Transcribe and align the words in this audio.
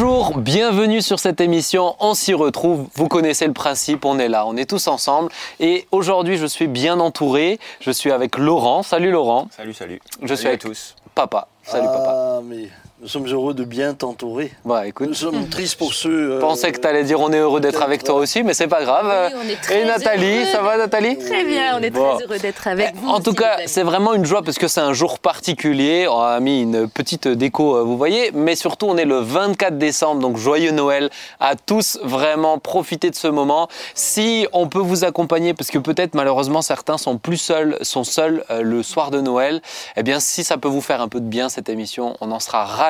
Bonjour, 0.00 0.38
bienvenue 0.38 1.02
sur 1.02 1.18
cette 1.18 1.40
émission. 1.40 1.96
On 1.98 2.14
s'y 2.14 2.32
retrouve. 2.32 2.86
Vous 2.94 3.08
connaissez 3.08 3.48
le 3.48 3.52
principe, 3.52 4.04
on 4.04 4.20
est 4.20 4.28
là, 4.28 4.46
on 4.46 4.56
est 4.56 4.70
tous 4.70 4.86
ensemble. 4.86 5.32
Et 5.58 5.88
aujourd'hui, 5.90 6.36
je 6.36 6.46
suis 6.46 6.68
bien 6.68 7.00
entouré. 7.00 7.58
Je 7.80 7.90
suis 7.90 8.12
avec 8.12 8.38
Laurent. 8.38 8.84
Salut 8.84 9.10
Laurent. 9.10 9.48
Salut, 9.50 9.74
salut. 9.74 10.00
Je 10.22 10.28
suis 10.28 10.36
Salut 10.36 10.46
à 10.46 10.48
avec 10.50 10.60
tous. 10.60 10.94
Papa. 11.16 11.48
Salut 11.64 11.88
papa. 11.88 12.12
Ah, 12.14 12.40
mais 12.44 12.68
nous 13.00 13.06
sommes 13.06 13.28
heureux 13.28 13.54
de 13.54 13.62
bien 13.62 13.94
t'entourer. 13.94 14.50
Bah 14.64 14.82
Nous 15.00 15.14
sommes 15.14 15.48
tristes 15.48 15.78
pour 15.78 15.94
ceux. 15.94 16.30
je 16.30 16.32
euh, 16.32 16.40
pensais 16.40 16.72
que 16.72 16.80
t'allais 16.80 17.04
dire 17.04 17.20
on 17.20 17.32
est 17.32 17.38
heureux 17.38 17.60
d'être 17.60 17.80
avec 17.80 18.02
toi 18.02 18.16
aussi, 18.16 18.42
mais 18.42 18.54
c'est 18.54 18.66
pas 18.66 18.82
grave. 18.82 19.30
Oui, 19.32 19.40
on 19.44 19.48
est 19.48 19.54
très 19.60 19.82
Et 19.82 19.84
Nathalie, 19.84 20.38
heureux 20.38 20.46
ça 20.46 20.62
va 20.62 20.76
Nathalie? 20.76 21.16
Très 21.16 21.44
bien, 21.44 21.78
on 21.78 21.82
est 21.82 21.90
Bon. 21.90 22.16
très 22.16 22.24
heureux 22.24 22.38
d'être 22.40 22.66
avec 22.66 22.96
vous. 22.96 23.08
En 23.08 23.20
tout 23.20 23.34
cas, 23.34 23.58
c'est 23.66 23.84
vraiment 23.84 24.14
une 24.14 24.24
joie 24.24 24.42
parce 24.42 24.58
que 24.58 24.66
c'est 24.66 24.80
un 24.80 24.94
jour 24.94 25.20
particulier. 25.20 26.08
On 26.08 26.18
a 26.20 26.40
mis 26.40 26.62
une 26.62 26.88
petite 26.88 27.28
déco, 27.28 27.76
euh, 27.76 27.82
vous 27.84 27.96
voyez, 27.96 28.32
mais 28.34 28.56
surtout 28.56 28.86
on 28.86 28.96
est 28.96 29.04
le 29.04 29.18
24 29.20 29.78
décembre, 29.78 30.20
donc 30.20 30.36
joyeux 30.36 30.72
Noël 30.72 31.08
à 31.38 31.54
tous. 31.54 32.00
Vraiment, 32.02 32.58
profitez 32.58 33.10
de 33.10 33.14
ce 33.16 33.28
moment. 33.28 33.68
Si 33.94 34.48
on 34.52 34.66
peut 34.66 34.80
vous 34.80 35.04
accompagner, 35.04 35.54
parce 35.54 35.70
que 35.70 35.78
peut-être 35.78 36.16
malheureusement 36.16 36.62
certains 36.62 36.98
sont 36.98 37.16
plus 37.16 37.36
seuls, 37.38 37.78
sont 37.82 38.02
seuls 38.02 38.44
euh, 38.50 38.62
le 38.62 38.82
soir 38.82 39.12
de 39.12 39.20
Noël. 39.20 39.62
Eh 39.96 40.02
bien, 40.02 40.18
si 40.18 40.42
ça 40.42 40.56
peut 40.58 40.68
vous 40.68 40.80
faire 40.80 41.00
un 41.00 41.08
peu 41.08 41.20
de 41.20 41.26
bien 41.26 41.48
cette 41.48 41.68
émission, 41.68 42.16
on 42.20 42.32
en 42.32 42.40
sera 42.40 42.64
ravis. 42.64 42.87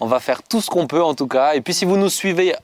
On 0.00 0.06
va 0.06 0.20
faire 0.20 0.42
tout 0.42 0.60
ce 0.60 0.70
qu'on 0.70 0.86
peut 0.86 1.02
en 1.02 1.14
tout 1.14 1.26
cas. 1.26 1.54
Et 1.54 1.60
puis 1.60 1.74
si 1.74 1.84
vous 1.84 1.96
nous 1.96 2.08
suivez 2.08 2.54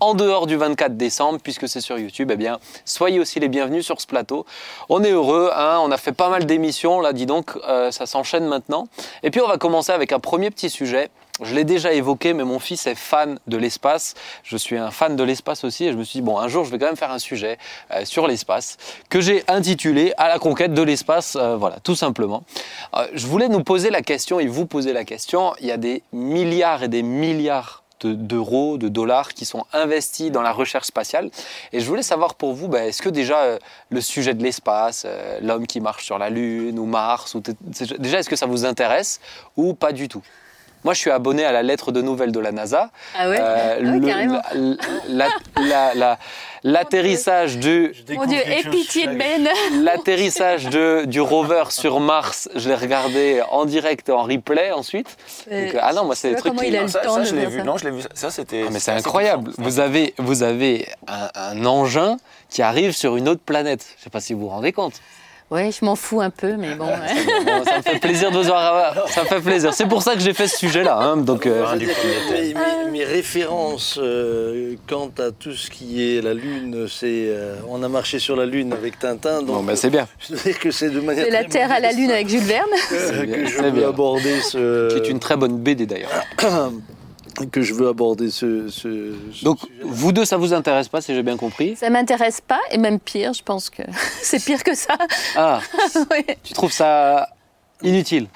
en 0.00 0.14
dehors 0.14 0.46
du 0.46 0.56
24 0.56 0.96
décembre, 0.96 1.38
puisque 1.42 1.68
c'est 1.68 1.80
sur 1.80 1.98
YouTube, 1.98 2.30
eh 2.32 2.36
bien, 2.36 2.58
soyez 2.84 3.20
aussi 3.20 3.40
les 3.40 3.48
bienvenus 3.48 3.84
sur 3.84 4.00
ce 4.00 4.06
plateau. 4.06 4.44
On 4.88 5.02
est 5.02 5.12
heureux, 5.12 5.50
hein, 5.54 5.78
on 5.82 5.90
a 5.90 5.96
fait 5.96 6.12
pas 6.12 6.28
mal 6.28 6.46
d'émissions, 6.46 7.00
là, 7.00 7.12
dis 7.12 7.26
donc, 7.26 7.56
euh, 7.68 7.90
ça 7.90 8.06
s'enchaîne 8.06 8.46
maintenant. 8.46 8.88
Et 9.22 9.30
puis, 9.30 9.40
on 9.40 9.48
va 9.48 9.56
commencer 9.56 9.92
avec 9.92 10.12
un 10.12 10.20
premier 10.20 10.50
petit 10.50 10.68
sujet. 10.68 11.10
Je 11.42 11.52
l'ai 11.52 11.64
déjà 11.64 11.92
évoqué, 11.92 12.32
mais 12.32 12.44
mon 12.44 12.60
fils 12.60 12.86
est 12.86 12.94
fan 12.94 13.40
de 13.48 13.56
l'espace. 13.56 14.14
Je 14.44 14.56
suis 14.56 14.76
un 14.78 14.92
fan 14.92 15.16
de 15.16 15.24
l'espace 15.24 15.64
aussi, 15.64 15.84
et 15.86 15.92
je 15.92 15.96
me 15.96 16.04
suis 16.04 16.20
dit, 16.20 16.24
bon, 16.24 16.38
un 16.38 16.46
jour, 16.46 16.64
je 16.64 16.70
vais 16.70 16.78
quand 16.78 16.86
même 16.86 16.96
faire 16.96 17.10
un 17.10 17.18
sujet 17.18 17.58
euh, 17.90 18.04
sur 18.04 18.28
l'espace, 18.28 18.76
que 19.08 19.20
j'ai 19.20 19.42
intitulé 19.48 20.12
À 20.16 20.28
la 20.28 20.38
conquête 20.38 20.74
de 20.74 20.82
l'espace, 20.82 21.34
euh, 21.34 21.56
voilà, 21.56 21.80
tout 21.80 21.96
simplement. 21.96 22.44
Euh, 22.94 23.08
je 23.14 23.26
voulais 23.26 23.48
nous 23.48 23.64
poser 23.64 23.90
la 23.90 24.00
question, 24.00 24.38
et 24.38 24.46
vous 24.46 24.66
poser 24.66 24.92
la 24.92 25.04
question, 25.04 25.54
il 25.60 25.66
y 25.66 25.72
a 25.72 25.76
des 25.76 26.04
milliards 26.12 26.84
et 26.84 26.88
des 26.88 27.02
milliards 27.02 27.82
de- 27.98 28.14
d'euros, 28.14 28.78
de 28.78 28.88
dollars 28.88 29.34
qui 29.34 29.44
sont 29.44 29.64
investis 29.72 30.30
dans 30.30 30.42
la 30.42 30.52
recherche 30.52 30.86
spatiale. 30.86 31.30
Et 31.72 31.80
je 31.80 31.86
voulais 31.86 32.04
savoir 32.04 32.36
pour 32.36 32.52
vous, 32.52 32.68
ben, 32.68 32.86
est-ce 32.86 33.02
que 33.02 33.08
déjà 33.08 33.58
le 33.88 34.00
sujet 34.00 34.34
de 34.34 34.42
l'espace, 34.44 35.04
l'homme 35.42 35.66
qui 35.66 35.80
marche 35.80 36.04
sur 36.04 36.18
la 36.18 36.30
Lune 36.30 36.78
ou 36.78 36.86
Mars, 36.86 37.36
déjà 37.98 38.20
est-ce 38.20 38.28
que 38.28 38.36
ça 38.36 38.46
vous 38.46 38.64
intéresse 38.64 39.20
ou 39.56 39.74
pas 39.74 39.90
du 39.90 40.06
tout? 40.06 40.22
Moi, 40.84 40.94
je 40.94 41.00
suis 41.00 41.10
abonné 41.10 41.44
à 41.44 41.52
la 41.52 41.62
lettre 41.62 41.90
de 41.92 42.00
nouvelles 42.02 42.32
de 42.32 42.40
la 42.40 42.52
NASA. 42.52 42.90
Ah 43.18 43.28
ouais 43.28 43.38
Euh, 43.40 43.74
Ah, 43.78 43.80
le- 43.80 44.00
carrément. 44.06 44.42
la- 45.08 45.28
la- 45.58 45.64
la- 45.66 45.94
la- 45.94 46.18
L'atterrissage 46.66 47.58
du, 47.58 47.92
Mon 48.16 48.24
Dieu, 48.24 48.38
et 48.46 48.62
pitié 48.70 49.06
de 49.06 49.14
Ben 49.16 49.46
l'atterrissage 49.84 50.64
du 50.66 51.20
rover 51.20 51.64
sur 51.68 52.00
Mars, 52.00 52.48
je 52.54 52.68
l'ai 52.70 52.74
regardé 52.74 53.42
en 53.50 53.66
direct, 53.66 54.08
en 54.08 54.22
replay 54.22 54.72
ensuite. 54.72 55.14
Euh, 55.52 55.66
Donc, 55.72 55.78
ah 55.82 55.92
non, 55.92 56.04
moi, 56.06 56.14
c'est 56.14 56.30
des 56.30 56.36
trucs 56.36 56.56
qui... 56.56 56.68
il 56.68 56.76
a 56.76 56.80
Non, 56.80 56.84
le 56.86 56.90
ça, 56.90 57.00
temps 57.00 57.14
ça, 57.16 57.20
de 57.20 57.24
je 57.26 57.34
l'ai 57.34 57.44
vu. 57.46 57.58
ça. 57.58 57.64
Non, 57.64 57.76
je 57.76 57.84
l'ai 57.84 57.90
vu. 57.90 58.02
Ça, 58.14 58.30
c'était. 58.30 58.64
Ah, 58.66 58.70
mais 58.72 58.78
c'est 58.80 58.92
incroyable. 58.92 59.50
Vous 59.58 59.78
avez, 59.78 60.14
vous 60.16 60.42
avez 60.42 60.88
un, 61.06 61.28
un 61.34 61.66
engin 61.66 62.16
qui 62.48 62.62
arrive 62.62 62.92
sur 62.92 63.16
une 63.16 63.28
autre 63.28 63.42
planète. 63.44 63.84
Je 63.96 64.00
ne 64.00 64.04
sais 64.04 64.10
pas 64.10 64.20
si 64.20 64.32
vous 64.32 64.40
vous 64.40 64.48
rendez 64.48 64.72
compte. 64.72 64.94
Ouais, 65.54 65.70
je 65.70 65.84
m'en 65.84 65.94
fous 65.94 66.20
un 66.20 66.30
peu, 66.30 66.56
mais 66.56 66.74
bon. 66.74 66.86
ouais. 66.86 67.44
Bon, 67.46 67.64
ça 67.64 67.76
me 67.78 67.82
fait 67.82 68.00
plaisir 68.00 68.30
de 68.32 68.36
vous 68.38 68.42
voir. 68.42 69.08
Ça 69.08 69.22
me 69.22 69.26
fait 69.28 69.40
plaisir. 69.40 69.72
C'est 69.72 69.86
pour 69.86 70.02
ça 70.02 70.14
que 70.14 70.20
j'ai 70.20 70.34
fait 70.34 70.48
ce 70.48 70.58
sujet-là. 70.58 70.96
hein. 70.96 71.16
Donc, 71.18 71.46
euh, 71.46 71.64
Ah, 71.66 71.76
Mes, 71.76 71.86
mes- 72.54 72.90
mes 72.90 73.04
références 73.04 73.98
euh, 74.02 74.74
quant 74.88 75.10
à 75.18 75.30
tout 75.30 75.52
ce 75.52 75.70
qui 75.70 76.02
est 76.16 76.20
la 76.22 76.34
Lune, 76.34 76.86
c'est 76.88 77.26
euh, 77.28 77.54
on 77.68 77.82
a 77.84 77.88
marché 77.88 78.18
sur 78.18 78.34
la 78.36 78.46
Lune 78.46 78.72
avec 78.72 78.98
Tintin, 78.98 79.38
donc 79.42 79.56
bon, 79.58 79.62
ben, 79.62 79.76
c'est 79.76 79.90
bien. 79.90 80.08
je 80.18 80.34
sais 80.36 80.52
que 80.54 80.70
c'est 80.70 80.90
de 80.90 81.00
manière 81.00 81.26
De 81.26 81.32
la 81.32 81.44
Terre 81.44 81.70
à 81.70 81.78
la 81.80 81.92
Lune 81.92 82.10
avec 82.10 82.28
Jules 82.28 82.40
Verne. 82.40 82.64
que, 82.90 83.24
bien, 83.24 83.46
je 83.46 83.84
aborder 83.84 84.40
ce 84.40 84.88
Qui 84.92 84.96
est 85.06 85.10
une 85.10 85.20
très 85.20 85.36
bonne 85.36 85.58
BD 85.58 85.86
d'ailleurs. 85.86 86.10
que 87.50 87.62
je 87.62 87.74
veux 87.74 87.88
aborder 87.88 88.30
ce, 88.30 88.68
ce- 88.68 89.14
ce 89.32 89.44
Donc, 89.44 89.60
sujet. 89.60 89.72
vous 89.82 90.12
deux, 90.12 90.24
ça 90.24 90.36
vous 90.36 90.52
intéresse 90.52 90.88
pas, 90.88 91.00
si 91.00 91.14
j'ai 91.14 91.22
bien 91.22 91.36
compris? 91.36 91.76
Ça 91.76 91.90
m'intéresse 91.90 92.40
pas, 92.40 92.60
et 92.70 92.78
même 92.78 92.98
pire, 93.00 93.32
je 93.32 93.42
pense 93.42 93.70
que 93.70 93.82
c'est 94.22 94.42
pire 94.44 94.62
que 94.62 94.74
ça. 94.74 94.96
Ah, 95.36 95.60
Ouais. 96.10 96.38
tu 96.42 96.52
trouves 96.54 96.72
ça 96.72 97.28
inutile? 97.82 98.28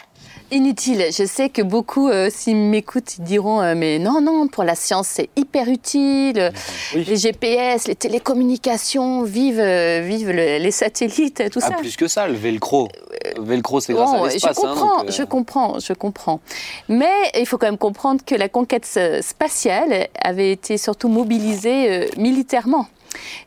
Inutile. 0.50 1.04
Je 1.12 1.26
sais 1.26 1.50
que 1.50 1.60
beaucoup, 1.60 2.08
euh, 2.08 2.30
s'ils 2.30 2.56
m'écoutent, 2.56 3.18
ils 3.18 3.24
diront 3.24 3.60
euh, 3.60 3.74
Mais 3.76 3.98
non, 3.98 4.22
non, 4.22 4.48
pour 4.48 4.64
la 4.64 4.74
science, 4.74 5.06
c'est 5.08 5.28
hyper 5.36 5.68
utile. 5.68 6.52
Oui. 6.94 7.04
Les 7.04 7.16
GPS, 7.16 7.86
les 7.86 7.94
télécommunications, 7.94 9.24
vive, 9.24 9.60
euh, 9.60 10.00
vive 10.02 10.30
le- 10.30 10.56
les 10.58 10.70
satellites, 10.70 11.50
tout 11.50 11.60
Ah, 11.62 11.68
ça. 11.68 11.74
plus 11.74 11.96
que 11.96 12.08
ça, 12.08 12.26
le 12.26 12.32
velcro. 12.34 12.88
Le 13.36 13.42
velcro, 13.42 13.80
c'est 13.80 13.92
grâce 13.92 14.10
Bon, 14.10 14.24
à 14.24 14.28
l'espace. 14.28 14.56
je 14.56 14.66
hein, 14.66 14.70
comprends, 14.72 14.98
donc, 15.00 15.08
euh, 15.08 15.12
je 15.12 15.22
comprends, 15.24 15.78
je 15.80 15.92
comprends. 15.92 16.40
Mais 16.88 17.12
il 17.38 17.44
faut 17.44 17.58
quand 17.58 17.66
même 17.66 17.76
comprendre 17.76 18.22
que 18.24 18.34
la 18.34 18.48
conquête 18.48 18.88
euh, 18.96 19.20
spatiale 19.20 20.08
avait 20.22 20.50
été 20.52 20.78
surtout 20.78 21.08
mobilisée 21.08 21.90
euh, 21.90 22.06
militairement. 22.16 22.86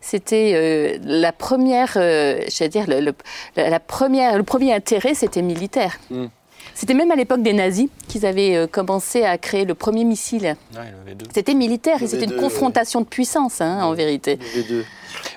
C'était 0.02 0.52
euh, 0.56 0.98
la 1.04 1.32
première, 1.32 1.94
euh, 1.96 2.42
j'allais 2.48 2.70
dire, 2.70 2.86
le, 2.88 3.00
le- 3.00 3.16
la 3.56 3.80
première, 3.80 4.38
le 4.38 4.44
premier 4.44 4.72
intérêt, 4.74 5.16
c'était 5.16 5.42
militaire. 5.42 5.98
Mm. 6.12 6.26
C'était 6.74 6.94
même 6.94 7.12
à 7.12 7.16
l'époque 7.16 7.42
des 7.42 7.54
nazis 7.54 7.88
qu'ils 8.08 8.26
avaient 8.26 8.56
euh, 8.56 8.68
commencé 8.68 9.24
à 9.24 9.38
créer 9.38 9.66
le 9.66 9.76
premier 9.76 10.04
missile. 10.04 10.56
Ouais. 10.76 10.94
C'était 11.34 11.54
militaire 11.54 12.02
et 12.02 12.08
c'était 12.08 12.26
une 12.26 12.32
V2, 12.32 12.40
confrontation 12.40 13.02
de 13.02 13.06
puissance, 13.06 13.62
hein, 13.62 13.84
en 13.84 13.94
vérité. 13.94 14.40
Les 14.56 14.64
deux. 14.64 14.86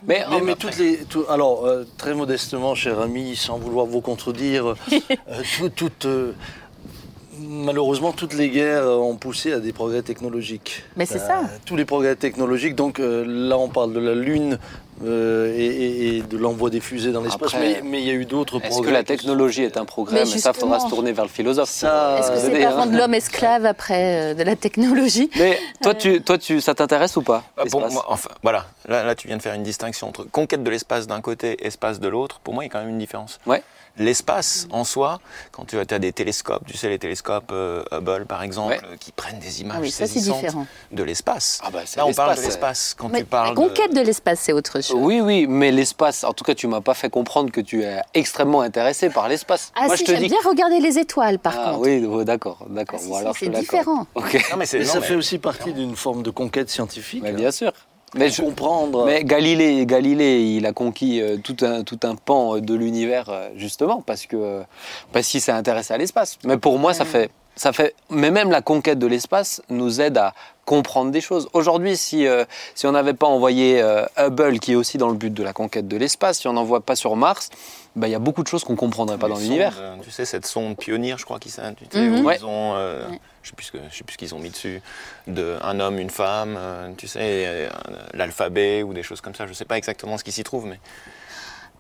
Mais, 0.06 0.25
mais 0.44 0.55
toutes 0.55 0.78
les, 0.78 0.99
tout- 1.05 1.25
alors 1.28 1.67
euh, 1.67 1.84
très 1.99 2.15
modestement, 2.15 2.75
cher 2.75 3.00
ami, 3.00 3.34
sans 3.37 3.59
vouloir 3.59 3.87
vous 3.87 4.00
contredire, 4.00 4.67
euh, 4.93 5.43
tout- 5.59 5.69
toutes, 5.71 6.05
euh, 6.06 6.33
malheureusement, 7.49 8.12
toutes 8.12 8.34
les 8.34 8.49
guerres 8.50 8.87
ont 8.87 9.16
poussé 9.16 9.53
à 9.53 9.60
des 9.60 9.72
progrès 9.72 10.03
technologiques. 10.03 10.82
Mais 10.97 11.06
c'est 11.06 11.21
Euh, 11.21 11.27
ça. 11.27 11.41
Tous 11.65 11.77
les 11.77 11.84
progrès 11.84 12.16
technologiques. 12.16 12.75
Donc 12.75 12.99
euh, 13.00 13.25
là, 13.27 13.59
on 13.59 13.69
parle 13.69 13.93
de 13.93 14.00
la 14.00 14.15
Lune 14.15 14.59
euh, 15.05 15.53
et, 15.56 16.22
de 16.22 16.37
l'envoi 16.38 16.71
des 16.71 16.81
fusées 16.81 17.10
dans 17.12 17.21
l'espace. 17.22 17.55
Après, 17.55 17.81
Mais 17.82 17.82
mais 17.82 18.00
il 18.00 18.06
y 18.06 18.10
a 18.10 18.15
eu 18.15 18.25
d'autres 18.27 18.59
progrès. 18.60 18.69
Est-ce 18.81 18.87
que 18.87 18.93
la 18.93 19.03
technologie 19.03 19.62
est 19.62 19.77
un 19.77 19.84
progrès? 19.84 20.25
Mais, 20.25 20.31
Mais 20.32 20.38
ça, 20.38 20.53
faudra 20.53 20.78
se 20.81 20.88
tourner 20.88 21.12
vers 21.12 21.25
le 21.25 21.31
philosophe. 21.31 21.69
Ça, 21.69 22.19
Est-ce 22.21 22.31
que 22.31 22.38
c'est 22.38 22.62
pas 22.62 22.69
hein. 22.69 22.77
rendre 22.77 22.97
l'homme 22.97 23.15
esclave 23.15 23.66
après 23.66 24.32
euh, 24.32 24.34
de 24.34 24.43
la 24.43 24.55
technologie? 24.56 25.31
Mais 25.37 25.59
toi, 25.82 25.94
tu, 25.94 26.22
toi 26.22 26.38
tu, 26.38 26.61
ça 26.61 26.75
t'intéresse 26.75 27.16
ou 27.16 27.22
pas 27.22 27.43
Bah, 27.56 27.65
l'espace? 27.65 27.93
moi, 27.93 28.05
enfin, 28.09 28.31
voilà. 28.43 28.66
Là, 28.88 29.03
là, 29.05 29.15
tu 29.15 29.26
viens 29.28 29.37
de 29.37 29.43
faire 29.43 29.55
une 29.55 29.62
distinction 29.65 30.09
entre 30.09 30.25
conquête 30.25 30.62
de 30.62 30.71
l'espace 30.71 31.06
d'un 31.06 31.21
côté, 31.21 31.65
espace 31.66 31.99
de 32.00 32.09
l'autre. 32.09 32.41
Pour 32.44 32.55
moi, 32.55 32.62
il 32.65 32.69
y 32.69 32.71
a 32.71 32.72
quand 32.72 32.81
même 32.81 32.91
une 32.91 32.99
différence. 32.99 33.41
Ouais. 33.47 33.62
L'espace, 33.97 34.66
en 34.71 34.82
soi, 34.82 35.21
quand 35.53 35.66
tu 35.66 35.78
as, 35.78 35.84
des 35.84 36.12
télescopes, 36.12 36.65
tu 36.66 36.77
sais, 36.77 36.88
les 36.88 36.99
télescopes 36.99 37.53
euh, 37.53 37.84
Hubble, 37.93 38.27
par 38.27 38.43
exemple, 38.43 38.72
Ouais. 38.72 38.97
qui 38.99 39.12
prennent 39.12 39.38
des 39.38 39.60
images 39.60 39.77
Ah 39.78 39.81
oui, 39.82 39.91
ça 39.93 40.06
c'est 40.06 40.15
saisissantes 40.15 40.41
différent. 40.41 40.66
de 40.91 41.03
l'espace. 41.05 41.60
Ah 41.62 41.71
bah, 41.71 41.81
Là, 41.97 42.05
on 42.06 42.12
parle 42.12 42.37
de 42.37 42.41
l'espace. 42.43 42.97
Quand 42.99 43.09
Mais 43.09 43.21
tu 43.21 43.25
parles 43.27 43.50
la 43.50 43.55
conquête 43.55 43.93
de... 43.94 44.00
de 44.00 44.05
l'espace, 44.05 44.41
c'est 44.41 44.53
autre 44.53 44.81
chose. 44.81 44.97
Oui, 44.99 45.21
oui, 45.21 45.47
mais 45.49 45.71
l'espace, 45.71 46.25
en 46.25 46.32
tout 46.32 46.43
cas, 46.43 46.55
tu 46.56 46.66
m'as 46.66 46.81
pas 46.81 46.94
fait 46.94 47.09
comprendre 47.09 47.53
que 47.53 47.60
tu 47.60 47.84
es 47.84 48.00
extrêmement 48.15 48.62
intéressé 48.62 49.10
par 49.10 49.28
l'espace. 49.28 49.71
Ah 49.77 49.87
Moi, 49.87 49.97
si, 49.97 50.05
j'aime 50.06 50.19
dis. 50.22 50.28
bien 50.28 50.38
regarder 50.44 50.81
les 50.81 50.99
étoiles, 50.99 51.38
par 51.38 51.55
ah 51.56 51.71
contre. 51.71 51.81
oui, 51.81 52.25
d'accord, 52.25 52.66
d'accord. 52.69 52.99
Ah, 53.00 53.03
si, 53.05 53.09
Bon, 53.09 53.15
si, 53.15 53.21
alors, 53.21 53.34
je 53.34 53.44
c'est 53.44 53.50
différent. 53.50 54.06
Non, 54.16 54.56
mais 54.59 54.66
c'est 54.66 54.78
Mais 54.81 54.84
non, 54.87 54.93
ça 54.93 55.00
mais- 55.00 55.06
fait 55.06 55.15
aussi 55.15 55.38
partie 55.38 55.72
d'une 55.72 55.94
forme 55.94 56.25
de 56.25 56.31
conquête 56.31 56.69
scientifique. 56.69 57.22
hein. 57.25 57.32
bien 57.32 57.53
sûr. 57.53 57.72
Mais, 58.14 58.30
je- 58.30 58.42
comprendre. 58.42 59.04
mais 59.06 59.25
Galilée, 59.25 59.84
Galilée, 59.86 60.41
il 60.56 60.66
a 60.66 60.72
conquis 60.72 61.20
euh, 61.20 61.36
tout 61.36 61.56
un, 61.62 61.82
tout 61.82 61.98
un 62.04 62.14
pan 62.14 62.56
euh, 62.56 62.60
de 62.60 62.75
l'univers 62.75 63.26
euh, 63.28 63.48
justement 63.56 64.02
parce 64.06 64.26
que 64.26 64.62
parce 65.12 65.26
qu'il 65.28 65.40
s'est 65.40 65.52
intéressé 65.52 65.93
à 65.94 65.99
l'espace. 65.99 66.38
Mais 66.44 66.56
pour 66.56 66.78
moi, 66.78 66.94
ça 66.94 67.05
fait 67.05 67.31
ça 67.56 67.72
fait. 67.72 67.94
Mais 68.11 68.31
même 68.31 68.50
la 68.50 68.62
conquête 68.62 68.99
de 68.99 69.06
l'espace 69.06 69.62
nous 69.69 70.00
aide 70.00 70.16
à 70.19 70.34
comprendre 70.64 71.11
des 71.12 71.20
choses. 71.20 71.49
Aujourd'hui, 71.52 71.96
si 71.96 72.26
euh, 72.26 72.44
si 72.75 72.87
on 72.87 72.93
n'avait 72.93 73.14
pas 73.14 73.26
envoyé 73.28 73.81
euh, 73.81 74.05
Hubble, 74.19 74.58
qui 74.60 74.72
est 74.72 74.76
aussi 74.76 74.99
dans 74.99 75.08
le 75.08 75.14
but 75.14 75.32
de 75.32 75.43
la 75.43 75.52
conquête 75.52 75.87
de 75.87 75.96
l'espace, 75.96 76.38
si 76.40 76.49
on 76.49 76.52
n'envoie 76.55 76.81
pas 76.81 76.96
sur 76.96 77.14
Mars, 77.17 77.50
ben, 77.96 78.08
il 78.08 78.11
y 78.11 78.14
a 78.14 78.19
beaucoup 78.19 78.43
de 78.43 78.49
choses 78.49 78.64
qu'on 78.64 78.76
comprendrait 78.76 79.19
pas 79.19 79.29
Les 79.29 79.35
dans 79.35 79.41
l'univers. 79.41 79.75
euh, 79.79 79.96
Tu 80.02 80.11
sais, 80.11 80.25
cette 80.25 80.46
sonde 80.46 80.76
pionnière, 80.76 81.17
je 81.19 81.25
crois 81.25 81.38
qu'ils 81.38 81.52
Mhm. 81.94 82.20
où 82.20 82.25
Ouais. 82.26 82.37
ils 82.41 82.44
ont, 82.44 82.75
euh, 82.75 83.08
Ouais. 83.11 83.20
je 83.43 83.50
sais 83.50 83.55
plus 83.56 83.67
ce 83.67 83.73
que- 83.73 83.79
je 83.91 83.96
sais 83.96 84.05
plus 84.05 84.14
ce 84.14 84.19
qu'ils 84.19 84.35
ont 84.35 84.38
mis 84.41 84.50
dessus, 84.50 84.82
de 85.29 85.56
un 85.62 85.79
homme, 85.81 85.99
une 85.99 86.11
femme, 86.11 86.56
euh, 86.58 86.91
tu 86.96 87.06
sais, 87.06 87.20
euh, 87.23 87.69
l'alphabet 88.12 88.82
ou 88.82 88.93
des 88.94 89.02
choses 89.02 89.20
comme 89.20 89.35
ça. 89.35 89.46
Je 89.46 89.52
sais 89.52 89.64
pas 89.64 89.79
exactement 89.79 90.19
ce 90.19 90.25
qui 90.25 90.32
s'y 90.32 90.44
trouve, 90.44 90.67
mais 90.67 90.79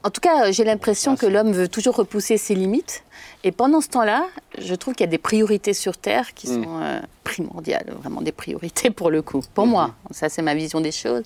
En 0.06 0.10
tout 0.10 0.20
cas, 0.20 0.52
j'ai 0.52 0.64
l'impression 0.64 1.16
que 1.16 1.24
l'homme 1.24 1.52
veut 1.52 1.66
toujours 1.66 1.96
repousser 1.96 2.36
ses 2.36 2.54
limites. 2.54 3.02
Et 3.42 3.52
pendant 3.52 3.80
ce 3.80 3.88
temps-là, 3.88 4.26
je 4.58 4.74
trouve 4.74 4.92
qu'il 4.94 5.06
y 5.06 5.08
a 5.08 5.10
des 5.10 5.16
priorités 5.16 5.72
sur 5.72 5.96
Terre 5.96 6.34
qui 6.34 6.46
Mm. 6.50 6.62
sont 6.64 6.82
euh, 6.82 7.00
primordiales, 7.24 7.90
vraiment 8.02 8.20
des 8.20 8.30
priorités 8.30 8.90
pour 8.90 9.10
le 9.10 9.22
coup. 9.22 9.40
Pour 9.54 9.66
moi, 9.66 9.94
ça 10.10 10.28
c'est 10.28 10.42
ma 10.42 10.54
vision 10.54 10.82
des 10.82 10.92
choses. 10.92 11.22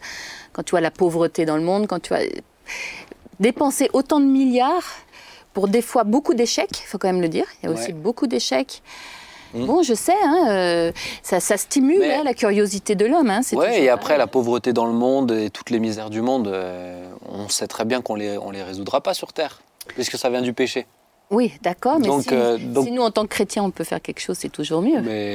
Quand 0.52 0.62
tu 0.62 0.70
vois 0.70 0.80
la 0.80 0.92
pauvreté 0.92 1.44
dans 1.44 1.56
le 1.56 1.64
monde, 1.64 1.88
quand 1.88 1.98
tu 2.00 2.14
as 2.14 2.20
dépenser 3.40 3.90
autant 3.92 4.20
de 4.20 4.26
milliards 4.26 4.96
pour 5.52 5.68
des 5.68 5.82
fois 5.82 6.04
beaucoup 6.04 6.34
d'échecs, 6.34 6.70
il 6.70 6.86
faut 6.86 6.98
quand 6.98 7.08
même 7.08 7.22
le 7.22 7.28
dire, 7.28 7.46
il 7.62 7.68
y 7.68 7.72
a 7.72 7.74
aussi 7.74 7.92
beaucoup 7.92 8.26
d'échecs. 8.26 8.82
Mm. 9.54 9.64
Bon, 9.64 9.82
je 9.82 9.94
sais, 9.94 10.14
hein, 10.24 10.46
euh, 10.50 10.92
ça, 11.22 11.40
ça 11.40 11.56
stimule 11.56 12.00
Mais- 12.00 12.14
hein, 12.14 12.22
la 12.24 12.34
curiosité 12.34 12.94
de 12.94 13.06
l'homme. 13.06 13.30
Hein, 13.30 13.40
toujours 13.42 13.64
et 13.64 13.88
après, 13.88 14.18
la 14.18 14.26
pauvreté 14.26 14.72
dans 14.72 14.86
le 14.86 14.92
monde 14.92 15.32
et 15.32 15.50
toutes 15.50 15.70
les 15.70 15.78
misères 15.78 16.10
du 16.10 16.20
monde, 16.20 16.48
euh, 16.48 17.08
on 17.26 17.48
sait 17.48 17.66
très 17.66 17.84
bien 17.84 18.02
qu'on 18.02 18.14
les, 18.14 18.36
on 18.38 18.50
les 18.50 18.62
résoudra 18.62 19.00
pas 19.00 19.14
sur 19.14 19.32
Terre, 19.32 19.60
puisque 19.88 20.18
ça 20.18 20.28
vient 20.28 20.42
du 20.42 20.52
péché. 20.52 20.86
Oui, 21.30 21.52
d'accord, 21.62 21.98
mais 22.00 22.06
Donc, 22.06 22.22
si, 22.22 22.28
euh, 22.32 22.56
donc- 22.58 22.86
si 22.86 22.90
nous, 22.92 23.02
en 23.02 23.10
tant 23.10 23.22
que 23.24 23.28
chrétiens, 23.28 23.62
on 23.62 23.70
peut 23.70 23.84
faire 23.84 24.00
quelque 24.00 24.20
chose, 24.20 24.36
c'est 24.38 24.48
toujours 24.48 24.80
mieux. 24.80 25.00
Mais, 25.02 25.34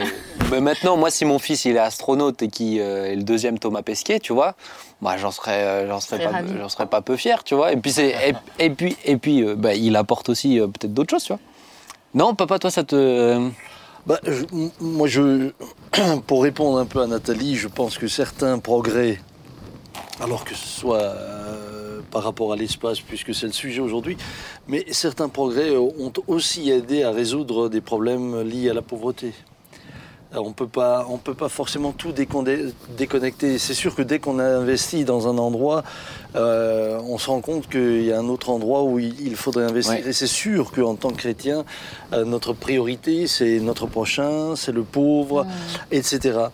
mais 0.49 0.59
maintenant, 0.59 0.97
moi, 0.97 1.11
si 1.11 1.23
mon 1.23 1.37
fils 1.37 1.65
il 1.65 1.75
est 1.75 1.79
astronaute 1.79 2.41
et 2.41 2.47
qui 2.47 2.79
euh, 2.79 3.11
est 3.11 3.15
le 3.15 3.21
deuxième 3.21 3.59
Thomas 3.59 3.83
Pesquet, 3.83 4.19
tu 4.19 4.33
vois, 4.33 4.55
moi, 5.01 5.17
j'en 5.17 5.29
serais, 5.29 5.63
euh, 5.63 5.87
j'en 5.87 5.99
serais 5.99 6.17
pas, 6.23 6.31
j'en 6.59 6.69
serais 6.69 6.87
pas 6.87 7.01
peu 7.01 7.15
fier, 7.15 7.43
tu 7.43 7.53
vois. 7.53 7.73
Et 7.73 7.77
puis 7.77 7.91
c'est, 7.91 8.09
et, 8.09 8.33
et 8.65 8.69
puis, 8.71 8.97
et 9.05 9.17
puis, 9.17 9.43
euh, 9.43 9.55
bah, 9.55 9.75
il 9.75 9.95
apporte 9.95 10.29
aussi 10.29 10.59
euh, 10.59 10.65
peut-être 10.67 10.93
d'autres 10.95 11.11
choses, 11.11 11.25
tu 11.25 11.33
vois. 11.33 11.39
Non, 12.15 12.33
papa, 12.33 12.57
toi, 12.57 12.71
ça 12.71 12.83
te. 12.83 13.49
Bah, 14.07 14.19
je- 14.25 14.45
moi, 14.81 15.07
je, 15.07 15.51
pour 16.27 16.41
répondre 16.41 16.79
un 16.79 16.85
peu 16.85 17.01
à 17.01 17.07
Nathalie, 17.07 17.55
je 17.55 17.67
pense 17.67 17.99
que 17.99 18.07
certains 18.07 18.57
progrès, 18.57 19.21
alors 20.19 20.43
que 20.43 20.55
ce 20.55 20.67
soit 20.67 21.13
par 22.13 22.23
rapport 22.23 22.53
à 22.53 22.55
l'espace, 22.55 23.01
puisque 23.01 23.33
c'est 23.33 23.47
le 23.47 23.53
sujet 23.53 23.81
aujourd'hui, 23.81 24.15
mais 24.67 24.85
certains 24.91 25.29
progrès 25.29 25.71
euh, 25.71 25.79
ont 25.79 26.13
aussi 26.27 26.69
aidé 26.69 27.01
à 27.01 27.11
résoudre 27.11 27.69
des 27.69 27.81
problèmes 27.81 28.41
liés 28.41 28.69
à 28.69 28.75
la 28.75 28.83
pauvreté. 28.83 29.33
Alors, 30.31 30.47
on 30.47 30.51
peut 30.51 30.67
pas, 30.67 31.05
on 31.09 31.19
peut 31.19 31.35
pas 31.35 31.49
forcément 31.49 31.91
tout 31.91 32.11
déconnecter. 32.11 33.59
C'est 33.59 33.75
sûr 33.75 33.93
que 33.93 34.01
dès 34.01 34.17
qu'on 34.17 34.39
a 34.39 34.43
investi 34.43 35.05
dans 35.05 35.27
un 35.27 35.37
endroit, 35.37 35.83
euh, 36.35 36.99
on 37.07 37.19
se 37.19 37.29
rend 37.29 37.39
compte 37.39 37.69
qu'il 37.69 38.03
y 38.03 38.11
a 38.11 38.17
un 38.17 38.27
autre 38.29 38.49
endroit 38.49 38.83
où 38.83 38.97
il, 38.97 39.13
il 39.21 39.35
faudrait 39.35 39.65
investir. 39.65 39.93
Ouais. 39.93 40.09
Et 40.09 40.13
c'est 40.13 40.25
sûr 40.25 40.71
qu'en 40.71 40.95
tant 40.95 41.09
que 41.09 41.17
chrétien, 41.17 41.65
euh, 42.13 42.25
notre 42.25 42.53
priorité, 42.53 43.27
c'est 43.27 43.59
notre 43.59 43.85
prochain, 43.85 44.55
c'est 44.55 44.71
le 44.71 44.81
pauvre, 44.81 45.45
etc. 45.91 46.47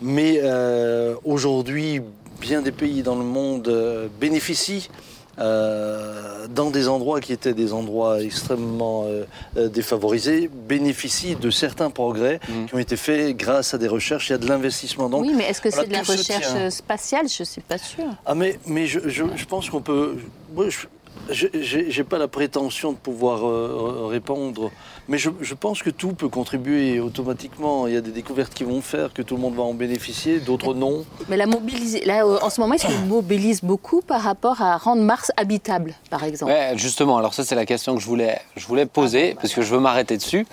Mais 0.00 0.40
euh, 0.42 1.14
aujourd'hui, 1.24 2.00
bien 2.40 2.62
des 2.62 2.72
pays 2.72 3.02
dans 3.02 3.16
le 3.16 3.24
monde 3.24 3.68
euh, 3.68 4.08
bénéficient 4.20 4.88
euh, 5.38 6.46
dans 6.48 6.70
des 6.70 6.88
endroits 6.88 7.20
qui 7.20 7.32
étaient 7.32 7.54
des 7.54 7.72
endroits 7.72 8.20
extrêmement 8.22 9.06
euh, 9.06 9.68
défavorisés, 9.68 10.50
bénéficient 10.68 11.36
de 11.36 11.50
certains 11.50 11.90
progrès 11.90 12.40
Mhm. 12.48 12.66
qui 12.66 12.74
ont 12.74 12.78
été 12.78 12.96
faits 12.96 13.36
grâce 13.36 13.72
à 13.74 13.78
des 13.78 13.88
recherches 13.88 14.30
et 14.30 14.34
à 14.34 14.38
de 14.38 14.46
l'investissement. 14.46 15.08
Donc, 15.08 15.22
oui, 15.22 15.32
mais 15.34 15.44
est-ce 15.44 15.60
que 15.60 15.70
c'est 15.70 15.86
de 15.86 15.92
la 15.92 16.00
recherche 16.02 16.68
spatiale? 16.70 17.26
Je 17.28 17.42
ne 17.42 17.46
suis 17.46 17.60
pas 17.60 17.78
sûre. 17.78 18.04
ah 18.26 18.34
mais, 18.34 18.58
mais 18.66 18.86
je, 18.86 19.00
je, 19.08 19.24
je 19.34 19.44
pense 19.46 19.70
qu'on 19.70 19.80
peut... 19.80 20.16
moi, 20.54 20.68
je- 20.68 20.86
je- 21.30 21.46
j'ai 21.88 22.04
pas 22.04 22.18
la 22.18 22.28
prétention 22.28 22.92
de 22.92 22.96
pouvoir 22.96 23.46
euh, 23.46 24.06
répondre, 24.08 24.70
mais 25.08 25.18
je, 25.18 25.30
je 25.40 25.54
pense 25.54 25.82
que 25.82 25.90
tout 25.90 26.12
peut 26.12 26.28
contribuer 26.28 26.98
automatiquement. 27.00 27.86
Il 27.86 27.94
y 27.94 27.96
a 27.96 28.00
des 28.00 28.10
découvertes 28.10 28.52
qui 28.54 28.64
vont 28.64 28.80
faire 28.80 29.12
que 29.12 29.22
tout 29.22 29.36
le 29.36 29.40
monde 29.40 29.54
va 29.54 29.62
en 29.62 29.74
bénéficier, 29.74 30.40
d'autres 30.40 30.74
non. 30.74 31.04
Mais 31.28 31.36
la 31.36 31.46
mobiliser, 31.46 32.04
là, 32.04 32.24
euh, 32.24 32.38
en 32.42 32.50
ce 32.50 32.60
moment, 32.60 32.74
est-ce 32.74 32.86
qu'on 32.86 33.06
mobilise 33.06 33.62
beaucoup 33.62 34.00
par 34.02 34.22
rapport 34.22 34.60
à 34.62 34.76
rendre 34.76 35.02
Mars 35.02 35.30
habitable, 35.36 35.94
par 36.10 36.24
exemple? 36.24 36.52
Ouais, 36.52 36.72
justement, 36.76 37.16
alors 37.18 37.34
ça 37.34 37.44
c'est 37.44 37.54
la 37.54 37.66
question 37.66 37.94
que 37.94 38.00
je 38.00 38.06
voulais, 38.06 38.38
je 38.56 38.66
voulais 38.66 38.86
poser, 38.86 39.34
parce 39.40 39.52
que 39.54 39.62
je 39.62 39.72
veux 39.74 39.80
m'arrêter 39.80 40.16
dessus. 40.16 40.46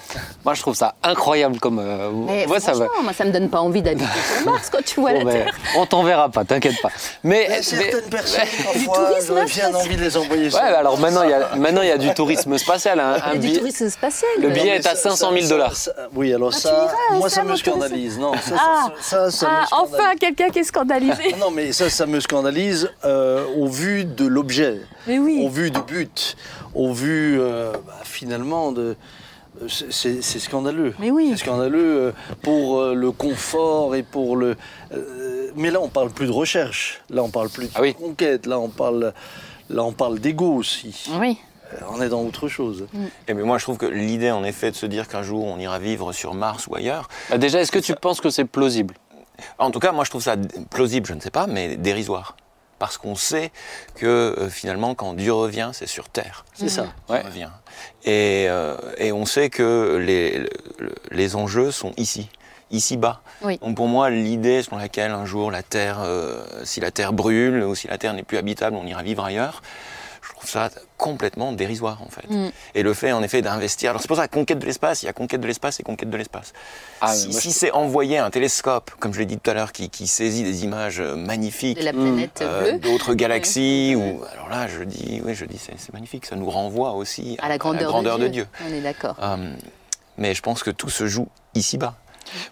Moi 0.45 0.53
je 0.53 0.61
trouve 0.61 0.75
ça 0.75 0.95
incroyable 1.03 1.59
comme... 1.59 1.79
euh, 1.79 2.11
Mais 2.27 2.45
moi, 2.47 2.59
ça 2.59 2.73
franchement, 2.73 2.93
va. 2.97 3.03
moi, 3.03 3.13
ça 3.13 3.25
me 3.25 3.31
donne 3.31 3.49
pas 3.49 3.61
envie 3.61 3.81
d'habiter 3.81 4.05
sur 4.37 4.45
Mars 4.51 4.69
quand 4.71 4.83
tu 4.85 4.99
vois 4.99 5.13
Bon, 5.13 5.19
la 5.19 5.25
ben, 5.25 5.31
Terre. 5.31 5.53
on 5.77 5.85
t'enverra 5.85 6.29
pas, 6.29 6.43
t'inquiète 6.45 6.81
pas. 6.81 6.89
Mais, 7.23 7.45
Mais 7.49 7.55
mais- 7.57 7.61
certaines 7.63 8.09
personnes, 8.09 8.41
Du 8.77 8.85
parfois, 8.85 9.07
tourisme, 9.09 9.27
j'aurais 9.27 9.45
bien 9.45 9.73
envie 9.75 9.95
de 9.95 10.01
les 10.01 10.17
envoyer 10.17 10.49
Ouais, 10.57 10.73
alors 10.75 10.99
maintenant 10.99 11.23
il 11.23 11.29
y 11.29 11.33
a, 11.33 11.55
maintenant 11.55 11.81
il 11.81 11.87
y 11.87 11.91
a 11.91 11.97
du 11.97 12.13
tourisme 12.13 12.57
spatial. 12.57 12.99
hein. 12.99 13.17
Un 13.23 13.33
Il 13.35 13.43
y 13.43 13.47
a 13.47 13.51
du 13.53 13.57
tourisme 13.59 13.89
spatial. 13.89 14.29
Le 14.41 14.49
billet 14.49 14.75
est 14.77 14.85
à 14.87 14.95
ça- 14.95 15.09
500 15.11 15.29
000 15.31 15.41
ça- 15.43 15.49
dollars. 15.49 15.73
Oui, 16.15 16.33
alors 16.33 16.51
Ah, 16.53 16.57
ça, 16.57 16.69
iras, 17.09 17.19
moi 17.19 17.29
ça 17.29 17.43
me 17.43 17.55
scandalise. 17.55 18.17
Non, 18.17 18.33
ça, 18.33 18.55
Ah. 18.57 18.87
ça, 18.99 19.29
ça, 19.29 19.31
ça 19.31 19.45
me 19.45 19.51
Ah, 19.51 19.65
scandalise. 19.67 19.95
enfin, 19.95 20.15
quelqu'un 20.15 20.49
qui 20.49 20.59
est 20.59 20.63
scandalisé. 20.63 21.35
Non, 21.39 21.51
mais 21.51 21.71
ça, 21.73 21.89
ça 21.89 22.05
me 22.05 22.19
scandalise 22.19 22.89
euh, 23.05 23.45
au 23.57 23.67
vu 23.67 24.05
de 24.05 24.25
l'objet, 24.25 24.81
oui. 25.07 25.41
au 25.45 25.49
vu 25.49 25.71
du 25.71 25.81
but, 25.81 26.35
au 26.75 26.93
vu 26.93 27.39
euh, 27.39 27.71
bah, 27.85 27.93
finalement 28.03 28.71
de. 28.71 28.95
euh, 29.61 29.67
c'est- 29.89 30.21
scandaleux. 30.39 30.93
Mais 30.99 31.11
oui. 31.11 31.29
C'est 31.31 31.43
scandaleux 31.45 32.13
pour 32.43 32.83
le 32.83 33.11
confort 33.11 33.95
et 33.95 34.03
pour 34.03 34.35
le. 34.35 34.55
mais 35.55 35.71
là, 35.71 35.79
on 35.81 35.87
parle 35.89 36.09
plus 36.11 36.27
de 36.27 36.31
recherche. 36.31 37.01
Là, 37.09 37.23
on 37.23 37.29
parle 37.29 37.49
plus 37.49 37.65
de 37.65 37.71
Ah 37.75 37.81
oui. 37.81 37.93
conquête. 37.95 38.45
Là, 38.45 38.59
on 38.59 38.69
parle. 38.69 39.13
Là, 39.69 39.83
on 39.83 39.91
parle 39.91 40.19
d'ego 40.19 40.53
aussi. 40.53 41.05
Oui. 41.19 41.37
Euh, 41.73 41.77
On 41.89 42.01
est 42.01 42.09
dans 42.09 42.21
autre 42.21 42.47
chose. 42.47 42.87
Et 43.27 43.33
mais 43.33 43.43
moi, 43.43 43.57
je 43.57 43.63
trouve 43.63 43.77
que 43.77 43.85
l'idée, 43.85 44.31
en 44.31 44.43
effet, 44.43 44.71
de 44.71 44.75
se 44.75 44.85
dire 44.85 45.07
qu'un 45.07 45.23
jour 45.23 45.43
on 45.45 45.57
ira 45.59 45.79
vivre 45.79 46.13
sur 46.13 46.33
Mars 46.33 46.67
ou 46.67 46.75
ailleurs, 46.75 47.09
Bah, 47.29 47.37
déjà, 47.37 47.59
est-ce 47.59 47.71
que 47.71 47.79
tu 47.79 47.93
penses 47.95 48.21
que 48.21 48.29
c'est 48.29 48.45
plausible? 48.45 48.95
En 49.59 49.69
tout 49.71 49.79
cas, 49.79 49.91
moi, 49.91 50.03
je 50.03 50.09
trouve 50.09 50.23
ça 50.23 50.35
plausible, 50.69 51.05
je 51.07 51.13
ne 51.13 51.19
sais 51.19 51.29
pas, 51.31 51.45
mais 51.47 51.75
dérisoire. 51.75 52.35
Parce 52.79 52.97
qu'on 52.99 53.15
sait 53.15 53.51
que 53.95 54.05
euh, 54.05 54.49
finalement, 54.49 54.93
quand 54.95 55.13
Dieu 55.15 55.33
revient, 55.33 55.71
c'est 55.73 55.87
sur 55.87 56.09
Terre. 56.09 56.45
C'est 56.53 56.69
ça. 56.69 56.87
Ouais. 57.09 57.21
revient. 57.21 57.49
Et, 58.05 58.45
euh, 58.49 58.77
et 58.99 59.11
on 59.11 59.25
sait 59.25 59.49
que 59.49 59.97
les, 59.99 60.37
le- 60.77 60.93
les 61.11 61.35
enjeux 61.35 61.71
sont 61.71 61.91
ici, 61.97 62.29
ici-bas. 62.71 63.21
Oui. 63.41 63.59
Donc 63.59 63.75
pour 63.75 63.87
moi, 63.87 64.09
l'idée 64.09 64.63
selon 64.63 64.77
laquelle 64.77 65.11
un 65.11 65.25
jour 65.25 65.51
la 65.51 65.63
Terre, 65.63 65.99
euh, 66.01 66.43
si 66.63 66.79
la 66.79 66.91
Terre 66.91 67.13
brûle 67.13 67.63
ou 67.63 67.75
si 67.75 67.87
la 67.87 67.97
Terre 67.97 68.13
n'est 68.13 68.23
plus 68.23 68.37
habitable, 68.37 68.75
on 68.75 68.85
ira 68.85 69.03
vivre 69.03 69.23
ailleurs, 69.23 69.61
je 70.27 70.35
trouve 70.35 70.49
ça 70.49 70.69
complètement 70.97 71.51
dérisoire 71.53 72.01
en 72.01 72.09
fait. 72.09 72.29
Mm. 72.29 72.49
Et 72.75 72.83
le 72.83 72.93
fait 72.93 73.11
en 73.11 73.23
effet 73.23 73.41
d'investir, 73.41 73.91
alors 73.91 74.01
c'est 74.01 74.07
pour 74.07 74.17
ça 74.17 74.27
conquête 74.27 74.59
de 74.59 74.65
l'espace, 74.65 75.03
il 75.03 75.05
y 75.05 75.09
a 75.09 75.13
conquête 75.13 75.41
de 75.41 75.47
l'espace 75.47 75.79
et 75.79 75.83
conquête 75.83 76.09
de 76.09 76.17
l'espace. 76.17 76.53
Ah, 77.01 77.13
si 77.13 77.51
c'est 77.51 77.71
envoyer 77.71 78.17
un 78.17 78.29
télescope, 78.29 78.91
comme 78.99 79.13
je 79.13 79.19
l'ai 79.19 79.25
dit 79.25 79.37
tout 79.37 79.49
à 79.49 79.53
l'heure, 79.53 79.71
qui, 79.71 79.89
qui 79.89 80.07
saisit 80.07 80.43
des 80.43 80.63
images 80.63 80.99
euh, 80.99 81.15
magnifiques 81.15 81.81
la 81.81 81.91
euh, 82.41 82.77
d'autres 82.77 83.13
galaxies, 83.13 83.95
ou 83.95 84.23
alors 84.31 84.49
là 84.49 84.67
je 84.67 84.83
dis, 84.83 85.21
oui, 85.23 85.35
je 85.35 85.45
dis 85.45 85.59
c'est 85.59 85.93
magnifique, 85.93 86.25
ça 86.25 86.35
nous 86.35 86.49
renvoie 86.49 86.93
aussi 86.93 87.37
À 87.41 87.49
la 87.49 87.57
grandeur, 87.57 88.19
de, 88.19 88.27
Dieu. 88.27 88.47
On 88.67 88.73
est 88.73 88.81
d'accord. 88.81 89.15
Euh, 89.21 89.37
mais 90.17 90.33
je 90.33 90.41
pense 90.41 90.63
que 90.63 90.71
tout 90.71 90.89
se 90.89 91.07
joue 91.07 91.27
ici-bas. 91.53 91.95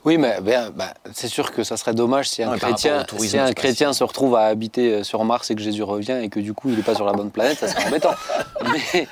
Oui, 0.04 0.18
mais 0.18 0.40
ben, 0.42 0.72
bah, 0.76 0.94
c'est 1.14 1.28
sûr 1.28 1.52
que 1.52 1.64
ça 1.64 1.78
serait 1.78 1.94
dommage 1.94 2.30
si 2.30 2.44
un, 2.44 2.58
chrétien, 2.58 3.02
au 3.02 3.04
tourisme 3.04 3.30
si 3.32 3.38
un 3.38 3.46
spatial. 3.48 3.56
chrétien 3.56 3.94
se 3.94 4.04
retrouve 4.04 4.36
à 4.36 4.46
habiter 4.46 4.92
euh, 4.94 5.04
sur 5.04 5.24
Mars 5.24 5.50
et 5.52 5.56
que 5.56 5.62
Jésus 5.62 5.84
revient 5.84 6.20
et 6.22 6.30
que 6.30 6.40
du 6.40 6.54
coup 6.54 6.70
il 6.70 6.76
n'est 6.78 6.84
pas 6.84 6.96
sur 6.96 7.06
la 7.06 7.14
bonne 7.14 7.32
planète, 7.32 7.60
ça 7.60 7.68
serait 7.68 7.86
embêtant. 7.88 8.14
Mais, 8.64 9.00
Et 9.02 9.08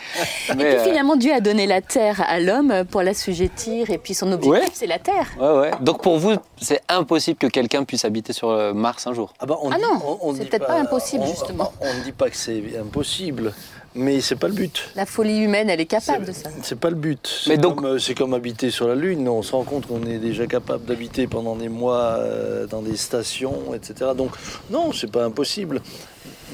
mais, 0.56 0.56
puis 0.56 0.64
euh, 0.66 0.84
finalement, 0.84 1.16
Dieu 1.16 1.32
a 1.34 1.40
donné 1.40 1.68
la 1.68 1.82
terre 1.82 2.24
à 2.28 2.40
l'homme 2.40 2.86
pour 2.90 3.02
l'assujettir, 3.04 3.90
et 3.92 3.98
puis 3.98 4.14
son 4.16 4.32
objectif, 4.32 4.52
Ouais. 4.64 4.72
c'est 4.74 4.88
la 4.88 5.00
terre. 5.00 5.28
ouais, 5.40 5.52
ouais. 5.60 5.72
Donc 5.82 6.02
pour 6.02 6.18
vous, 6.18 6.34
c'est 6.60 6.82
impossible 6.90 7.38
que 7.38 7.48
quelqu'un 7.48 7.84
puisse 7.84 8.04
habiter 8.06 8.34
sur 8.34 8.50
euh, 8.50 8.74
Mars 8.74 9.06
un 9.06 9.14
jour? 9.14 9.34
Ah, 9.40 9.46
bah, 9.46 9.58
on 9.62 9.72
Ah 9.72 9.76
dit- 9.76 9.82
non, 9.82 10.00
on- 10.06 10.30
on 10.30 10.36
c'est 10.36 10.46
peut-être 10.46 10.66
pas 10.66 10.80
impossible, 10.80 11.24
on- 11.24 11.30
justement. 11.30 11.72
On 11.82 11.94
ne 11.94 12.00
dit 12.04 12.12
pas 12.14 12.30
que 12.30 12.36
c'est 12.38 12.64
impossible, 12.80 13.54
mais 13.96 14.22
c'est 14.22 14.36
pas 14.36 14.48
le 14.48 14.54
but. 14.54 14.90
La 14.96 15.06
folie 15.06 15.40
humaine, 15.40 15.70
elle 15.70 15.82
est 15.82 15.86
capable 15.86 16.26
de 16.26 16.32
ça. 16.32 16.50
C'est 16.62 16.80
pas 16.80 16.90
le 16.90 16.96
but. 16.96 17.28
C'est 17.44 17.50
Mais 17.52 17.58
donc- 17.58 17.76
comme, 17.78 17.86
euh, 17.86 18.00
c'est 18.00 18.16
comme 18.16 18.34
habiter 18.34 18.72
sur 18.72 18.88
la 18.88 18.96
Lune. 18.96 19.28
On 19.30 19.42
se 19.44 19.52
rend 19.52 19.64
compte 19.64 19.88
qu'on 19.88 20.06
est 20.06 20.18
déjà 20.20 20.48
capable 20.48 20.86
d'habiter 20.86 21.28
pendant 21.28 21.56
des 21.56 21.70
mois 21.70 22.18
euh, 22.20 22.66
dans 22.68 22.82
des 22.82 22.98
stations, 22.98 23.74
etc. 23.74 24.12
Donc 24.18 24.32
non, 24.70 24.92
c'est 24.92 25.12
pas 25.12 25.24
impossible. 25.26 25.82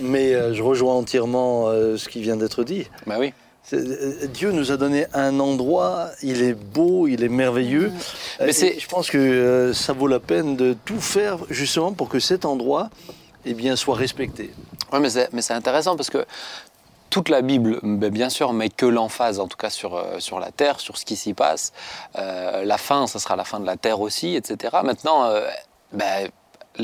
Mais 0.02 0.34
euh, 0.34 0.54
je 0.54 0.64
rejoins 0.64 0.96
entièrement 0.96 1.68
euh, 1.70 1.98
ce 1.98 2.08
qui 2.10 2.22
vient 2.22 2.36
d'être 2.38 2.64
dit. 2.64 2.88
Bah 3.08 3.16
oui. 3.20 3.34
Dieu 4.34 4.52
nous 4.52 4.72
a 4.72 4.78
donné 4.78 5.06
un 5.14 5.40
endroit, 5.40 6.10
il 6.24 6.42
est 6.42 6.56
beau, 6.56 7.08
il 7.08 7.24
est 7.24 7.30
merveilleux. 7.30 7.92
Mais 8.40 8.48
Euh, 8.48 8.52
c'est- 8.52 8.80
je 8.80 8.88
pense 8.88 9.12
que 9.12 9.72
ça 9.76 9.94
vaut 9.94 10.08
la 10.08 10.20
peine 10.20 10.56
de 10.56 10.76
tout 10.86 11.00
faire 11.00 11.38
justement 11.52 11.94
pour 11.94 12.10
que 12.10 12.20
cet 12.20 12.46
endroit 12.46 12.90
eh 13.46 13.54
bien, 13.54 13.76
soit 13.76 13.96
respecté. 13.96 14.52
Ouais, 14.92 15.00
mais 15.00 15.10
c'est, 15.12 15.30
mais 15.34 15.42
c'est 15.44 15.54
intéressant 15.54 15.96
parce 15.96 16.10
que 16.10 16.26
toute 17.10 17.30
la 17.30 17.42
Bible, 17.42 17.80
ben, 17.84 18.12
bien 18.12 18.30
sûr, 18.30 18.54
met 18.54 18.70
que 18.70 18.86
l'emphase, 18.86 19.40
en 19.40 19.48
tout 19.48 19.58
cas 19.58 19.70
sur, 19.70 19.96
euh, 19.96 20.40
la 20.40 20.52
terre, 20.52 20.80
sur 20.80 20.98
ce 20.98 21.06
qui 21.06 21.16
s'y 21.16 21.34
passe. 21.34 21.74
Euh, 22.18 22.64
la 22.64 22.78
fin, 22.78 23.08
ça 23.08 23.20
sera 23.20 23.36
la 23.36 23.46
fin 23.46 23.60
de 23.60 23.66
la 23.66 23.78
terre 23.78 24.00
aussi, 24.00 24.36
etc. 24.36 24.78
Maintenant, 24.84 25.26
euh, 25.26 25.48
ben, 25.92 26.30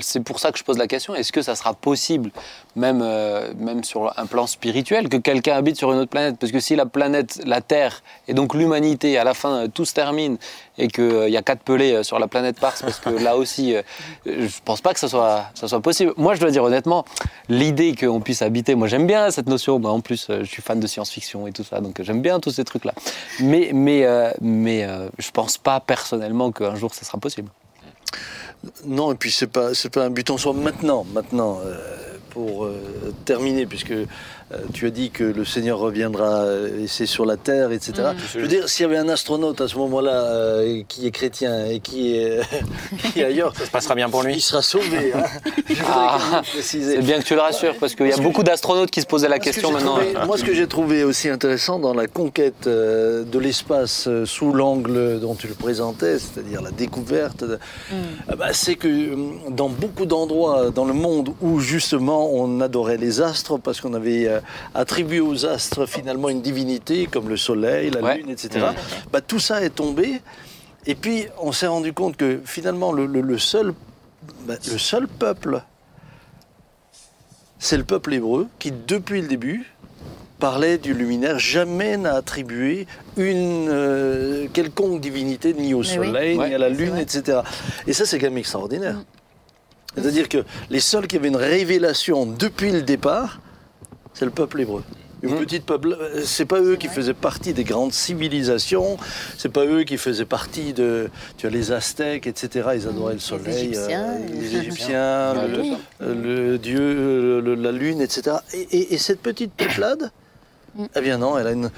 c'est 0.02 0.20
pour 0.20 0.40
ça 0.40 0.52
que 0.52 0.58
je 0.58 0.64
pose 0.64 0.78
la 0.78 0.88
question 0.88 1.16
est-ce 1.16 1.32
que 1.32 1.42
ça 1.42 1.56
sera 1.56 1.74
possible, 1.74 2.32
même, 2.75 3.02
euh, 3.04 3.54
même 3.58 3.84
sur 3.84 4.14
un 4.18 4.25
plan 4.25 4.48
spirituel, 4.48 5.10
que 5.10 5.18
quelqu'un 5.18 5.56
habite 5.56 5.78
sur 5.78 5.92
une 5.92 6.00
autre 6.00 6.10
planète? 6.10 6.38
Parce 6.40 6.52
que 6.52 6.60
si 6.60 6.75
la 6.75 6.86
planète, 6.86 7.42
la 7.46 7.62
Terre, 7.62 8.04
et 8.28 8.34
donc 8.34 8.54
l'humanité, 8.54 9.18
à 9.18 9.24
la 9.24 9.34
fin, 9.34 9.64
euh, 9.64 9.68
tout 9.68 9.86
se 9.86 9.94
termine 9.94 10.38
et 10.78 10.88
qu'il 10.88 11.30
y 11.30 11.38
a 11.38 11.42
quatre 11.42 11.62
pelés 11.62 11.94
euh, 11.94 12.04
sur 12.04 12.20
la 12.20 12.28
planète 12.28 12.62
Mars, 12.62 12.82
parce 12.82 13.00
que 13.00 13.10
là 13.10 13.38
aussi, 13.38 13.75
euh, 13.75 13.82
je 14.25 14.60
pense 14.64 14.82
pas 14.82 14.94
que 14.94 15.00
ça 15.00 15.08
soit, 15.08 15.46
ça 15.54 15.68
soit 15.68 15.82
possible. 15.82 16.14
Moi, 16.18 16.36
je 16.36 16.42
dois 16.42 16.52
dire 16.52 16.64
honnêtement, 16.64 17.06
l'idée 17.50 17.96
qu'on 17.96 18.20
puisse 18.20 18.42
habiter, 18.42 18.75
moi 18.75 18.88
j'aime 18.88 19.08
bien 19.08 19.32
cette 19.32 19.48
notion. 19.48 19.75
En 19.84 20.02
plus, 20.02 20.28
euh, 20.30 20.40
je 20.44 20.50
suis 20.50 20.62
fan 20.62 20.80
de 20.80 20.88
science-fiction 20.88 21.48
et 21.48 21.52
tout 21.52 21.64
ça, 21.64 21.80
donc 21.82 22.00
euh, 22.00 22.04
j'aime 22.04 22.22
bien 22.22 22.40
tous 22.40 22.52
ces 22.52 22.64
trucs-là. 22.64 22.94
Mais, 23.40 23.72
mais, 23.74 24.06
euh, 24.06 24.32
mais 24.42 24.84
euh, 24.84 25.10
je 25.18 25.32
pense 25.32 25.58
pas 25.58 25.80
personnellement 25.80 26.52
qu'un 26.52 26.75
jour 26.75 26.94
ça 26.94 27.06
sera 27.06 27.18
possible. 27.18 27.50
Non, 28.86 29.12
et 29.12 29.16
puis 29.16 29.32
c'est 29.32 29.48
pas 29.48 29.72
pas 29.92 30.06
un 30.06 30.10
but 30.10 30.30
en 30.30 30.38
soi 30.38 30.54
maintenant. 30.54 31.06
Maintenant, 31.14 31.60
euh, 31.66 31.76
pour 32.32 32.66
euh, 32.66 33.14
terminer, 33.26 33.66
puisque 33.66 33.94
tu 34.74 34.86
as 34.86 34.92
dit 34.92 35.10
que 35.10 35.24
le 35.24 35.44
Seigneur 35.44 35.80
reviendra 35.80 36.44
euh, 36.44 36.84
et 36.84 36.88
c'est 36.88 37.08
sur 37.08 37.25
la 37.25 37.36
terre, 37.36 37.72
etc. 37.72 37.94
Mm. 38.14 38.18
Je 38.36 38.40
veux 38.40 38.48
dire, 38.48 38.70
s'il 38.70 38.84
y 38.84 38.86
avait 38.86 38.98
un 38.98 39.10
astronaute 39.10 39.60
à 39.60 39.68
ce 39.68 39.75
moment-là 39.78 40.12
euh, 40.24 40.82
qui 40.88 41.08
est 41.08 41.12
chrétien 41.12 41.66
et 41.66 41.80
qui 41.80 42.16
est, 42.16 42.42
qui 43.14 43.22
est 43.22 43.25
ailleurs, 43.25 43.54
Ça 43.58 43.66
se 43.66 43.72
passera 43.72 43.96
bien 43.96 44.08
pour 44.10 44.22
lui. 44.24 44.36
il 44.36 44.42
sera 44.42 44.62
sauvé. 44.62 45.14
hein. 45.16 45.24
Ah. 45.88 46.42
C'est 46.62 47.00
bien 47.02 47.20
que 47.20 47.25
tu 47.25 47.34
le 47.34 47.42
rassures, 47.42 47.75
parce 47.80 47.96
qu'il 47.96 48.08
y 48.08 48.14
a 48.14 48.18
beaucoup 48.18 48.44
d'astronautes 48.44 48.92
qui 48.92 49.02
se 49.02 49.08
posaient 49.08 49.30
la 49.30 49.40
que 49.40 49.46
question 49.46 49.72
maintenant. 49.72 49.96
trouvé- 49.98 50.14
moi, 50.28 50.38
ce 50.38 50.44
que 50.44 50.54
j'ai 50.54 50.68
trouvé 50.68 51.04
aussi 51.04 51.28
intéressant 51.30 51.80
dans 51.80 51.94
la 51.94 52.06
conquête 52.08 52.68
euh, 52.68 53.24
de 53.24 53.40
l'espace 53.40 54.06
euh, 54.08 54.25
sous 54.25 54.54
l'angle 54.54 55.20
dont 55.20 55.34
tu 55.36 55.48
le 55.48 55.56
présentais, 55.56 56.20
c'est-à-dire 56.20 56.62
la 56.62 56.72
découverte, 56.72 57.44
de- 57.44 57.58
ah 58.30 58.36
bah, 58.36 58.50
c'est 58.54 58.75
que 58.75 58.88
euh, 58.88 59.16
dans 59.50 59.70
beaucoup 59.70 60.06
d'endroits 60.06 60.70
dans 60.70 60.86
le 60.86 60.94
monde 60.94 61.32
où 61.42 61.60
justement 61.60 62.30
on 62.32 62.62
adorait 62.62 62.98
les 62.98 63.22
astres 63.22 63.58
parce 63.58 63.82
qu'on 63.82 63.94
avait 63.96 64.30
euh, 64.36 64.42
attribué 64.74 65.20
aux 65.20 65.46
astres 65.46 65.86
finalement 65.86 66.30
une 66.30 66.42
divinité 66.42 67.08
comme 67.08 67.30
le 67.30 67.38
soleil, 67.38 67.89
la 67.92 68.01
Ouais. 68.01 68.18
lune, 68.18 68.30
etc. 68.30 68.68
Bah, 69.12 69.22
tout 69.22 69.39
ça 69.39 69.62
est 69.63 69.70
tombé. 69.75 70.22
Et 70.86 70.96
puis 70.96 71.25
on 71.39 71.51
s'est 71.51 71.68
rendu 71.68 71.94
compte 71.94 72.15
que 72.18 72.39
finalement 72.46 72.92
le, 72.92 73.06
le- 73.06 73.22
le 73.22 73.38
seul, 73.39 73.74
bah, 74.48 74.56
le 74.72 74.77
seul 74.77 75.08
peuple 75.08 75.62
c'est 77.60 77.77
le 77.77 77.84
peuple 77.84 78.13
hébreu 78.13 78.48
qui, 78.60 78.72
depuis 78.72 79.22
le 79.22 79.27
début, 79.27 79.72
parlait 80.39 80.77
du 80.77 80.94
luminaire, 80.94 81.39
jamais 81.39 81.98
n'a 81.98 82.13
attribué 82.15 82.86
une 83.18 83.70
euh, 83.72 84.48
quelconque 84.54 85.00
divinité 85.01 85.54
ni 85.54 85.74
au 85.74 85.80
Mais 85.80 85.88
oui. 85.98 86.08
soleil, 86.08 86.38
Ouais. 86.38 86.50
ni 86.50 86.54
à 86.56 86.58
la 86.58 86.70
lune, 86.70 86.98
etc. 86.98 87.39
Et 87.88 87.94
ça, 87.94 88.06
c'est 88.06 88.20
quand 88.20 88.27
même 88.27 88.38
extraordinaire. 88.38 88.98
C'est-à-dire 89.96 90.27
que 90.27 90.44
les 90.70 90.82
seuls 90.82 91.08
qui 91.08 91.15
avaient 91.15 91.30
une 91.30 91.38
révélation 91.38 92.25
depuis 92.25 92.72
le 92.72 92.82
départ, 92.82 93.39
c'est 94.16 94.26
le 94.26 94.32
peuple 94.32 94.62
hébreu. 94.62 94.84
Une 95.24 95.32
Mhm. 95.32 95.40
petite 95.40 95.66
peuple, 95.66 95.96
euh, 96.00 96.22
c'est 96.26 96.46
pas 96.46 96.60
eux 96.62 96.76
qui 96.76 96.88
faisaient 96.88 97.14
partie 97.16 97.54
des 97.54 97.64
grandes 97.64 97.94
civilisations, 97.94 98.98
c'est 99.38 99.50
pas 99.52 99.66
eux 99.66 99.84
qui 99.84 99.98
faisaient 99.98 100.26
partie 100.26 100.74
de, 100.74 101.10
tu 101.38 101.48
as 101.48 101.50
les 101.50 101.72
Aztèques, 101.72 102.28
etc. 102.28 102.70
Ils 102.76 102.88
adoraient 102.88 103.14
le 103.14 103.20
soleil, 103.20 103.70
Égyptiens, 103.70 104.06
euh, 104.20 104.28
les 104.42 104.56
Égyptiens, 104.58 105.34
Ouais, 105.36 105.48
le, 105.48 105.58
tout 105.58 105.64
ça. 105.72 105.78
euh, 106.02 106.50
le 106.52 106.58
dieu, 106.58 107.40
le- 107.42 107.56
la 107.56 107.72
lune, 107.72 108.02
etc. 108.02 108.38
Et, 108.54 108.62
et- 108.72 108.94
et 108.94 108.98
cette 108.98 109.22
petite 109.22 109.52
peuplade, 109.58 110.12
Mm. 110.76 110.86
eh 110.96 111.02
bien 111.02 111.18
non, 111.18 111.38
elle 111.38 111.48
a 111.48 111.52
une, 111.52 111.72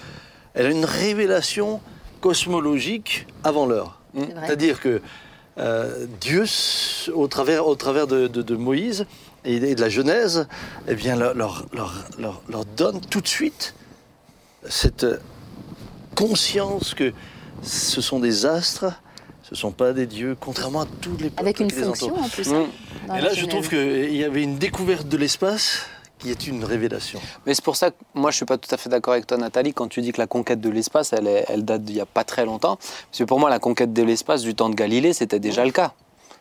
elle 0.56 0.66
a 0.66 0.70
une 0.72 0.86
révélation 0.86 1.80
cosmologique 2.20 3.28
avant 3.44 3.66
l'heure. 3.66 4.00
C'est-à-dire 4.46 4.80
que 4.82 5.02
euh, 5.60 6.06
Dieu, 6.22 6.44
au 7.14 7.28
travers, 7.28 7.68
au 7.68 7.76
travers 7.76 8.06
de, 8.08 8.28
de- 8.28 8.42
de 8.42 8.56
Moïse 8.56 9.06
et, 9.48 9.76
de 9.76 9.82
la 9.82 9.90
Genèse, 9.90 10.48
eh 10.88 10.96
bien, 10.96 11.16
leur, 11.16 11.34
leur- 11.36 11.66
leur- 11.74 12.04
leur- 12.20 12.42
leur 12.50 12.66
donne 12.66 13.00
tout 13.02 13.22
de 13.22 13.28
suite 13.28 13.74
cette 14.68 15.06
conscience 16.16 16.94
que 16.94 17.14
ce 17.64 18.02
sont 18.02 18.20
des 18.20 18.46
astres, 18.46 18.86
ce 19.44 19.54
ne 19.54 19.58
sont 19.58 19.72
pas 19.72 19.94
des 19.94 20.06
dieux, 20.08 20.36
contrairement 20.40 20.82
à 20.82 20.86
tous 21.02 21.12
les 21.18 21.30
peuples 21.30 21.42
Avec 21.42 21.60
une 21.60 21.72
qui 21.72 21.76
fonction 21.82 22.08
entourent. 22.08 22.24
en 22.26 22.30
plus. 22.30 22.50
Mm. 22.50 22.56
hein, 22.56 22.66
dans 23.08 23.16
Et 23.16 23.22
là, 23.22 23.34
je 23.34 23.46
trouve 23.46 23.70
qu'il 23.70 24.16
y 24.16 24.24
avait 24.24 24.44
une 24.44 24.58
découverte 24.58 25.08
de 25.08 25.18
l'espace 25.18 25.84
qui 26.20 26.32
est 26.32 26.48
une 26.48 26.64
révélation. 26.64 27.22
Mais 27.46 27.54
c'est 27.54 27.64
pour 27.64 27.76
ça 27.76 27.92
que 27.92 27.96
moi 28.16 28.32
je 28.32 28.38
suis 28.38 28.46
pas 28.46 28.58
tout 28.58 28.74
à 28.74 28.78
fait 28.78 28.90
d'accord 28.90 29.14
avec 29.14 29.28
toi 29.28 29.38
Nathalie 29.38 29.72
quand 29.72 29.88
tu 29.88 30.02
dis 30.02 30.12
que 30.12 30.18
la 30.18 30.26
conquête 30.26 30.60
de 30.60 30.70
l'espace 30.72 31.14
elle, 31.14 31.28
elle 31.48 31.64
date 31.64 31.84
d'il 31.84 31.96
y 31.96 32.02
a 32.02 32.08
pas 32.08 32.24
très 32.24 32.44
longtemps. 32.44 32.78
Parce 32.78 33.20
que 33.20 33.24
pour 33.24 33.40
moi 33.40 33.52
la 33.52 33.60
conquête 33.60 33.94
de 33.94 34.02
l'espace 34.02 34.42
du 34.42 34.56
temps 34.56 34.70
de 34.70 34.74
Galilée 34.76 35.14
c'était 35.14 35.40
déjà 35.40 35.64
le 35.64 35.70
cas. 35.72 35.94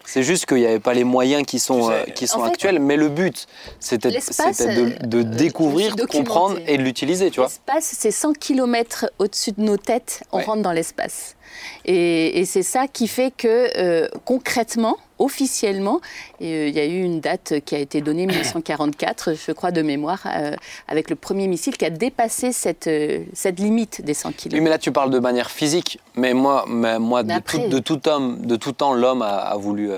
C'est 0.06 0.22
juste 0.22 0.46
qu'il 0.46 0.58
n'y 0.58 0.66
avait 0.66 0.80
pas 0.80 0.94
les 0.94 1.04
moyens 1.04 1.44
qui 1.44 1.58
sont, 1.58 1.80
Tu 1.80 1.86
sais, 1.86 1.92
euh, 1.92 2.04
qui 2.12 2.26
sont 2.26 2.40
en 2.40 2.44
fait, 2.44 2.52
actuels, 2.52 2.78
mais 2.78 2.96
le 2.96 3.08
but 3.08 3.46
c'était 3.80 4.10
de, 4.10 5.06
de 5.06 5.18
euh, 5.18 5.24
découvrir, 5.24 5.96
de 5.96 6.04
comprendre 6.04 6.58
et 6.66 6.78
de 6.78 6.82
l'utiliser, 6.82 7.30
tu 7.30 7.40
vois. 7.40 7.48
L'espace, 7.48 7.94
c'est 7.98 8.10
100 8.10 8.32
km 8.38 9.10
au-dessus 9.18 9.52
de 9.52 9.60
nos 9.62 9.76
têtes, 9.76 10.22
on 10.32 10.38
Ouais. 10.38 10.44
rentre 10.44 10.62
dans 10.62 10.72
l'espace. 10.72 11.35
Et, 11.84 12.40
et 12.40 12.44
c'est 12.44 12.62
ça 12.62 12.86
qui 12.88 13.08
fait 13.08 13.32
que 13.36 13.70
euh, 13.78 14.08
concrètement, 14.24 14.96
officiellement, 15.18 16.00
et, 16.40 16.52
euh, 16.52 16.68
il 16.68 16.74
y 16.74 16.80
a 16.80 16.84
eu 16.84 17.02
une 17.02 17.20
date 17.20 17.60
qui 17.64 17.74
a 17.74 17.78
été 17.78 18.00
donnée, 18.02 18.26
1944, 18.26 19.34
je 19.34 19.52
crois 19.52 19.70
de 19.70 19.80
mémoire, 19.82 20.20
euh, 20.26 20.54
avec 20.88 21.08
le 21.10 21.16
premier 21.16 21.46
missile 21.48 21.76
qui 21.76 21.84
a 21.86 21.90
dépassé 21.90 22.52
cette, 22.52 22.86
euh, 22.86 23.20
cette 23.32 23.58
limite 23.58 24.02
des 24.02 24.12
100 24.14 24.28
Oui, 24.28 24.34
km. 24.36 24.62
mais 24.62 24.70
là 24.70 24.78
tu 24.78 24.92
parles 24.92 25.10
de 25.10 25.18
manière 25.18 25.50
physique, 25.50 25.98
mais 26.16 26.34
moi, 26.34 26.64
mais 26.68 26.98
moi 26.98 27.22
de, 27.22 27.32
après- 27.32 27.62
tout, 27.64 27.68
de 27.68 27.78
tout 27.78 28.08
homme, 28.08 28.44
de 28.44 28.56
tout 28.56 28.72
temps, 28.72 28.92
l'homme 28.92 29.22
a, 29.22 29.36
a 29.38 29.56
voulu 29.56 29.90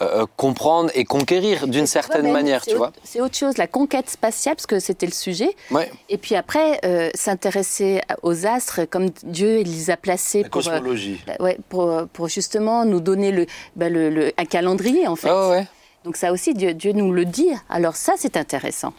euh, 0.00 0.22
euh, 0.22 0.26
comprendre 0.36 0.90
et 0.94 1.04
conquérir 1.04 1.66
d'une 1.68 1.86
certaine 1.86 2.30
manière, 2.32 2.62
c'est 2.64 2.70
tu 2.70 2.76
autre- 2.76 2.92
vois. 2.92 2.92
C'est 3.04 3.20
autre 3.20 3.36
chose, 3.36 3.56
la 3.58 3.66
conquête 3.66 4.08
spatiale, 4.10 4.54
parce 4.56 4.66
que 4.66 4.78
c'était 4.78 5.06
le 5.06 5.12
sujet. 5.12 5.50
Ouais. 5.70 5.90
Et 6.08 6.18
puis 6.18 6.34
après, 6.36 6.78
euh, 6.84 7.10
s'intéresser 7.14 8.00
aux 8.22 8.46
astres, 8.46 8.84
comme 8.84 9.10
Dieu 9.24 9.60
il 9.60 9.70
les 9.72 9.90
a 9.90 9.96
placés 9.96 10.42
La 10.42 10.48
pour, 10.48 10.60
euh, 10.66 10.70
cosmologie. 10.70 11.20
ouais, 11.40 11.58
pour, 11.68 12.06
pour 12.12 12.28
justement 12.28 12.84
nous 12.84 13.00
donner 13.00 13.32
le, 13.32 13.46
bah, 13.76 13.88
le- 13.88 14.10
le- 14.10 14.32
un 14.38 14.44
calendrier, 14.44 15.06
en 15.06 15.16
fait. 15.16 15.28
Ah 15.30 15.48
ouais. 15.50 15.66
Donc 16.04 16.16
ça 16.16 16.32
aussi, 16.32 16.54
Dieu, 16.54 16.74
Dieu 16.74 16.92
nous 16.92 17.12
le 17.12 17.24
dit. 17.24 17.50
Alors 17.68 17.96
ça, 17.96 18.14
c'est 18.16 18.36
intéressant. 18.36 18.92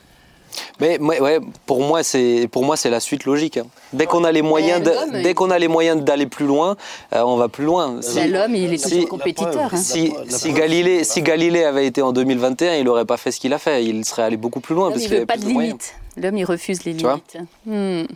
Mais 0.80 1.00
ouais, 1.00 1.20
ouais, 1.22 1.40
pour 1.66 1.82
moi, 1.82 2.04
c'est 2.04 2.48
pour 2.52 2.64
moi 2.64 2.76
c'est 2.78 2.90
la 2.90 3.00
suite 3.00 3.26
logique. 3.26 3.58
hein. 3.58 3.66
Dès 3.94 4.06
qu'on 4.06 4.24
a 4.24 4.32
les 4.32 4.42
moyens, 4.42 4.82
de- 4.84 5.22
dès 5.24 5.34
qu'on 5.34 5.50
a 5.52 5.60
les 5.60 5.68
moyens 5.68 6.02
d'aller 6.04 6.26
plus 6.26 6.46
loin, 6.46 6.76
euh, 7.14 7.22
on 7.24 7.36
va 7.38 7.48
plus 7.50 7.66
loin. 7.66 7.98
Si, 8.02 8.16
Ben, 8.16 8.32
L'homme, 8.32 8.56
il 8.56 8.74
est 8.74 8.78
si- 8.78 8.90
toujours 8.92 9.10
compétiteur. 9.10 9.52
preuve, 9.68 9.74
hein. 9.74 9.78
si, 9.78 10.14
si 10.30 10.54
Galilée, 10.54 11.04
si 11.04 11.22
Galilée 11.22 11.64
avait 11.64 11.86
été 11.88 12.02
en 12.02 12.12
2021, 12.12 12.76
il 12.76 12.86
n'aurait 12.86 13.06
pas 13.06 13.18
fait 13.18 13.32
ce 13.32 13.40
qu'il 13.40 13.54
a 13.54 13.58
fait. 13.60 13.84
Il 13.84 14.06
serait 14.06 14.24
allé 14.24 14.38
beaucoup 14.38 14.60
plus 14.60 14.76
loin 14.76 14.90
parce 14.92 15.04
il 15.04 15.10
veut 15.10 15.26
pas 15.26 15.34
plus 15.36 15.44
de 15.44 15.50
limites. 15.50 15.94
L'homme, 16.18 16.38
il 16.38 16.46
refuse 16.46 16.84
les 16.84 16.96
Tu 16.96 17.04
vois 17.04 17.20
limites. 17.36 17.50
Hmm. 17.66 18.14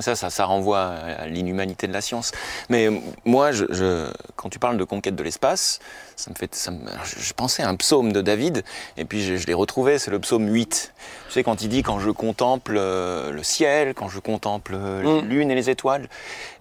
Ça, 0.00 0.14
ça, 0.16 0.30
ça 0.30 0.44
renvoie 0.44 0.80
à 1.18 1.26
l'inhumanité 1.26 1.86
de 1.86 1.92
la 1.92 2.00
science. 2.00 2.32
Mais 2.68 2.88
moi, 3.24 3.52
je, 3.52 3.64
je- 3.70 4.10
quand 4.36 4.48
tu 4.48 4.58
parles 4.58 4.76
de 4.76 4.84
conquête 4.84 5.16
de 5.16 5.22
l'espace, 5.22 5.78
ça 6.16 6.30
me 6.30 6.34
fait, 6.36 6.54
ça 6.54 6.70
me- 6.70 6.78
je, 7.04 7.32
pensais 7.32 7.62
à 7.62 7.68
un 7.68 7.76
psaume 7.76 8.12
de 8.12 8.20
David, 8.20 8.62
et 8.96 9.04
puis 9.04 9.22
je, 9.22 9.36
je 9.36 9.46
l'ai 9.46 9.54
retrouvé, 9.54 9.98
c'est 9.98 10.10
le 10.10 10.18
psaume 10.18 10.48
8. 10.52 10.92
Tu 11.28 11.32
sais, 11.32 11.42
quand 11.42 11.62
il 11.62 11.68
dit 11.68 11.82
quand 11.82 11.98
je 11.98 12.10
contemple 12.10 12.74
euh, 12.78 13.30
le 13.30 13.42
ciel, 13.42 13.94
quand 13.94 14.08
je 14.08 14.18
contemple 14.20 14.72
euh, 14.74 15.02
la 15.02 15.22
Mm. 15.22 15.28
lune 15.28 15.50
et 15.50 15.54
les 15.54 15.70
étoiles, 15.70 16.08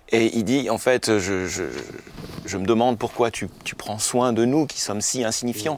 et 0.09 0.35
il 0.38 0.43
dit, 0.43 0.69
en 0.69 0.77
fait, 0.77 1.17
je, 1.17 1.47
je, 1.47 1.63
je 2.45 2.57
me 2.57 2.65
demande 2.65 2.97
pourquoi 3.00 3.31
tu, 3.31 3.50
tu 3.63 3.75
prends 3.75 3.97
soin 3.97 4.33
de 4.33 4.45
nous 4.45 4.67
qui 4.67 4.79
sommes 4.79 5.01
si 5.01 5.24
insignifiants. 5.24 5.77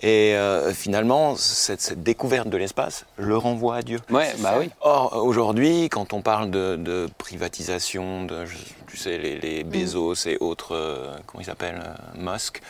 Et 0.00 0.34
euh, 0.34 0.72
finalement, 0.72 1.36
cette, 1.36 1.80
cette 1.82 2.02
découverte 2.02 2.48
de 2.48 2.56
l'espace 2.56 3.04
le 3.18 3.36
renvoie 3.36 3.76
à 3.76 3.82
Dieu. 3.82 3.98
Ouais, 4.10 4.34
bah 4.38 4.54
oui. 4.58 4.70
Or, 4.80 5.22
aujourd'hui, 5.24 5.88
quand 5.90 6.12
on 6.14 6.22
parle 6.22 6.50
de, 6.50 6.76
de 6.76 7.06
privatisation, 7.18 8.24
de, 8.24 8.44
tu 8.86 8.96
sais, 8.96 9.18
les, 9.18 9.38
les 9.38 9.62
Mm. 9.64 9.68
Bezos 9.68 10.26
et 10.26 10.38
autres, 10.40 10.74
euh, 10.74 11.14
comment 11.26 11.42
ils 11.42 11.46
s'appellent, 11.46 11.82
euh, 11.84 12.32
Musk, 12.34 12.62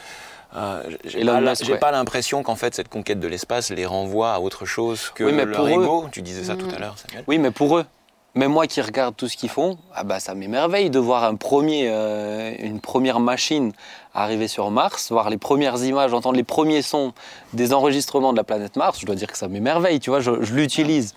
euh, 0.57 0.83
j'ai 1.05 1.25
pas, 1.25 1.41
ouais. 1.41 1.93
l'impression 1.93 2.43
qu'en 2.43 2.57
fait 2.57 2.75
cette 2.75 2.89
conquête 2.89 3.21
de 3.21 3.29
l'espace 3.29 3.71
les 3.71 3.85
renvoie 3.85 4.33
à 4.33 4.41
autre 4.41 4.65
chose 4.65 5.11
que 5.15 5.25
Oui, 5.25 5.33
mais 5.33 5.45
leur 5.45 5.57
pour 5.57 6.05
eux-. 6.05 6.09
Tu 6.11 6.23
disais 6.23 6.45
ça 6.45 6.55
Mm. 6.55 6.59
tout 6.59 6.75
à 6.75 6.79
l'heure, 6.79 6.97
Samuel. 6.99 7.25
Oui, 7.27 7.39
mais 7.39 7.51
pour 7.51 7.77
eux. 7.77 7.85
Mais 8.37 8.49
moi 8.49 8.67
qui 8.67 8.83
regarde 8.83 9.17
tout 9.17 9.29
ce 9.29 9.37
qu'ils 9.37 9.49
font, 9.49 9.79
ah 9.95 10.05
bah 10.05 10.21
ça 10.21 10.35
m'émerveille 10.35 10.91
de 10.91 10.99
voir 10.99 11.25
un 11.25 11.37
euh, 11.43 12.55
une 12.59 12.81
première 12.81 13.19
machine 13.19 13.73
arriver 14.15 14.47
sur 14.47 14.71
Mars, 14.71 15.11
voir 15.11 15.31
les 15.31 15.39
premières 15.39 15.83
images, 15.83 16.13
entendre 16.13 16.37
les 16.37 16.45
premiers 16.45 16.83
sons 16.83 17.15
des 17.55 17.73
enregistrements 17.73 18.33
de 18.33 18.37
la 18.37 18.45
planète 18.45 18.77
Mars. 18.77 19.01
Je 19.01 19.07
dois 19.07 19.15
dire 19.15 19.33
que 19.33 19.39
ça 19.39 19.49
m'émerveille, 19.49 20.01
tu 20.01 20.11
vois. 20.11 20.21
Je 20.21 20.33
l'utilise 20.53 21.15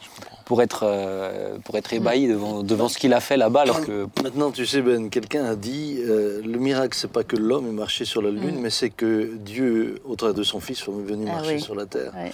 pour 0.50 0.64
être, 0.64 0.80
euh, 0.84 1.60
pour 1.64 1.78
être 1.78 1.94
ébahi 1.94 2.28
devant, 2.28 2.64
devant 2.64 2.90
ce 2.90 2.98
qu'il 2.98 3.14
a 3.14 3.20
fait 3.20 3.38
là-bas, 3.38 3.62
alors 3.62 3.82
que 3.86 4.08
Maintenant, 4.24 4.50
tu 4.50 4.66
sais, 4.66 4.82
Ben, 4.82 5.12
quelqu'un 5.12 5.46
a 5.46 5.56
dit 5.56 6.00
euh, 6.00 6.42
le 6.44 6.58
miracle, 6.58 6.98
c'est 7.00 7.12
pas 7.12 7.24
que 7.24 7.36
l'homme 7.36 7.68
est 7.68 7.72
marché 7.86 8.04
sur 8.04 8.24
la 8.24 8.32
Lune, 8.32 8.56
Mm. 8.58 8.62
mais 8.62 8.72
c'est 8.72 8.90
que 8.90 9.30
Dieu, 9.36 10.02
au 10.06 10.16
travers 10.16 10.34
de 10.34 10.42
son 10.42 10.60
Fils, 10.60 10.80
est 10.82 11.08
venu 11.08 11.28
Ah 11.30 11.36
marcher 11.36 11.54
oui. 11.58 11.62
sur 11.62 11.76
la 11.76 11.86
terre. 11.86 12.12
Ouais. 12.16 12.32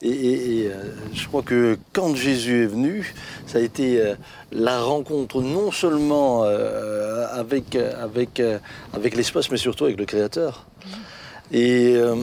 Et, 0.00 0.08
et- 0.08 0.60
et, 0.62 0.66
euh, 0.68 0.84
je 1.12 1.28
crois 1.28 1.42
que 1.42 1.76
quand 1.92 2.14
Jésus 2.16 2.62
est 2.62 2.66
venu, 2.66 3.12
ça 3.46 3.58
a 3.58 3.60
été 3.60 4.00
euh, 4.00 4.14
la 4.52 4.80
rencontre 4.80 5.42
non 5.42 5.70
seulement 5.70 6.44
euh, 6.44 7.26
avec, 7.30 7.76
avec, 7.76 8.40
euh, 8.40 8.58
avec 8.94 9.14
l'espace, 9.14 9.50
mais 9.50 9.58
surtout 9.58 9.84
avec 9.84 9.98
le 9.98 10.06
Créateur. 10.06 10.64
Et 11.52 11.92
euh, 11.94 12.16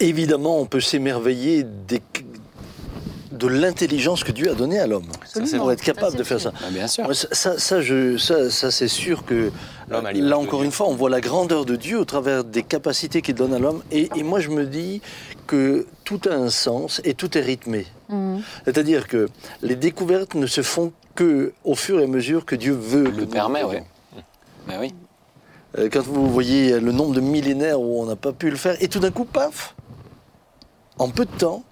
évidemment, 0.00 0.60
on 0.60 0.66
peut 0.66 0.80
s'émerveiller 0.80 1.64
des- 1.64 2.00
de 3.38 3.46
l'intelligence 3.46 4.24
que 4.24 4.32
Dieu 4.32 4.50
a 4.50 4.54
donnée 4.54 4.78
à 4.78 4.86
l'homme 4.86 5.06
pour 5.56 5.72
être 5.72 5.82
capable 5.82 6.12
Ça, 6.12 6.18
de 6.18 6.22
c'est 6.24 6.28
faire 6.28 6.40
sûr. 6.40 6.50
ça. 6.52 6.58
bah, 6.60 6.70
bien 6.70 6.86
sûr. 6.86 7.14
Ça, 7.14 7.28
ça, 7.32 7.58
ça, 7.58 7.80
je- 7.80 8.16
ça, 8.18 8.50
ça, 8.50 8.70
c'est 8.70 8.88
sûr 8.88 9.24
que 9.24 9.50
L'homme 9.88 10.04
a 10.06 10.10
euh, 10.10 10.12
là 10.20 10.38
encore 10.38 10.62
une 10.62 10.72
fois, 10.72 10.88
on 10.88 10.94
voit 10.94 11.08
la 11.10 11.20
grandeur 11.20 11.64
de 11.64 11.76
Dieu 11.76 11.98
au 11.98 12.04
travers 12.04 12.44
des 12.44 12.62
capacités 12.62 13.22
qu'il 13.22 13.34
donne 13.36 13.54
à 13.54 13.58
l'homme. 13.58 13.82
Et, 13.90 14.10
et 14.16 14.22
moi, 14.22 14.40
je 14.40 14.50
me 14.50 14.66
dis 14.66 15.00
que 15.46 15.86
tout 16.04 16.20
a 16.28 16.34
un 16.34 16.50
sens 16.50 17.00
et 17.04 17.14
tout 17.14 17.38
est 17.38 17.40
rythmé. 17.42 17.86
Hmm. 18.08 18.38
C'est-à-dire 18.64 19.06
que 19.08 19.28
les 19.62 19.76
découvertes 19.76 20.34
ne 20.34 20.46
se 20.46 20.60
font 20.62 20.92
que 21.14 21.52
au 21.64 21.74
fur 21.74 22.00
et 22.00 22.04
à 22.04 22.06
mesure 22.06 22.44
que 22.44 22.54
Dieu 22.56 22.72
veut. 22.74 23.04
que 23.04 23.16
Le 23.16 23.24
nous 23.24 23.26
permet, 23.26 23.60
le 23.62 23.66
oui. 23.68 23.76
oui. 24.80 24.94
Euh, 25.78 25.88
Quand 25.92 26.02
vous 26.02 26.30
voyez 26.30 26.78
le 26.80 26.92
nombre 26.92 27.14
de 27.14 27.20
millénaires 27.20 27.80
où 27.80 28.00
on 28.02 28.06
n'a 28.06 28.16
pas 28.16 28.32
pu 28.32 28.50
le 28.50 28.56
faire, 28.56 28.76
et 28.82 28.88
tout 28.88 29.00
d'un 29.00 29.10
coup, 29.10 29.24
paf, 29.24 29.74
en 30.98 31.08
peu 31.10 31.24
de 31.24 31.30
temps, 31.36 31.62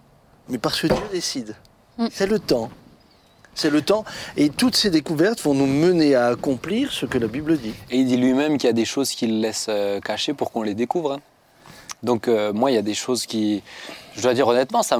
mais 0.49 0.59
parce 0.59 0.81
que 0.81 0.87
Dieu 0.87 1.03
décide. 1.12 1.55
C'est 2.11 2.26
le 2.26 2.38
temps. 2.38 2.71
C'est 3.55 3.71
le 3.71 3.81
temps. 3.81 4.05
Et 4.37 4.50
toutes 4.50 4.76
ces 4.76 4.91
découvertes 4.91 5.41
vont 5.41 5.55
nous 5.55 5.67
mener 5.67 6.15
à 6.15 6.26
accomplir 6.26 6.93
ce 6.93 7.07
que 7.07 7.17
la 7.17 7.26
Bible 7.26 7.57
dit. 7.59 7.73
Et 7.91 7.97
il 7.99 8.07
dit 8.07 8.19
lui-même 8.19 8.59
qu'il 8.59 8.67
y 8.69 8.71
a 8.71 8.75
des 8.75 8.85
choses 8.85 9.12
qu'il 9.12 9.41
laisse 9.41 9.67
euh, 9.71 9.99
cacher 10.00 10.35
pour 10.35 10.53
qu'on 10.53 10.62
les 10.62 10.75
découvre. 10.75 11.12
hein. 11.15 11.21
Donc 12.03 12.29
euh, 12.29 12.53
moi, 12.53 12.71
il 12.71 12.75
y 12.75 12.79
a 12.79 12.83
des 12.83 12.93
choses 12.95 13.25
qui, 13.25 13.62
je 14.15 14.21
dois 14.21 14.35
dire 14.35 14.47
honnêtement, 14.47 14.83
ça 14.83 14.99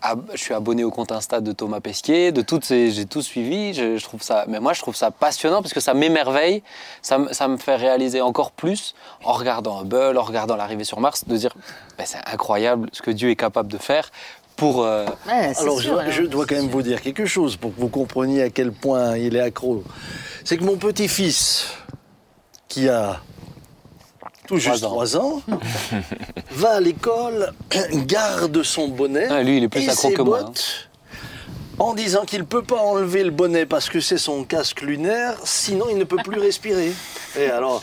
ah, 0.00 0.14
je 0.32 0.38
suis 0.40 0.54
abonné 0.54 0.84
au 0.84 0.90
compte 0.92 1.10
Insta 1.10 1.40
de 1.40 1.50
Thomas 1.50 1.80
Pesquet, 1.80 2.30
de 2.30 2.40
toutes 2.42 2.64
ces, 2.64 2.92
j'ai 2.92 3.04
tout 3.06 3.20
suivi. 3.22 3.74
Je, 3.74 3.96
je 3.96 4.04
trouve 4.04 4.22
ça, 4.22 4.44
mais 4.46 4.60
moi, 4.60 4.72
je 4.72 4.80
trouve 4.80 4.94
ça 4.94 5.10
passionnant 5.10 5.60
parce 5.62 5.74
que 5.74 5.80
ça 5.80 5.94
m'émerveille, 5.94 6.62
ça, 7.02 7.18
me- 7.18 7.32
ça 7.32 7.48
me 7.48 7.56
fait 7.56 7.74
réaliser 7.74 8.20
encore 8.20 8.52
plus 8.52 8.94
en 9.24 9.32
regardant 9.32 9.82
Hubble, 9.82 10.16
en 10.16 10.22
regardant 10.22 10.54
l'arrivée 10.54 10.84
sur 10.84 11.00
Mars, 11.00 11.24
de 11.26 11.36
dire, 11.36 11.52
ben, 11.98 12.04
c'est 12.06 12.20
incroyable 12.32 12.88
ce 12.92 13.02
que 13.02 13.10
Dieu 13.10 13.30
est 13.30 13.36
capable 13.36 13.70
de 13.70 13.78
faire 13.78 14.10
pour. 14.58 14.84
euh, 14.84 15.06
Ouais, 15.26 15.52
Alors, 15.58 15.80
sûr, 15.80 16.02
je, 16.06 16.10
je 16.10 16.22
dois 16.24 16.44
quand 16.46 16.56
même 16.56 16.68
vous 16.68 16.82
dire 16.82 17.00
quelque 17.00 17.24
chose 17.24 17.56
pour 17.56 17.74
que 17.74 17.80
vous 17.80 17.88
compreniez 17.88 18.42
à 18.42 18.50
quel 18.50 18.72
point 18.72 19.16
il 19.16 19.34
est 19.36 19.40
accro. 19.40 19.82
C'est 20.44 20.58
que 20.58 20.64
mon 20.64 20.76
petit-fils, 20.76 21.68
qui 22.68 22.88
a 22.88 23.20
tout 24.46 24.56
juste 24.58 24.84
ans. 24.84 24.88
trois 24.88 25.16
ans, 25.16 25.42
va 26.52 26.70
à 26.76 26.80
l'école, 26.80 27.52
garde 27.92 28.62
son 28.62 28.88
bonnet 28.88 29.26
Ah, 29.30 29.42
lui, 29.42 29.58
il 29.58 29.64
est 29.64 29.68
plus 29.68 29.82
et 29.82 29.88
accro 29.90 30.08
ses 30.08 30.14
que 30.14 30.22
moi, 30.22 30.40
hein. 30.40 30.44
bottes, 30.44 30.88
en 31.78 31.94
disant 31.94 32.24
qu'il 32.24 32.40
ne 32.40 32.44
peut 32.44 32.62
pas 32.62 32.78
enlever 32.78 33.22
le 33.24 33.30
bonnet 33.30 33.64
parce 33.66 33.88
que 33.88 34.00
c'est 34.00 34.18
son 34.18 34.42
casque 34.44 34.80
lunaire, 34.80 35.34
sinon 35.44 35.86
il 35.90 35.98
ne 35.98 36.04
peut 36.04 36.16
plus 36.16 36.40
respirer. 36.40 36.92
Et 37.38 37.50
alors, 37.50 37.82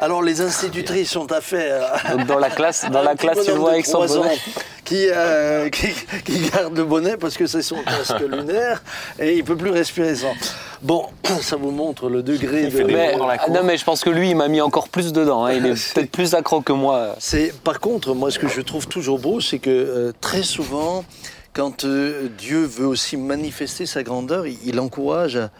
alors 0.00 0.22
les 0.22 0.40
institutrices 0.40 1.10
sont 1.10 1.30
affaires 1.32 2.02
donc 2.16 2.26
dans 2.26 2.38
la 2.38 2.48
classe, 2.48 2.86
dans 2.90 3.02
la 3.10 3.16
classe, 3.16 3.44
tu 3.44 3.50
le 3.50 3.56
vois 3.58 3.72
avec 3.72 3.84
son 3.86 4.02
ans 4.02 4.06
bonnet. 4.22 4.38
Qui, 4.84 5.08
euh, 5.10 5.68
qui, 5.70 5.88
qui 6.24 6.50
garde 6.50 6.76
le 6.76 6.84
bonnet 6.84 7.16
parce 7.16 7.36
que 7.36 7.46
c'est 7.46 7.62
son 7.62 7.76
casque 7.82 8.20
lunaire 8.28 8.82
et 9.18 9.34
il 9.36 9.44
peut 9.44 9.56
plus 9.56 9.70
respirer 9.70 10.14
sans. 10.14 10.34
Bon, 10.82 11.06
ça 11.40 11.56
vous 11.56 11.70
montre 11.70 12.08
le 12.10 12.22
degré 12.22 12.64
de. 12.66 12.70
fait 12.70 12.84
des 12.84 12.92
Mais, 12.92 13.16
dans 13.16 13.26
la 13.26 13.34
ah, 13.34 13.38
cour. 13.38 13.54
non, 13.54 13.62
mais 13.64 13.76
je 13.78 13.84
pense 13.84 14.02
que 14.04 14.10
lui, 14.10 14.30
il 14.30 14.36
m'a 14.36 14.48
mis 14.48 14.60
encore 14.60 14.88
plus 14.88 15.12
dedans. 15.12 15.46
hein. 15.46 15.52
Il 15.54 15.64
est 15.66 15.92
peut-être 15.94 16.10
plus 16.10 16.34
accro 16.34 16.60
que 16.60 16.72
moi. 16.72 17.16
C'est 17.18 17.54
par 17.62 17.80
contre 17.80 18.14
moi 18.14 18.30
ce 18.30 18.38
que 18.38 18.48
je 18.48 18.60
trouve 18.60 18.86
toujours 18.86 19.18
beau, 19.18 19.40
c'est 19.40 19.58
que 19.58 19.70
euh, 19.70 20.12
très 20.20 20.42
souvent, 20.42 21.04
quand 21.54 21.84
euh, 21.84 22.28
Dieu 22.36 22.64
veut 22.64 22.86
aussi 22.86 23.16
manifester 23.16 23.86
sa 23.86 24.02
grandeur, 24.02 24.46
il, 24.46 24.58
il 24.66 24.78
encourage 24.80 25.36
à 25.36 25.50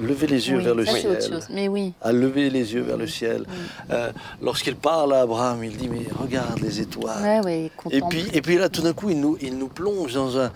lever 0.00 0.26
les 0.26 0.48
yeux 0.48 0.58
Oui, 0.58 0.64
vers 0.64 0.74
le 0.74 0.84
ça, 0.86 0.92
c'est 0.92 1.08
autre 1.08 1.20
ciel. 1.22 1.32
chose. 1.34 1.46
Mais 1.50 1.68
oui. 1.68 1.92
à 2.02 2.12
lever 2.12 2.50
les 2.50 2.74
yeux 2.74 2.82
vers 2.82 2.96
le 2.96 3.06
ciel. 3.06 3.44
Euh, 3.90 4.10
Lorsqu'il 4.42 4.76
parle 4.76 5.14
à 5.14 5.20
Abraham, 5.22 5.62
il 5.64 5.76
dit 5.76 5.88
mais 5.88 6.06
regarde 6.18 6.60
les 6.60 6.80
étoiles. 6.80 7.42
Ouais, 7.44 7.70
Et 7.90 8.00
puis, 8.02 8.24
et 8.32 8.40
puis 8.42 8.56
là, 8.56 8.68
tout 8.68 8.82
d'un 8.82 8.92
coup, 8.92 9.10
il 9.10 9.20
nous, 9.20 9.36
il 9.40 9.56
nous 9.58 9.68
plonge 9.68 10.14
dans 10.14 10.38
un. 10.38 10.50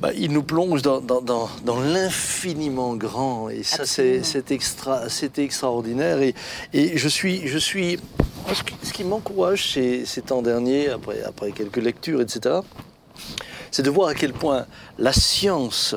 bah, 0.00 0.10
il 0.16 0.32
nous 0.32 0.42
plonge 0.42 0.82
dans, 0.82 1.00
dans, 1.00 1.20
dans, 1.22 1.48
dans 1.64 1.80
l'infiniment 1.80 2.94
grand. 2.96 3.48
Et 3.48 3.62
ça, 3.62 3.84
c'est 3.86 4.50
extra, 4.50 5.08
c'est 5.08 5.38
extraordinaire. 5.38 6.20
Et, 6.20 6.34
et 6.72 6.96
je 6.98 7.08
suis. 7.08 7.46
Je 7.46 7.58
suis 7.58 7.98
ce 8.52 8.62
qui, 8.62 8.74
qui 8.92 9.04
m'encourage 9.04 9.72
ces, 9.72 10.04
ces 10.04 10.20
temps 10.20 10.42
derniers, 10.42 10.90
après, 10.90 11.22
après 11.22 11.50
quelques 11.52 11.78
lectures, 11.78 12.20
etc., 12.20 12.56
c'est 13.70 13.82
de 13.82 13.88
voir 13.90 14.08
à 14.08 14.14
quel 14.14 14.32
point 14.34 14.66
la 14.98 15.12
science, 15.14 15.96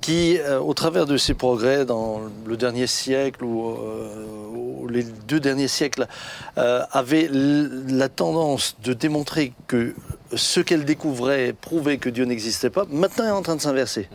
qui, 0.00 0.38
euh, 0.38 0.60
au 0.60 0.74
travers 0.74 1.06
de 1.06 1.16
ses 1.16 1.34
progrès 1.34 1.84
dans 1.84 2.20
le 2.46 2.56
dernier 2.56 2.86
siècle 2.86 3.44
ou, 3.44 3.70
euh, 3.70 4.88
les 4.88 5.02
deux 5.02 5.40
derniers 5.40 5.68
siècles, 5.68 6.06
euh, 6.58 6.82
avait 6.92 7.28
la 7.32 8.08
tendance 8.08 8.76
de 8.84 8.92
démontrer 8.92 9.52
que 9.66 9.94
ce 10.34 10.60
qu'elle 10.60 10.84
découvrait 10.84 11.54
prouvait 11.60 11.98
que 11.98 12.08
Dieu 12.08 12.24
n'existait 12.24 12.70
pas, 12.70 12.84
maintenant 12.88 13.26
est 13.26 13.30
en 13.30 13.42
train 13.42 13.56
de 13.56 13.60
s'inverser. 13.60 14.08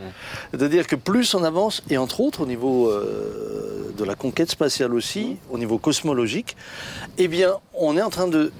C'est-à-dire 0.50 0.86
que 0.86 0.96
plus 0.96 1.34
on 1.34 1.44
avance, 1.44 1.82
et 1.90 1.98
entre 1.98 2.20
autres 2.20 2.40
au 2.40 2.46
niveau 2.46 2.90
de 2.90 4.04
la 4.04 4.14
conquête 4.14 4.50
spatiale 4.50 4.94
aussi, 4.94 5.36
au 5.50 5.58
niveau 5.58 5.76
cosmologique, 5.76 6.56
eh 7.18 7.28
bien, 7.28 7.52
on 7.74 7.98
est 7.98 8.02
en 8.02 8.10
train 8.10 8.28
de 8.28 8.50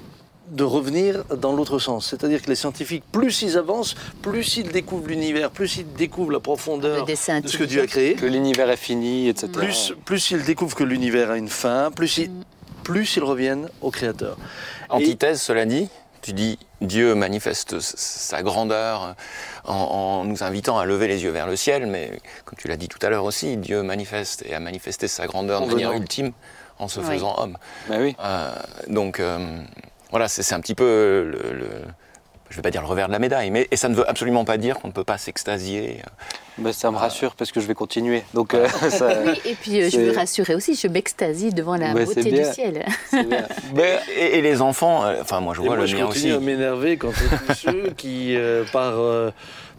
de 0.49 0.65
revenir 0.65 1.25
dans 1.37 1.53
l'autre 1.53 1.79
sens. 1.79 2.07
C'est-à-dire 2.09 2.43
que 2.43 2.49
les 2.49 2.57
scientifiques, 2.57 3.05
plus 3.11 3.43
ils 3.43 3.57
avancent, 3.57 3.95
plus 4.21 4.57
ils 4.57 4.69
découvrent 4.71 5.09
l'univers, 5.09 5.51
plus 5.51 5.77
ils 5.79 5.93
découvrent 5.95 6.33
la 6.33 6.41
profondeur 6.41 7.07
de 7.07 7.15
ce 7.15 7.57
que 7.57 7.65
Dieu 7.65 7.83
a 7.83 7.87
créé, 7.87 8.15
Que 8.15 8.27
l'univers 8.27 8.71
est 8.71 8.77
fini, 8.77 9.29
etc. 9.29 9.49
plus, 9.53 9.95
plus 10.05 10.31
ils 10.31 10.45
découvrent 10.45 10.77
que 10.77 10.85
l'univers 10.85 11.31
a 11.31 11.37
une 11.39 11.49
fin, 11.49 11.91
plus 11.91 12.19
ils, 12.19 12.31
plus 12.85 13.17
ils 13.17 13.23
reviennent 13.25 13.69
au 13.81 13.91
Créateur. 13.91 14.37
Antithèse, 14.91 15.41
cela 15.41 15.65
dit, 15.65 15.89
tu 16.21 16.33
dis 16.33 16.59
Dieu 16.81 17.15
manifeste 17.15 17.81
sa 17.81 18.43
grandeur 18.43 19.15
en, 19.65 19.75
en 19.75 20.25
nous 20.25 20.43
invitant 20.43 20.79
à 20.79 20.85
lever 20.85 21.09
les 21.09 21.23
yeux 21.25 21.31
vers 21.31 21.47
le 21.47 21.57
ciel, 21.57 21.87
mais 21.87 22.11
comme 22.45 22.59
tu 22.59 22.69
l'as 22.69 22.77
dit 22.77 22.89
tout 22.89 22.99
à 23.03 23.09
l'heure 23.09 23.25
aussi, 23.25 23.57
Dieu 23.57 23.83
manifeste 23.83 24.45
et 24.47 24.55
a 24.55 24.61
manifesté 24.61 25.09
sa 25.09 25.27
grandeur 25.27 25.63
En 25.63 25.67
de 25.67 25.73
manière 25.73 25.93
ultime 25.93 26.33
en 26.79 26.89
se 26.89 27.01
Oui. 27.01 27.07
faisant 27.07 27.35
homme. 27.39 27.57
Mais 27.89 27.99
oui. 27.99 28.17
Euh, 28.21 28.53
donc 28.89 29.19
euh, 29.21 29.39
voilà, 30.13 30.29
c'est 30.29 30.55
un 30.55 30.61
petit 30.61 30.75
peu 30.77 30.85
le, 31.29 31.53
le- 31.59 31.67
je 32.51 32.57
vais 32.57 32.63
pas 32.63 32.71
dire 32.71 32.83
le 32.83 32.87
revers 32.87 33.07
de 33.07 33.13
la 33.13 33.19
médaille, 33.19 33.51
mais 33.51 33.67
et 33.71 33.77
ça 33.77 33.89
ne 33.89 33.95
veut 33.95 34.07
absolument 34.09 34.45
pas 34.45 34.59
dire 34.59 34.79
qu'on 34.79 34.89
ne 34.89 34.93
peut 34.93 35.05
pas 35.05 35.17
s'extasier. 35.17 36.03
Ça 36.73 36.91
me 36.91 36.99
rassure 36.99 37.35
parce 37.35 37.51
que 37.51 37.61
je 37.61 37.67
vais 37.67 37.73
continuer. 37.73 38.25
Donc, 38.35 38.53
euh, 38.53 38.69
ça- 38.69 39.23
Oui, 39.25 39.41
et 39.47 39.55
puis 39.55 39.81
euh, 39.83 39.89
je 39.91 39.99
veux 39.99 40.13
rassurer 40.13 40.55
aussi, 40.55 40.75
je 40.75 40.87
m'extasie 40.87 41.51
devant 41.51 41.77
la 41.77 41.95
beauté 41.95 42.23
du 42.23 42.45
ciel. 42.45 42.85
c'est 43.11 43.25
bien. 43.27 43.47
Ben, 43.75 43.99
Et, 44.15 44.39
et 44.39 44.43
les 44.43 44.61
enfants, 44.61 45.03
euh, 45.07 45.17
enfin 45.23 45.41
moi 45.41 45.55
je 45.55 45.63
Et 45.63 45.65
vois 45.65 45.77
moi, 45.77 45.85
le 45.85 45.87
je 45.91 45.97
mien 45.97 46.05
continue 46.07 46.33
aussi. 46.35 46.37
à 46.37 46.41
m'énerver 46.41 46.99
quand 46.99 47.11
tous 47.47 47.55
ceux 47.55 47.91
qui, 47.97 48.37
euh, 48.37 48.65
par, 48.71 48.99
euh, 49.01 49.31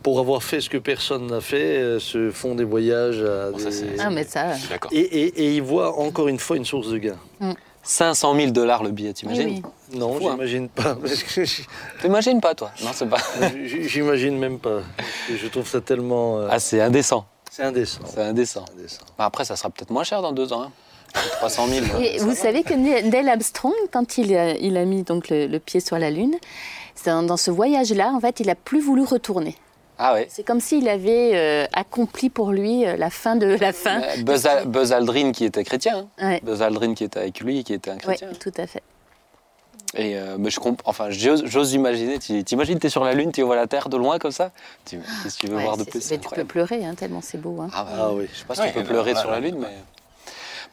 pour 0.01 0.19
avoir 0.19 0.41
fait 0.41 0.59
ce 0.59 0.69
que 0.71 0.79
personne 0.79 1.27
n'a 1.27 1.41
fait, 1.41 1.77
euh, 1.77 1.99
se 1.99 2.31
font 2.31 2.55
des 2.55 2.63
voyages 2.63 3.21
à 3.21 3.51
Bon, 3.51 3.59
ça, 3.59 3.65
des- 3.65 3.71
c'est- 3.71 3.85
Ah, 3.99 4.09
mais 4.09 4.23
ça. 4.23 4.53
Je 4.53 4.59
suis 4.61 4.69
d'accord. 4.69 4.89
et, 4.91 4.99
et, 4.99 5.43
et 5.43 5.53
ils 5.55 5.61
voient 5.61 5.99
encore 5.99 6.27
une 6.27 6.39
fois 6.39 6.57
une 6.57 6.65
source 6.65 6.89
de 6.89 6.97
gain. 6.97 7.17
500 7.83 8.35
000 8.35 8.51
dollars 8.51 8.83
le 8.83 8.91
billet, 8.91 9.09
Oui, 9.09 9.13
t'imagines 9.13 9.47
oui. 9.49 9.97
Non, 9.99 10.13
Fou, 10.17 10.27
hein. 10.27 10.31
j'imagine 10.31 10.69
pas. 10.69 10.95
T'imagines 12.01 12.41
pas, 12.41 12.55
toi 12.55 12.71
Non, 12.83 12.91
c'est 12.93 13.07
pas. 13.07 13.17
J'imagine 13.65 14.37
même 14.37 14.59
pas. 14.59 14.79
Je 15.29 15.47
trouve 15.47 15.67
ça 15.67 15.81
tellement. 15.81 16.39
euh, 16.39 16.47
Ah, 16.49 16.59
c'est 16.59 16.81
indécent. 16.81 17.25
c'est 17.51 17.63
indécent. 17.63 17.99
C'est 18.05 18.21
indécent. 18.21 18.65
Indécent. 18.77 19.01
Bah, 19.17 19.25
après, 19.25 19.45
ça 19.45 19.55
sera 19.55 19.69
peut-être 19.69 19.91
moins 19.91 20.03
cher 20.03 20.21
dans 20.21 20.31
deux 20.31 20.53
ans. 20.53 20.63
Hein. 20.63 20.71
300 21.39 21.67
000. 21.67 21.85
Et 22.01 22.17
ça 22.17 22.23
vous 22.23 22.31
va. 22.31 22.35
savez 22.35 22.63
que 22.63 22.73
Neil 22.73 23.29
Armstrong, 23.29 23.73
quand 23.91 24.17
il 24.17 24.35
a, 24.35 24.55
il 24.57 24.77
a 24.77 24.85
mis 24.85 25.03
donc 25.03 25.29
le, 25.29 25.45
le 25.45 25.59
pied 25.59 25.79
sur 25.79 25.99
la 25.99 26.09
Lune, 26.09 26.35
dans, 27.05 27.21
dans 27.21 27.37
ce 27.37 27.51
voyage-là, 27.51 28.11
en 28.15 28.19
fait, 28.19 28.39
il 28.39 28.49
a 28.49 28.55
plus 28.55 28.81
voulu 28.81 29.03
retourner. 29.03 29.55
Ah 29.99 30.13
ouais. 30.13 30.27
C'est 30.29 30.43
comme 30.43 30.59
s'il 30.59 30.87
avait 30.89 31.31
euh, 31.35 31.65
accompli 31.73 32.29
pour 32.29 32.51
lui 32.51 32.85
euh, 32.85 32.97
la 32.97 33.09
fin 33.09 33.35
de 33.35 33.45
la 33.45 33.71
fin. 33.73 34.01
Euh, 34.01 34.23
Buzz, 34.23 34.45
Al- 34.47 34.65
Buzz 34.67 34.91
Aldrin 34.91 35.31
qui 35.31 35.45
était 35.45 35.63
chrétien. 35.63 36.07
hein. 36.19 36.27
Ouais, 36.29 36.39
Buzz 36.43 36.61
Aldrin 36.61 36.93
qui 36.95 37.03
était 37.03 37.19
avec 37.19 37.39
lui, 37.39 37.63
qui 37.63 37.73
était 37.73 37.91
un 37.91 37.97
chrétien. 37.97 38.29
tout 38.39 38.51
à 38.57 38.65
fait. 38.67 38.81
Et 39.95 40.17
euh, 40.17 40.37
mais 40.39 40.49
je 40.49 40.59
comp- 40.59 40.81
enfin, 40.85 41.09
j'ose 41.11 41.73
imaginer. 41.73 42.17
tu- 42.17 42.43
T'imagines, 42.43 42.79
t'es 42.79 42.89
sur 42.89 43.03
la 43.03 43.13
Lune, 43.13 43.31
tu 43.31 43.43
vois 43.43 43.55
la 43.55 43.67
Terre 43.67 43.89
de 43.89 43.97
loin 43.97 44.17
comme 44.17 44.31
ça? 44.31 44.49
Tu- 44.85 44.99
Qu'est-ce 45.21 45.35
que 45.35 45.41
tu 45.41 45.47
veux 45.47 45.57
Ouais, 45.57 45.63
voir 45.63 45.77
de 45.77 45.83
plus? 45.83 45.99
tu 46.09 46.17
peux 46.17 46.45
pleurer, 46.45 46.83
hein, 46.83 46.95
tellement 46.95 47.21
c'est 47.21 47.37
beau. 47.37 47.61
hein. 47.61 47.69
Ah, 47.73 47.83
bah, 47.83 47.91
Ah 47.99 48.11
oui. 48.13 48.25
Je 48.33 48.39
sais 48.39 48.45
pas 48.45 48.55
si 48.55 48.61
Ouais, 48.61 48.71
tu 48.71 48.79
peux 48.79 48.83
pleurer 48.85 49.13
sur 49.13 49.29
la. 49.29 49.39
Lune, 49.39 49.57
mais. 49.59 49.67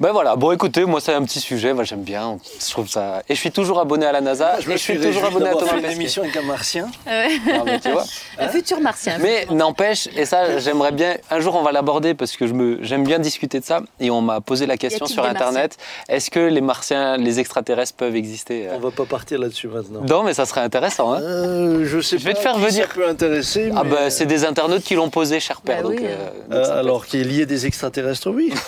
Ben 0.00 0.12
voilà, 0.12 0.34
bon 0.34 0.50
écoutez, 0.52 0.86
moi 0.86 0.98
c'est 0.98 1.12
un 1.12 1.22
petit 1.24 1.40
sujet, 1.40 1.74
moi 1.74 1.84
j'aime 1.84 2.02
bien, 2.04 2.38
je 2.58 2.70
trouve 2.70 2.88
ça... 2.88 3.22
Et 3.28 3.34
je 3.34 3.38
suis 3.38 3.50
toujours 3.50 3.80
abonné 3.80 4.06
à 4.06 4.12
la 4.12 4.22
NASA, 4.22 4.58
Je 4.58 4.64
et 4.64 4.68
me 4.68 4.72
je 4.78 4.82
suis 4.82 4.94
suis 4.94 5.06
toujours 5.06 5.26
abonné 5.26 5.50
à 5.50 5.52
Thomas 5.52 5.74
une 5.74 5.82
Pesquet. 5.82 5.94
émission 5.94 6.22
avec 6.22 6.34
un 6.38 6.42
martien. 6.42 6.88
Non, 7.46 7.64
mais 7.66 7.78
tu 7.80 7.90
vois. 7.90 8.04
Un 8.38 8.48
futur 8.48 8.80
martien. 8.80 9.18
Mais 9.20 9.46
n'empêche, 9.50 10.08
et 10.16 10.24
ça 10.24 10.58
j'aimerais 10.58 10.92
bien, 10.92 11.16
un 11.30 11.40
jour 11.40 11.54
on 11.54 11.62
va 11.62 11.70
l'aborder 11.70 12.14
parce 12.14 12.34
que 12.38 12.46
je 12.46 12.54
me, 12.54 12.78
j'aime 12.82 13.04
bien 13.04 13.18
discuter 13.18 13.60
de 13.60 13.64
ça, 13.66 13.82
et 14.00 14.10
on 14.10 14.22
m'a 14.22 14.40
posé 14.40 14.64
la 14.64 14.78
question 14.78 15.04
sur 15.04 15.22
Internet, 15.26 15.76
est-ce 16.08 16.30
que 16.30 16.40
les 16.40 16.62
martiens, 16.62 17.18
les 17.18 17.38
extraterrestres 17.38 17.94
peuvent 17.94 18.16
exister 18.16 18.68
euh? 18.68 18.76
On 18.76 18.80
va 18.80 18.90
pas 18.92 19.04
partir 19.04 19.38
là-dessus 19.38 19.68
maintenant. 19.68 20.00
Non 20.08 20.22
mais 20.22 20.32
ça 20.32 20.46
serait 20.46 20.62
intéressant. 20.62 21.12
Hein 21.12 21.20
Euh, 21.20 21.84
je 21.84 22.00
sais 22.00 22.16
Je 22.16 22.24
vais 22.24 22.32
pas 22.32 22.38
te 22.38 22.42
faire 22.42 22.56
venir. 22.58 22.86
Ça 22.88 22.94
peut 22.94 23.06
intéresser. 23.06 23.70
ah 23.76 23.82
mais, 23.84 23.90
bah 23.90 24.08
c'est 24.10 24.24
des 24.24 24.46
internautes 24.46 24.82
qui 24.82 24.94
l'ont 24.94 25.10
posé, 25.10 25.40
cher 25.40 25.60
père. 25.60 25.82
Bah 25.82 25.90
donc, 25.90 25.98
oui, 26.00 26.06
euh, 26.06 26.30
euh, 26.52 26.62
donc 26.64 26.72
alors 26.78 27.04
qu'il 27.04 27.30
y 27.32 27.42
ait 27.42 27.46
des 27.46 27.66
extraterrestres, 27.66 28.30
oui. 28.30 28.50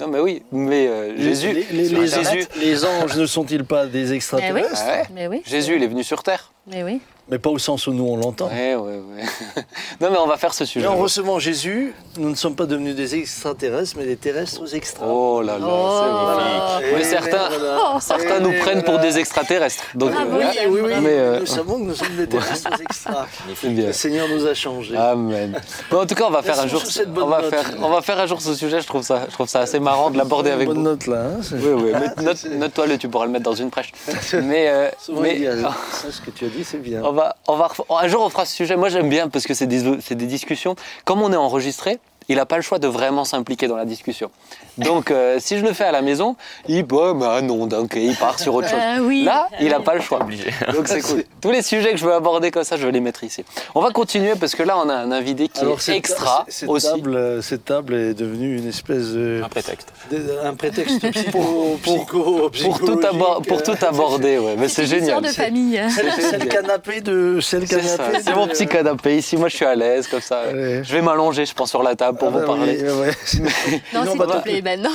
Non 0.00 0.08
mais 0.08 0.20
oui, 0.20 0.42
mais 0.52 0.86
euh, 0.88 1.16
Jésus, 1.16 1.52
Les, 1.52 1.66
les- 1.70 1.88
sur 1.88 2.00
les- 2.00 2.06
Jésus, 2.08 2.46
les 2.60 2.84
anges 2.84 3.16
ne 3.16 3.26
sont-ils 3.26 3.64
pas 3.64 3.86
des 3.86 4.12
extraterrestres? 4.12 4.74
Ah 4.76 4.86
ouais. 4.88 5.02
Mais 5.14 5.26
oui. 5.28 5.42
Jésus 5.46 5.76
il 5.76 5.82
est 5.82 5.86
venu 5.88 6.04
sur 6.04 6.22
Terre. 6.22 6.52
Mais 6.66 6.82
oui. 6.82 7.00
Mais 7.30 7.38
pas 7.38 7.50
au 7.50 7.58
sens 7.58 7.86
où 7.86 7.92
nous 7.92 8.06
on 8.06 8.16
l'entend. 8.16 8.48
Ouais, 8.48 8.74
ouais, 8.74 9.00
ouais. 9.00 9.62
non 10.00 10.08
mais 10.10 10.16
on 10.18 10.26
va 10.26 10.36
faire 10.38 10.54
ce 10.54 10.64
sujet. 10.64 10.86
Mais 10.86 10.92
en 10.92 10.96
recevant 10.96 11.38
Jésus, 11.38 11.92
nous 12.16 12.30
ne 12.30 12.34
sommes 12.34 12.54
pas 12.56 12.64
devenus 12.66 12.94
des 12.96 13.16
extraterrestres, 13.16 13.94
mais 13.98 14.06
des 14.06 14.16
terrestres 14.16 14.62
extra. 14.74 15.06
Oh 15.06 15.42
là 15.42 15.58
là, 15.58 15.66
Oh. 15.68 16.00
c'est 16.00 16.42
magnifique. 16.42 16.92
Et 16.92 16.96
Mais 16.98 17.04
certains, 17.04 17.48
voilà. 17.50 18.00
certains 18.00 18.38
Et 18.38 18.40
nous 18.40 18.52
prennent 18.60 18.82
pour 18.82 18.98
des 18.98 19.18
extraterrestres. 19.18 19.82
Donc, 19.94 20.12
Ah 20.16 20.22
Oui, 20.30 20.42
euh, 20.42 20.68
oui, 20.68 20.80
oui, 20.84 20.92
Mais, 21.02 21.08
euh, 21.18 21.40
nous 21.40 21.46
savons 21.46 21.78
que 21.80 21.84
nous 21.84 21.94
sommes 21.94 22.16
des 22.16 22.26
terrestres 22.34 22.70
extra. 22.80 23.26
c'est 23.60 23.68
bien. 23.68 23.86
Le 23.88 23.92
Seigneur 23.92 24.26
nous 24.28 24.46
a 24.46 24.54
changés. 24.54 24.96
Amen. 24.96 25.60
Bon, 25.90 26.00
en 26.02 26.06
tout 26.06 26.14
cas, 26.14 26.24
on 26.28 26.30
va 26.30 26.42
faire 26.42 26.58
un 26.60 26.66
jour, 26.66 26.82
on 27.16 27.26
va 27.26 27.42
note. 27.42 27.50
faire, 27.50 27.70
on 27.82 27.90
va 27.90 28.00
faire 28.00 28.18
un 28.20 28.26
jour 28.26 28.40
ce 28.40 28.54
sujet. 28.54 28.80
Je 28.80 28.86
trouve 28.86 29.02
ça, 29.02 29.26
je 29.28 29.32
trouve 29.34 29.48
ça 29.48 29.60
assez 29.60 29.80
marrant 29.80 30.10
de 30.10 30.16
l'aborder 30.16 30.50
avec 30.50 30.66
bonne 30.68 30.78
vous. 30.78 30.82
note 30.82 31.06
là. 31.06 31.24
hein, 31.24 31.40
Oui, 31.52 31.72
oui. 31.74 31.92
mais 31.92 32.22
Note, 32.24 32.44
note-toi 32.50 32.86
le, 32.86 32.96
tu 32.98 33.08
pourras 33.08 33.26
le 33.26 33.32
mettre 33.32 33.44
dans 33.44 33.54
une 33.54 33.70
prêche. 33.70 33.92
Mais, 34.32 34.68
euh, 34.68 34.88
Souvent, 34.98 35.20
mais 35.20 35.36
il 35.36 35.42
y 35.42 35.46
a- 35.46 35.56
ça, 35.62 35.74
ce 36.10 36.20
que 36.20 36.30
tu 36.30 36.46
as 36.46 36.48
dit, 36.48 36.64
c'est 36.64 36.78
bien. 36.82 37.02
On 37.04 37.12
on 37.46 37.56
va, 37.56 37.70
un 37.90 38.08
jour, 38.08 38.22
on 38.22 38.30
fera 38.30 38.44
ce 38.44 38.54
sujet. 38.54 38.76
Moi, 38.76 38.88
j'aime 38.88 39.08
bien 39.08 39.28
parce 39.28 39.46
que 39.46 39.54
c'est 39.54 39.66
des, 39.66 39.82
des 39.82 40.26
discussions. 40.26 40.76
Comme 41.04 41.22
on 41.22 41.32
est 41.32 41.36
enregistré, 41.36 41.98
il 42.28 42.36
n'a 42.36 42.46
pas 42.46 42.56
le 42.56 42.62
choix 42.62 42.78
de 42.78 42.88
vraiment 42.88 43.24
s'impliquer 43.24 43.68
dans 43.68 43.76
la 43.76 43.84
discussion. 43.84 44.30
Donc, 44.78 45.10
euh, 45.10 45.36
si 45.40 45.58
je 45.58 45.64
le 45.64 45.72
fais 45.72 45.84
à 45.84 45.92
la 45.92 46.02
maison, 46.02 46.36
il 46.68 46.82
bah, 46.84 47.12
bah 47.14 47.40
non, 47.42 47.66
donc 47.66 47.94
il 47.96 48.14
part 48.16 48.38
sur 48.38 48.54
autre 48.54 48.68
chose. 48.68 48.78
Euh, 48.80 49.00
oui. 49.02 49.24
Là, 49.24 49.48
il 49.60 49.68
n'a 49.68 49.80
pas 49.80 49.94
le 49.94 50.00
choix. 50.00 50.20
Obligé. 50.22 50.50
Donc 50.74 50.88
c'est 50.88 51.00
cool. 51.00 51.24
Tous 51.40 51.50
les 51.50 51.62
sujets 51.62 51.90
que 51.92 51.96
je 51.98 52.04
veux 52.04 52.12
aborder 52.14 52.50
comme 52.50 52.64
ça, 52.64 52.76
je 52.76 52.86
vais 52.86 52.92
les 52.92 53.00
mettre 53.00 53.24
ici. 53.24 53.44
On 53.74 53.80
va 53.80 53.90
continuer 53.90 54.32
parce 54.38 54.54
que 54.54 54.62
là, 54.62 54.76
on 54.78 54.88
a 54.88 54.94
un 54.94 55.12
invité 55.12 55.48
qui 55.48 55.64
est 55.64 55.96
extra 55.96 56.44
cette 56.48 56.68
aussi. 56.68 56.86
Table, 56.88 57.14
euh, 57.16 57.42
cette 57.42 57.64
table 57.64 57.94
est 57.94 58.14
devenue 58.14 58.56
une 58.56 58.68
espèce 58.68 59.08
de, 59.12 59.40
Un 59.44 59.48
prétexte. 59.48 59.88
de- 60.10 60.38
un 60.44 60.54
prétexte 60.54 61.10
psycho, 61.10 61.78
pour- 61.82 62.50
psycho, 62.50 62.50
Pour 62.62 62.78
tout, 62.78 63.00
pour 63.46 63.62
tout 63.62 63.76
aborder, 63.86 64.38
ouais. 64.38 64.54
Mais 64.58 64.68
c'est 64.68 64.86
génial. 64.86 65.22
de 65.22 65.28
famille. 65.28 65.80
C'est 65.90 66.38
le- 66.38 66.46
canapé 66.46 67.00
de. 67.00 67.38
C'est 67.40 68.34
mon 68.34 68.46
petit 68.48 68.66
canapé 68.66 69.16
ici. 69.18 69.36
Moi, 69.36 69.48
je 69.48 69.56
suis 69.56 69.64
à 69.64 69.74
l'aise 69.74 70.06
comme 70.08 70.20
ça. 70.20 70.42
Ouais. 70.52 70.82
Je 70.84 70.92
vais 70.92 71.02
m'allonger, 71.02 71.44
je 71.46 71.54
pense, 71.54 71.70
sur 71.70 71.82
la 71.82 71.94
table 71.96 72.18
pour 72.18 72.28
Ah 72.28 72.30
vous 72.32 72.38
bah 72.40 72.46
parler. 72.46 72.78
oui, 72.82 72.88
ouais, 72.88 72.92
ouais. 73.08 73.80
Non, 73.94 74.02
s'il 74.10 74.20
te 74.20 74.42
plaît, 74.42 74.62
maintenant. 74.76 74.90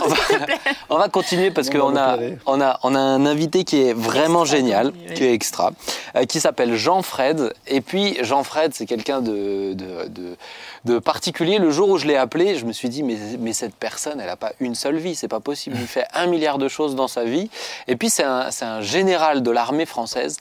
On 0.89 0.97
va 0.97 1.09
continuer 1.09 1.51
parce 1.51 1.69
on 1.69 1.71
qu'on 1.79 1.95
a, 1.97 2.17
on 2.45 2.61
a, 2.61 2.79
on 2.83 2.95
a 2.95 2.99
un 2.99 3.25
invité 3.25 3.63
qui 3.63 3.81
est 3.87 3.93
vraiment 3.93 4.41
Extra, 4.43 4.57
génial, 4.57 4.93
oui. 5.09 5.13
qui 5.15 5.23
est 5.25 5.33
extra, 5.33 5.71
euh, 6.15 6.25
qui 6.25 6.39
s'appelle 6.39 6.75
Jean-Fred. 6.75 7.53
Et 7.67 7.81
puis, 7.81 8.17
Jean-Fred, 8.21 8.73
c'est 8.73 8.85
quelqu'un 8.85 9.21
de, 9.21 9.73
de, 9.73 10.07
de- 10.09 10.37
de 10.85 10.99
particulier. 10.99 11.59
Le 11.59 11.71
jour 11.71 11.87
où 11.89 11.97
je 11.97 12.05
l'ai 12.05 12.17
appelé, 12.17 12.55
je 12.57 12.65
me 12.65 12.73
suis 12.73 12.89
dit, 12.89 13.03
mais, 13.03 13.15
mais 13.39 13.53
cette 13.53 13.73
personne, 13.75 14.19
elle 14.19 14.27
n'a 14.27 14.35
pas 14.35 14.51
une 14.59 14.75
seule 14.75 14.97
vie, 14.97 15.15
c'est 15.15 15.29
pas 15.29 15.39
possible. 15.39 15.77
Il 15.79 15.87
fait 15.87 16.05
un 16.13 16.27
milliard 16.27 16.57
de 16.57 16.67
choses 16.67 16.95
dans 16.95 17.07
sa 17.07 17.23
vie. 17.23 17.49
Et 17.87 17.95
puis, 17.95 18.09
c'est 18.09 18.23
un, 18.25 18.51
c'est 18.51 18.65
un 18.65 18.81
général 18.81 19.43
de 19.43 19.51
l'armée 19.51 19.85
française. 19.85 20.39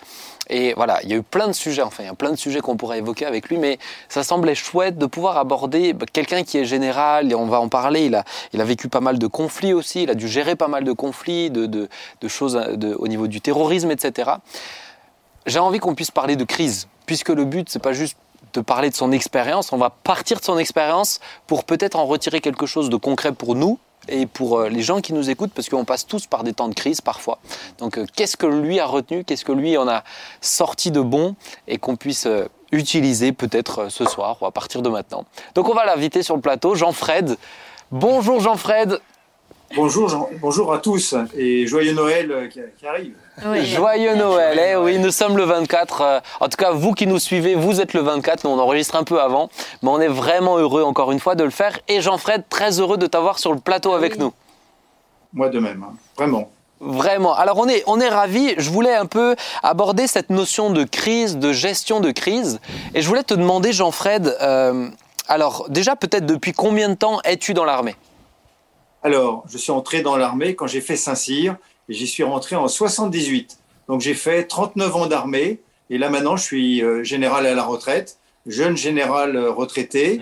Et 0.55 0.75
voilà, 0.75 1.01
il 1.03 1.09
y 1.09 1.15
a 1.15 1.17
eu 1.17 1.23
plein 1.23 1.49
de 1.49 1.55
sujets, 1.55 1.81
enfin, 1.81 2.03
il 2.03 2.07
y 2.07 2.11
a 2.11 2.15
plein 2.15 2.31
de 2.31 2.37
sujets 2.37 2.61
qu'on 2.61 2.77
pourrait 2.77 2.99
évoquer 2.99 3.25
avec 3.25 3.49
lui, 3.49 3.57
mais 3.57 3.79
ça 4.11 4.23
semblait 4.23 4.55
chouette 4.55 4.99
de 4.99 5.07
pouvoir 5.07 5.39
aborder 5.39 5.97
quelqu'un 6.13 6.43
qui 6.43 6.59
est 6.59 6.67
général, 6.67 7.33
et 7.33 7.35
on 7.35 7.47
va 7.47 7.59
en 7.59 7.71
parler. 7.71 8.05
Il 8.05 8.15
a, 8.15 8.25
il 8.53 8.61
a 8.61 8.65
vécu 8.65 8.91
pas 8.91 9.01
mal 9.01 9.19
de 9.19 9.27
conflits 9.27 9.73
aussi, 9.73 10.03
il 10.03 10.11
a 10.11 10.15
dû 10.15 10.29
gérer 10.29 10.55
pas 10.55 10.69
mal 10.69 10.85
de 10.85 10.93
conflits, 10.93 11.51
de, 11.51 11.65
de, 11.65 11.89
de 12.21 12.29
choses 12.29 12.61
au 12.99 13.09
niveau 13.09 13.29
du 13.29 13.41
terrorisme, 13.41 13.91
etc. 13.91 14.33
J'ai 15.47 15.59
envie 15.59 15.79
qu'on 15.79 15.95
puisse 15.95 16.11
parler 16.11 16.37
de 16.37 16.45
crise, 16.45 16.87
puisque 17.07 17.31
le 17.31 17.47
but, 17.47 17.71
c'est 17.71 17.83
pas 17.83 17.95
juste 17.95 18.19
de 18.53 18.61
parler 18.61 18.91
de 18.91 18.95
son 18.95 19.11
expérience, 19.11 19.73
on 19.73 19.79
va 19.79 19.89
partir 19.89 20.39
de 20.39 20.45
son 20.45 20.59
expérience 20.59 21.21
pour 21.47 21.65
peut-être 21.65 21.99
en 21.99 22.05
retirer 22.05 22.43
quelque 22.43 22.67
chose 22.67 22.91
de 22.91 22.97
concret 22.97 23.33
pour 23.33 23.55
nous 23.55 23.79
et 24.09 24.27
pour 24.27 24.59
euh, 24.59 24.69
les 24.69 24.83
gens 24.83 25.01
qui 25.01 25.13
nous 25.13 25.31
écoutent, 25.31 25.53
parce 25.53 25.69
qu'on 25.69 25.85
passe 25.85 26.07
tous 26.07 26.27
par 26.27 26.45
des 26.45 26.53
temps 26.53 26.69
de 26.69 26.75
crise 26.75 27.01
parfois. 27.01 27.39
Donc, 27.79 27.99
euh, 27.99 28.07
qu'est-ce 28.15 28.37
que 28.37 28.47
lui 28.47 28.81
a 28.81 28.87
retenu, 28.87 29.25
qu'est-ce 29.25 29.45
que 29.45 29.53
lui 29.53 29.77
en 29.77 29.89
a 29.89 30.05
sorti 30.41 30.91
de 30.91 31.01
bon 31.01 31.35
et 31.69 31.79
qu'on 31.79 31.97
puisse 31.97 32.27
euh, 32.27 32.47
utiliser 32.73 33.33
peut-être 33.33 33.91
ce 33.91 34.05
soir 34.05 34.39
ou 34.41 34.47
à 34.47 34.51
partir 34.51 34.83
de 34.83 34.89
maintenant. 34.89 35.25
Donc, 35.55 35.69
on 35.69 35.75
va 35.75 35.85
l'inviter 35.85 36.23
sur 36.23 36.35
le 36.35 36.41
plateau, 36.41 36.75
Jean-Fred. 36.75 37.37
Bonjour 37.91 38.41
Jean-Fred, 38.41 39.01
Bonjour, 39.75 40.09
Jean- 40.09 40.29
bonjour 40.41 40.73
à 40.75 40.79
tous 40.79 41.15
et 41.37 41.67
joyeux 41.67 41.93
Noël 41.95 42.31
euh, 42.31 42.49
qui, 42.49 42.61
qui 42.79 42.87
arrive. 42.87 43.15
Oui. 43.47 43.65
Joyeux 43.65 44.15
Noël, 44.17 44.61
eh 44.73 44.77
oui, 44.77 44.99
nous 44.99 45.11
sommes 45.11 45.37
le 45.37 45.45
24. 45.45 46.01
euh, 46.03 46.21
En 46.41 46.49
tout 46.49 46.57
cas, 46.57 46.73
vous 46.73 46.93
qui 46.93 47.07
nous 47.07 47.19
suivez, 47.19 47.55
vous 47.55 47.81
êtes 47.81 47.95
le 47.95 48.01
24. 48.01 48.45
Nous, 48.45 48.51
on 48.51 48.59
enregistre 48.59 48.97
un 48.97 49.05
peu 49.05 49.21
avant. 49.21 49.49
Mais 49.83 49.89
on 49.89 50.01
est 50.01 50.09
vraiment 50.09 50.59
heureux, 50.59 50.83
encore 50.83 51.11
une 51.13 51.21
fois, 51.21 51.35
de 51.35 51.45
le 51.45 51.51
faire. 51.51 51.79
Et 51.89 52.01
Jean-Fred, 52.03 52.45
très 52.51 52.81
heureux 52.81 52.99
de 52.99 53.07
t'avoir 53.07 53.39
sur 53.39 53.53
le 53.53 53.61
plateau 53.61 53.93
avec 53.95 54.13
Oui. 54.15 54.19
nous. 54.21 54.33
Moi 55.33 55.49
de 55.49 55.59
même, 55.59 55.83
hein. 55.89 55.95
vraiment. 56.19 56.51
Vraiment. 56.81 57.35
Alors, 57.35 57.59
on 57.59 57.69
est, 57.69 57.83
on 57.87 57.99
est 58.01 58.09
ravis. 58.09 58.55
Je 58.59 58.69
voulais 58.69 58.95
un 58.95 59.07
peu 59.07 59.37
aborder 59.63 60.07
cette 60.07 60.29
notion 60.29 60.69
de 60.71 60.85
crise, 60.85 61.39
de 61.39 61.53
gestion 61.53 62.01
de 62.01 62.11
crise. 62.11 62.61
Et 62.95 63.01
je 63.01 63.09
voulais 63.09 63.23
te 63.23 63.33
demander, 63.35 63.73
Jean-Fred, 63.73 64.37
euh, 64.43 64.89
alors, 65.29 65.67
déjà, 65.71 65.97
peut-être 65.97 66.27
depuis 66.27 66.53
combien 66.53 66.91
de 66.91 66.95
temps 66.95 67.21
es-tu 67.25 67.55
dans 67.55 67.65
l'armée? 67.65 67.97
Alors, 69.03 69.45
je 69.51 69.59
suis 69.59 69.73
entré 69.73 70.03
dans 70.03 70.17
l'armée 70.17 70.55
quand 70.55 70.67
j'ai 70.67 70.81
fait 70.81 70.97
Saint-Cyr 70.97 71.57
et 71.89 71.93
j'y 71.95 72.07
suis 72.07 72.23
rentré 72.23 72.57
en 72.57 72.69
78. 72.69 73.59
Donc 73.89 74.01
j'ai 74.01 74.15
fait 74.15 74.45
39 74.45 74.97
ans 74.97 75.07
d'armée 75.07 75.59
et 75.91 75.99
là 75.99 76.09
maintenant 76.09 76.37
je 76.37 76.45
suis 76.45 76.83
euh, 76.83 77.03
général 77.03 77.47
à 77.47 77.55
la 77.55 77.65
retraite, 77.65 78.19
jeune 78.47 78.77
général 78.77 79.37
euh, 79.37 79.51
retraité 79.51 80.21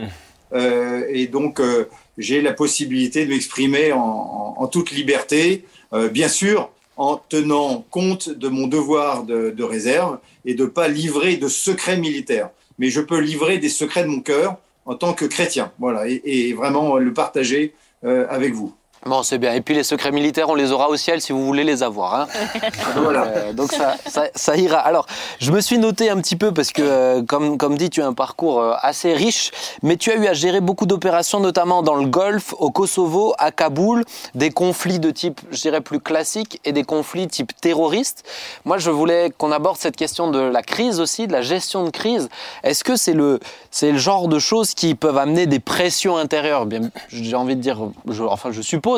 Euh, 0.53 1.05
et 1.11 1.29
donc 1.29 1.61
euh, 1.61 1.89
j'ai 2.19 2.43
la 2.43 2.53
possibilité 2.53 3.25
de 3.25 3.31
m'exprimer 3.31 3.93
en, 3.93 3.99
en- 4.01 4.55
en 4.59 4.67
toute 4.67 4.91
liberté, 4.91 5.65
euh, 5.93 6.09
bien 6.09 6.27
sûr 6.29 6.71
en 6.97 7.17
tenant 7.29 7.85
compte 7.89 8.29
de 8.29 8.49
mon 8.49 8.67
devoir 8.67 9.23
de, 9.23 9.51
de 9.51 9.63
réserve 9.63 10.19
et 10.45 10.55
de 10.55 10.65
pas 10.67 10.89
livrer 10.89 11.37
de 11.37 11.47
secrets 11.47 11.99
militaires. 11.99 12.51
Mais 12.81 12.89
je 12.91 13.01
peux 13.01 13.21
livrer 13.21 13.59
des 13.59 13.69
secrets 13.69 14.03
de 14.03 14.09
mon 14.09 14.23
cœur 14.23 14.57
en 14.87 14.97
tant 14.97 15.13
que 15.15 15.25
chrétien, 15.25 15.71
voilà, 15.79 16.09
et, 16.09 16.21
et 16.25 16.53
vraiment 16.53 16.97
le 16.97 17.13
partager 17.15 17.73
avec 18.03 18.55
vous. 18.55 18.80
Bon, 19.07 19.23
c'est 19.23 19.39
bien. 19.39 19.55
Et 19.55 19.63
puis 19.63 19.75
les 19.75 19.83
secrets 19.83 20.13
militaires, 20.13 20.51
on 20.51 20.55
les 20.55 20.73
aura 20.73 20.91
au 20.91 20.97
ciel 20.97 21.23
si 21.23 21.33
vous 21.33 21.43
voulez 21.47 21.65
les 21.65 21.83
avoir. 21.83 22.15
hein. 22.15 22.27
Voilà. 22.97 23.25
Euh, 23.25 23.53
donc 23.55 23.73
ça, 23.73 23.97
ça, 24.07 24.25
ça 24.35 24.57
ira. 24.59 24.77
Alors, 24.79 25.07
je 25.41 25.51
me 25.53 25.61
suis 25.63 25.79
noté 25.79 26.11
un 26.11 26.19
petit 26.21 26.37
peu 26.37 26.53
parce 26.53 26.71
que, 26.71 26.83
euh, 26.83 27.23
comme, 27.23 27.57
comme 27.57 27.79
dit, 27.79 27.89
tu 27.89 28.03
as 28.03 28.07
un 28.07 28.13
parcours 28.13 28.61
euh, 28.61 28.75
assez 28.83 29.15
riche, 29.15 29.53
mais 29.83 29.97
tu 29.97 30.11
as 30.11 30.17
eu 30.17 30.27
à 30.27 30.35
gérer 30.35 30.61
beaucoup 30.61 30.85
d'opérations, 30.85 31.41
notamment 31.41 31.83
dans 31.83 31.95
le 31.95 32.05
Golfe, 32.07 32.55
au 32.59 32.71
Kosovo, 32.71 33.33
à 33.39 33.51
Kaboul, 33.53 34.05
des 34.35 34.51
conflits 34.51 34.99
de 35.01 35.11
type, 35.11 35.41
je 35.51 35.61
dirais, 35.63 35.81
plus 35.81 36.01
classique 36.01 36.61
et 36.67 36.73
des 36.73 36.85
conflits 36.85 37.27
type 37.27 37.53
terroriste. 37.59 38.25
Moi, 38.67 38.77
je 38.77 38.91
voulais 38.91 39.33
qu'on 39.39 39.51
aborde 39.51 39.79
cette 39.79 39.97
question 39.97 40.31
de 40.31 40.41
la 40.41 40.63
crise 40.63 41.01
aussi, 41.01 41.27
de 41.27 41.33
la 41.33 41.41
gestion 41.41 41.85
de 41.85 41.91
crise. 41.91 42.29
Est-ce 42.65 42.85
que 42.85 42.97
c'est 42.97 43.15
le, 43.15 43.41
c'est 43.71 43.93
le 43.93 43.99
genre 43.99 44.29
de 44.29 44.39
choses 44.39 44.75
qui 44.75 44.95
peuvent 44.95 45.17
amener 45.19 45.47
des 45.47 45.59
pressions 45.59 46.19
intérieures? 46.19 46.67
Bien, 46.67 46.83
j'ai 47.09 47.35
envie 47.35 47.57
de 47.57 47.63
dire, 47.63 47.79
je- 48.07 48.25
enfin, 48.25 48.51
je 48.53 48.61
suppose. 48.61 48.90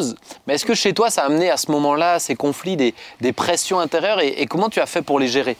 Mais 0.46 0.55
est-ce 0.55 0.64
que 0.64 0.74
chez 0.74 0.92
toi, 0.92 1.11
ça 1.11 1.22
a 1.22 1.26
amené 1.26 1.50
à 1.50 1.57
ce 1.57 1.70
moment-là 1.70 2.18
ces 2.18 2.35
conflits, 2.35 2.76
des, 2.76 3.33
pressions 3.33 3.78
intérieures 3.78 4.20
et, 4.20 4.46
comment 4.46 4.68
tu 4.68 4.81
as 4.81 4.87
fait 4.87 5.02
pour 5.02 5.18
les 5.18 5.28
gérer? 5.28 5.57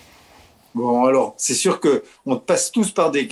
Bon, 0.75 1.05
alors, 1.05 1.35
c'est 1.37 1.55
sûr 1.55 1.81
que 1.81 2.03
on 2.25 2.37
passe 2.37 2.73
tous 2.73 2.92
par 2.92 3.11
des, 3.11 3.29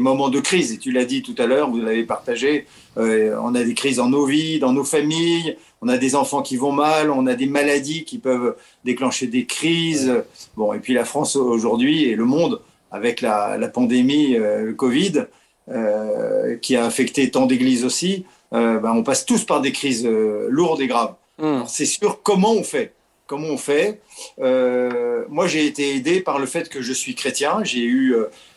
moments 0.00 0.28
de 0.28 0.40
crise, 0.40 0.72
et 0.72 0.78
tu 0.78 0.90
l'as 0.90 1.04
dit 1.04 1.22
tout 1.22 1.34
à 1.38 1.46
l'heure, 1.46 1.70
vous 1.70 1.78
l'avez 1.78 2.04
partagé. 2.04 2.66
euh, 2.96 3.38
on 3.42 3.54
a 3.54 3.62
des 3.62 3.74
crises 3.74 3.96
dans 3.96 4.08
nos 4.08 4.26
vies, 4.26 4.58
dans 4.58 4.72
nos 4.72 4.84
familles, 4.84 5.56
on 5.82 5.88
a 5.88 5.98
des 5.98 6.16
enfants 6.16 6.42
qui 6.42 6.56
vont 6.56 6.72
mal, 6.72 7.10
on 7.10 7.26
a 7.26 7.34
des 7.34 7.46
maladies 7.46 8.04
qui 8.04 8.18
peuvent 8.18 8.56
déclencher 8.84 9.26
des 9.28 9.44
crises. 9.44 10.12
Bon, 10.56 10.72
et 10.72 10.80
puis 10.80 10.94
la 10.94 11.04
France 11.04 11.36
aujourd'hui 11.36 12.04
et 12.04 12.16
le 12.16 12.24
monde, 12.24 12.60
avec 12.90 13.20
la, 13.20 13.56
la 13.58 13.68
pandémie 13.68 14.34
euh, 14.36 14.72
Covid, 14.72 15.26
euh, 15.70 16.56
qui 16.58 16.76
a 16.76 16.84
affecté 16.84 17.30
tant 17.30 17.46
d'églises 17.46 17.86
aussi, 17.86 18.26
euh, 18.54 18.78
ben, 18.78 18.92
on 18.92 19.02
passe 19.02 19.26
tous 19.26 19.44
par 19.44 19.60
des 19.60 19.72
crises 19.72 20.06
euh, 20.06 20.46
lourdes 20.50 20.80
et 20.80 20.86
graves. 20.86 21.14
Hmm. 21.38 21.62
C'est 21.66 21.86
sûr, 21.86 22.22
comment 22.22 22.52
on 22.52 22.62
fait? 22.64 22.92
Comment 23.26 23.48
on 23.48 23.56
fait? 23.58 24.00
Euh, 24.40 25.24
Moi, 25.28 25.46
j'ai 25.46 25.66
été 25.66 25.94
aidé 25.96 26.20
par 26.20 26.38
le 26.38 26.46
fait 26.46 26.68
que 26.68 26.82
je 26.82 26.92
suis 26.92 27.14
chrétien. 27.14 27.64
J'ai 27.64 27.82
eu, 27.84 28.14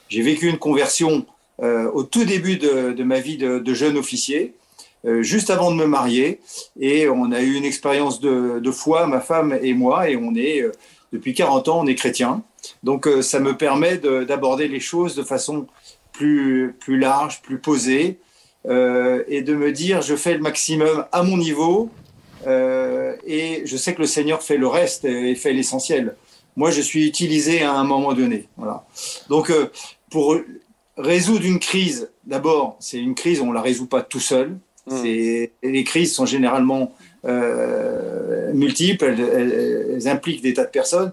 j'ai 0.10 0.21
vécu 0.21 0.47
une 0.49 0.57
conversion 0.60 1.25
au 1.60 2.03
tout 2.03 2.23
début 2.25 2.57
de, 2.57 2.91
de 2.91 3.03
ma 3.03 3.19
vie 3.19 3.38
de, 3.38 3.57
de 3.60 3.73
jeune 3.73 3.97
officier, 3.97 4.53
juste 5.21 5.49
avant 5.49 5.71
de 5.71 5.75
me 5.77 5.86
marier, 5.88 6.39
et 6.79 7.07
on 7.10 7.31
a 7.31 7.41
eu 7.41 7.55
une 7.55 7.65
expérience 7.65 8.19
de, 8.19 8.60
de 8.60 8.71
foi, 8.71 9.07
ma 9.07 9.21
femme 9.21 9.57
et 9.63 9.73
moi, 9.73 10.10
et 10.10 10.17
on 10.17 10.36
est 10.36 10.63
depuis 11.13 11.33
40 11.33 11.67
ans, 11.69 11.79
on 11.79 11.88
est 11.88 11.95
chrétien. 11.95 12.43
Donc, 12.83 13.10
ça 13.21 13.39
me 13.39 13.55
permet 13.57 13.97
de- 13.97 14.23
d'aborder 14.23 14.67
les 14.67 14.79
choses 14.81 15.15
de 15.15 15.23
façon 15.23 15.65
plus 16.12 16.75
plus 16.79 16.99
large, 16.99 17.41
plus 17.41 17.57
posée, 17.57 18.19
euh, 18.67 19.23
et 19.27 19.41
de 19.41 19.53
me 19.53 19.71
dire, 19.71 20.01
je 20.01 20.15
fais 20.15 20.34
le 20.34 20.39
maximum 20.41 21.06
à 21.12 21.23
mon 21.23 21.38
niveau. 21.38 21.89
Euh, 22.45 23.15
et 23.25 23.63
je 23.65 23.75
sais 23.77 23.93
que 23.95 23.99
le 24.01 24.08
Seigneur 24.08 24.41
fait 24.43 24.58
le 24.58 24.67
reste 24.67 25.06
et 25.06 25.34
fait 25.36 25.53
l'essentiel. 25.53 26.15
Moi, 26.56 26.71
je 26.71 26.82
suis 26.82 27.06
utilisé 27.08 27.63
à 27.63 27.73
un 27.73 27.84
moment 27.84 28.13
donné. 28.13 28.47
Voilà. 28.58 28.86
Donc, 29.30 29.49
euh, 29.49 29.67
pour 30.10 30.38
résoudre 30.97 31.45
une 31.45 31.60
crise, 31.60 32.10
d'abord, 32.25 32.77
c'est 32.80 32.97
une 32.99 33.15
crise, 33.15 33.41
on 33.41 33.51
la 33.51 33.62
résout 33.62 33.88
pas 33.88 34.01
tout 34.01 34.19
seul. 34.19 34.58
Mm. 34.88 34.97
C'est- 35.01 35.51
Les 35.63 35.84
crises 35.84 36.13
sont 36.13 36.25
généralement 36.25 36.93
euh, 37.25 38.53
multiples, 38.53 39.06
elles, 39.06 39.19
elles- 39.19 39.88
elles 39.95 40.08
impliquent 40.08 40.41
des 40.41 40.53
tas 40.53 40.63
de 40.65 40.69
personnes. 40.69 41.12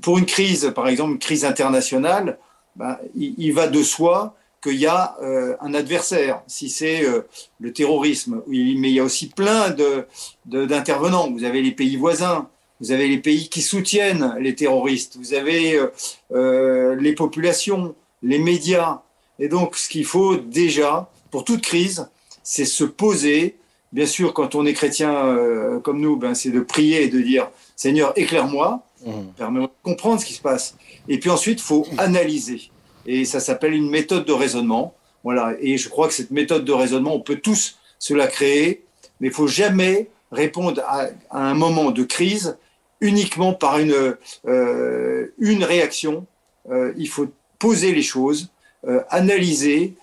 Pour 0.00 0.18
une 0.18 0.26
crise, 0.26 0.72
par 0.74 0.88
exemple, 0.88 1.12
une 1.12 1.18
crise 1.18 1.44
internationale, 1.44 2.38
ben, 2.74 2.98
il, 3.14 3.34
il 3.38 3.52
va 3.52 3.68
de 3.68 3.82
soi 3.82 4.34
qu'il 4.62 4.78
y 4.78 4.86
a 4.86 5.16
euh, 5.22 5.56
un 5.60 5.74
adversaire. 5.74 6.42
Si 6.46 6.70
c'est 6.70 7.04
euh, 7.04 7.22
le 7.60 7.72
terrorisme, 7.72 8.42
mais 8.46 8.90
il 8.90 8.94
y 8.94 9.00
a 9.00 9.04
aussi 9.04 9.28
plein 9.28 9.70
de, 9.70 10.06
de- 10.46 10.66
d'intervenants. 10.66 11.30
Vous 11.30 11.44
avez 11.44 11.62
les 11.62 11.72
pays 11.72 11.96
voisins, 11.96 12.48
vous 12.80 12.92
avez 12.92 13.08
les 13.08 13.18
pays 13.18 13.48
qui 13.48 13.62
soutiennent 13.62 14.36
les 14.40 14.54
terroristes, 14.54 15.16
vous 15.18 15.34
avez 15.34 15.76
euh, 15.76 15.88
euh, 16.32 16.96
les 16.96 17.14
populations, 17.14 17.94
les 18.22 18.38
médias. 18.38 19.02
Et 19.38 19.48
donc, 19.48 19.76
ce 19.76 19.88
qu'il 19.88 20.04
faut 20.04 20.36
déjà, 20.36 21.10
pour 21.30 21.44
toute 21.44 21.62
crise, 21.62 22.08
c'est 22.42 22.64
se 22.64 22.84
poser 22.84 23.56
bien 23.92 24.06
sûr, 24.06 24.32
quand 24.32 24.54
on 24.54 24.64
est 24.64 24.72
chrétien 24.72 25.14
euh, 25.14 25.78
comme 25.78 26.00
nous, 26.00 26.16
ben, 26.16 26.34
c'est 26.34 26.50
de 26.50 26.60
prier 26.60 27.02
et 27.04 27.08
de 27.08 27.20
dire 27.20 27.50
Seigneur, 27.76 28.12
éclaire-moi, 28.16 28.82
mmh. 29.04 29.10
permets-moi 29.36 29.68
de 29.68 29.72
comprendre 29.82 30.20
ce 30.20 30.26
qui 30.26 30.32
se 30.32 30.40
passe. 30.40 30.76
Et 31.08 31.18
puis 31.18 31.30
ensuite, 31.30 31.58
il 31.60 31.62
faut 31.62 31.86
analyser. 31.98 32.70
Et 33.06 33.24
ça 33.24 33.40
s'appelle 33.40 33.74
une 33.74 33.90
méthode 33.90 34.24
de 34.24 34.32
raisonnement. 34.32 34.94
Voilà. 35.24 35.54
Et 35.60 35.76
je 35.76 35.88
crois 35.88 36.08
que 36.08 36.14
cette 36.14 36.30
méthode 36.30 36.64
de 36.64 36.72
raisonnement, 36.72 37.14
on 37.14 37.20
peut 37.20 37.36
tous 37.36 37.78
se 37.98 38.14
la 38.14 38.26
créer, 38.26 38.84
mais 39.20 39.28
il 39.28 39.32
faut 39.32 39.46
jamais 39.46 40.08
répondre 40.32 40.82
à, 40.86 41.08
un 41.30 41.54
moment 41.54 41.90
de 41.90 42.02
crise 42.02 42.56
uniquement 43.00 43.52
par 43.52 43.78
une, 43.78 44.16
euh, 44.46 45.34
une 45.38 45.64
réaction. 45.64 46.26
Euh, 46.70 46.92
il 46.96 47.08
faut 47.08 47.28
poser 47.58 47.92
les 47.92 48.02
choses, 48.02 48.50
euh, 48.86 49.00
analyser, 49.10 49.94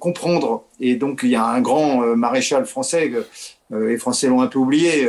comprendre. 0.00 0.64
Et 0.80 0.96
donc, 0.96 1.20
il 1.22 1.30
y 1.30 1.36
a 1.36 1.44
un 1.44 1.60
grand 1.60 2.16
maréchal 2.16 2.66
français, 2.66 3.12
les 3.70 3.98
Français 3.98 4.26
l'ont 4.26 4.40
un 4.40 4.48
peu 4.48 4.58
oublié, 4.58 5.08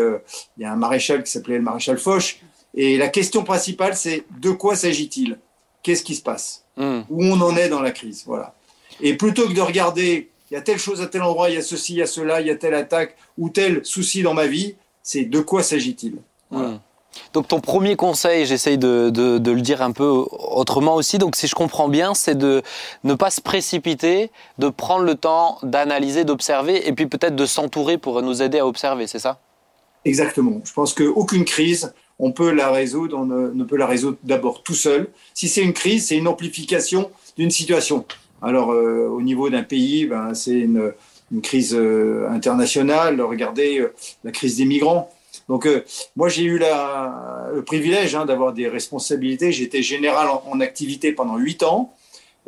il 0.56 0.62
y 0.62 0.66
a 0.66 0.72
un 0.72 0.76
maréchal 0.76 1.24
qui 1.24 1.32
s'appelait 1.32 1.58
le 1.58 1.63
maréchal 1.63 1.98
Foch. 1.98 2.40
Et 2.76 2.96
la 2.98 3.08
question 3.08 3.44
principale, 3.44 3.96
c'est 3.96 4.24
de 4.40 4.52
quoi 4.52 4.76
s'agit-il? 4.76 5.40
Qu'est-ce 5.84 6.04
qui 6.04 6.16
se 6.16 6.22
passe 6.22 6.66
hmm. 6.76 7.02
Où 7.10 7.24
on 7.24 7.40
en 7.42 7.56
est 7.56 7.70
dans 7.70 7.82
la 7.82 7.92
crise 7.92 8.24
Voilà. 8.26 8.54
Et 9.02 9.16
plutôt 9.16 9.48
que 9.48 9.54
de 9.54 9.62
regarder, 9.62 10.30
il 10.50 10.54
y 10.54 10.58
a 10.58 10.62
telle 10.62 10.80
chose 10.80 11.02
à 11.02 11.08
tel 11.08 11.22
endroit, 11.22 11.50
il 11.50 11.56
y 11.56 11.60
a 11.60 11.62
ceci, 11.62 11.94
il 11.94 12.00
y 12.00 12.02
a 12.02 12.08
cela, 12.08 12.42
il 12.42 12.48
y 12.48 12.50
a 12.50 12.56
telle 12.56 12.74
attaque 12.74 13.16
ou 13.38 13.50
tel 13.50 13.86
souci 13.86 14.22
dans 14.24 14.34
ma 14.34 14.48
vie, 14.48 14.76
c'est 15.04 15.24
de 15.24 15.40
quoi 15.40 15.63
s'agit-il 15.63 16.16
hmm. 16.52 16.78
Donc 17.34 17.48
ton 17.48 17.60
premier 17.60 17.96
conseil, 17.96 18.46
j'essaye 18.46 18.78
de, 18.78 19.12
le 19.16 19.62
dire 19.62 19.82
un 19.82 19.92
peu 19.92 20.08
autrement 20.08 20.96
aussi, 20.96 21.18
donc 21.18 21.36
si 21.36 21.48
je 21.48 21.56
comprends 21.56 21.90
bien, 21.90 22.13
c'est 22.13 22.38
de 22.38 22.62
ne 23.04 23.13
pas 23.13 23.30
se 23.30 23.42
précipiter, 23.42 24.32
de 24.58 24.70
prendre 24.70 25.04
le 25.04 25.16
temps 25.16 25.58
d'analyser, 25.63 26.26
d'observer, 26.26 26.88
et 26.88 26.94
puis 26.94 27.08
peut-être 27.08 27.36
de 27.36 27.46
s'entourer 27.46 27.98
pour 27.98 28.22
nous 28.22 28.42
aider 28.42 28.60
à 28.60 28.68
observer, 28.68 29.08
c'est 29.08 29.20
ça? 29.20 29.40
Exactement. 30.06 30.62
Je 30.63 30.74
pense 30.74 30.94
qu'aucune 30.94 31.44
crise, 31.44 31.94
on 32.19 32.32
peut 32.32 32.51
la 32.51 32.71
résoudre, 32.71 33.17
on 33.17 33.25
ne 33.25 33.63
peut 33.63 33.77
la 33.77 33.86
résoudre 33.86 34.17
d'abord 34.23 34.63
tout 34.63 34.73
seul. 34.73 35.08
Si 35.34 35.47
c'est 35.47 35.62
une 35.62 35.73
crise, 35.73 36.08
c'est 36.08 36.17
une 36.17 36.27
amplification 36.27 37.12
d'une 37.38 37.51
situation. 37.51 38.06
Alors, 38.41 38.71
euh, 38.71 39.08
au 39.08 39.21
niveau 39.21 39.49
d'un 39.49 39.63
pays, 39.63 40.06
ben, 40.06 40.34
c'est 40.34 40.60
une, 40.60 40.93
crise 41.43 41.75
euh, 41.75 42.27
internationale. 42.30 43.19
Regardez 43.21 43.80
euh, 43.80 43.93
la 44.23 44.32
crise 44.32 44.58
des 44.58 44.65
migrants. 44.65 45.12
Donc, 45.49 45.67
moi, 46.15 46.27
j'ai 46.27 46.43
eu 46.43 46.58
le 46.60 47.62
privilège 47.62 48.15
hein, 48.15 48.25
d'avoir 48.25 48.51
des 48.51 48.67
responsabilités. 48.67 49.51
J'étais 49.53 49.82
général 49.82 50.27
en, 50.27 50.60
activité 50.60 51.13
pendant 51.13 51.38
huit 51.38 51.63
ans. 51.63 51.93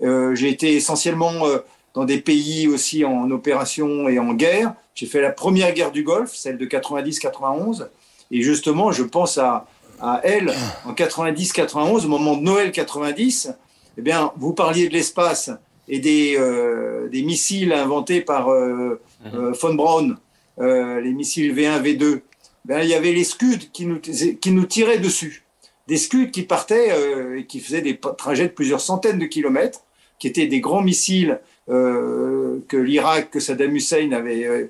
j'ai 0.02 0.50
été 0.50 0.76
essentiellement 0.76 1.46
dans 1.94 2.04
des 2.04 2.20
pays 2.20 2.68
aussi 2.68 3.06
en 3.06 3.32
opération 3.32 4.10
et 4.10 4.20
en 4.20 4.34
guerre. 4.34 4.74
J'ai 4.96 5.06
fait 5.06 5.22
la 5.22 5.30
première 5.30 5.74
guerre 5.74 5.92
du 5.92 6.04
Golfe, 6.04 6.36
celle 6.36 6.58
de 6.58 6.66
90-91. 6.66 7.88
Et 8.32 8.42
justement, 8.42 8.92
je 8.92 9.04
pense 9.04 9.38
à, 9.38 9.68
à 10.02 10.22
elle 10.24 10.54
en 10.86 10.94
90-91, 10.94 12.06
au 12.06 12.08
moment 12.08 12.38
de 12.38 12.42
Noël 12.42 12.72
90. 12.72 13.54
Eh 13.98 14.02
bien, 14.02 14.32
vous 14.38 14.54
parliez 14.54 14.88
de 14.88 14.94
l'espace 14.94 15.52
et 15.90 16.00
des, 16.00 16.36
euh, 16.38 17.10
des 17.10 17.24
missiles 17.24 17.74
inventés 17.74 18.22
par 18.22 18.50
euh, 18.50 19.02
mhm. 19.26 19.32
euh, 19.36 19.52
von 19.52 19.74
Braun, 19.74 20.18
les 20.58 21.14
missiles 21.14 21.54
V1, 21.56 21.82
V2, 21.82 22.20
ben, 22.66 22.82
il 22.82 22.90
y 22.90 22.94
avait 22.94 23.14
les 23.14 23.24
Scuds 23.24 23.70
qui 23.72 23.86
nous, 23.86 24.00
qui 24.00 24.52
nous 24.52 24.66
tiraient 24.66 25.00
dessus. 25.00 25.46
Des 25.88 25.98
Scuds 25.98 26.32
qui 26.32 26.44
partaient 26.44 26.92
et 27.38 27.46
qui 27.46 27.62
faisaient 27.62 27.82
des 27.82 27.98
trajets 27.98 28.50
de 28.50 28.54
plusieurs 28.54 28.82
centaines 28.82 29.20
de 29.20 29.26
kilomètres, 29.26 29.80
qui 30.20 30.28
étaient 30.28 30.48
des 30.48 30.60
grands 30.60 30.82
missiles 30.82 31.40
que 31.68 32.78
l'Irak, 32.78 33.32
que 33.32 33.40
Saddam 33.40 33.74
Hussein 33.74 34.12
avait 34.12 34.70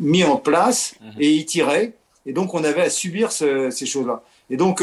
mis 0.00 0.24
en 0.24 0.38
place, 0.38 0.94
mhm. 1.02 1.12
et 1.20 1.34
ils 1.34 1.44
tiraient. 1.44 1.92
Et 2.26 2.32
donc, 2.32 2.54
on 2.54 2.64
avait 2.64 2.82
à 2.82 2.90
subir 2.90 3.32
ces 3.32 3.86
choses-là. 3.86 4.22
Et 4.50 4.56
donc, 4.56 4.82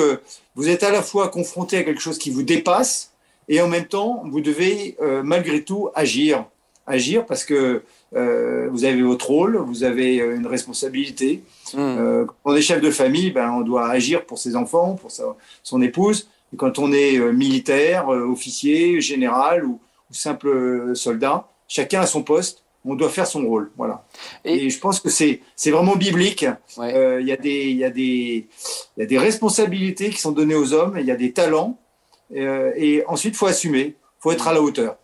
vous 0.55 0.69
êtes 0.69 0.83
à 0.83 0.91
la 0.91 1.01
fois 1.01 1.29
confronté 1.29 1.77
à 1.77 1.83
quelque 1.83 2.01
chose 2.01 2.17
qui 2.17 2.29
vous 2.29 2.43
dépasse, 2.43 3.11
et 3.51 3.61
en 3.61 3.67
même 3.67 3.85
temps, 3.85 4.23
vous 4.31 4.39
devez 4.39 4.95
euh, 5.01 5.23
malgré 5.23 5.61
tout 5.63 5.89
agir. 5.93 6.45
Agir 6.87 7.25
parce 7.25 7.43
que 7.43 7.83
euh, 8.15 8.69
vous 8.71 8.85
avez 8.85 9.01
votre 9.01 9.27
rôle, 9.27 9.57
vous 9.57 9.83
avez 9.83 10.21
euh, 10.21 10.37
une 10.37 10.47
responsabilité. 10.47 11.43
Mmh. 11.73 12.25
quand 12.27 12.35
on 12.45 12.55
est 12.55 12.61
chef 12.61 12.81
de 12.81 12.91
famille, 12.91 13.31
ben, 13.31 13.51
on 13.51 13.61
doit 13.61 13.89
agir 13.89 14.25
pour 14.25 14.39
ses 14.39 14.55
enfants, 14.55 14.95
pour 14.95 15.11
son 15.63 15.81
épouse. 15.81 16.29
Et 16.53 16.57
quand 16.57 16.79
on 16.79 16.91
est 16.91 17.19
militaire, 17.33 18.07
officier, 18.07 18.99
général 18.99 19.65
ou, 19.65 19.79
simple 20.11 20.93
soldat, 20.93 21.47
chacun 21.69 22.01
a 22.01 22.05
son 22.05 22.23
poste 22.23 22.60
on 22.85 22.95
doit 22.95 23.09
faire 23.09 23.27
son 23.27 23.45
rôle. 23.45 23.71
Voilà. 23.77 24.05
Et, 24.43 24.69
je 24.69 24.79
pense 24.79 24.99
que 24.99 25.09
c'est, 25.09 25.41
vraiment 25.67 25.95
biblique. 25.95 26.45
Il 26.77 27.27
y, 27.27 27.31
a 27.31 27.37
des, 27.37 27.71
y, 27.71 27.91
des, 27.91 28.47
y 28.97 29.01
a 29.01 29.05
des 29.05 29.17
responsabilités 29.17 30.09
qui 30.09 30.19
sont 30.19 30.31
données 30.31 30.55
aux 30.55 30.73
hommes, 30.73 30.97
il 30.99 31.05
y 31.05 31.11
a 31.11 31.15
des 31.15 31.31
talents, 31.31 31.79
euh, 32.35 32.71
et 32.75 33.03
ensuite, 33.07 33.33
il 33.33 33.37
faut 33.37 33.47
assumer, 33.47 33.95
il 33.97 34.21
faut 34.21 34.31
être 34.31 34.47
à 34.47 34.53
la 34.53 34.61
hauteur. 34.61 34.97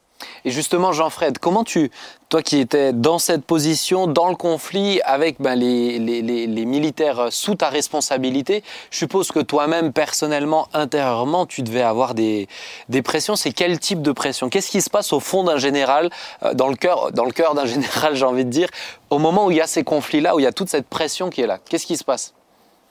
Et 0.45 0.51
justement, 0.51 0.93
Jean-Fred, 0.93 1.39
comment 1.39 1.63
tu, 1.63 1.91
toi 2.29 2.41
qui 2.41 2.59
étais 2.59 2.93
dans 2.93 3.19
cette 3.19 3.43
position, 3.43 4.07
dans 4.07 4.29
le 4.29 4.35
conflit, 4.35 4.99
avec 5.03 5.39
ben, 5.39 5.55
les, 5.55 6.65
militaires 6.65 7.27
sous 7.31 7.55
ta 7.55 7.69
responsabilité, 7.69 8.63
je 8.91 8.97
suppose 8.97 9.31
que 9.31 9.39
toi-même, 9.39 9.93
personnellement, 9.93 10.67
intérieurement, 10.73 11.45
tu 11.45 11.61
devais 11.61 11.81
avoir 11.81 12.13
des, 12.13 12.47
des 12.89 13.01
pressions. 13.01 13.35
C'est 13.35 13.51
quel 13.51 13.79
type 13.79 14.01
de 14.01 14.11
pression? 14.11 14.49
Qu'est-ce 14.49 14.71
qui 14.71 14.81
se 14.81 14.89
passe 14.89 15.13
au 15.13 15.19
fond 15.19 15.43
d'un 15.43 15.57
général, 15.57 16.09
euh, 16.43 16.53
dans 16.53 16.67
le 16.67 16.75
cœur, 16.75 17.11
dans 17.11 17.25
le 17.25 17.31
cœur 17.31 17.53
d'un 17.53 17.65
général, 17.77 18.15
j'ai 18.15 18.25
envie 18.25 18.45
de 18.45 18.49
dire, 18.49 18.69
au 19.09 19.19
moment 19.19 19.47
où 19.47 19.51
il 19.51 19.57
y 19.57 19.61
a 19.61 19.67
ces 19.67 19.83
conflits-là, 19.83 20.35
où 20.35 20.39
il 20.39 20.43
y 20.43 20.47
a 20.47 20.53
toute 20.53 20.69
cette 20.69 20.87
pression 20.87 21.29
qui 21.29 21.41
est 21.41 21.47
là? 21.47 21.59
Qu'est-ce 21.69 21.85
qui 21.85 21.97
se 21.97 22.03
passe? 22.03 22.33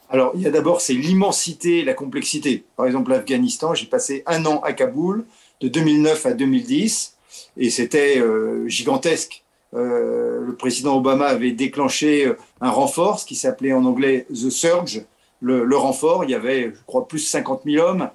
Alors, 0.08 0.32
il 0.36 0.42
y 0.42 0.46
a 0.46 0.50
d'abord, 0.50 0.80
c'est 0.80 0.94
l'immensité, 0.94 1.82
la 1.82 1.94
complexité. 1.94 2.64
Par 2.76 2.86
exemple, 2.86 3.10
l'Afghanistan, 3.10 3.74
j'ai 3.74 3.86
passé 3.86 4.22
un 4.26 4.46
an 4.46 4.60
à 4.60 4.72
Kaboul, 4.72 5.26
de 5.60 5.68
2009 5.68 6.26
à 6.26 6.32
2010, 6.32 7.15
et 7.56 7.70
c'était 7.70 8.18
euh, 8.18 8.68
gigantesque. 8.68 9.42
Euh, 9.74 10.40
le 10.46 10.54
président 10.54 10.96
Obama 10.96 11.26
avait 11.26 11.52
déclenché 11.52 12.26
euh, 12.26 12.36
un 12.60 12.70
renfort, 12.70 13.20
ce 13.20 13.26
qui 13.26 13.34
s'appelait 13.34 13.72
en 13.72 13.84
anglais 13.84 14.26
The 14.30 14.50
Surge, 14.50 15.02
le, 15.40 15.76
renfort. 15.76 16.24
Il 16.24 16.30
y 16.30 16.34
avait, 16.34 16.72
je 16.74 16.84
crois, 16.86 17.06
plus 17.08 17.22
de 17.22 17.28
50 17.28 17.62
000 17.64 17.84
hommes 17.84 18.10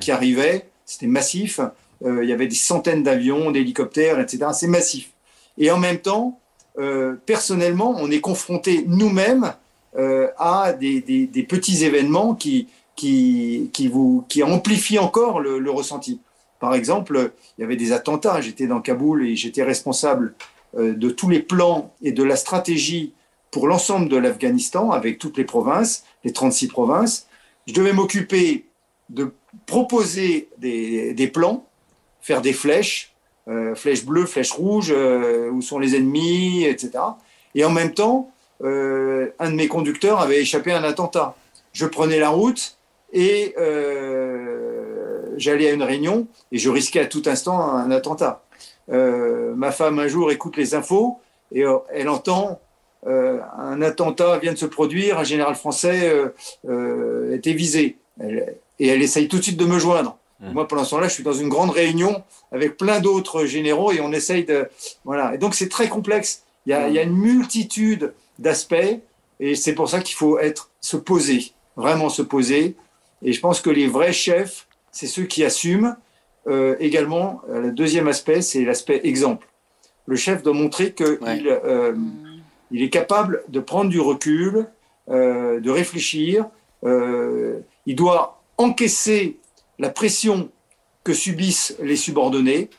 qui 0.00 0.10
arrivaient. 0.10 0.66
C'était 0.84 1.06
massif. 1.06 1.60
il 2.04 2.24
y 2.24 2.32
avait 2.32 2.46
des 2.46 2.54
centaines 2.54 3.02
d'avions, 3.02 3.50
d'hélicoptères, 3.50 4.20
etc. 4.20 4.46
C'est 4.52 4.66
massif. 4.66 5.10
Et 5.56 5.70
en 5.70 5.78
même 5.78 5.98
temps, 5.98 6.40
personnellement, 7.26 7.94
on 7.98 8.10
est 8.10 8.20
confronté 8.20 8.84
nous-mêmes 8.86 9.54
à 9.96 10.72
des, 10.72 11.46
petits 11.48 11.84
événements 11.84 12.34
qui, 12.34 12.68
qui, 12.96 13.70
qui, 13.72 13.88
vous, 13.88 14.24
qui 14.28 14.42
amplifient 14.42 14.98
encore 14.98 15.40
le, 15.40 15.70
ressenti. 15.70 16.20
Par 16.64 16.74
exemple, 16.74 17.32
il 17.58 17.60
y 17.60 17.64
avait 17.64 17.76
des 17.76 17.92
attentats. 17.92 18.40
J'étais 18.40 18.66
dans 18.66 18.80
Kaboul 18.80 19.26
et 19.26 19.36
j'étais 19.36 19.62
responsable 19.62 20.32
euh, 20.78 20.94
de 20.94 21.10
tous 21.10 21.28
les 21.28 21.40
plans 21.40 21.92
et 22.00 22.10
de 22.10 22.22
la 22.22 22.36
stratégie 22.36 23.12
pour 23.50 23.68
l'ensemble 23.68 24.08
de 24.08 24.16
l'Afghanistan 24.16 24.90
avec 24.90 25.18
toutes 25.18 25.36
les 25.36 25.44
provinces, 25.44 26.04
les 26.24 26.32
36 26.32 26.68
provinces. 26.68 27.26
Je 27.66 27.74
devais 27.74 27.92
m'occuper 27.92 28.64
de 29.10 29.30
proposer 29.66 30.48
des, 30.56 31.30
plans, 31.30 31.66
faire 32.22 32.40
des 32.40 32.54
flèches, 32.54 33.12
euh, 33.48 33.74
flèches 33.74 34.06
bleues, 34.06 34.24
flèches 34.24 34.52
rouges, 34.52 34.90
où 35.52 35.60
sont 35.60 35.78
les 35.78 35.96
ennemis, 35.96 36.64
etc. 36.64 36.92
Et 37.54 37.62
en 37.62 37.70
même 37.70 37.92
temps, 37.92 38.32
euh, 38.62 39.28
un 39.38 39.50
de 39.50 39.56
mes 39.56 39.68
conducteurs 39.68 40.18
avait 40.18 40.40
échappé 40.40 40.72
à 40.72 40.78
un 40.78 40.84
attentat. 40.84 41.36
Je 41.74 41.84
prenais 41.84 42.18
la 42.18 42.30
route 42.30 42.78
et 43.12 43.54
euh, 43.58 44.73
j'allais 45.36 45.70
à 45.70 45.72
une 45.72 45.82
réunion 45.82 46.26
et 46.52 46.58
je 46.58 46.70
risquais 46.70 47.00
à 47.00 47.06
tout 47.06 47.22
instant 47.26 47.60
un 47.60 47.90
attentat. 47.90 48.42
Euh, 48.90 49.54
ma 49.54 49.72
femme 49.72 49.98
un 49.98 50.08
jour 50.08 50.30
écoute 50.30 50.56
les 50.56 50.74
infos 50.74 51.18
et 51.52 51.64
elle 51.92 52.08
entend 52.08 52.60
un 53.06 53.82
attentat 53.82 54.38
vient 54.38 54.54
de 54.54 54.58
se 54.58 54.64
produire, 54.64 55.18
un 55.18 55.24
général 55.24 55.54
français 55.56 56.10
était 57.32 57.52
visé. 57.52 57.98
et 58.22 58.88
elle 58.88 59.02
essaye 59.02 59.28
tout 59.28 59.38
de 59.38 59.42
suite 59.42 59.58
de 59.58 59.66
me 59.66 59.78
joindre. 59.78 60.16
Mmh. 60.40 60.52
Moi, 60.52 60.68
pendant 60.68 60.84
ce 60.84 60.90
temps-là, 60.90 61.08
je 61.08 61.14
suis 61.14 61.22
dans 61.22 61.32
une 61.32 61.48
grande 61.48 61.70
réunion 61.70 62.22
avec 62.52 62.76
plein 62.76 63.00
d'autres 63.00 63.44
généraux 63.46 63.92
et 63.92 64.00
on 64.00 64.12
essaye 64.12 64.44
de. 64.44 64.68
Voilà. 65.04 65.34
Et 65.34 65.38
donc, 65.38 65.54
c'est 65.54 65.68
très 65.68 65.88
complexe. 65.88 66.42
Il 66.66 66.70
y, 66.70 66.72
a, 66.72 66.88
il 66.88 66.94
y 66.94 66.98
a, 66.98 67.02
une 67.02 67.16
multitude 67.16 68.14
d'aspects. 68.38 69.00
Et 69.40 69.54
c'est 69.54 69.74
pour 69.74 69.88
ça 69.88 70.00
qu'il 70.00 70.16
faut 70.16 70.38
être, 70.38 70.70
se 70.80 70.96
poser, 70.96 71.52
vraiment 71.76 72.08
se 72.08 72.22
poser. 72.22 72.76
Et 73.22 73.32
je 73.32 73.40
pense 73.40 73.60
que 73.60 73.70
les 73.70 73.86
vrais 73.86 74.12
chefs, 74.12 74.66
c'est 74.94 75.08
ceux 75.08 75.24
qui 75.24 75.44
assument. 75.44 75.96
Euh, 76.46 76.76
également, 76.78 77.42
euh, 77.50 77.60
le 77.60 77.72
deuxième 77.72 78.06
aspect, 78.06 78.42
c'est 78.42 78.64
l'aspect 78.64 79.00
exemple. 79.04 79.48
Le 80.06 80.16
chef 80.16 80.42
doit 80.42 80.54
montrer 80.54 80.92
qu'il 80.92 81.18
euh, 81.22 81.94
il 82.70 82.82
est 82.82 82.90
capable 82.90 83.42
de 83.48 83.60
prendre 83.60 83.90
du 83.90 84.00
recul, 84.00 84.66
de 85.08 85.70
réfléchir. 85.70 86.46
il 86.82 87.96
doit 87.96 88.42
encaisser 88.56 89.38
la 89.78 89.90
pression 89.90 90.50
que 91.04 91.12
subissent 91.12 91.76
les 91.80 91.96
subordonnés 91.96 92.70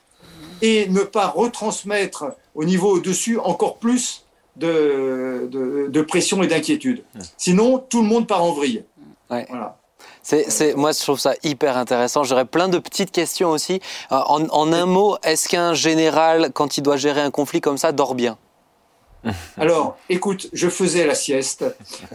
et 0.62 0.88
ne 0.90 1.02
pas 1.02 1.28
retransmettre 1.28 2.26
au 2.56 2.66
niveau 2.66 2.96
au-dessus 2.98 3.38
encore 3.40 3.78
plus 3.78 4.26
de, 4.56 5.48
de, 5.52 5.88
de 5.88 6.02
pression 6.02 6.42
et 6.44 6.48
d'inquiétude. 6.48 7.04
Sinon, 7.38 7.78
tout 7.78 8.02
le 8.02 8.08
monde 8.08 8.28
part 8.28 8.44
en 8.44 8.54
vrille. 8.54 8.84
Ouais. 9.30 9.46
Voilà. 9.50 9.78
C'est, 10.28 10.76
moi, 10.76 10.92
je 10.92 11.02
trouve 11.02 11.20
ça 11.20 11.36
hyper 11.44 11.78
intéressant. 11.78 12.24
J'aurais 12.24 12.46
plein 12.46 12.68
de 12.68 12.80
petites 12.80 13.12
questions 13.12 13.52
aussi. 13.52 13.80
Euh, 14.12 14.16
En, 14.16 14.48
en 14.50 14.74
un 14.74 14.88
mot, 14.88 15.18
est-ce 15.24 15.48
qu'un 15.48 15.76
général, 15.76 16.52
quand 16.52 16.78
il 16.78 16.82
doit 16.82 16.98
gérer 16.98 17.22
un 17.22 17.30
conflit 17.30 17.62
comme 17.62 17.78
ça, 17.78 17.92
dort 17.92 18.16
bien? 18.16 18.36
Alors, 19.58 19.98
écoute, 20.10 20.50
je 20.52 20.68
faisais 20.68 21.06
la 21.06 21.14
sieste 21.14 21.64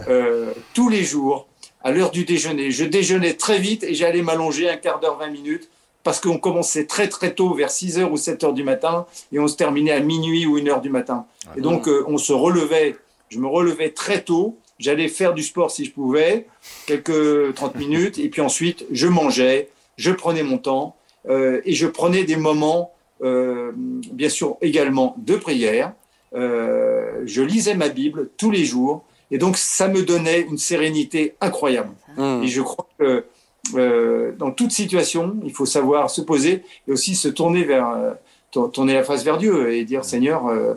euh, 0.09 0.51
tous 0.73 0.89
les 0.89 1.05
jours 1.05 1.47
à 1.83 1.91
l'heure 1.91 2.11
du 2.11 2.25
déjeuner. 2.25 2.69
Je 2.71 2.83
déjeunais 2.83 3.35
très 3.35 3.59
vite 3.59 3.83
et 3.83 3.93
j'allais 3.93 4.21
m'allonger 4.21 4.69
un 4.69 4.75
quart 4.75 4.99
d'heure, 4.99 5.17
20 5.17 5.29
minutes 5.29 5.69
parce 6.03 6.19
qu'on 6.19 6.37
commençait 6.37 6.87
très 6.87 7.07
très 7.07 7.33
tôt, 7.33 7.53
vers 7.53 7.71
6 7.71 7.99
heures 7.99 8.11
ou 8.11 8.17
7 8.17 8.43
heures 8.43 8.53
du 8.53 8.63
matin 8.63 9.05
et 9.31 9.39
on 9.39 9.47
se 9.47 9.55
terminait 9.55 9.91
à 9.91 9.99
minuit 10.01 10.45
ou 10.45 10.57
1 10.57 10.67
heure 10.67 10.81
du 10.81 10.89
matin. 10.89 11.25
Et 11.55 11.61
donc, 11.61 11.87
euh, 11.87 12.03
on 12.07 12.17
se 12.17 12.33
relevait, 12.33 12.97
je 13.29 13.39
me 13.39 13.47
relevais 13.47 13.91
très 13.91 14.21
tôt. 14.21 14.57
J'allais 14.81 15.07
faire 15.07 15.33
du 15.33 15.43
sport 15.43 15.69
si 15.71 15.85
je 15.85 15.91
pouvais, 15.91 16.47
quelques 16.87 17.53
30 17.53 17.75
minutes, 17.75 18.17
et 18.17 18.29
puis 18.29 18.41
ensuite, 18.41 18.85
je 18.91 19.07
mangeais, 19.07 19.69
je 19.97 20.11
prenais 20.11 20.43
mon 20.43 20.57
temps, 20.57 20.95
euh, 21.29 21.61
et 21.65 21.73
je 21.73 21.85
prenais 21.85 22.23
des 22.23 22.35
moments, 22.35 22.91
euh, 23.23 23.71
bien 23.75 24.29
sûr, 24.29 24.57
également 24.61 25.15
de 25.19 25.35
prière. 25.35 25.93
Euh, 26.33 27.21
je 27.25 27.41
lisais 27.43 27.75
ma 27.75 27.89
Bible 27.89 28.29
tous 28.37 28.49
les 28.51 28.65
jours, 28.65 29.03
et 29.29 29.37
donc 29.37 29.55
ça 29.57 29.87
me 29.87 30.01
donnait 30.01 30.41
une 30.41 30.57
sérénité 30.57 31.35
incroyable. 31.41 31.91
Hmm. 32.17 32.41
Et 32.43 32.47
je 32.47 32.61
crois 32.61 32.87
que 32.99 33.23
dans 34.39 34.51
toute 34.51 34.71
situation, 34.71 35.37
il 35.45 35.53
faut 35.53 35.67
savoir 35.67 36.09
se 36.09 36.21
poser 36.21 36.63
et 36.87 36.91
aussi 36.91 37.15
se 37.15 37.27
tourner 37.27 37.63
vers, 37.63 38.15
tour- 38.51 38.71
tourner 38.71 38.93
la 38.95 39.03
face 39.03 39.23
vers 39.23 39.37
Dieu 39.37 39.71
et 39.71 39.85
dire 39.85 40.03
Seigneur, 40.03 40.47
euh, 40.47 40.73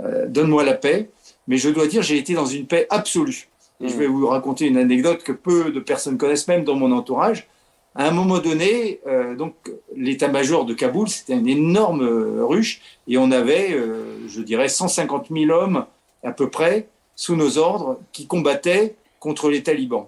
euh, 0.00 0.26
donne-moi 0.28 0.64
la 0.64 0.74
paix. 0.74 1.10
Mais 1.48 1.56
je 1.56 1.70
dois 1.70 1.88
dire, 1.88 2.02
j'ai 2.02 2.18
été 2.18 2.34
dans 2.34 2.46
une 2.46 2.66
paix 2.66 2.86
absolue. 2.90 3.48
Et 3.80 3.88
je 3.88 3.96
vais 3.96 4.06
vous 4.06 4.26
raconter 4.26 4.66
une 4.66 4.76
anecdote 4.76 5.22
que 5.22 5.32
peu 5.32 5.70
de 5.70 5.80
personnes 5.80 6.18
connaissent, 6.18 6.46
même 6.46 6.64
dans 6.64 6.74
mon 6.74 6.92
entourage. 6.92 7.48
À 7.94 8.06
un 8.06 8.10
moment 8.10 8.38
donné, 8.38 9.00
euh, 9.06 9.34
donc 9.34 9.54
l'état-major 9.96 10.64
de 10.64 10.74
Kaboul, 10.74 11.08
c'était 11.08 11.34
une 11.34 11.48
énorme 11.48 12.02
euh, 12.02 12.44
ruche, 12.44 12.80
et 13.08 13.18
on 13.18 13.30
avait, 13.30 13.72
euh, 13.72 14.28
je 14.28 14.40
dirais, 14.42 14.68
150 14.68 15.28
000 15.32 15.50
hommes 15.50 15.86
à 16.22 16.32
peu 16.32 16.50
près 16.50 16.86
sous 17.16 17.34
nos 17.34 17.58
ordres 17.58 17.98
qui 18.12 18.26
combattaient 18.26 18.94
contre 19.18 19.50
les 19.50 19.64
talibans, 19.64 20.06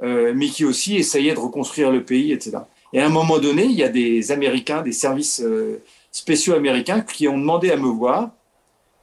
mais 0.00 0.48
qui 0.48 0.64
aussi 0.64 0.96
essayaient 0.96 1.34
de 1.34 1.38
reconstruire 1.38 1.92
le 1.92 2.02
pays, 2.02 2.32
etc. 2.32 2.58
Et 2.92 3.00
à 3.00 3.06
un 3.06 3.08
moment 3.08 3.38
donné, 3.38 3.64
il 3.66 3.72
y 3.72 3.84
a 3.84 3.88
des 3.88 4.32
Américains, 4.32 4.82
des 4.82 4.90
services 4.90 5.40
spéciaux 6.10 6.54
américains 6.54 7.02
qui 7.02 7.28
ont 7.28 7.38
demandé 7.38 7.70
à 7.70 7.76
me 7.76 7.86
voir, 7.86 8.30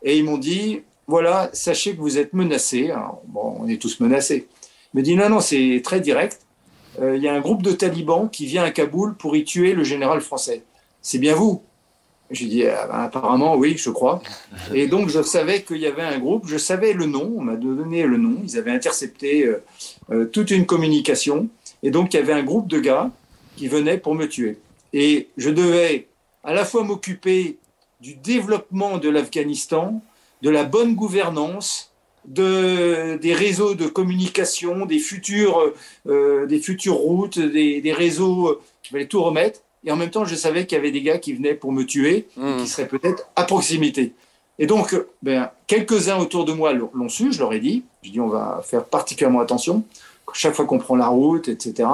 et 0.03 0.17
ils 0.17 0.25
m'ont 0.25 0.37
dit, 0.37 0.81
voilà, 1.09 1.49
sachez 1.53 1.95
que 1.95 2.01
vous 2.01 2.19
êtes 2.19 2.33
menacés. 2.33 2.91
Alors, 2.91 3.23
bon, 3.25 3.57
on 3.59 3.67
est 3.67 3.81
tous 3.81 3.99
menacés. 3.99 4.47
Il 4.93 4.99
me 4.99 5.01
dit, 5.01 5.15
non, 5.15 5.27
non, 5.27 5.39
c'est 5.39 5.81
très 5.83 6.01
direct. 6.01 6.41
Euh, 7.01 7.17
Il 7.17 7.23
y 7.23 7.27
a 7.27 7.33
un 7.33 7.39
groupe 7.39 7.63
de 7.63 7.71
talibans 7.71 8.29
qui 8.29 8.45
vient 8.45 8.63
à 8.63 8.69
Kaboul 8.69 9.15
pour 9.15 9.35
y 9.35 9.43
tuer 9.43 9.73
le 9.73 9.83
général 9.83 10.21
français. 10.21 10.61
C'est 11.01 11.17
bien 11.17 11.33
vous 11.33 11.63
J'ai 12.29 12.45
dit, 12.45 12.63
Ah, 12.67 12.85
ben, 12.87 12.99
apparemment, 12.99 13.55
oui, 13.55 13.75
je 13.75 13.89
crois. 13.89 14.21
Et 14.71 14.85
donc, 14.85 15.09
je 15.09 15.23
savais 15.23 15.63
qu'il 15.63 15.77
y 15.77 15.87
avait 15.87 16.03
un 16.03 16.19
groupe, 16.19 16.45
je 16.45 16.57
savais 16.57 16.93
le 16.93 17.07
nom, 17.07 17.33
on 17.37 17.41
m'a 17.41 17.55
donné 17.55 18.03
le 18.03 18.17
nom, 18.17 18.37
ils 18.43 18.59
avaient 18.59 18.69
intercepté 18.69 19.47
euh, 19.47 19.63
euh, 20.11 20.25
toute 20.25 20.51
une 20.51 20.67
communication. 20.67 21.49
Et 21.81 21.89
donc, 21.89 22.13
il 22.13 22.17
y 22.17 22.19
avait 22.19 22.33
un 22.33 22.43
groupe 22.43 22.67
de 22.67 22.79
gars 22.79 23.09
qui 23.55 23.67
venaient 23.67 23.97
pour 23.97 24.13
me 24.13 24.27
tuer. 24.27 24.59
Et 24.93 25.29
je 25.37 25.49
devais 25.49 26.07
à 26.43 26.53
la 26.53 26.65
fois 26.65 26.83
m'occuper 26.83 27.57
du 27.99 28.13
développement 28.13 28.99
de 28.99 29.09
l'Afghanistan, 29.09 30.03
de 30.41 30.49
la 30.49 30.63
bonne 30.63 30.95
gouvernance, 30.95 31.91
de, 32.25 33.17
des 33.17 33.33
réseaux 33.33 33.73
de 33.75 33.87
communication, 33.87 34.85
des 34.85 34.99
futures, 34.99 35.73
euh, 36.07 36.45
des 36.45 36.59
futures 36.59 36.95
routes, 36.95 37.39
des, 37.39 37.81
des 37.81 37.93
réseaux, 37.93 38.59
je 38.83 38.89
fallait 38.89 39.07
tout 39.07 39.23
remettre. 39.23 39.61
Et 39.85 39.91
en 39.91 39.95
même 39.95 40.09
temps, 40.11 40.25
je 40.25 40.35
savais 40.35 40.65
qu'il 40.65 40.77
y 40.77 40.79
avait 40.79 40.91
des 40.91 41.01
gars 41.01 41.17
qui 41.17 41.33
venaient 41.33 41.53
pour 41.55 41.71
me 41.71 41.83
tuer, 41.85 42.27
Hmm. 42.35 42.57
qui 42.57 42.67
seraient 42.67 42.87
peut-être 42.87 43.27
à 43.35 43.43
proximité. 43.45 44.13
Et 44.59 44.67
donc, 44.67 44.93
ben, 45.23 45.49
quelques-uns 45.67 46.17
autour 46.17 46.43
de 46.43 46.51
moi 46.51 46.73
l'ont 46.73 47.07
su, 47.09 47.31
je 47.31 47.39
leur 47.39 47.53
ai 47.53 47.59
dit. 47.59 47.83
Je 48.03 48.11
dis, 48.11 48.19
on 48.19 48.27
va 48.27 48.61
faire 48.63 48.83
particulièrement 48.83 49.39
attention, 49.39 49.83
chaque 50.33 50.53
fois 50.53 50.65
qu'on 50.65 50.79
prend 50.79 50.97
la 50.97 51.07
route, 51.07 51.47
etc. 51.47 51.87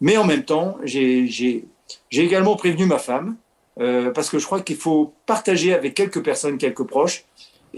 Mais 0.00 0.16
en 0.16 0.24
même 0.24 0.44
temps, 0.44 0.78
j'ai 0.84 1.26
j'ai- 1.26 1.64
j'ai 2.10 2.22
également 2.24 2.54
prévenu 2.56 2.86
ma 2.86 2.98
femme, 2.98 3.34
euh, 3.80 4.10
parce 4.12 4.30
que 4.30 4.38
je 4.38 4.46
crois 4.46 4.60
qu'il 4.60 4.76
faut 4.76 5.12
partager 5.26 5.74
avec 5.74 5.94
quelques 5.94 6.22
personnes, 6.22 6.56
quelques 6.56 6.84
proches. 6.84 7.24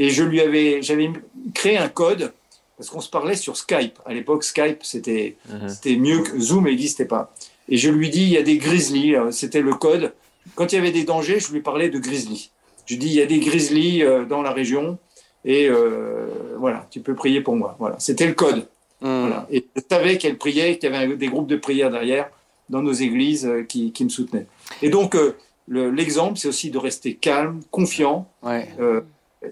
Et 0.00 0.08
je 0.10 0.24
lui 0.24 0.40
avais, 0.40 0.80
j'avais 0.82 1.10
créé 1.52 1.76
un 1.76 1.88
code, 1.88 2.32
parce 2.76 2.88
qu'on 2.88 3.02
se 3.02 3.10
parlait 3.10 3.34
sur 3.36 3.56
Skype. 3.56 3.98
À 4.06 4.14
l'époque, 4.14 4.42
Skype, 4.44 4.78
c'était 4.82 5.36
c'était 5.68 5.96
mieux 5.96 6.20
que 6.22 6.38
Zoom 6.40 6.64
n'existait 6.64 7.04
pas. 7.04 7.34
Et 7.68 7.76
je 7.76 7.90
lui 7.90 8.08
dis, 8.08 8.22
il 8.22 8.30
y 8.30 8.38
a 8.38 8.42
des 8.42 8.56
grizzlies, 8.56 9.14
euh, 9.14 9.30
c'était 9.30 9.60
le 9.60 9.74
code. 9.74 10.12
Quand 10.54 10.72
il 10.72 10.76
y 10.76 10.78
avait 10.78 10.90
des 10.90 11.04
dangers, 11.04 11.38
je 11.38 11.52
lui 11.52 11.60
parlais 11.60 11.90
de 11.90 11.98
grizzlies. 11.98 12.50
Je 12.86 12.96
dis, 12.96 13.08
il 13.08 13.12
y 13.12 13.20
a 13.20 13.26
des 13.26 13.38
grizzlies 13.40 14.02
euh, 14.02 14.24
dans 14.24 14.40
la 14.42 14.52
région, 14.52 14.98
et 15.44 15.68
euh, 15.68 16.26
voilà, 16.58 16.86
tu 16.90 17.00
peux 17.00 17.14
prier 17.14 17.42
pour 17.42 17.54
moi. 17.54 17.76
Voilà, 17.78 17.96
c'était 17.98 18.26
le 18.26 18.32
code. 18.34 18.66
Voilà. 19.02 19.46
Et 19.50 19.64
je 19.76 19.82
savais 19.90 20.16
qu'elle 20.18 20.36
priait, 20.38 20.78
qu'il 20.78 20.90
y 20.90 20.94
avait 20.94 21.16
des 21.16 21.28
groupes 21.28 21.46
de 21.46 21.56
prière 21.56 21.90
derrière 21.90 22.28
dans 22.70 22.82
nos 22.82 22.92
églises 22.92 23.48
qui, 23.68 23.92
qui 23.92 24.04
me 24.04 24.08
soutenaient. 24.10 24.46
Et 24.82 24.88
donc, 24.90 25.14
euh, 25.14 25.36
le- 25.68 25.90
l'exemple, 25.90 26.38
c'est 26.38 26.48
aussi 26.48 26.70
de 26.70 26.78
rester 26.78 27.14
calme, 27.14 27.60
confiant 27.70 28.28
Ouais. 28.42 28.68
euh, 28.80 29.00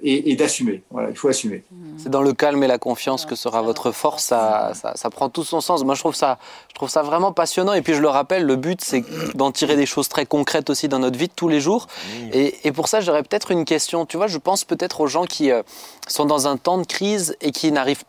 et, 0.02 0.30
et 0.30 0.36
d'assumer. 0.36 0.82
Voilà, 0.90 1.10
il 1.10 1.16
faut 1.16 1.28
assumer. 1.28 1.64
C'est 1.96 2.10
dans 2.10 2.22
le 2.22 2.32
calme 2.32 2.62
et 2.62 2.66
la 2.66 2.78
confiance 2.78 3.24
que 3.26 3.34
sera 3.34 3.62
votre 3.62 3.90
force. 3.90 4.24
Ça, 4.24 4.72
ça, 4.74 4.92
ça 4.94 5.10
prend 5.10 5.28
tout 5.28 5.44
son 5.44 5.60
sens. 5.60 5.84
Moi, 5.84 5.94
je 5.94 6.00
trouve 6.00 6.14
ça, 6.14 6.38
je 6.68 6.74
trouve 6.74 6.88
ça 6.88 7.02
vraiment 7.02 7.32
passionnant. 7.32 7.72
Et 7.72 7.82
puis, 7.82 7.94
je 7.94 8.00
le 8.00 8.08
rappelle, 8.08 8.44
le 8.44 8.56
but, 8.56 8.80
c'est 8.82 9.04
d'en 9.34 9.50
tirer 9.50 9.76
des 9.76 9.86
choses 9.86 10.08
très 10.08 10.26
concrètes 10.26 10.70
aussi 10.70 10.88
dans 10.88 10.98
notre 10.98 11.18
vie 11.18 11.28
de 11.28 11.32
tous 11.34 11.48
les 11.48 11.60
jours. 11.60 11.86
Et, 12.32 12.54
et 12.64 12.72
pour 12.72 12.88
ça, 12.88 13.00
j'aurais 13.00 13.22
peut-être 13.22 13.50
une 13.50 13.64
question. 13.64 14.06
Tu 14.06 14.16
vois, 14.16 14.26
je 14.26 14.38
pense 14.38 14.64
peut-être 14.64 15.00
aux 15.00 15.06
gens 15.06 15.24
qui 15.24 15.50
euh, 15.50 15.62
sont 16.06 16.26
dans 16.26 16.46
un 16.46 16.56
temps 16.56 16.78
de 16.78 16.86
crise 16.86 17.36
et 17.40 17.50
qui 17.50 17.72
n'arrivent 17.72 18.04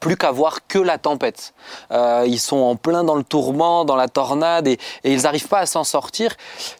plus 0.00 0.16
qu'à 0.16 0.30
voir 0.30 0.66
que 0.66 0.78
la 0.78 0.98
tempête. 0.98 1.54
Euh, 1.90 2.24
ils 2.26 2.38
sont 2.38 2.56
en 2.56 2.76
plein 2.76 3.04
dans 3.04 3.14
le 3.14 3.24
tourment, 3.24 3.84
dans 3.84 3.96
la 3.96 4.08
tornade, 4.08 4.68
et, 4.68 4.78
ils 5.04 5.22
n'arrivent 5.22 5.48
pas 5.48 5.60
à 5.60 5.66
s'en 5.66 5.84
sortir. 5.84 6.34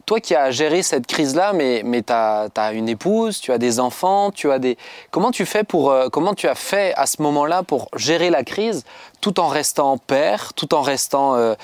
Toi 0.05 0.20
qui 0.20 0.35
as 0.35 0.50
géré 0.50 0.83
cette 0.83 1.07
crise-là, 1.07 1.52
mais, 1.52 1.83
mais 1.85 2.02
tu 2.02 2.12
as, 2.12 2.72
une 2.72 2.88
épouse, 2.88 3.40
tu 3.40 3.52
as 3.52 3.59
des 3.59 3.81
enfants, 3.81 4.31
tu 4.31 4.50
as 4.50 4.59
des... 4.59 4.76
Comment 5.11 5.31
tu 5.31 5.46
fais 5.46 5.64
pour... 5.64 5.90
euh, 5.90 6.09
comment 6.09 6.35
tu 6.35 6.48
as 6.48 6.55
fait 6.55 6.94
à 6.96 7.07
ce 7.07 7.22
moment-là 7.22 7.62
pour 7.62 7.88
gérer 7.96 8.31
la 8.31 8.44
crise 8.44 8.85
tout 9.20 9.40
en 9.40 9.48
restant 9.48 9.98
père, 9.98 10.52
tout 10.55 10.74
en 10.74 10.83
restant 10.83 11.35
euh, 11.37 11.55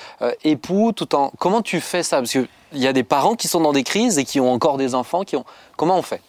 époux, 0.43 0.91
tout 0.91 1.15
en... 1.15 1.31
Comment 1.37 1.61
tu 1.61 1.79
fais 1.79 2.03
ça? 2.03 2.17
Parce 2.17 2.31
qu'il 2.31 2.47
y 2.73 2.87
a 2.87 2.93
des 2.93 3.03
parents 3.03 3.35
qui 3.35 3.47
sont 3.47 3.61
dans 3.61 3.73
des 3.73 3.83
crises 3.83 4.17
et 4.17 4.25
qui 4.25 4.39
ont 4.39 4.51
encore 4.51 4.77
des 4.77 4.95
enfants 4.95 5.23
qui 5.23 5.35
ont... 5.35 5.45
Comment 5.77 5.97
on 5.97 6.01
fait? 6.01 6.21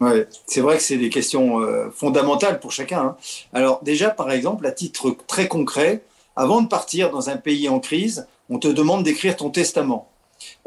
Ouais, 0.00 0.26
c'est 0.46 0.60
vrai 0.60 0.76
que 0.76 0.82
c'est 0.82 0.98
des 0.98 1.08
questions 1.08 1.60
euh, 1.60 1.90
fondamentales 1.90 2.60
pour 2.60 2.70
chacun. 2.72 3.00
hein. 3.00 3.16
Alors 3.54 3.80
déjà, 3.82 4.10
par 4.10 4.30
exemple, 4.30 4.66
à 4.66 4.72
titre 4.72 5.16
très 5.26 5.48
concret, 5.48 6.02
avant 6.36 6.60
de 6.60 6.68
partir 6.68 7.10
dans 7.10 7.30
un 7.30 7.38
pays 7.38 7.68
en 7.68 7.80
crise, 7.80 8.26
on 8.50 8.58
te 8.58 8.68
demande 8.68 9.04
d'écrire 9.04 9.36
ton 9.36 9.48
testament. 9.48 10.10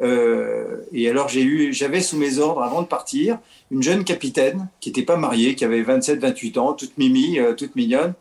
Euh, 0.01 0.77
et 0.93 1.07
alors 1.09 1.29
j'ai 1.29 1.43
eu, 1.43 1.73
j'avais 1.73 2.01
sous 2.01 2.17
mes 2.17 2.39
ordres 2.39 2.63
avant 2.63 2.81
de 2.81 2.87
partir 2.87 3.37
une 3.71 3.83
jeune 3.83 4.03
capitaine 4.03 4.67
qui 4.79 4.89
n'était 4.89 5.03
pas 5.03 5.15
mariée, 5.17 5.53
qui 5.55 5.63
avait 5.63 5.83
27-28 5.83 6.57
ans, 6.57 6.73
toute 6.73 6.97
mimi, 6.97 7.39
euh, 7.39 7.53
toute 7.53 7.75
mignonne. 7.75 8.13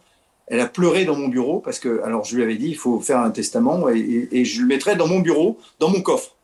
Elle 0.49 0.61
a 0.61 0.67
pleuré 0.69 1.05
dans 1.07 1.17
mon 1.17 1.29
bureau 1.29 1.61
parce 1.61 1.79
que, 1.79 2.03
alors 2.05 2.25
je 2.25 2.37
lui 2.37 2.43
avais 2.43 2.57
dit, 2.57 2.69
il 2.69 2.77
faut 2.77 3.01
faire 3.01 3.21
un 3.21 3.31
testament 3.31 3.89
et, 3.89 3.99
et- 3.99 4.41
et 4.41 4.45
je 4.45 4.61
le 4.63 4.67
mettrai 4.67 4.97
dans 4.97 5.07
mon 5.07 5.21
bureau, 5.21 5.59
dans 5.81 5.89
mon 5.91 6.03
coffre. 6.03 6.37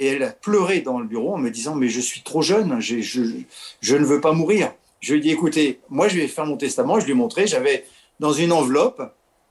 Et 0.00 0.06
elle 0.06 0.22
a 0.24 0.30
pleuré 0.30 0.80
dans 0.80 0.98
le 0.98 1.06
bureau 1.06 1.34
en 1.34 1.38
me 1.38 1.50
disant, 1.50 1.76
mais 1.76 1.88
je 1.88 2.00
suis 2.00 2.22
trop 2.22 2.42
jeune, 2.42 2.80
je, 2.80 3.00
je 3.00 3.96
ne 3.96 4.04
veux 4.04 4.20
pas 4.20 4.32
mourir. 4.32 4.72
Je 5.00 5.12
lui 5.12 5.20
ai 5.20 5.22
dit, 5.22 5.30
écoutez, 5.30 5.78
moi 5.90 6.08
je 6.08 6.16
vais 6.16 6.26
faire 6.26 6.46
mon 6.46 6.56
testament. 6.56 6.98
Je 6.98 7.04
lui 7.04 7.12
ai 7.12 7.14
montré, 7.14 7.46
j'avais 7.46 7.84
dans 8.18 8.32
une 8.32 8.50
enveloppe 8.50 9.02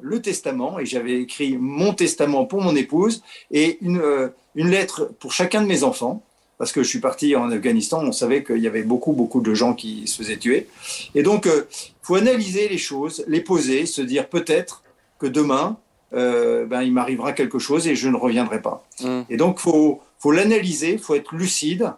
le 0.01 0.21
testament 0.21 0.79
et 0.79 0.85
j'avais 0.85 1.21
écrit 1.21 1.57
mon 1.57 1.93
testament 1.93 2.45
pour 2.45 2.61
mon 2.61 2.75
épouse 2.75 3.21
et 3.51 3.77
une, 3.81 3.99
euh, 3.99 4.29
une 4.55 4.69
lettre 4.69 5.11
pour 5.19 5.33
chacun 5.33 5.61
de 5.61 5.67
mes 5.67 5.83
enfants. 5.83 6.23
Parce 6.57 6.73
que 6.73 6.83
je 6.83 6.89
suis 6.89 6.99
parti 6.99 7.37
en 7.37 7.49
Afghanistan, 7.51 8.03
on 8.03 8.11
savait 8.11 8.43
qu'il 8.43 8.57
y 8.57 8.67
avait 8.67 8.83
beaucoup, 8.83 9.13
beaucoup 9.13 9.39
de 9.39 9.53
gens 9.53 9.73
qui 9.73 10.07
se 10.07 10.17
faisaient 10.17 10.35
tuer. 10.35 10.67
Et 11.15 11.23
donc, 11.23 11.45
il 11.45 11.93
faut 12.01 12.15
analyser 12.15 12.67
les 12.67 12.77
choses, 12.77 13.23
les 13.29 13.39
poser, 13.39 13.85
se 13.85 14.01
dire 14.01 14.27
peut-être 14.27 14.83
que 15.19 15.25
demain, 15.25 15.77
euh, 16.13 16.65
ben, 16.65 16.81
il 16.81 16.91
m'arrivera 16.91 17.31
quelque 17.31 17.59
chose 17.59 17.87
et 17.87 17.95
je 17.95 18.09
ne 18.09 18.17
reviendrai 18.17 18.61
pas. 18.61 18.85
Mm. 19.01 19.21
Et 19.29 19.37
donc, 19.37 19.59
faut, 19.59 20.01
faut 20.19 20.31
l'analyser, 20.31 20.97
faut 20.97 21.15
être 21.15 21.33
lucide, 21.33 21.93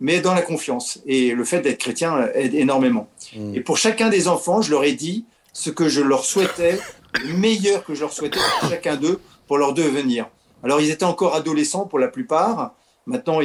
mais 0.00 0.20
dans 0.20 0.34
la 0.34 0.42
confiance. 0.42 1.00
Et 1.06 1.32
le 1.32 1.44
fait 1.44 1.60
d'être 1.60 1.78
chrétien 1.78 2.28
aide 2.34 2.54
énormément. 2.54 3.08
Mm. 3.34 3.54
Et 3.54 3.60
pour 3.60 3.78
chacun 3.78 4.08
des 4.08 4.28
enfants, 4.28 4.62
je 4.62 4.70
leur 4.70 4.84
ai 4.84 4.92
dit 4.92 5.24
ce 5.52 5.70
que 5.70 5.88
je 5.88 6.00
leur 6.00 6.24
souhaitais, 6.24 6.78
le 7.24 7.34
meilleur 7.34 7.84
que 7.84 7.94
je 7.94 8.00
leur 8.00 8.12
souhaitais 8.12 8.40
pour 8.60 8.70
chacun 8.70 8.96
d'eux 8.96 9.20
pour 9.46 9.58
leur 9.58 9.74
devenir. 9.74 10.28
Alors, 10.64 10.80
ils 10.80 10.90
étaient 10.90 11.04
encore 11.04 11.34
adolescents 11.34 11.86
pour 11.86 11.98
la 11.98 12.08
plupart, 12.08 12.74
Maintenant, 13.06 13.38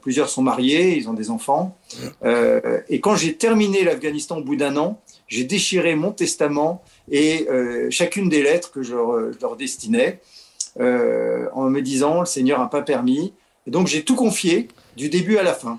plusieurs 0.00 0.30
sont 0.30 0.40
mariés, 0.40 0.96
ils 0.96 1.06
ont 1.10 1.12
des 1.12 1.28
enfants. 1.28 1.76
et 2.24 3.00
quand 3.00 3.16
j'ai 3.16 3.34
terminé 3.36 3.84
l'Afghanistan 3.84 4.38
au 4.38 4.42
bout 4.42 4.56
d'un 4.56 4.78
an, 4.78 4.98
j'ai 5.28 5.44
déchiré 5.44 5.94
mon 5.94 6.10
testament 6.10 6.82
et 7.10 7.46
chacune 7.90 8.30
des 8.30 8.42
lettres 8.42 8.72
que 8.72 8.82
je, 8.82 8.94
leur 8.94 9.56
destinais 9.56 10.20
en 10.78 11.70
me 11.70 11.80
disant 11.80 12.20
le 12.20 12.26
Seigneur 12.26 12.58
n'a 12.58 12.66
pas 12.66 12.82
permis. 12.82 13.32
Et 13.66 13.70
donc 13.70 13.86
j'ai 13.86 14.02
tout 14.04 14.16
confié 14.16 14.68
du 14.96 15.08
début 15.08 15.36
à 15.38 15.42
la 15.42 15.54
fin. 15.54 15.78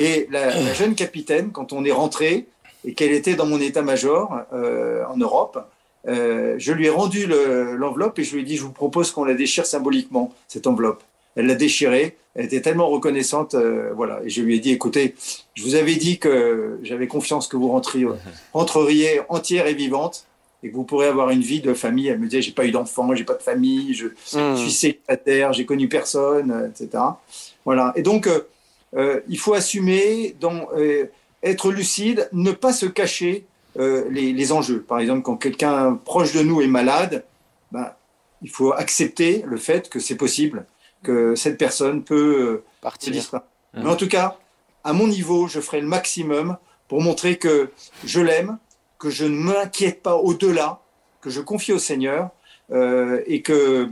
Et 0.00 0.26
la, 0.30 0.72
jeune 0.74 0.94
capitaine, 0.94 1.50
quand 1.52 1.72
on 1.72 1.84
est 1.84 1.92
rentré 1.92 2.46
et 2.84 2.94
qu'elle 2.94 3.12
était 3.12 3.34
dans 3.34 3.46
mon 3.46 3.60
état-major 3.60 4.40
euh, 4.52 5.04
en 5.08 5.16
Europe, 5.16 5.58
euh, 6.06 6.56
je 6.58 6.72
lui 6.72 6.86
ai 6.86 6.90
rendu 6.90 7.26
l'enveloppe 7.26 8.18
et 8.18 8.24
je 8.24 8.34
lui 8.34 8.42
ai 8.42 8.44
dit, 8.44 8.56
je 8.56 8.62
vous 8.62 8.72
propose 8.72 9.10
qu'on 9.10 9.24
la 9.24 9.34
déchire 9.34 9.66
symboliquement, 9.66 10.32
cette 10.48 10.66
enveloppe. 10.66 11.02
Elle 11.36 11.46
l'a 11.46 11.54
déchirée, 11.54 12.16
elle 12.34 12.44
était 12.44 12.60
tellement 12.60 12.88
reconnaissante, 12.88 13.54
euh, 13.54 13.90
voilà. 13.94 14.20
Et 14.24 14.28
je 14.28 14.42
lui 14.42 14.56
ai 14.56 14.60
dit, 14.60 14.70
écoutez, 14.70 15.14
je 15.54 15.62
vous 15.62 15.74
avais 15.74 15.96
dit 15.96 16.18
que 16.18 16.78
j'avais 16.82 17.06
confiance 17.06 17.48
que 17.48 17.56
vous 17.56 17.68
rentriez, 17.68 18.06
rentreriez 18.52 19.20
entière 19.28 19.66
et 19.66 19.74
vivante 19.74 20.26
et 20.64 20.70
que 20.70 20.74
vous 20.74 20.84
pourrez 20.84 21.06
avoir 21.06 21.28
une 21.28 21.42
vie 21.42 21.60
de 21.60 21.74
famille. 21.74 22.08
Elle 22.08 22.18
me 22.18 22.26
disait, 22.26 22.40
j'ai 22.40 22.52
pas 22.52 22.64
eu 22.64 22.70
d'enfant, 22.70 23.14
j'ai 23.14 23.24
pas 23.24 23.34
de 23.34 23.42
famille, 23.42 23.92
je 23.92 24.06
mmh. 24.06 24.56
suis 24.56 24.72
célibataire, 24.72 25.52
j'ai 25.52 25.66
connu 25.66 25.88
personne, 25.88 26.72
etc. 26.72 27.04
Voilà. 27.66 27.92
Et 27.96 28.02
donc, 28.02 28.28
euh, 28.96 29.20
il 29.28 29.38
faut 29.38 29.52
assumer, 29.52 30.34
dans, 30.40 30.68
euh, 30.74 31.04
être 31.42 31.70
lucide, 31.70 32.30
ne 32.32 32.50
pas 32.50 32.72
se 32.72 32.86
cacher 32.86 33.44
euh, 33.78 34.08
les, 34.10 34.52
enjeux. 34.52 34.80
Par 34.80 35.00
exemple, 35.00 35.20
quand 35.20 35.36
quelqu'un 35.36 36.00
proche 36.02 36.32
de 36.32 36.40
nous 36.40 36.62
est 36.62 36.66
malade, 36.66 37.24
ben, 37.70 37.92
il 38.40 38.48
faut 38.48 38.72
accepter 38.72 39.44
le 39.46 39.58
fait 39.58 39.90
que 39.90 40.00
c'est 40.00 40.16
possible, 40.16 40.64
que 41.02 41.34
cette 41.34 41.58
personne 41.58 42.04
peut 42.04 42.62
partir. 42.80 43.14
Mmh. 43.14 43.82
Mais 43.82 43.90
en 43.90 43.96
tout 43.96 44.08
cas, 44.08 44.38
à 44.82 44.94
mon 44.94 45.08
niveau, 45.08 45.46
je 45.46 45.60
ferai 45.60 45.82
le 45.82 45.86
maximum 45.86 46.56
pour 46.88 47.02
montrer 47.02 47.36
que 47.36 47.70
je 48.04 48.20
l'aime, 48.20 48.56
que 48.98 49.10
je 49.10 49.24
ne 49.24 49.36
m'inquiète 49.36 50.02
pas 50.02 50.16
au-delà, 50.16 50.80
que 51.20 51.30
je 51.30 51.40
confie 51.40 51.72
au 51.72 51.78
Seigneur 51.78 52.30
et 53.26 53.42
que 53.42 53.90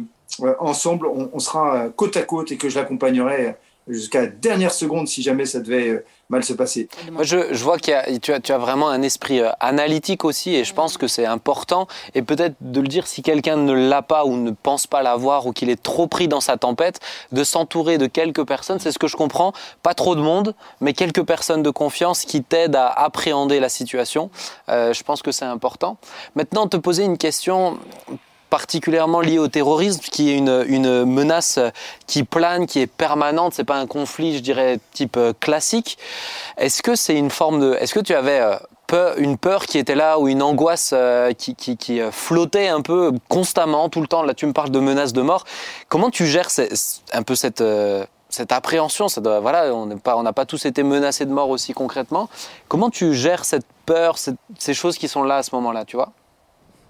ensemble 0.58 1.06
on, 1.06 1.38
sera 1.38 1.90
côte 1.90 2.16
à 2.16 2.22
côte 2.22 2.52
et 2.52 2.56
que 2.56 2.68
je 2.68 2.78
l'accompagnerai 2.78 3.56
jusqu'à 3.88 4.22
la 4.22 4.26
dernière 4.28 4.72
seconde 4.72 5.08
si 5.08 5.22
jamais 5.22 5.46
ça 5.46 5.60
devait 5.60 5.88
euh, 5.88 6.04
mal 6.32 6.42
se 6.42 6.54
passer. 6.54 6.88
Moi, 7.12 7.22
je, 7.22 7.62
vois 7.62 7.76
que 7.76 8.16
tu 8.18 8.32
as, 8.32 8.40
tu 8.40 8.52
as 8.52 8.58
vraiment 8.58 8.88
un 8.88 9.02
esprit 9.02 9.40
euh, 9.40 9.50
analytique 9.60 10.24
aussi 10.24 10.56
et 10.56 10.64
je 10.64 10.72
pense 10.72 10.96
que 10.96 11.06
c'est 11.06 11.26
important 11.26 11.86
et 12.14 12.22
peut-être 12.22 12.56
de 12.60 12.80
le 12.80 12.88
dire 12.88 13.06
si 13.06 13.22
quelqu'un 13.22 13.56
ne 13.56 13.72
l'a 13.72 14.02
pas 14.02 14.24
ou 14.24 14.36
ne 14.36 14.50
pense 14.50 14.86
pas 14.86 15.02
l'avoir 15.02 15.46
ou 15.46 15.52
qu'il 15.52 15.68
est 15.68 15.80
trop 15.80 16.06
pris 16.06 16.28
dans 16.28 16.40
sa 16.40 16.56
tempête, 16.56 17.00
de 17.32 17.44
s'entourer 17.44 17.98
de 17.98 18.06
quelques 18.06 18.44
personnes, 18.44 18.80
c'est 18.80 18.92
ce 18.92 18.98
que 18.98 19.08
je 19.08 19.16
comprends, 19.16 19.52
pas 19.82 19.92
trop 19.94 20.16
de 20.16 20.22
monde, 20.22 20.54
mais 20.80 20.94
quelques 20.94 21.22
personnes 21.22 21.62
de 21.62 21.70
confiance 21.70 22.24
qui 22.24 22.42
t'aident 22.42 22.76
à 22.76 22.88
appréhender 22.88 23.60
la 23.60 23.68
situation. 23.68 24.30
Euh, 24.70 24.94
je 24.94 25.02
pense 25.02 25.20
que 25.20 25.32
c'est 25.32 25.44
important. 25.44 25.98
Maintenant, 26.34 26.66
te 26.66 26.78
poser 26.78 27.04
une 27.04 27.18
question 27.18 27.78
particulièrement 28.52 29.22
lié 29.22 29.38
au 29.38 29.48
terrorisme, 29.48 30.02
qui 30.02 30.28
est 30.28 30.36
une, 30.36 30.62
une 30.68 31.06
menace 31.06 31.58
qui 32.06 32.22
plane, 32.22 32.66
qui 32.66 32.80
est 32.80 32.86
permanente. 32.86 33.54
C'est 33.54 33.64
pas 33.64 33.78
un 33.78 33.86
conflit, 33.86 34.36
je 34.36 34.42
dirais, 34.42 34.78
type 34.92 35.16
euh, 35.16 35.32
classique. 35.40 35.96
Est-ce 36.58 36.82
que 36.82 36.94
c'est 36.94 37.16
une 37.16 37.30
forme 37.30 37.60
de, 37.60 37.72
est-ce 37.80 37.94
que 37.94 38.00
tu 38.00 38.12
avais 38.12 38.40
euh, 38.40 38.56
peur, 38.86 39.14
une 39.16 39.38
peur 39.38 39.64
qui 39.64 39.78
était 39.78 39.94
là 39.94 40.18
ou 40.18 40.28
une 40.28 40.42
angoisse 40.42 40.90
euh, 40.92 41.32
qui, 41.32 41.54
qui, 41.54 42.00
flottait 42.10 42.68
un 42.68 42.82
peu 42.82 43.12
constamment, 43.30 43.88
tout 43.88 44.02
le 44.02 44.06
temps? 44.06 44.22
Là, 44.22 44.34
tu 44.34 44.44
me 44.44 44.52
parles 44.52 44.70
de 44.70 44.80
menaces 44.80 45.14
de 45.14 45.22
mort. 45.22 45.44
Comment 45.88 46.10
tu 46.10 46.26
gères 46.26 46.50
un 47.14 47.22
peu 47.22 47.34
cette 47.34 47.64
cette 48.28 48.52
appréhension, 48.52 49.06
doit, 49.18 49.40
voilà, 49.40 49.74
on 49.74 49.86
n'a 49.86 49.96
pas, 49.96 50.32
pas 50.32 50.46
tous 50.46 50.64
été 50.64 50.82
menacés 50.82 51.26
de 51.26 51.30
mort 51.30 51.50
aussi 51.50 51.74
concrètement. 51.74 52.30
Comment 52.68 52.88
tu 52.88 53.14
gères 53.14 53.44
cette 53.44 53.66
peur, 53.84 54.16
ces 54.16 54.74
choses 54.74 54.96
qui 54.96 55.06
sont 55.06 55.22
là 55.22 55.36
à 55.36 55.42
ce 55.42 55.54
moment-là, 55.54 55.84
tu 55.84 55.96
vois? 55.96 56.12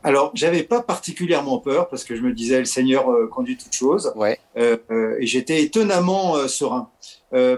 Alors, 0.05 0.33
j'avais 0.35 0.65
pas 0.65 0.83
particulièrement 0.83 1.59
peur 1.59 1.89
parce 1.89 2.05
que 2.05 2.17
je 2.17 2.23
me 2.23 2.33
disais 2.33 2.59
le 2.59 2.65
Seigneur 2.65 3.11
euh, 3.11 3.29
conduit 3.29 3.57
toutes 3.57 3.75
choses. 3.75 4.13
Ouais. 4.17 4.39
Euh, 4.57 4.77
euh 4.91 5.17
et 5.21 5.27
j'étais 5.27 5.63
étonnamment 5.63 6.37
euh, 6.37 6.49
serein. 6.49 6.91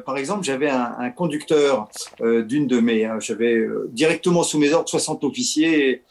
par 0.05 0.18
exemple, 0.18 0.45
j'avais 0.45 0.68
un, 0.68 0.95
un, 0.99 1.11
conducteur 1.11 1.88
d'une 2.20 2.66
de 2.66 2.80
mes, 2.80 3.11
j'avais 3.20 3.66
directement 3.88 4.42
sous 4.42 4.59
mes 4.59 4.72
ordres 4.72 4.88
60 4.88 5.24
officiers 5.24 6.03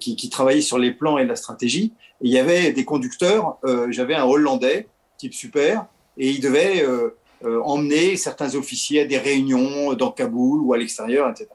qui, 0.00 0.16
qui, 0.16 0.30
travaillaient 0.30 0.60
sur 0.60 0.78
les 0.78 0.90
plans 0.90 1.18
et 1.18 1.24
la 1.24 1.36
stratégie. 1.36 1.92
Et 2.22 2.26
il 2.26 2.32
y 2.32 2.38
avait 2.38 2.72
des 2.72 2.84
conducteurs. 2.84 3.58
j'avais 3.90 4.14
un 4.14 4.24
Hollandais, 4.24 4.88
type 5.16 5.34
super, 5.34 5.86
et 6.18 6.30
il 6.30 6.40
devait 6.40 6.84
emmener 7.44 8.16
certains 8.16 8.56
officiers 8.56 9.02
à 9.02 9.04
des 9.04 9.18
réunions 9.18 9.92
dans 9.92 10.10
Kaboul 10.10 10.60
ou 10.62 10.72
à 10.72 10.78
l'extérieur, 10.78 11.30
etc. 11.30 11.48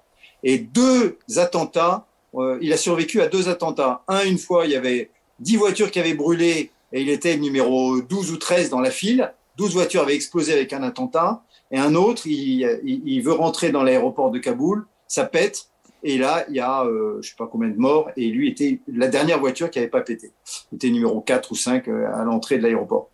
Et 0.44 0.60
deux 0.60 1.18
attentats 1.36 2.06
euh, 2.36 2.58
il 2.62 2.72
a 2.74 2.78
survécu 2.78 3.22
à 3.22 3.28
deux 3.28 3.50
attentats. 3.50 4.04
Un, 4.08 4.24
une 4.26 4.38
fois, 4.38 4.66
il 4.66 4.72
y 4.72 4.76
avait 4.76 5.10
dix 5.40 5.58
voitures 5.58 5.92
qui 5.92 6.00
avaient 6.00 6.14
brûlé 6.14 6.72
et 6.94 7.02
il 7.02 7.10
était 7.10 7.38
numéro 7.38 8.02
12 8.02 8.32
ou 8.32 8.38
13 8.38 8.70
dans 8.70 8.80
la 8.80 8.92
file. 8.92 9.34
12 9.58 9.74
voitures 9.74 10.04
avaient 10.04 10.16
explosé 10.16 10.54
avec 10.54 10.74
un 10.74 10.84
attentat. 10.84 11.44
Et 11.72 11.78
un 11.78 11.96
autre, 11.96 12.24
il, 12.26 13.22
veut 13.24 13.32
rentrer 13.32 13.72
dans 13.72 13.84
l'aéroport 13.84 14.32
de 14.32 14.40
Kaboul, 14.40 14.86
ça 15.08 15.26
pète. 15.26 15.68
Et 16.04 16.18
là, 16.18 16.46
il 16.50 16.56
y 16.56 16.60
a, 16.60 16.84
euh, 16.84 17.20
je 17.22 17.30
sais 17.30 17.36
pas 17.38 17.48
combien 17.48 17.70
de 17.70 17.78
morts. 17.78 18.10
Et 18.18 18.28
lui 18.28 18.50
était 18.50 18.80
la 18.92 19.08
dernière 19.08 19.40
voiture 19.40 19.70
qui 19.70 19.80
avait 19.80 19.88
pas 19.88 20.02
pété. 20.02 20.32
Il 20.72 20.78
était 20.78 20.90
numéro 20.90 21.22
4 21.22 21.52
ou 21.52 21.56
5 21.56 21.88
euh, 21.88 22.08
à 22.14 22.24
l'entrée 22.24 22.58
de 22.58 22.64
l'aéroport. 22.64 23.10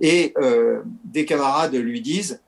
Et 0.00 0.34
des 1.04 1.24
camarades 1.24 1.74
lui 1.74 2.00
disent, 2.00 2.42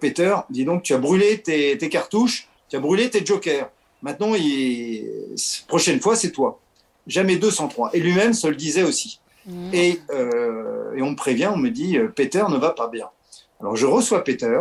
Peter, 0.00 0.34
dis 0.50 0.64
donc, 0.64 0.82
tu 0.82 0.94
as 0.94 0.98
brûlé 0.98 1.40
tes, 1.40 1.78
tes 1.78 1.88
cartouches, 1.88 2.48
tu 2.68 2.76
as 2.76 2.80
brûlé 2.80 3.08
tes 3.08 3.24
jokers. 3.24 3.70
Maintenant, 4.02 4.34
il... 4.34 5.34
prochaine 5.66 6.00
fois, 6.00 6.16
c'est 6.16 6.32
toi. 6.32 6.60
Jamais 7.06 7.36
203. 7.36 7.90
Et 7.94 8.00
lui-même 8.00 8.32
se 8.32 8.46
le 8.46 8.56
disait 8.56 8.82
aussi. 8.82 9.20
Mmh. 9.46 9.70
Et, 9.72 10.00
euh, 10.10 10.94
et, 10.94 11.02
on 11.02 11.10
me 11.10 11.16
prévient, 11.16 11.50
on 11.52 11.56
me 11.56 11.70
dit, 11.70 11.96
euh, 11.96 12.08
Peter 12.08 12.44
ne 12.48 12.58
va 12.58 12.70
pas 12.70 12.88
bien. 12.88 13.08
Alors 13.60 13.76
je 13.76 13.86
reçois 13.86 14.22
Peter. 14.22 14.60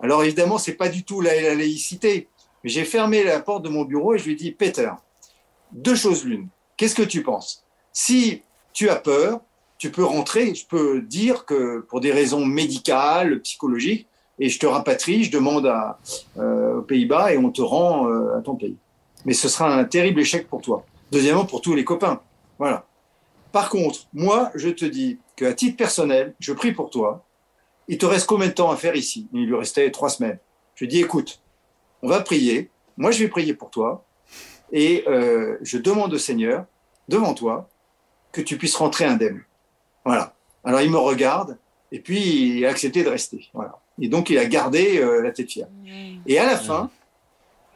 Alors 0.00 0.24
évidemment, 0.24 0.58
c'est 0.58 0.74
pas 0.74 0.88
du 0.88 1.04
tout 1.04 1.20
la, 1.20 1.54
laïcité. 1.54 2.28
Mais 2.64 2.70
j'ai 2.70 2.84
fermé 2.84 3.22
la 3.22 3.40
porte 3.40 3.62
de 3.62 3.68
mon 3.68 3.84
bureau 3.84 4.14
et 4.14 4.18
je 4.18 4.24
lui 4.24 4.36
dis, 4.36 4.50
Peter, 4.50 4.90
deux 5.72 5.94
choses 5.94 6.24
l'une. 6.24 6.48
Qu'est-ce 6.76 6.94
que 6.94 7.02
tu 7.02 7.22
penses? 7.22 7.64
Si 7.92 8.42
tu 8.72 8.88
as 8.88 8.96
peur, 8.96 9.40
tu 9.78 9.90
peux 9.90 10.04
rentrer. 10.04 10.54
Je 10.54 10.66
peux 10.66 11.00
dire 11.00 11.44
que 11.44 11.80
pour 11.80 12.00
des 12.00 12.12
raisons 12.12 12.44
médicales, 12.44 13.40
psychologiques, 13.42 14.08
et 14.38 14.48
je 14.48 14.58
te 14.58 14.66
rapatrie, 14.66 15.24
je 15.24 15.30
demande 15.30 15.66
à, 15.66 15.98
euh, 16.38 16.78
aux 16.78 16.82
Pays-Bas 16.82 17.32
et 17.32 17.38
on 17.38 17.50
te 17.50 17.62
rend 17.62 18.08
euh, 18.08 18.38
à 18.38 18.40
ton 18.40 18.54
pays. 18.54 18.76
Mais 19.24 19.32
ce 19.32 19.48
sera 19.48 19.74
un 19.74 19.84
terrible 19.84 20.20
échec 20.20 20.48
pour 20.48 20.60
toi. 20.60 20.84
Deuxièmement, 21.10 21.44
pour 21.44 21.60
tous 21.60 21.74
les 21.74 21.84
copains. 21.84 22.20
Voilà. 22.58 22.84
Par 23.52 23.70
contre, 23.70 24.00
moi, 24.12 24.50
je 24.54 24.68
te 24.68 24.84
dis 24.84 25.18
qu'à 25.34 25.52
titre 25.52 25.76
personnel, 25.76 26.34
je 26.38 26.52
prie 26.52 26.72
pour 26.72 26.90
toi. 26.90 27.24
Il 27.88 27.98
te 27.98 28.06
reste 28.06 28.26
combien 28.26 28.48
de 28.48 28.52
temps 28.52 28.70
à 28.70 28.76
faire 28.76 28.96
ici? 28.96 29.28
Il 29.32 29.46
lui 29.46 29.54
restait 29.54 29.90
trois 29.90 30.10
semaines. 30.10 30.38
Je 30.74 30.84
dis, 30.84 31.00
écoute, 31.00 31.40
on 32.02 32.08
va 32.08 32.20
prier. 32.20 32.70
Moi, 32.96 33.10
je 33.12 33.20
vais 33.20 33.28
prier 33.28 33.54
pour 33.54 33.70
toi. 33.70 34.04
Et 34.72 35.04
euh, 35.06 35.56
je 35.62 35.78
demande 35.78 36.12
au 36.12 36.18
Seigneur, 36.18 36.66
devant 37.08 37.34
toi, 37.34 37.68
que 38.32 38.40
tu 38.40 38.58
puisses 38.58 38.74
rentrer 38.74 39.04
indemne. 39.04 39.42
Voilà. 40.04 40.34
Alors, 40.64 40.80
il 40.80 40.90
me 40.90 40.98
regarde 40.98 41.56
et 41.92 42.00
puis 42.00 42.58
il 42.58 42.66
a 42.66 42.70
accepté 42.70 43.04
de 43.04 43.08
rester. 43.08 43.48
Voilà. 43.54 43.78
Et 44.00 44.08
donc, 44.08 44.30
il 44.30 44.38
a 44.38 44.44
gardé 44.46 44.98
euh, 44.98 45.22
la 45.22 45.30
tête 45.30 45.50
fière. 45.50 45.68
Et 46.26 46.38
à 46.38 46.46
la 46.46 46.56
fin, 46.56 46.90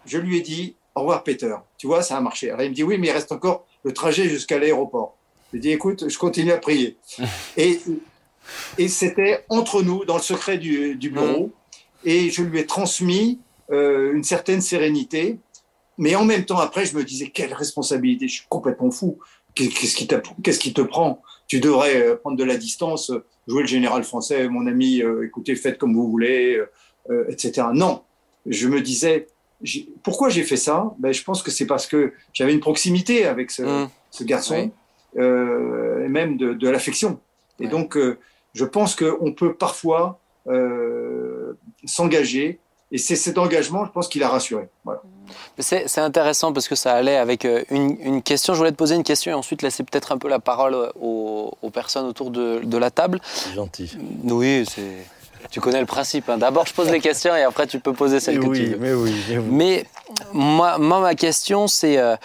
je 0.07 0.18
lui 0.18 0.37
ai 0.37 0.41
dit 0.41 0.77
Au 0.95 1.01
revoir, 1.01 1.25
Peter. 1.25 1.55
Tu 1.79 1.87
vois, 1.87 2.03
ça 2.03 2.16
a 2.16 2.21
marché. 2.21 2.51
Alors, 2.51 2.62
il 2.62 2.71
me 2.71 2.75
dit 2.75 2.83
Oui, 2.83 2.99
mais 2.99 3.09
il 3.09 3.12
reste 3.12 3.33
encore 3.33 3.66
le 3.85 3.93
trajet 3.93 4.29
jusqu'à 4.29 4.59
l'aéroport. 4.59 5.16
Je 5.47 5.57
lui 5.57 5.59
ai 5.59 5.62
dit 5.62 5.71
Écoute, 5.71 6.09
je 6.09 6.18
continue 6.18 6.53
à 6.53 6.59
prier. 6.59 6.97
et 7.57 7.81
et 8.79 8.89
c'était 8.89 9.45
entre 9.49 9.83
nous, 9.83 10.05
dans 10.05 10.16
le 10.16 10.23
secret 10.23 10.59
du, 10.59 10.97
bureau. 10.97 11.53
Et 12.05 12.31
je 12.31 12.43
lui 12.43 12.59
ai 12.59 12.66
transmis 12.66 13.41
euh, 13.71 14.12
une 14.14 14.25
certaine 14.25 14.61
sérénité. 14.61 15.39
Mais 15.99 16.14
en 16.14 16.25
même 16.25 16.45
temps, 16.45 16.59
après, 16.59 16.87
je 16.87 16.97
me 16.97 17.05
disais 17.05 17.29
Quelle 17.29 17.53
responsabilité 17.53 18.29
Je 18.29 18.35
suis 18.35 18.47
complètement 18.49 18.91
fou. 18.91 19.18
Qu'est-ce 19.55 19.97
qui, 19.97 20.09
qu'est-ce 20.43 20.59
qui 20.59 20.73
te 20.73 20.81
prend? 20.81 21.23
Tu 21.47 21.61
devrais 21.61 21.97
euh, 21.97 22.16
prendre 22.16 22.37
de 22.37 22.45
la 22.45 22.57
distance 22.57 23.12
jouer 23.51 23.63
le 23.63 23.69
général 23.69 24.05
français, 24.05 24.49
mon 24.49 24.67
ami, 24.67 25.03
euh, 25.03 25.27
écoutez, 25.27 25.57
faites 25.57 25.77
comme 25.77 25.93
vous 25.93 26.09
voulez, 26.09 26.57
euh, 26.57 26.71
euh, 27.11 27.25
etc. 27.29 27.67
Non, 27.75 28.03
je 28.47 28.69
me 28.69 28.81
disais, 28.81 29.27
pourquoi 30.05 30.29
j'ai 30.29 30.45
fait 30.45 30.57
ça? 30.57 30.95
Ben, 30.99 31.13
Je 31.13 31.23
pense 31.25 31.43
que 31.43 31.51
c'est 31.51 31.67
parce 31.67 31.87
que 31.87 32.13
j'avais 32.33 32.53
une 32.53 32.61
proximité 32.61 33.27
avec 33.27 33.51
ce, 33.51 33.63
mmh. 33.63 34.25
garçon, 34.25 34.71
et 35.17 36.09
même 36.09 36.37
de, 36.37 36.69
l'affection. 36.69 37.19
Et 37.59 37.67
donc, 37.67 37.99
je 38.55 38.65
pense 38.65 38.95
qu'on 38.95 39.33
peut 39.33 39.55
parfois 39.55 40.21
s'engager 41.85 42.61
et 42.93 42.99
c'est 42.99 43.16
cet 43.16 43.38
engagement, 43.38 43.84
je 43.84 43.93
pense, 43.93 44.09
qu'il 44.09 44.22
a 44.22 44.28
rassuré. 44.28 44.68
Voilà. 44.84 45.03
C'est 45.59 45.99
intéressant 45.99 46.53
parce 46.53 46.66
que 46.66 46.74
ça 46.74 46.93
allait 46.93 47.16
avec 47.16 47.45
euh, 47.45 47.62
une, 47.70 48.20
question. 48.22 48.53
Je 48.53 48.59
voulais 48.59 48.72
te 48.72 48.76
poser 48.76 48.97
une 48.97 49.05
question 49.05 49.30
et 49.30 49.34
ensuite 49.34 49.62
laisser 49.62 49.84
peut-être 49.84 50.11
un 50.11 50.18
peu 50.18 50.28
la 50.28 50.41
parole 50.41 50.74
aux, 51.01 51.70
personnes 51.72 52.07
autour 52.07 52.30
de, 52.30 52.76
la 52.76 52.91
table. 52.91 53.20
C'est 53.32 53.55
gentil. 53.55 53.97
Oui, 54.24 54.64
c'est. 54.68 55.07
Tu 55.51 55.61
connais 55.61 55.80
le 55.80 55.86
principe. 55.86 56.28
hein. 56.28 56.38
D'abord, 56.38 56.66
je 56.66 56.74
pose 56.74 56.91
les 56.91 57.01
questions 57.01 57.34
et 57.34 57.43
après, 57.43 57.66
tu 57.66 57.80
peux 57.80 57.93
poser 57.93 58.20
celles 58.20 58.38
Mais 58.38 58.47
que 58.49 58.55
tu 58.55 58.64
veux. 58.66 58.76
mais 58.78 58.93
oui, 58.93 59.14
mais 59.28 59.38
oui. 59.38 59.45
Mais 59.51 59.84
moi, 60.32 60.78
moi, 60.78 61.01
ma 61.01 61.14
question, 61.14 61.66
c'est 61.66 61.99
euh, 61.99 62.16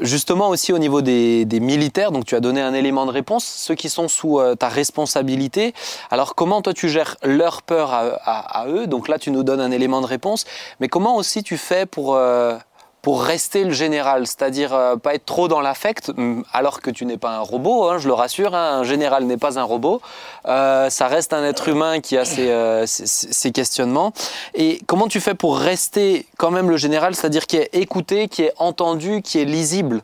justement 0.00 0.48
aussi 0.48 0.72
au 0.72 0.78
niveau 0.78 1.00
des, 1.00 1.44
des 1.44 1.60
militaires. 1.60 2.10
Donc, 2.12 2.26
tu 2.26 2.34
as 2.34 2.40
donné 2.40 2.60
un 2.60 2.74
élément 2.74 3.06
de 3.06 3.10
réponse, 3.10 3.44
ceux 3.44 3.74
qui 3.74 3.88
sont 3.88 4.08
sous 4.08 4.38
euh, 4.38 4.54
ta 4.54 4.68
responsabilité. 4.68 5.72
Alors, 6.10 6.34
comment 6.34 6.62
toi, 6.62 6.74
tu 6.74 6.88
gères 6.88 7.16
leur 7.22 7.62
peur 7.62 7.92
à, 7.92 8.00
à- 8.24 8.62
à 8.62 8.68
eux? 8.68 8.86
Donc 8.86 9.08
là, 9.08 9.18
tu 9.18 9.30
nous 9.30 9.42
donnes 9.44 9.60
un 9.60 9.70
élément 9.70 10.00
de 10.00 10.06
réponse. 10.06 10.44
Mais 10.80 10.88
comment 10.88 11.16
aussi 11.16 11.42
tu 11.42 11.56
fais 11.56 11.86
pour, 11.86 12.14
euh, 12.16 12.56
pour 13.04 13.22
rester 13.22 13.64
le 13.64 13.70
général 13.72 14.26
C'est-à-dire 14.26 14.72
euh, 14.74 14.96
pas 14.96 15.14
être 15.14 15.26
trop 15.26 15.46
dans 15.46 15.60
l'affect, 15.60 16.08
hum, 16.16 16.42
alors 16.54 16.80
que 16.80 16.90
tu 16.90 17.04
n'es 17.04 17.18
pas 17.18 17.36
un 17.36 17.40
robot, 17.40 17.84
hein, 17.84 17.98
je 17.98 18.08
le 18.08 18.14
rassure, 18.14 18.54
hein, 18.54 18.78
un 18.80 18.82
général 18.82 19.24
n'est 19.24 19.36
pas 19.36 19.58
un 19.58 19.62
robot. 19.62 20.00
Euh, 20.46 20.88
ça 20.88 21.06
reste 21.06 21.34
un 21.34 21.44
être 21.44 21.68
humain 21.68 22.00
qui 22.00 22.16
a 22.16 22.24
ses, 22.24 22.50
euh, 22.50 22.86
ses- 22.86 23.52
questionnements. 23.52 24.12
Et 24.54 24.80
comment 24.86 25.06
tu 25.06 25.20
fais 25.20 25.34
pour 25.34 25.58
rester 25.58 26.26
quand 26.38 26.50
même 26.50 26.70
le 26.70 26.78
général, 26.78 27.14
c'est-à-dire 27.14 27.46
qui 27.46 27.58
est 27.58 27.68
écouté, 27.74 28.28
qui 28.28 28.42
est 28.42 28.54
entendu, 28.56 29.20
qui 29.22 29.38
est 29.38 29.44
lisible? 29.44 30.02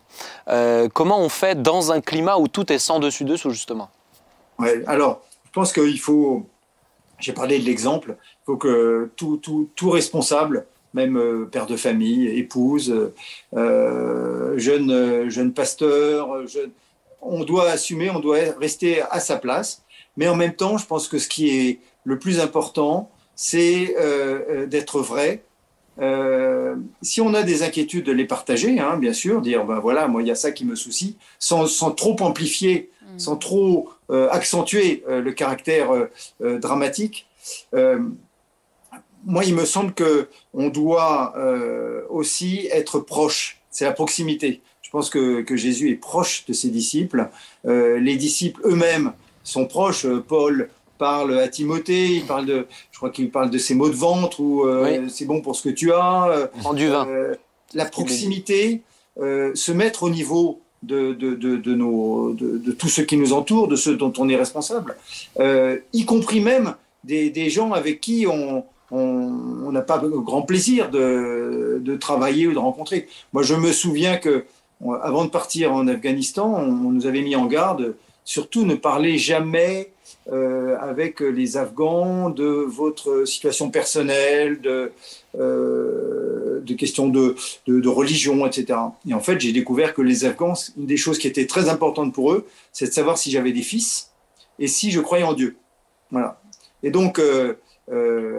Comment 0.93 1.21
on 1.21 1.29
fait 1.29 1.63
dans 1.63 1.93
un 1.93 2.01
climat 2.01 2.37
où 2.37 2.49
tout 2.49 2.71
est 2.73 2.79
sans 2.79 2.99
dessus 2.99 3.25
dessous 3.25 3.51
justement? 3.51 3.89
Alors, 4.87 5.23
je 5.47 5.51
pense 5.53 5.73
qu'il 5.73 5.99
faut, 5.99 6.47
j'ai 7.19 7.33
parlé 7.33 7.59
de 7.59 7.65
l'exemple, 7.65 8.17
il 8.21 8.45
faut 8.47 8.57
que 8.57 9.11
tout, 9.17 9.39
tout, 9.39 9.69
tout 9.75 9.91
responsable, 9.91 10.67
même 10.95 11.17
euh, 11.17 11.49
père 11.51 11.67
de 11.67 11.77
famille, 11.77 12.27
épouse, 12.29 13.13
euh, 13.57 14.59
jeune, 14.59 14.91
euh, 14.91 15.31
jeune 15.31 15.53
pasteur, 15.53 16.47
jeune, 16.47 16.71
on 17.23 17.45
doit 17.45 17.69
assumer, 17.71 18.11
on 18.11 18.21
doit 18.21 18.39
rester 18.59 19.03
à 19.03 19.21
sa 19.21 19.37
place. 19.37 19.83
Mais 20.17 20.29
en 20.29 20.37
même 20.37 20.55
temps, 20.55 20.79
je 20.79 20.87
pense 20.87 21.09
que 21.09 21.19
ce 21.19 21.29
qui 21.29 21.51
est 21.51 21.79
le 22.05 22.19
plus 22.19 22.41
important, 22.41 23.11
c'est 23.35 23.95
euh, 23.99 24.41
euh, 24.51 24.67
d'être 24.67 25.01
vrai. 25.01 25.43
Euh, 26.01 26.77
si 27.03 27.21
on 27.21 27.35
a 27.35 27.43
des 27.43 27.63
inquiétudes, 27.63 28.05
de 28.05 28.13
les 28.13 28.25
partager, 28.25 28.79
hein, 28.81 28.97
bien 28.97 29.13
sûr, 29.13 29.43
dire 29.43 29.65
ben 29.65 29.81
voilà, 29.81 30.09
moi 30.09 30.23
il 30.23 30.29
y 30.29 30.31
a 30.31 30.35
ça 30.35 30.51
qui 30.51 30.65
me 30.65 30.75
soucie, 30.75 31.17
sans, 31.39 31.67
sans 31.67 31.91
trop 31.91 32.17
amplifier, 32.21 32.91
sans 33.19 33.37
trop 33.37 33.91
euh, 34.11 34.29
accentuer 34.31 35.05
euh, 35.09 35.21
le 35.21 35.33
caractère 35.33 35.93
euh, 35.93 36.11
euh, 36.43 36.59
dramatique. 36.59 37.27
Moi, 39.25 39.45
il 39.45 39.55
me 39.55 39.65
semble 39.65 39.93
que 39.93 40.29
on 40.55 40.69
doit 40.69 41.35
euh, 41.37 42.03
aussi 42.09 42.69
être 42.73 43.01
proche. 43.01 43.61
C'est 43.71 43.85
la 43.85 43.93
proximité. 43.93 44.61
Je 44.83 44.91
pense 44.91 45.11
que, 45.11 45.43
que 45.43 45.57
Jésus 45.57 45.91
est 45.91 45.97
proche 45.97 46.45
de 46.47 46.53
ses 46.53 46.69
disciples. 46.69 47.29
Euh, 47.67 47.99
les 47.99 48.17
disciples 48.17 48.61
eux-mêmes 48.65 49.13
sont 49.45 49.67
proches. 49.67 50.05
Euh, 50.05 50.25
Paul 50.27 50.69
parle 50.99 51.39
à 51.39 51.49
Timothée, 51.49 52.09
il 52.17 52.27
parle 52.27 52.45
de, 52.45 52.67
je 52.91 52.99
crois 52.99 53.11
qu'il 53.11 53.31
parle 53.31 53.51
de 53.51 53.57
ses 53.57 53.75
maux 53.75 53.89
de 53.89 53.95
ventre 53.95 54.41
ou 54.41 54.65
euh, 54.65 55.09
c'est 55.09 55.25
bon 55.25 55.41
pour 55.41 55.57
ce 55.57 55.63
que 55.69 55.75
tu 55.75 55.93
as. 55.93 56.51
Prends 56.61 56.75
du 56.75 56.89
vin. 56.89 57.09
la 57.73 57.87
proximité, 57.87 58.83
se 59.17 59.73
mettre 59.73 60.03
au 60.03 60.11
niveau 60.11 60.61
de, 60.83 61.13
de, 61.13 61.35
de, 61.35 61.57
de 61.57 61.75
nos, 61.75 62.33
de, 62.33 62.59
de 62.59 62.73
tous 62.73 62.89
ceux 62.89 63.05
qui 63.05 63.17
nous 63.17 63.33
entourent, 63.33 63.69
de 63.69 63.77
ceux 63.77 63.97
dont 63.97 64.13
on 64.19 64.29
est 64.29 64.37
responsable, 64.37 64.97
euh, 65.39 65.79
y 65.93 66.05
compris 66.05 66.41
même 66.41 66.75
des, 67.05 67.31
des 67.31 67.51
gens 67.51 67.73
avec 67.73 68.01
qui 68.01 68.27
on 68.27 68.65
on 68.91 69.73
n'a 69.73 69.83
pas 69.83 69.99
grand 69.99 70.43
plaisir 70.43 70.91
de, 70.91 71.97
travailler 72.01 72.47
ou 72.47 72.53
de 72.53 72.59
rencontrer. 72.59 73.09
Moi, 73.33 73.43
je 73.43 73.55
me 73.55 73.73
souviens 73.73 74.17
que 74.17 74.45
avant 75.03 75.25
de 75.25 75.31
partir 75.31 75.73
en 75.73 75.87
Afghanistan, 75.89 76.55
on, 76.59 76.91
nous 76.91 77.07
avait 77.07 77.23
mis 77.23 77.37
en 77.37 77.47
garde, 77.47 77.95
surtout 78.25 78.65
ne 78.65 78.75
parlez 78.75 79.19
jamais 79.19 79.93
euh, 80.33 80.77
avec 80.81 81.21
les 81.21 81.57
Afghans 81.57 82.31
de 82.31 82.45
votre 82.45 83.25
situation 83.27 83.71
personnelle, 83.71 84.61
de, 84.61 84.93
euh, 85.39 86.61
questions 86.79 87.09
de, 87.09 87.37
religion, 87.89 88.47
etc. 88.47 88.79
Et 89.09 89.15
en 89.15 89.21
fait, 89.21 89.41
j'ai 89.41 89.53
découvert 89.53 89.93
que 89.93 90.03
les 90.03 90.25
Afghans, 90.25 90.55
une 90.79 90.87
des 90.87 90.97
choses 90.97 91.19
qui 91.19 91.27
était 91.27 91.47
très 91.47 91.69
importante 91.69 92.15
pour 92.15 92.33
eux, 92.33 92.47
c'est 92.73 92.87
de 92.87 92.93
savoir 92.93 93.19
si 93.19 93.31
j'avais 93.31 93.53
des 93.53 93.63
fils 93.63 94.11
et 94.59 94.67
si 94.67 94.91
je 94.91 95.01
croyais 95.01 95.25
en 95.25 95.33
Dieu. 95.33 95.57
Voilà. 96.11 96.41
Et 96.83 96.91
donc, 96.91 97.19
euh, 97.19 97.55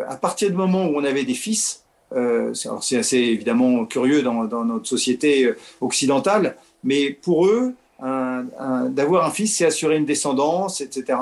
à 0.07 0.15
partir 0.15 0.49
du 0.49 0.55
moment 0.55 0.85
où 0.85 0.95
on 0.95 1.03
avait 1.03 1.25
des 1.25 1.33
fils, 1.33 1.83
euh, 2.13 2.53
c'est 2.53 2.67
alors 2.67 2.83
c'est 2.83 2.97
assez 2.97 3.17
évidemment 3.17 3.85
curieux 3.85 4.21
dans, 4.21 4.43
dans 4.45 4.65
notre 4.65 4.87
société 4.87 5.45
euh, 5.45 5.57
occidentale, 5.79 6.57
mais 6.83 7.09
pour 7.11 7.45
eux, 7.45 7.73
d'avoir 8.01 9.25
un 9.25 9.31
fils, 9.31 9.57
c'est 9.57 9.65
assurer 9.65 9.97
une 9.97 10.05
descendance, 10.05 10.81
etc. 10.81 11.19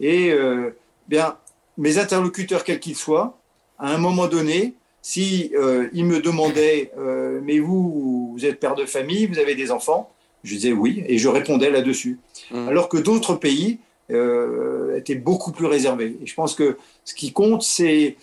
Et 0.00 0.30
euh, 0.30 0.70
bien, 1.08 1.36
mes 1.78 1.98
interlocuteurs, 1.98 2.64
quels 2.64 2.80
qu'ils 2.80 2.96
soient, 2.96 3.38
à 3.78 3.94
un 3.94 3.98
moment 3.98 4.26
donné, 4.26 4.74
si 5.02 5.52
euh, 5.54 5.88
ils 5.92 6.04
me 6.04 6.20
demandaient, 6.20 6.90
euh, 6.98 7.40
mais 7.44 7.58
vous, 7.58 8.32
vous 8.32 8.44
êtes 8.44 8.58
père 8.58 8.74
de 8.74 8.86
famille, 8.86 9.26
vous 9.26 9.38
avez 9.38 9.54
des 9.54 9.70
enfants, 9.70 10.10
je 10.42 10.54
disais 10.54 10.72
oui, 10.72 11.04
et 11.06 11.18
je 11.18 11.28
répondais 11.28 11.70
là-dessus. 11.70 12.18
Mhm. 12.50 12.68
Alors 12.68 12.88
que 12.88 12.96
d'autres 12.96 13.34
pays 13.34 13.78
euh, 14.10 14.96
étaient 14.96 15.14
beaucoup 15.16 15.52
plus 15.52 15.66
réservés. 15.66 16.16
Et 16.22 16.26
je 16.26 16.34
pense 16.34 16.54
que 16.54 16.76
ce 17.04 17.14
qui 17.14 17.32
compte, 17.32 17.62
c'est 17.62 18.16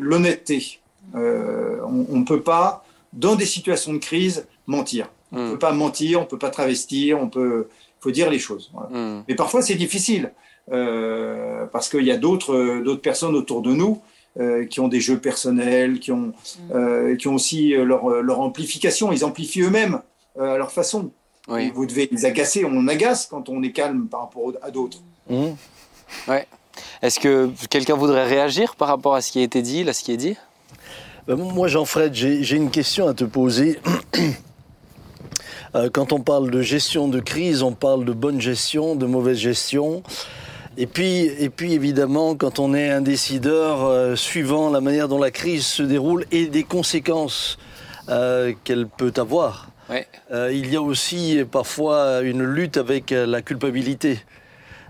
l'honnêteté. 0.00 0.80
Euh, 1.14 1.78
on 1.84 2.18
ne 2.18 2.24
peut 2.24 2.40
pas, 2.42 2.84
dans 3.12 3.36
des 3.36 3.46
situations 3.46 3.92
de 3.94 3.98
crise, 3.98 4.46
mentir. 4.66 5.10
On 5.32 5.38
ne 5.38 5.46
Mm. 5.48 5.50
peut 5.52 5.58
pas 5.58 5.72
mentir, 5.72 6.18
on 6.20 6.22
ne 6.22 6.28
peut 6.28 6.38
pas 6.38 6.50
travestir, 6.50 7.20
on 7.20 7.28
peut, 7.28 7.68
faut 8.00 8.10
dire 8.10 8.30
les 8.30 8.38
choses. 8.38 8.70
Voilà. 8.72 8.88
Mm. 8.90 9.24
Mais 9.28 9.34
parfois, 9.34 9.62
c'est 9.62 9.74
difficile 9.74 10.32
euh, 10.72 11.66
parce 11.66 11.88
qu'il 11.88 12.04
y 12.04 12.10
a 12.10 12.16
d'autres 12.16 12.94
personnes 12.96 13.34
autour 13.34 13.62
de 13.62 13.72
nous 13.72 14.00
euh, 14.38 14.66
qui 14.66 14.80
ont 14.80 14.88
des 14.88 15.00
jeux 15.00 15.18
personnels, 15.18 15.98
qui 15.98 16.12
ont, 16.12 16.32
euh, 16.74 17.16
qui 17.16 17.28
ont 17.28 17.34
aussi 17.34 17.70
leur, 17.70 18.10
leur 18.22 18.40
amplification. 18.40 19.10
Ils 19.12 19.24
amplifient 19.24 19.62
eux-mêmes 19.62 20.00
euh, 20.38 20.54
à 20.54 20.58
leur 20.58 20.72
façon. 20.72 21.10
Oui. 21.48 21.66
Et 21.66 21.70
Vous 21.70 21.86
devez 21.86 22.08
les 22.10 22.24
agacer. 22.26 22.64
On 22.64 22.86
agace 22.88 23.26
quand 23.26 23.48
on 23.48 23.62
est 23.62 23.72
calme 23.72 24.08
par 24.08 24.20
rapport 24.22 24.52
à 24.62 24.70
d'autres. 24.70 24.98
Mmh. 25.28 25.46
Est-ce 27.02 27.18
que 27.20 27.50
quelqu'un 27.68 27.94
voudrait 27.94 28.26
réagir 28.26 28.76
par 28.76 28.88
rapport 28.88 29.14
à 29.14 29.20
ce 29.20 29.32
qui 29.32 29.40
a 29.40 29.42
été 29.42 29.62
dit, 29.62 29.84
là, 29.84 29.92
ce 29.92 30.02
qui 30.02 30.12
est 30.12 30.16
dit? 30.16 30.36
Ben, 31.26 31.36
moi, 31.36 31.68
Jean-Fred, 31.68 32.14
j'ai 32.14 32.56
une 32.56 32.70
question 32.70 33.08
à 33.08 33.14
te 33.14 33.24
poser. 33.24 33.80
Euh, 35.74 35.90
Quand 35.92 36.12
on 36.12 36.20
parle 36.20 36.50
de 36.50 36.62
gestion 36.62 37.08
de 37.08 37.20
crise, 37.20 37.62
on 37.62 37.72
parle 37.72 38.04
de 38.04 38.12
bonne 38.12 38.40
gestion, 38.40 38.94
de 38.94 39.06
mauvaise 39.06 39.38
gestion. 39.38 40.02
Et 40.78 40.86
puis, 40.86 41.22
et 41.38 41.48
puis 41.50 41.72
évidemment, 41.72 42.34
quand 42.36 42.58
on 42.58 42.74
est 42.74 42.90
un 42.90 43.00
décideur, 43.00 43.84
euh, 43.84 44.14
suivant 44.14 44.70
la 44.70 44.80
manière 44.80 45.08
dont 45.08 45.18
la 45.18 45.30
crise 45.30 45.66
se 45.66 45.82
déroule 45.82 46.26
et 46.30 46.46
des 46.46 46.64
conséquences 46.64 47.58
euh, 48.08 48.52
qu'elle 48.64 48.86
peut 48.86 49.12
avoir, 49.16 49.68
Ouais. 49.88 50.06
euh, 50.32 50.52
il 50.52 50.70
y 50.72 50.76
a 50.76 50.82
aussi 50.82 51.42
parfois 51.50 52.20
une 52.22 52.42
lutte 52.42 52.76
avec 52.76 53.10
la 53.10 53.40
culpabilité. 53.42 54.18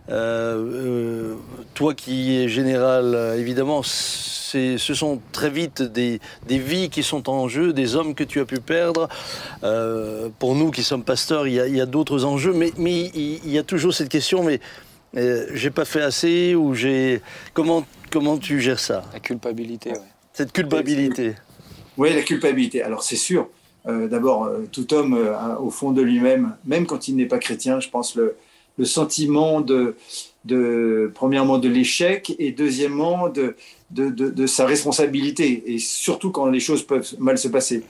Euh, 0.08 0.54
euh, 0.56 1.34
toi 1.74 1.94
qui 1.94 2.36
es 2.36 2.48
général, 2.48 3.14
euh, 3.14 3.38
évidemment, 3.38 3.82
c'est- 3.82 4.78
ce 4.78 4.94
sont 4.94 5.20
très 5.32 5.50
vite 5.50 5.82
des, 5.82 6.20
des 6.46 6.58
vies 6.58 6.88
qui 6.90 7.02
sont 7.02 7.28
en 7.28 7.48
jeu, 7.48 7.72
des 7.72 7.96
hommes 7.96 8.14
que 8.14 8.22
tu 8.24 8.38
as 8.40 8.44
pu 8.44 8.60
perdre. 8.60 9.08
Euh, 9.64 10.28
pour 10.38 10.54
nous 10.54 10.70
qui 10.70 10.82
sommes 10.84 11.02
pasteurs, 11.02 11.48
il 11.48 11.54
y 11.54 11.60
a, 11.60 11.66
il 11.66 11.76
y 11.76 11.80
a 11.80 11.86
d'autres 11.86 12.24
enjeux, 12.24 12.52
mais, 12.52 12.72
mais 12.78 13.10
il, 13.14 13.40
il 13.44 13.50
y 13.50 13.58
a 13.58 13.64
toujours 13.64 13.92
cette 13.92 14.08
question, 14.08 14.44
mais 14.44 14.60
euh, 15.16 15.46
j'ai 15.54 15.70
pas 15.70 15.84
fait 15.84 16.02
assez 16.02 16.54
ou 16.54 16.74
j'ai... 16.74 17.20
Comment, 17.52 17.84
comment 18.10 18.38
tu 18.38 18.60
gères 18.60 18.78
ça, 18.80 19.02
La 19.12 19.18
culpabilité, 19.20 19.90
ouais. 19.90 19.96
cette 20.32 20.52
culpabilité 20.52 21.34
Oui, 21.96 22.14
la 22.14 22.22
culpabilité. 22.22 22.82
Alors 22.82 23.02
c'est 23.02 23.16
sûr. 23.16 23.48
Euh, 23.88 24.06
D'abord, 24.08 24.44
euh, 24.44 24.68
tout 24.70 24.92
homme, 24.94 25.14
euh, 25.14 25.34
au 25.58 25.70
fond 25.70 25.90
de 25.92 26.02
lui-même, 26.02 26.54
même 26.64 26.86
quand 26.86 27.08
il 27.08 27.16
n'est 27.16 27.26
pas 27.26 27.38
chrétien, 27.38 27.80
je 27.80 27.88
pense 27.88 28.14
le, 28.16 28.36
le 28.78 28.84
sentiment 28.84 29.60
de, 29.60 29.96
de 30.44 31.10
premièrement 31.14 31.58
de 31.58 31.68
l'échec 31.68 32.34
et 32.38 32.52
deuxièmement 32.52 33.28
de, 33.28 33.56
de, 33.90 34.10
de, 34.10 34.30
de 34.30 34.46
sa 34.46 34.66
responsabilité 34.66 35.62
et 35.66 35.78
surtout 35.78 36.30
quand 36.30 36.46
les 36.46 36.60
choses 36.60 36.82
peuvent 36.86 37.14
mal 37.18 37.38
se 37.38 37.48
passer. 37.48 37.82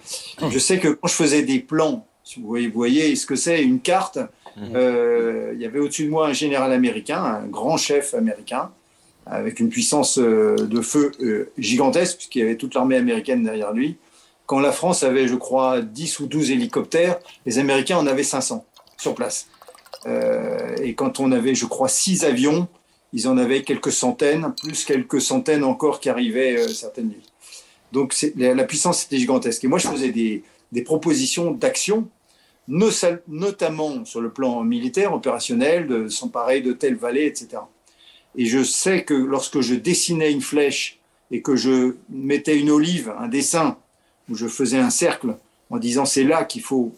Je 0.50 0.58
sais 0.58 0.78
que 0.78 0.88
quand 0.88 1.08
je 1.08 1.14
faisais 1.14 1.42
des 1.42 1.58
plans, 1.58 2.06
si 2.24 2.40
vous 2.40 2.46
voyez, 2.46 2.66
vous 2.68 2.74
voyez 2.74 3.14
ce 3.16 3.26
que 3.26 3.36
c'est 3.36 3.62
une 3.62 3.80
carte. 3.80 4.18
euh, 4.74 5.52
il 5.54 5.60
y 5.60 5.66
avait 5.66 5.78
au-dessus 5.80 6.04
de 6.06 6.10
moi 6.10 6.28
un 6.28 6.32
général 6.32 6.72
américain, 6.72 7.22
un 7.22 7.46
grand 7.46 7.76
chef 7.76 8.14
américain, 8.14 8.70
avec 9.26 9.60
une 9.60 9.68
puissance 9.68 10.18
euh, 10.18 10.56
de 10.56 10.80
feu 10.80 11.12
euh, 11.20 11.50
gigantesque, 11.58 12.16
puisqu'il 12.16 12.38
y 12.38 12.42
avait 12.42 12.56
toute 12.56 12.74
l'armée 12.74 12.96
américaine 12.96 13.42
derrière 13.42 13.72
lui. 13.72 13.96
Quand 14.46 14.60
la 14.60 14.72
France 14.72 15.02
avait, 15.02 15.26
je 15.28 15.34
crois, 15.34 15.82
10 15.82 16.20
ou 16.20 16.26
12 16.26 16.52
hélicoptères, 16.52 17.18
les 17.44 17.58
Américains 17.58 17.98
en 17.98 18.06
avaient 18.06 18.22
500 18.22 18.64
sur 18.96 19.14
place. 19.14 19.48
Euh, 20.06 20.76
et 20.82 20.94
quand 20.94 21.20
on 21.20 21.32
avait, 21.32 21.54
je 21.54 21.66
crois, 21.66 21.88
6 21.88 22.24
avions, 22.24 22.68
ils 23.12 23.28
en 23.28 23.38
avaient 23.38 23.62
quelques 23.62 23.92
centaines, 23.92 24.52
plus 24.62 24.84
quelques 24.84 25.20
centaines 25.20 25.64
encore 25.64 26.00
qui 26.00 26.08
arrivaient 26.08 26.58
euh, 26.58 26.68
certaines 26.68 27.08
nuits. 27.08 27.26
Donc 27.92 28.14
la, 28.36 28.64
puissance 28.64 29.04
était 29.04 29.18
gigantesque. 29.18 29.64
Et 29.64 29.68
moi, 29.68 29.78
je 29.78 29.88
faisais 29.88 30.10
des, 30.10 30.42
propositions 30.82 31.52
d'action, 31.52 32.08
no- 32.68 32.90
notamment 33.28 34.04
sur 34.04 34.20
le 34.20 34.30
plan 34.30 34.62
militaire, 34.62 35.14
opérationnel, 35.14 35.86
de 35.86 36.08
s'emparer 36.08 36.60
de 36.60 36.72
telle 36.72 36.96
vallée, 36.96 37.26
etc. 37.26 37.62
Et 38.36 38.44
je 38.44 38.62
sais 38.62 39.04
que 39.04 39.14
lorsque 39.14 39.60
je 39.60 39.74
dessinais 39.74 40.30
une 40.30 40.42
flèche 40.42 40.98
et 41.30 41.40
que 41.42 41.56
je 41.56 41.96
mettais 42.10 42.58
une 42.58 42.70
olive, 42.70 43.14
un 43.18 43.28
dessin, 43.28 43.78
où 44.28 44.34
je 44.34 44.48
faisais 44.48 44.78
un 44.78 44.90
cercle 44.90 45.36
en 45.70 45.78
disant 45.78 46.04
c'est 46.04 46.24
là 46.24 46.44
qu'il 46.44 46.62
faut, 46.62 46.94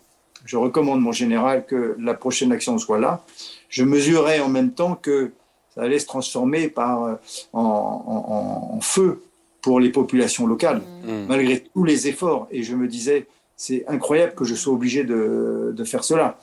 je 0.49 0.57
recommande 0.57 1.03
mon 1.03 1.13
général 1.13 1.67
que 1.67 1.95
la 2.01 2.15
prochaine 2.15 2.53
action 2.53 2.79
soit 2.79 2.99
là, 2.99 3.23
je 3.69 3.85
mesurais 3.85 4.41
en 4.41 4.49
même 4.49 4.73
temps 4.73 4.95
que 4.95 5.33
ça 5.75 5.83
allait 5.83 5.99
se 5.99 6.07
transformer 6.07 6.69
par, 6.69 7.05
euh, 7.05 7.15
en, 7.53 8.73
en, 8.73 8.81
feu 8.81 9.23
pour 9.61 9.79
les 9.79 9.91
populations 9.91 10.47
locales, 10.47 10.81
mmh. 11.05 11.27
malgré 11.29 11.61
tous 11.61 11.85
les 11.85 12.09
efforts. 12.09 12.49
Et 12.51 12.63
je 12.63 12.75
me 12.75 12.89
disais, 12.89 13.27
c'est 13.57 13.85
incroyable 13.89 14.35
que 14.35 14.45
je 14.47 14.55
sois 14.55 14.73
obligé 14.73 15.05
de, 15.05 15.75
de, 15.77 15.85
faire 15.85 16.03
cela. 16.03 16.41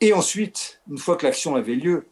Et 0.00 0.12
ensuite, 0.12 0.80
une 0.88 0.98
fois 0.98 1.16
que 1.16 1.26
l'action 1.26 1.56
avait 1.56 1.74
lieu, 1.74 2.06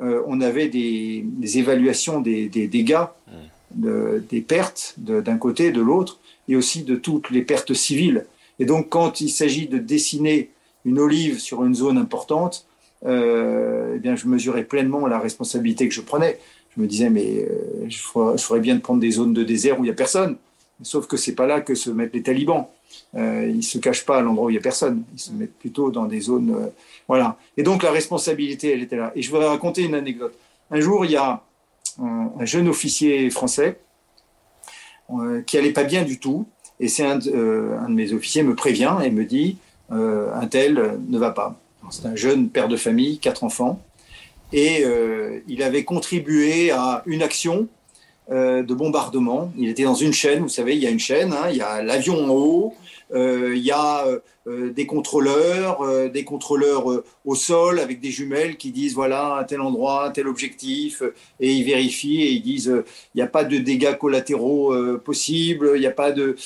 euh, 0.00 0.22
on 0.28 0.40
avait 0.40 0.68
des, 0.68 1.24
des 1.24 1.58
évaluations 1.58 2.20
des, 2.20 2.48
des 2.48 2.68
dégâts, 2.68 3.06
mmh. 3.26 3.32
de, 3.74 4.24
des 4.30 4.42
pertes 4.42 4.94
d'un 4.96 5.38
côté 5.38 5.72
de 5.72 5.80
l'autre, 5.80 6.20
et 6.46 6.54
aussi 6.54 6.84
de 6.84 6.94
toutes 6.94 7.30
les 7.30 7.42
pertes 7.42 7.74
civiles. 7.74 8.26
Et 8.60 8.64
donc, 8.64 8.90
quand 8.90 9.20
il 9.20 9.28
s'agit 9.28 9.66
de 9.66 9.78
dessiner 9.78 10.50
une 10.88 10.98
olive 10.98 11.38
sur 11.38 11.64
une 11.64 11.74
zone 11.74 11.98
importante, 11.98 12.66
euh, 13.06 13.94
eh 13.96 13.98
bien, 13.98 14.16
je 14.16 14.26
mesurais 14.26 14.64
pleinement 14.64 15.06
la 15.06 15.18
responsabilité 15.18 15.88
que 15.88 15.94
je 15.94 16.00
prenais. 16.00 16.38
Je 16.76 16.82
me 16.82 16.86
disais, 16.86 17.10
mais 17.10 17.44
euh, 17.44 17.86
je, 17.88 17.98
ferais, 17.98 18.60
bien 18.60 18.74
de 18.76 18.80
prendre 18.80 19.00
des 19.00 19.10
zones 19.10 19.32
de 19.32 19.44
désert 19.44 19.78
où 19.78 19.84
il 19.84 19.88
n'y 19.88 19.92
a 19.92 19.94
personne. 19.94 20.36
Sauf 20.82 21.06
que 21.06 21.16
c'est 21.16 21.34
pas 21.34 21.46
là 21.46 21.60
que 21.60 21.74
se 21.74 21.90
mettent 21.90 22.14
les 22.14 22.22
talibans. 22.22 22.68
Euh, 23.16 23.50
ils 23.52 23.64
se 23.64 23.78
cachent 23.78 24.04
pas 24.04 24.18
à 24.18 24.20
l'endroit 24.20 24.46
où 24.46 24.50
il 24.50 24.54
n'y 24.54 24.58
a 24.58 24.62
personne. 24.62 25.02
Ils 25.14 25.20
se 25.20 25.32
mettent 25.32 25.58
plutôt 25.58 25.90
dans 25.90 26.04
des 26.04 26.20
zones. 26.20 26.54
Euh, 26.54 26.68
voilà. 27.08 27.36
Et 27.56 27.62
donc 27.62 27.82
la 27.82 27.90
responsabilité, 27.90 28.72
elle 28.72 28.82
était 28.82 28.96
là. 28.96 29.12
Et 29.16 29.22
je 29.22 29.30
voudrais 29.30 29.48
raconter 29.48 29.82
une 29.82 29.94
anecdote. 29.94 30.34
Un 30.70 30.80
jour, 30.80 31.04
il 31.04 31.10
y 31.12 31.16
a 31.16 31.42
un, 32.00 32.30
un 32.38 32.44
jeune 32.44 32.68
officier 32.68 33.28
français 33.30 33.80
qui 35.46 35.56
allait 35.56 35.72
pas 35.72 35.84
bien 35.84 36.02
du 36.02 36.20
tout. 36.20 36.46
Et 36.80 36.86
c'est 36.88 37.04
un, 37.04 37.16
un, 37.16 37.88
de 37.88 37.94
mes 37.94 38.12
officiers 38.12 38.42
me 38.42 38.54
prévient 38.54 38.98
et 39.02 39.10
me 39.10 39.24
dit 39.24 39.56
un 39.90 40.46
tel 40.46 40.98
ne 41.08 41.18
va 41.18 41.30
pas. 41.30 41.58
C'est 41.90 42.06
un 42.06 42.16
jeune 42.16 42.50
père 42.50 42.68
de 42.68 42.76
famille, 42.76 43.18
quatre 43.18 43.44
enfants, 43.44 43.80
et 44.52 44.84
euh, 44.84 45.40
il 45.46 45.62
avait 45.62 45.84
contribué 45.84 46.70
à 46.70 47.02
une 47.06 47.22
action 47.22 47.68
euh, 48.30 48.62
de 48.62 48.74
bombardement. 48.74 49.52
Il 49.56 49.68
était 49.68 49.84
dans 49.84 49.94
une 49.94 50.12
chaîne, 50.12 50.40
vous 50.40 50.48
savez, 50.48 50.74
il 50.74 50.82
y 50.82 50.86
a 50.86 50.90
une 50.90 50.98
chaîne, 50.98 51.32
hein, 51.32 51.48
il 51.50 51.56
y 51.56 51.62
a 51.62 51.82
l'avion 51.82 52.24
en 52.24 52.28
haut, 52.30 52.74
euh, 52.74 52.87
il 53.14 53.64
y 53.64 53.70
a 53.70 54.04
euh, 54.48 54.70
des 54.70 54.86
contrôleurs, 54.86 55.82
euh, 55.82 56.08
des 56.08 56.24
contrôleurs 56.24 56.90
euh, 56.90 57.04
au 57.24 57.34
sol 57.34 57.80
avec 57.80 58.00
des 58.00 58.10
jumelles 58.10 58.56
qui 58.56 58.70
disent 58.70 58.94
voilà 58.94 59.36
un 59.36 59.44
tel 59.44 59.60
endroit, 59.60 60.06
un 60.06 60.10
tel 60.10 60.26
objectif, 60.26 61.02
et 61.38 61.52
ils 61.52 61.64
vérifient 61.64 62.22
et 62.22 62.30
ils 62.30 62.42
disent 62.42 62.72
il 63.14 63.18
n'y 63.18 63.22
a 63.22 63.26
pas 63.26 63.44
de 63.44 63.58
dégâts 63.58 63.96
collatéraux 63.98 64.74
possibles, 65.04 65.72
il 65.74 65.80
n'y 65.80 65.86
a 65.86 65.90
pas 65.90 66.12
de 66.12 66.36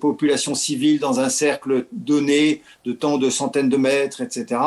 population 0.00 0.54
civile 0.54 1.00
dans 1.00 1.20
un 1.20 1.28
cercle 1.28 1.86
donné 1.92 2.62
de 2.84 2.92
tant 2.92 3.18
de 3.18 3.30
centaines 3.30 3.68
de 3.68 3.76
mètres, 3.76 4.20
etc. 4.20 4.60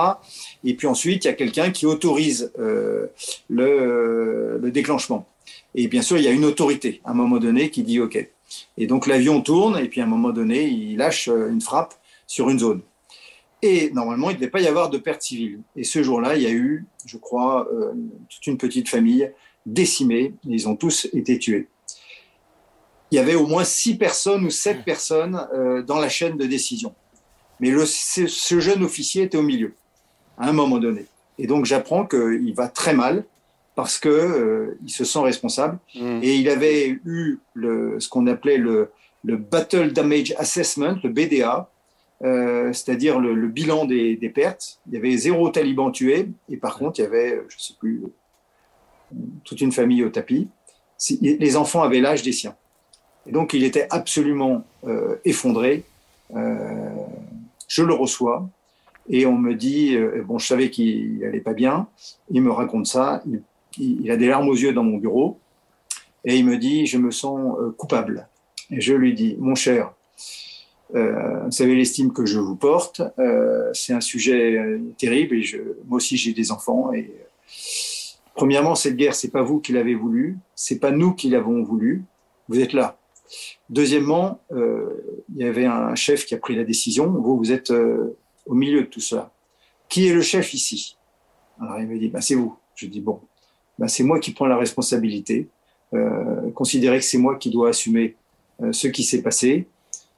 Et 0.63 0.73
puis 0.73 0.87
ensuite, 0.87 1.23
il 1.25 1.27
y 1.27 1.31
a 1.31 1.33
quelqu'un 1.33 1.71
qui 1.71 1.85
autorise 1.85 2.51
le, 2.57 3.09
le 3.49 4.71
déclenchement. 4.71 5.27
Et 5.75 5.87
bien 5.87 6.01
sûr, 6.01 6.17
il 6.17 6.23
y 6.23 6.27
a 6.27 6.31
une 6.31 6.45
autorité 6.45 7.01
à 7.05 7.11
un 7.11 7.13
moment 7.13 7.37
donné 7.37 7.69
qui 7.69 7.83
dit 7.83 7.99
OK. 7.99 8.34
Et 8.77 8.87
donc 8.87 9.07
l'avion 9.07 9.41
tourne 9.41 9.77
et 9.77 9.87
puis 9.87 10.01
à 10.01 10.03
un 10.03 10.07
moment 10.07 10.31
donné, 10.31 10.63
il 10.63 10.97
lâche 10.97 11.27
une 11.27 11.61
frappe 11.61 11.93
sur 12.27 12.49
une 12.49 12.59
zone. 12.59 12.81
Et 13.61 13.89
normalement, 13.91 14.29
il 14.29 14.33
ne 14.33 14.39
devait 14.39 14.51
pas 14.51 14.61
y 14.61 14.67
avoir 14.67 14.89
de 14.89 14.97
pertes 14.97 15.23
civiles. 15.23 15.61
Et 15.75 15.83
ce 15.83 16.03
jour-là, 16.03 16.35
il 16.35 16.43
y 16.43 16.45
a 16.45 16.51
eu, 16.51 16.85
je 17.05 17.17
crois, 17.17 17.67
euh, 17.73 17.93
toute 18.29 18.45
une 18.47 18.57
petite 18.57 18.89
famille 18.89 19.31
décimée. 19.65 20.33
Ils 20.43 20.67
ont 20.67 20.75
tous 20.75 21.07
été 21.13 21.39
tués. 21.39 21.67
Il 23.11 23.15
y 23.15 23.19
avait 23.19 23.35
au 23.35 23.47
moins 23.47 23.63
six 23.63 23.97
personnes 23.97 24.45
ou 24.45 24.49
sept 24.49 24.83
personnes 24.83 25.47
euh, 25.53 25.81
dans 25.81 25.99
la 25.99 26.09
chaîne 26.09 26.37
de 26.37 26.45
décision. 26.45 26.93
Mais 27.59 27.71
le, 27.71 27.85
ce 27.85 28.59
jeune 28.59 28.83
officier 28.83 29.23
était 29.23 29.37
au 29.37 29.43
milieu, 29.43 29.73
à 30.37 30.49
un 30.49 30.53
moment 30.53 30.77
donné. 30.77 31.05
Et 31.39 31.47
donc 31.47 31.65
j'apprends 31.65 32.05
qu'il 32.05 32.53
va 32.53 32.67
très 32.67 32.93
mal 32.93 33.25
parce 33.75 33.99
qu'il 33.99 34.09
euh, 34.09 34.79
se 34.87 35.03
sent 35.03 35.19
responsable. 35.19 35.77
Mmh. 35.93 36.19
Et 36.23 36.35
il 36.35 36.49
avait 36.49 36.87
eu 37.05 37.39
le, 37.53 37.99
ce 37.99 38.07
qu'on 38.07 38.25
appelait 38.27 38.57
le, 38.57 38.89
le 39.23 39.35
Battle 39.35 39.91
Damage 39.91 40.33
Assessment, 40.37 40.95
le 41.03 41.09
BDA, 41.09 41.69
euh, 42.23 42.71
c'est-à-dire 42.71 43.19
le, 43.19 43.47
bilan 43.47 43.85
des, 43.85 44.31
pertes. 44.33 44.79
Il 44.87 44.93
y 44.93 44.97
avait 44.97 45.15
zéro 45.17 45.49
taliban 45.49 45.91
tué, 45.91 46.29
et 46.49 46.57
par 46.57 46.77
contre, 46.77 46.99
il 46.99 47.03
y 47.03 47.05
avait, 47.05 47.41
je 47.49 47.55
ne 47.55 47.59
sais 47.59 47.73
plus, 47.77 48.03
toute 49.43 49.59
une 49.59 49.73
famille 49.73 50.03
au 50.03 50.09
tapis. 50.09 50.47
Les 51.21 51.57
enfants 51.57 51.83
avaient 51.83 51.99
l'âge 51.99 52.23
des 52.23 52.31
siens. 52.31 52.55
Et 53.27 53.31
donc, 53.31 53.53
il 53.53 53.63
était 53.63 53.87
absolument 53.89 54.65
euh, 54.85 55.17
effondré. 55.25 55.83
Je 56.33 57.83
le 57.83 57.93
reçois, 57.93 58.47
et 59.09 59.25
on 59.25 59.37
me 59.37 59.53
dit, 59.53 59.97
bon, 60.23 60.39
je 60.39 60.47
savais 60.47 60.69
qu'il 60.69 61.19
n'allait 61.19 61.41
pas 61.41 61.53
bien, 61.53 61.87
il 62.31 62.41
me 62.41 62.51
raconte 62.51 62.87
ça, 62.87 63.21
il, 63.27 63.41
il, 63.77 64.09
a 64.11 64.17
des 64.17 64.27
larmes 64.27 64.49
aux 64.49 64.55
yeux 64.55 64.73
dans 64.73 64.83
mon 64.83 64.97
bureau, 64.97 65.39
et 66.23 66.37
il 66.37 66.45
me 66.45 66.57
dit, 66.57 66.85
je 66.85 66.97
me 66.97 67.11
sens 67.11 67.55
coupable. 67.77 68.27
Et 68.71 68.81
je 68.81 68.93
lui 68.93 69.13
dis, 69.13 69.35
mon 69.39 69.55
cher, 69.55 69.93
euh, 70.93 71.45
vous 71.45 71.51
savez 71.51 71.75
l'estime 71.75 72.13
que 72.13 72.25
je 72.25 72.39
vous 72.39 72.55
porte. 72.55 73.01
Euh, 73.19 73.69
c'est 73.73 73.93
un 73.93 74.01
sujet 74.01 74.57
euh, 74.57 74.79
terrible 74.97 75.35
et 75.35 75.43
moi 75.87 75.97
aussi 75.97 76.17
j'ai 76.17 76.33
des 76.33 76.51
enfants. 76.51 76.93
Et 76.93 77.11
premièrement, 78.35 78.75
cette 78.75 78.95
guerre, 78.95 79.15
c'est 79.15 79.31
pas 79.31 79.41
vous 79.41 79.59
qui 79.59 79.73
l'avez 79.73 79.95
voulu, 79.95 80.37
c'est 80.55 80.79
pas 80.79 80.91
nous 80.91 81.13
qui 81.13 81.29
l'avons 81.29 81.63
voulu. 81.63 82.03
Vous 82.47 82.59
êtes 82.59 82.73
là. 82.73 82.97
Deuxièmement, 83.69 84.39
il 84.51 85.37
y 85.37 85.45
avait 85.45 85.65
un 85.65 85.95
chef 85.95 86.25
qui 86.25 86.35
a 86.35 86.37
pris 86.37 86.55
la 86.55 86.63
décision. 86.63 87.07
Vous, 87.07 87.37
vous 87.37 87.51
êtes 87.51 87.71
au 87.71 88.53
milieu 88.53 88.81
de 88.81 88.85
tout 88.85 88.99
ça. 88.99 89.31
Qui 89.89 90.07
est 90.07 90.13
le 90.13 90.21
chef 90.21 90.53
ici? 90.53 90.95
Alors 91.59 91.79
il 91.79 91.87
me 91.87 91.97
dit, 91.97 92.09
bah, 92.09 92.21
c'est 92.21 92.35
vous. 92.35 92.55
Je 92.75 92.85
dis 92.85 93.01
bon, 93.01 93.19
bah, 93.79 93.87
c'est 93.87 94.03
moi 94.03 94.19
qui 94.19 94.31
prends 94.31 94.47
la 94.47 94.57
responsabilité. 94.57 95.47
considérez 96.53 96.99
que 96.99 97.05
c'est 97.05 97.17
moi 97.17 97.35
qui 97.35 97.49
dois 97.49 97.69
assumer 97.69 98.15
ce 98.71 98.87
qui 98.87 99.03
s'est 99.03 99.21
passé 99.21 99.67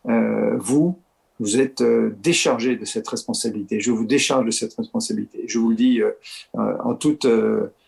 euh, 0.08 0.56
vous, 0.58 1.00
vous 1.40 1.60
êtes 1.60 1.82
euh, 1.82 2.16
déchargé 2.22 2.76
de 2.76 2.86
cette 2.86 3.08
responsabilité. 3.08 3.80
Je 3.80 3.92
vous 3.92 4.06
décharge 4.06 4.46
de 4.46 4.52
cette 4.52 4.74
responsabilité. 4.74 5.44
Je 5.48 5.60
vous 5.60 5.70
le 5.70 5.76
dis 5.76 6.02
euh, 6.02 6.12
en 6.54 6.96
toute 6.96 7.28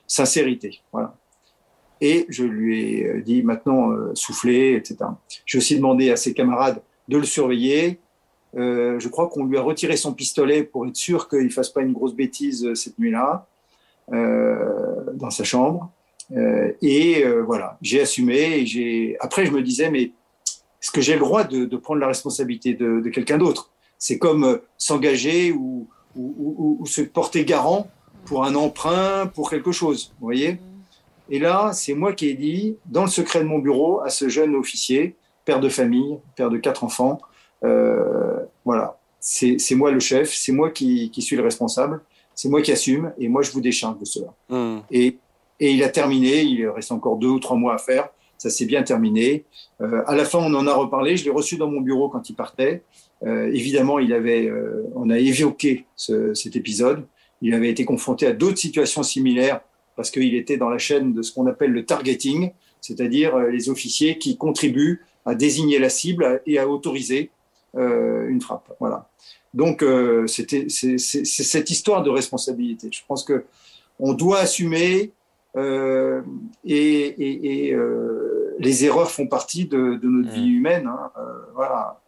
sincérité. 0.07 0.82
Voilà. 0.91 1.15
Et 2.01 2.26
je 2.30 2.43
lui 2.45 3.01
ai 3.01 3.22
dit 3.22 3.43
maintenant 3.43 3.91
souffler, 4.13 4.76
etc. 4.76 4.97
J'ai 5.45 5.57
aussi 5.57 5.76
demandé 5.76 6.11
à 6.11 6.15
ses 6.15 6.34
camarades 6.34 6.82
de 7.09 7.17
le 7.17 7.26
surveiller. 7.26 7.99
je 8.55 9.07
crois 9.09 9.28
qu'on 9.28 9.43
lui 9.43 9.57
a 9.57 9.61
retiré 9.61 9.97
son 9.97 10.13
pistolet 10.13 10.63
pour 10.63 10.88
être 10.88 10.95
sûr 10.95 11.28
qu'il 11.28 11.43
ne 11.43 11.49
fasse 11.49 11.70
pas 11.70 11.82
une 11.82 11.91
grosse 11.91 12.15
bêtise 12.15 12.74
cette 12.74 12.97
nuit-là 12.99 13.47
dans 15.20 15.30
sa 15.30 15.43
chambre. 15.43 15.91
et 16.82 17.24
voilà, 17.45 17.78
j'ai 17.82 18.01
assumé. 18.01 18.63
Et. 18.76 19.17
Après, 19.20 19.45
je 19.45 19.51
me 19.51 19.61
disais, 19.61 19.89
mais 19.89 20.11
est-ce 20.82 20.91
que 20.91 21.01
j'ai 21.01 21.13
le 21.13 21.20
droit 21.20 21.43
de, 21.43 21.76
prendre 21.78 21.99
la 21.99 22.07
responsabilité 22.07 22.74
de, 22.74 23.01
quelqu'un 23.09 23.38
d'autre? 23.38 23.72
C'est 23.97 24.17
comme 24.17 24.45
euh, 24.45 24.57
s'engager 24.78 25.51
ou, 25.51 25.88
se 26.86 27.01
porter 27.01 27.45
garant 27.45 27.89
pour 28.26 28.43
un 28.43 28.55
emprunt, 28.55 29.28
pour 29.28 29.49
quelque 29.49 29.72
chose, 29.72 30.13
vous 30.20 30.26
voyez? 30.26 30.59
Et 31.30 31.39
là, 31.39 31.72
c'est 31.74 31.93
moi 31.93 32.13
qui 32.13 32.30
ai 32.30 32.34
dit, 32.34 32.78
dans 32.86 33.03
le 33.03 33.09
secret 33.09 33.39
de 33.39 33.45
mon 33.45 33.59
bureau, 33.59 34.01
à 34.01 34.09
ce 34.09 34.28
jeune 34.28 34.55
officier, 34.55 35.15
père 35.45 35.59
de 35.59 35.70
famille, 35.70 36.17
père 36.36 36.49
de 36.49 36.57
quatre 36.57 36.84
enfants, 36.84 37.20
euh, 37.63 38.39
voilà, 38.65 38.97
c'est 39.20 39.76
moi 39.76 39.91
le 39.91 39.99
chef, 39.99 40.34
c'est 40.34 40.51
moi 40.51 40.72
qui, 40.72 41.11
suis 41.20 41.36
le 41.36 41.43
responsable, 41.43 42.01
c'est 42.39 42.47
moi 42.47 42.61
qui 42.61 42.71
assume, 42.71 43.11
et 43.17 43.27
moi 43.27 43.41
je 43.41 43.51
vous 43.51 43.59
décharge 43.59 43.99
de 43.99 44.05
cela. 44.05 44.33
Mm. 44.47 44.77
Et, 44.91 45.17
et 45.59 45.71
il 45.73 45.83
a 45.83 45.89
terminé, 45.89 46.41
il 46.43 46.65
reste 46.69 46.93
encore 46.93 47.17
deux 47.17 47.27
ou 47.27 47.39
trois 47.39 47.57
mois 47.57 47.73
à 47.73 47.77
faire, 47.77 48.07
ça 48.37 48.49
s'est 48.49 48.65
bien 48.65 48.81
terminé. 48.83 49.43
Euh, 49.81 50.03
à 50.07 50.15
la 50.15 50.23
fin, 50.23 50.39
on 50.39 50.53
en 50.53 50.65
a 50.65 50.73
reparlé. 50.73 51.17
Je 51.17 51.25
l'ai 51.25 51.31
reçu 51.31 51.57
dans 51.57 51.69
mon 51.69 51.81
bureau 51.81 52.07
quand 52.07 52.29
il 52.29 52.35
partait. 52.35 52.83
Euh, 53.23 53.51
évidemment, 53.53 53.99
il 53.99 54.13
avait, 54.13 54.47
euh, 54.47 54.87
on 54.95 55.09
a 55.09 55.19
évoqué 55.19 55.85
ce, 55.97 56.33
cet 56.33 56.55
épisode. 56.55 57.05
Il 57.41 57.53
avait 57.53 57.69
été 57.69 57.83
confronté 57.83 58.25
à 58.25 58.31
d'autres 58.31 58.57
situations 58.57 59.03
similaires 59.03 59.59
parce 59.97 60.09
qu'il 60.09 60.33
était 60.35 60.55
dans 60.55 60.69
la 60.69 60.77
chaîne 60.77 61.11
de 61.11 61.21
ce 61.21 61.33
qu'on 61.33 61.45
appelle 61.47 61.71
le 61.71 61.85
targeting, 61.85 62.51
c'est-à-dire 62.79 63.35
euh, 63.35 63.49
les 63.49 63.69
officiers 63.69 64.17
qui 64.17 64.37
contribuent 64.37 65.01
à 65.25 65.35
désigner 65.35 65.77
la 65.77 65.89
cible 65.89 66.41
et 66.45 66.57
à 66.57 66.69
autoriser 66.69 67.31
euh, 67.75 68.29
une 68.29 68.39
frappe. 68.39 68.73
Voilà. 68.79 69.09
Donc, 69.54 69.84
c'était 70.28 70.68
c'est 70.70 70.97
cette 70.97 71.70
histoire 71.70 72.04
de 72.04 72.10
responsabilité. 72.10 72.89
Je 72.91 73.02
pense 73.08 73.24
que 73.24 73.45
on 74.00 74.14
doit 74.14 74.39
assumer 74.39 75.12
euh, 75.58 76.22
et, 76.64 76.78
et, 76.78 77.68
et 77.68 77.74
euh, 77.74 78.56
les 78.60 78.86
erreurs 78.86 79.12
font 79.12 79.28
partie 79.28 79.66
de, 79.66 79.95
de 79.95 80.08
notre 80.08 80.32
vie 80.32 80.50
mmh. 80.50 80.58
humaine. 80.58 80.88
Hein. 80.88 81.12
Euh, 81.18 81.22
voilà, 81.56 82.00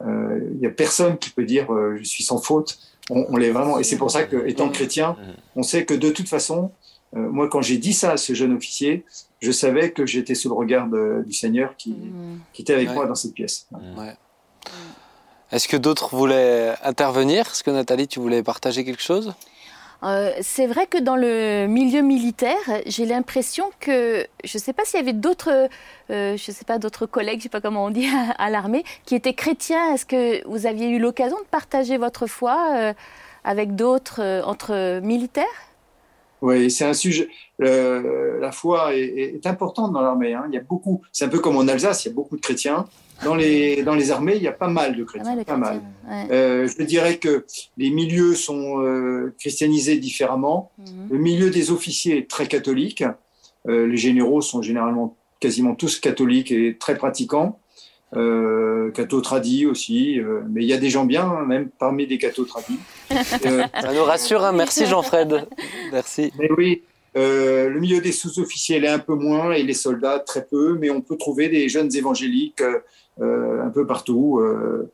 il 0.00 0.06
euh, 0.06 0.50
n'y 0.60 0.66
a 0.66 0.70
personne 0.70 1.16
qui 1.18 1.30
peut 1.30 1.44
dire 1.44 1.66
je 1.96 2.04
suis 2.04 2.24
sans 2.24 2.38
faute. 2.38 2.78
On, 3.10 3.24
on 3.30 3.36
l'est 3.36 3.50
vraiment, 3.50 3.78
et 3.78 3.84
c'est 3.84 3.96
pour 3.96 4.10
ça 4.10 4.24
que, 4.24 4.46
étant 4.46 4.68
mmh. 4.68 4.72
chrétien, 4.72 5.10
mmh. 5.12 5.16
on 5.56 5.62
sait 5.62 5.84
que 5.84 5.94
de 5.94 6.10
toute 6.10 6.28
façon, 6.28 6.70
Euh, 7.14 7.28
moi, 7.28 7.46
quand 7.46 7.60
j'ai 7.60 7.76
dit 7.76 7.92
ça 7.92 8.12
à 8.12 8.16
ce 8.16 8.32
jeune 8.32 8.54
officier, 8.54 9.04
je 9.40 9.52
savais 9.52 9.92
que 9.92 10.06
j'étais 10.06 10.34
sous 10.34 10.48
le 10.48 10.54
regard 10.54 10.88
du 11.26 11.34
Seigneur 11.34 11.76
qui, 11.76 11.90
mmh. 11.90 12.40
qui 12.54 12.62
était 12.62 12.72
avec 12.72 12.90
moi 12.94 13.06
dans 13.06 13.14
cette 13.14 13.34
pièce. 13.34 13.66
Ouais. 13.70 14.16
Est-ce 15.52 15.68
que 15.68 15.76
d'autres 15.76 16.16
voulaient 16.16 16.74
intervenir? 16.82 17.46
Est-ce 17.46 17.62
que 17.62 17.70
Nathalie, 17.70 18.08
tu 18.08 18.20
voulais 18.20 18.42
partager 18.42 18.84
quelque 18.84 19.02
chose? 19.02 19.34
Euh, 20.02 20.32
c'est 20.40 20.66
vrai 20.66 20.86
que 20.86 20.98
dans 20.98 21.14
le 21.14 21.66
milieu 21.66 22.00
militaire, 22.00 22.56
j'ai 22.86 23.04
l'impression 23.04 23.70
que 23.78 24.26
je 24.42 24.58
ne 24.58 24.62
sais 24.62 24.72
pas 24.72 24.84
s'il 24.84 24.98
y 24.98 25.02
avait 25.02 25.12
d'autres, 25.12 25.68
euh, 26.10 26.36
je 26.36 26.50
sais 26.50 26.64
pas 26.64 26.78
d'autres 26.78 27.04
collègues, 27.04 27.38
je 27.38 27.44
sais 27.44 27.48
pas 27.50 27.60
comment 27.60 27.84
on 27.84 27.90
dit 27.90 28.08
à, 28.38 28.50
l'armée, 28.50 28.82
qui 29.04 29.14
étaient 29.14 29.34
chrétiens. 29.34 29.94
Est-ce 29.94 30.06
que 30.06 30.46
vous 30.48 30.66
aviez 30.66 30.88
eu 30.88 30.98
l'occasion 30.98 31.38
de 31.38 31.46
partager 31.50 31.98
votre 31.98 32.26
foi 32.26 32.56
euh, 32.74 32.92
avec 33.44 33.76
d'autres 33.76 34.42
entre 34.46 35.00
militaires? 35.00 35.44
Oui, 36.40 36.70
c'est 36.70 36.86
un 36.86 36.94
sujet. 36.94 37.28
la 37.58 38.50
foi 38.52 38.94
est, 38.96 39.46
importante 39.46 39.92
dans 39.92 40.00
l'armée. 40.00 40.34
Hein. 40.34 40.46
Il 40.48 40.54
y 40.54 40.58
a 40.58 40.62
beaucoup. 40.62 41.02
C'est 41.12 41.26
un 41.26 41.28
peu 41.28 41.38
comme 41.38 41.56
en 41.56 41.68
Alsace, 41.68 42.04
il 42.04 42.08
y 42.08 42.10
a 42.10 42.14
beaucoup 42.14 42.36
de 42.36 42.40
chrétiens. 42.40 42.86
Dans 43.24 43.34
les, 43.34 43.82
dans 43.82 43.94
les 43.94 44.10
armées, 44.10 44.34
il 44.36 44.42
y 44.42 44.48
a 44.48 44.52
pas 44.52 44.68
mal 44.68 44.96
de 44.96 45.04
chrétiens. 45.04 45.42
Pas 45.44 45.56
mal. 45.56 45.80
Euh, 46.30 46.68
je 46.68 46.82
dirais 46.84 47.18
que 47.18 47.46
les 47.76 47.90
milieux 47.90 48.34
sont 48.34 48.80
euh, 48.82 49.34
christianisés 49.38 49.96
différemment. 49.98 50.72
Mhm. 50.78 51.08
Le 51.10 51.18
milieu 51.18 51.50
des 51.50 51.70
officiers 51.70 52.18
est 52.18 52.30
très 52.30 52.46
catholique. 52.46 53.04
Euh, 53.68 53.86
les 53.86 53.96
généraux 53.96 54.40
sont 54.40 54.62
généralement 54.62 55.16
quasiment 55.40 55.74
tous 55.74 56.00
catholiques 56.00 56.52
et 56.52 56.76
très 56.78 56.96
pratiquants. 56.96 57.58
Euh, 58.14 58.90
catho 58.90 59.22
tradis 59.22 59.64
aussi, 59.64 60.20
mais 60.50 60.62
il 60.62 60.68
y 60.68 60.74
a 60.74 60.76
des 60.76 60.90
gens 60.90 61.06
bien, 61.06 61.24
hein, 61.24 61.46
même 61.46 61.70
parmi 61.70 62.06
des 62.06 62.18
cathos 62.18 62.44
tradis. 62.44 62.78
Ça 63.10 63.94
nous 63.94 64.04
rassure, 64.04 64.44
hein. 64.44 64.52
merci 64.52 64.84
Jean-Fred. 64.84 65.46
Merci. 65.92 66.30
Mais 66.38 66.50
oui, 66.58 66.82
euh, 67.16 67.68
le 67.68 67.80
milieu 67.80 68.00
des 68.00 68.12
sous-officiers 68.12 68.82
est 68.82 68.88
un 68.88 68.98
peu 68.98 69.14
moins 69.14 69.52
et 69.52 69.62
les 69.62 69.74
soldats 69.74 70.18
très 70.18 70.44
peu, 70.44 70.76
mais 70.78 70.90
on 70.90 71.00
peut 71.00 71.16
trouver 71.16 71.48
des 71.48 71.68
jeunes 71.68 71.94
évangéliques 71.94 72.62
euh, 73.20 73.62
un 73.62 73.68
peu 73.68 73.86
partout, 73.86 74.38
euh, 74.40 74.90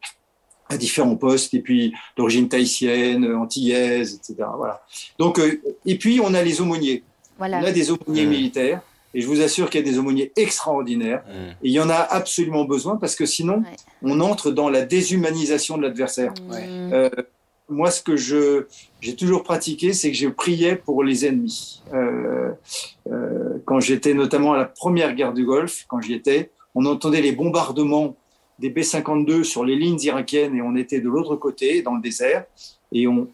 à 0.69 0.77
différents 0.77 1.17
postes, 1.17 1.55
et 1.55 1.61
puis 1.61 1.95
d'origine 2.17 2.49
tahitienne, 2.49 3.33
antillaise, 3.33 4.15
etc. 4.15 4.49
Voilà. 4.57 4.83
Donc, 5.19 5.39
euh, 5.39 5.61
et 5.87 5.97
puis 5.97 6.21
on 6.23 6.35
a 6.35 6.43
les 6.43 6.61
aumôniers. 6.61 7.05
Voilà. 7.39 7.61
On 7.61 7.65
a 7.65 7.71
des 7.71 7.91
aumôniers 7.93 8.27
mmh. 8.27 8.31
militaires. 8.31 8.81
Et 9.15 9.23
je 9.23 9.27
vous 9.27 9.41
assure 9.41 9.71
qu'il 9.71 9.81
y 9.81 9.89
a 9.89 9.91
des 9.91 9.99
aumôniers 9.99 10.33
extraordinaires. 10.37 11.23
Mmh. 11.27 11.51
Et 11.63 11.69
il 11.69 11.73
y 11.73 11.81
en 11.81 11.89
a 11.89 11.95
absolument 11.95 12.65
besoin 12.65 12.97
parce 12.97 13.15
que 13.15 13.25
sinon, 13.25 13.63
on 14.03 14.21
entre 14.21 14.51
dans 14.51 14.69
la 14.69 14.85
déshumanisation 14.85 15.79
de 15.79 15.83
l'adversaire. 15.83 16.35
Mmh. 16.43 17.09
Moi, 17.69 17.91
ce 17.91 18.03
que 18.03 18.17
je 18.17 18.67
j'ai 19.01 19.15
toujours 19.15 19.43
pratiqué, 19.43 19.93
c'est 19.93 20.11
que 20.11 20.17
je 20.17 20.29
priais 20.29 20.77
pour 20.77 21.05
les 21.05 21.27
ennemis. 21.27 21.83
Euh, 21.93 22.51
euh, 23.11 23.59
quand 23.65 23.81
j'étais 23.81 24.15
notamment 24.15 24.55
à 24.55 24.57
la 24.57 24.65
première 24.65 25.15
guerre 25.15 25.35
du 25.35 25.45
Golfe, 25.45 25.85
quand 25.89 26.01
j'y 26.01 26.15
étais, 26.15 26.51
on 26.75 26.87
entendait 26.87 27.21
les 27.21 27.33
bombardements 27.33 28.17
des 28.59 28.71
B-52 28.71 29.45
sur 29.45 29.65
les 29.65 29.77
lignes 29.77 30.01
irakiennes 30.01 30.57
et 30.57 30.63
on 30.63 30.75
était 30.77 31.01
de 31.01 31.09
l'autre 31.09 31.37
côté, 31.37 31.83
dans 31.83 31.95
le 31.95 32.01
désert. 32.01 32.45
Et 32.93 33.07
on, 33.07 33.29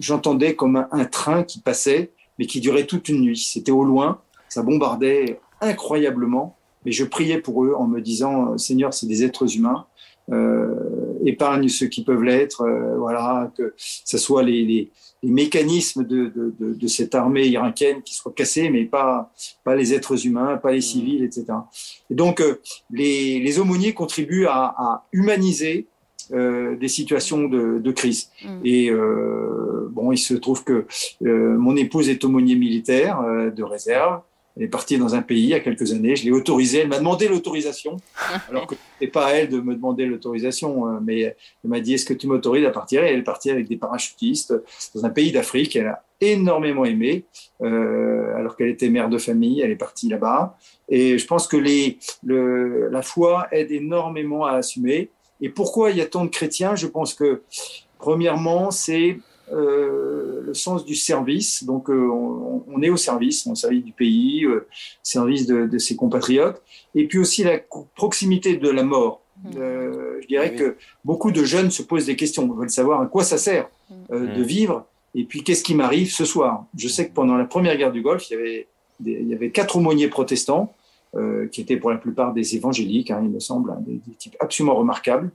j'entendais 0.00 0.54
comme 0.54 0.86
un, 0.90 1.04
train 1.04 1.44
qui 1.44 1.60
passait, 1.60 2.10
mais 2.38 2.46
qui 2.46 2.60
durait 2.60 2.86
toute 2.86 3.08
une 3.08 3.20
nuit. 3.20 3.36
C'était 3.36 3.72
au 3.72 3.84
loin, 3.84 4.20
ça 4.48 4.62
bombardait 4.62 5.38
incroyablement. 5.60 6.56
Mais 6.84 6.92
je 6.92 7.04
priais 7.04 7.38
pour 7.38 7.64
eux 7.64 7.74
en 7.76 7.86
me 7.86 8.00
disant, 8.00 8.56
Seigneur, 8.58 8.94
c'est 8.94 9.06
des 9.06 9.24
êtres 9.24 9.56
humains. 9.56 9.86
Euh, 10.32 11.05
épargne 11.26 11.68
ceux 11.68 11.86
qui 11.86 12.04
peuvent 12.04 12.22
l'être, 12.22 12.62
euh, 12.62 12.96
voilà, 12.96 13.52
que 13.56 13.74
ce 13.76 14.18
soit 14.18 14.42
les, 14.42 14.64
les, 14.64 14.90
les 15.22 15.30
mécanismes 15.30 16.04
de, 16.04 16.26
de, 16.26 16.54
de, 16.58 16.74
de, 16.74 16.86
cette 16.86 17.14
armée 17.14 17.46
irakienne 17.46 18.02
qui 18.02 18.14
soient 18.14 18.32
cassés, 18.32 18.70
mais 18.70 18.84
pas, 18.84 19.32
pas 19.64 19.74
les 19.74 19.94
êtres 19.94 20.26
humains, 20.26 20.56
pas 20.56 20.72
les 20.72 20.80
civils, 20.80 21.24
etc. 21.24 21.44
Et 22.10 22.14
donc, 22.14 22.40
euh, 22.40 22.60
les, 22.90 23.40
les 23.40 23.58
aumôniers 23.58 23.94
contribuent 23.94 24.46
à, 24.46 24.74
à 24.76 25.06
humaniser 25.12 25.86
euh, 26.32 26.74
des 26.74 26.88
situations 26.88 27.46
de, 27.46 27.78
de 27.78 27.92
crise. 27.92 28.30
Mm. 28.44 28.60
Et 28.64 28.90
euh, 28.90 29.88
bon, 29.92 30.10
il 30.10 30.18
se 30.18 30.34
trouve 30.34 30.64
que 30.64 30.86
euh, 31.24 31.56
mon 31.56 31.76
épouse 31.76 32.08
est 32.08 32.24
aumônier 32.24 32.56
militaire 32.56 33.22
de 33.54 33.62
réserve. 33.62 34.22
Elle 34.56 34.62
est 34.64 34.68
partie 34.68 34.96
dans 34.96 35.14
un 35.14 35.22
pays 35.22 35.42
il 35.42 35.48
y 35.48 35.54
a 35.54 35.60
quelques 35.60 35.92
années. 35.92 36.16
Je 36.16 36.24
l'ai 36.24 36.30
autorisée. 36.30 36.78
Elle 36.78 36.88
m'a 36.88 36.98
demandé 36.98 37.28
l'autorisation, 37.28 37.98
alors 38.48 38.66
que 38.66 38.74
n'est 39.00 39.08
pas 39.08 39.26
à 39.26 39.32
elle 39.32 39.48
de 39.50 39.60
me 39.60 39.74
demander 39.74 40.06
l'autorisation. 40.06 40.88
Euh, 40.88 40.98
mais 41.02 41.20
elle 41.20 41.36
m'a 41.64 41.80
dit 41.80 41.94
Est-ce 41.94 42.06
que 42.06 42.14
tu 42.14 42.26
m'autorises 42.26 42.64
à 42.64 42.70
partir? 42.70 43.04
Et 43.04 43.12
elle 43.12 43.20
est 43.20 43.22
partie 43.24 43.50
avec 43.50 43.68
des 43.68 43.76
parachutistes 43.76 44.54
dans 44.94 45.04
un 45.04 45.10
pays 45.10 45.30
d'Afrique. 45.30 45.76
Elle 45.76 45.88
a 45.88 46.04
énormément 46.20 46.86
aimé, 46.86 47.24
euh, 47.62 48.34
alors 48.34 48.56
qu'elle 48.56 48.70
était 48.70 48.88
mère 48.88 49.10
de 49.10 49.18
famille. 49.18 49.60
Elle 49.60 49.70
est 49.70 49.76
partie 49.76 50.08
là-bas. 50.08 50.56
Et 50.88 51.18
je 51.18 51.26
pense 51.26 51.46
que 51.46 51.58
les, 51.58 51.98
le, 52.24 52.88
la 52.88 53.02
foi 53.02 53.48
aide 53.52 53.70
énormément 53.70 54.46
à 54.46 54.52
assumer. 54.52 55.10
Et 55.42 55.50
pourquoi 55.50 55.90
il 55.90 55.98
y 55.98 56.00
a 56.00 56.06
tant 56.06 56.24
de 56.24 56.30
chrétiens? 56.30 56.76
Je 56.76 56.86
pense 56.86 57.12
que, 57.12 57.42
premièrement, 57.98 58.70
c'est 58.70 59.18
euh, 59.52 60.42
le 60.44 60.54
sens 60.54 60.84
du 60.84 60.94
service. 60.94 61.64
Donc, 61.64 61.90
euh, 61.90 62.08
on, 62.08 62.82
est 62.82 62.90
au 62.90 62.96
service, 62.96 63.46
on 63.46 63.50
est 63.50 63.52
au 63.52 63.56
service 63.56 63.84
du 63.84 63.92
pays, 63.92 64.44
euh, 64.44 64.66
service 65.02 65.46
de, 65.46 65.66
de, 65.66 65.78
ses 65.78 65.96
compatriotes. 65.96 66.62
Et 66.94 67.06
puis 67.06 67.18
aussi 67.18 67.44
la 67.44 67.58
proximité 67.94 68.56
de 68.56 68.68
la 68.70 68.82
mort. 68.82 69.22
Mmh. 69.44 69.50
Euh, 69.58 70.18
je 70.22 70.26
dirais 70.26 70.54
que 70.54 70.76
beaucoup 71.04 71.30
de 71.30 71.44
jeunes 71.44 71.70
se 71.70 71.82
posent 71.82 72.06
des 72.06 72.16
questions, 72.16 72.46
veulent 72.52 72.70
savoir 72.70 73.00
à 73.00 73.06
quoi 73.06 73.24
ça 73.24 73.38
sert 73.38 73.68
mmh. 73.90 74.36
de 74.36 74.42
vivre. 74.42 74.86
Et 75.14 75.24
puis, 75.24 75.42
qu'est-ce 75.42 75.62
qui 75.62 75.74
m'arrive 75.74 76.12
ce 76.12 76.24
soir? 76.24 76.66
Je 76.76 76.88
sais 76.88 77.08
que 77.08 77.14
pendant 77.14 77.36
la 77.36 77.44
première 77.44 77.76
guerre 77.76 77.92
du 77.92 78.02
Golfe, 78.02 78.30
il 78.30 78.34
y 78.34 78.36
avait, 78.36 78.66
il 79.04 79.28
y 79.28 79.34
avait 79.34 79.50
quatre 79.50 79.76
aumôniers 79.76 80.08
protestants 80.08 80.74
euh, 81.16 81.48
qui 81.48 81.60
étaient 81.60 81.76
pour 81.76 81.90
la 81.90 81.96
plupart 81.96 82.32
des 82.32 82.56
évangéliques, 82.56 83.10
hein, 83.10 83.20
il 83.22 83.30
me 83.30 83.40
semble, 83.40 83.70
hein, 83.70 83.78
des, 83.80 83.98
types 84.18 84.36
absolument 84.40 84.74
remarquables. 84.74 85.30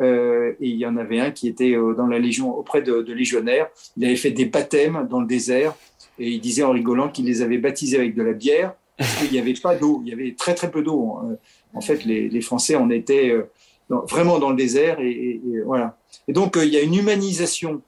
Euh, 0.00 0.52
et 0.60 0.68
il 0.68 0.76
y 0.76 0.86
en 0.86 0.96
avait 0.96 1.20
un 1.20 1.30
qui 1.30 1.48
était 1.48 1.76
euh, 1.76 1.94
dans 1.94 2.06
la 2.06 2.18
Légion 2.18 2.56
auprès 2.56 2.82
de, 2.82 3.02
de, 3.02 3.12
légionnaires. 3.12 3.68
Il 3.96 4.04
avait 4.04 4.16
fait 4.16 4.30
des 4.30 4.46
baptêmes 4.46 5.06
dans 5.10 5.20
le 5.20 5.26
désert 5.26 5.74
et 6.18 6.30
il 6.30 6.40
disait 6.40 6.62
en 6.62 6.70
rigolant 6.70 7.08
qu'il 7.08 7.26
les 7.26 7.42
avait 7.42 7.58
baptisés 7.58 7.98
avec 7.98 8.14
de 8.14 8.22
la 8.22 8.32
bière 8.32 8.74
parce 8.96 9.14
qu'il 9.16 9.30
n'y 9.32 9.38
avait 9.38 9.54
pas 9.54 9.74
d'eau. 9.74 10.00
Il 10.04 10.10
y 10.10 10.12
avait 10.12 10.34
très 10.36 10.54
très 10.54 10.70
peu 10.70 10.82
d'eau. 10.82 11.18
Hein. 11.20 11.36
En 11.74 11.80
fait, 11.80 12.04
les, 12.04 12.28
les, 12.28 12.40
Français 12.40 12.74
en 12.74 12.88
étaient 12.88 13.34
vraiment 13.88 14.38
dans 14.38 14.50
le 14.50 14.56
désert 14.56 15.00
et, 15.00 15.10
et, 15.10 15.60
voilà. 15.64 15.98
Et 16.28 16.32
donc 16.32 16.56
il 16.56 16.72
y 16.72 16.76
a 16.76 16.80
une 16.80 16.94
humanisation 16.94 17.82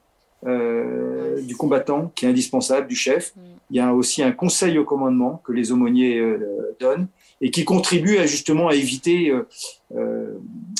euh, 0.47 1.41
du 1.41 1.57
combattant 1.57 2.13
qui 2.15 2.25
est 2.25 2.29
indispensable, 2.29 2.87
du 2.87 2.95
chef. 2.95 3.35
Mm. 3.35 3.41
Il 3.71 3.77
y 3.77 3.79
a 3.81 3.93
aussi 3.93 4.23
un 4.23 4.31
conseil 4.31 4.77
au 4.77 4.85
commandement 4.85 5.41
que 5.43 5.51
les 5.51 5.73
aumôniers 5.73 6.17
euh, 6.17 6.77
donnent 6.79 7.07
et 7.41 7.51
qui 7.51 7.65
contribue 7.65 8.17
à, 8.17 8.25
justement 8.25 8.67
à 8.67 8.75
éviter 8.75 9.29
euh, 9.29 9.47
euh, 9.95 10.37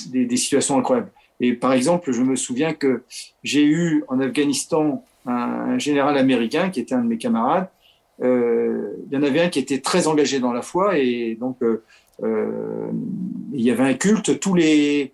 des, 0.09 0.25
des, 0.25 0.37
situations 0.37 0.77
incroyables. 0.77 1.11
Et 1.39 1.53
par 1.53 1.73
exemple, 1.73 2.11
je 2.11 2.21
me 2.21 2.35
souviens 2.35 2.73
que 2.73 3.03
j'ai 3.43 3.63
eu 3.63 4.03
en 4.07 4.19
Afghanistan 4.19 5.03
un, 5.25 5.77
général 5.77 6.17
américain 6.17 6.69
qui 6.69 6.79
était 6.79 6.95
un 6.95 7.03
de 7.03 7.07
mes 7.07 7.17
camarades. 7.17 7.69
Euh, 8.21 8.93
il 9.09 9.13
y 9.13 9.17
en 9.17 9.23
avait 9.23 9.41
un 9.41 9.49
qui 9.49 9.59
était 9.59 9.79
très 9.79 10.07
engagé 10.07 10.39
dans 10.39 10.51
la 10.51 10.61
foi 10.61 10.97
et 10.97 11.37
donc 11.39 11.57
il 12.21 13.61
y 13.61 13.71
avait 13.71 13.83
un 13.83 13.93
culte 13.93 14.41
tous 14.41 14.53
les 14.53 15.13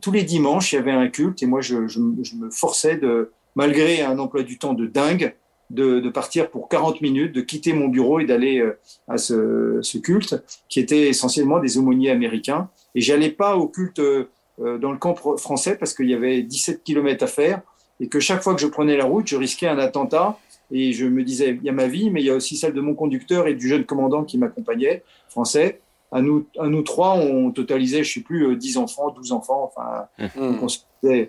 tous 0.00 0.12
les 0.12 0.22
dimanches. 0.22 0.72
Il 0.72 0.76
y 0.76 0.78
avait 0.78 0.92
un 0.92 1.08
culte 1.08 1.42
et 1.42 1.46
moi 1.46 1.60
je, 1.60 1.88
je, 1.88 2.00
je 2.22 2.36
me 2.36 2.50
forçais 2.50 2.96
de 2.96 3.32
malgré 3.56 4.02
un 4.02 4.18
emploi 4.20 4.44
du 4.44 4.58
temps 4.58 4.74
de 4.74 4.86
dingue 4.86 5.34
de, 5.70 6.00
de, 6.00 6.10
partir 6.10 6.50
pour 6.50 6.68
40 6.68 7.00
minutes, 7.00 7.32
de 7.34 7.40
quitter 7.40 7.72
mon 7.72 7.88
bureau 7.88 8.20
et 8.20 8.24
d'aller 8.24 8.60
euh, 8.60 8.78
à 9.08 9.18
ce, 9.18 9.78
ce, 9.82 9.98
culte, 9.98 10.42
qui 10.68 10.80
était 10.80 11.08
essentiellement 11.08 11.58
des 11.58 11.78
aumôniers 11.78 12.10
américains. 12.10 12.68
Et 12.94 13.00
j'allais 13.00 13.30
pas 13.30 13.56
au 13.56 13.66
culte 13.66 13.98
euh, 13.98 14.28
dans 14.58 14.92
le 14.92 14.98
camp 14.98 15.14
français 15.36 15.76
parce 15.76 15.92
qu'il 15.92 16.08
y 16.08 16.14
avait 16.14 16.42
17 16.42 16.82
kilomètres 16.82 17.24
à 17.24 17.26
faire 17.26 17.62
et 18.00 18.08
que 18.08 18.20
chaque 18.20 18.42
fois 18.42 18.54
que 18.54 18.60
je 18.60 18.66
prenais 18.66 18.96
la 18.96 19.04
route, 19.04 19.26
je 19.26 19.36
risquais 19.36 19.66
un 19.66 19.78
attentat. 19.78 20.38
Et 20.72 20.92
je 20.92 21.06
me 21.06 21.22
disais, 21.22 21.56
il 21.60 21.62
y 21.62 21.68
a 21.68 21.72
ma 21.72 21.86
vie, 21.86 22.10
mais 22.10 22.20
il 22.22 22.26
y 22.26 22.30
a 22.30 22.34
aussi 22.34 22.56
celle 22.56 22.72
de 22.72 22.80
mon 22.80 22.94
conducteur 22.94 23.46
et 23.46 23.54
du 23.54 23.68
jeune 23.68 23.84
commandant 23.84 24.24
qui 24.24 24.36
m'accompagnait, 24.36 25.04
français. 25.28 25.80
À 26.10 26.22
nous, 26.22 26.46
à 26.58 26.66
nous 26.66 26.82
trois, 26.82 27.14
on 27.14 27.50
totalisait, 27.50 28.02
je 28.02 28.14
sais 28.14 28.20
plus, 28.20 28.56
10 28.56 28.78
enfants, 28.78 29.10
12 29.10 29.32
enfants. 29.32 29.72
Enfin, 29.72 30.06
mmh. 30.18 31.26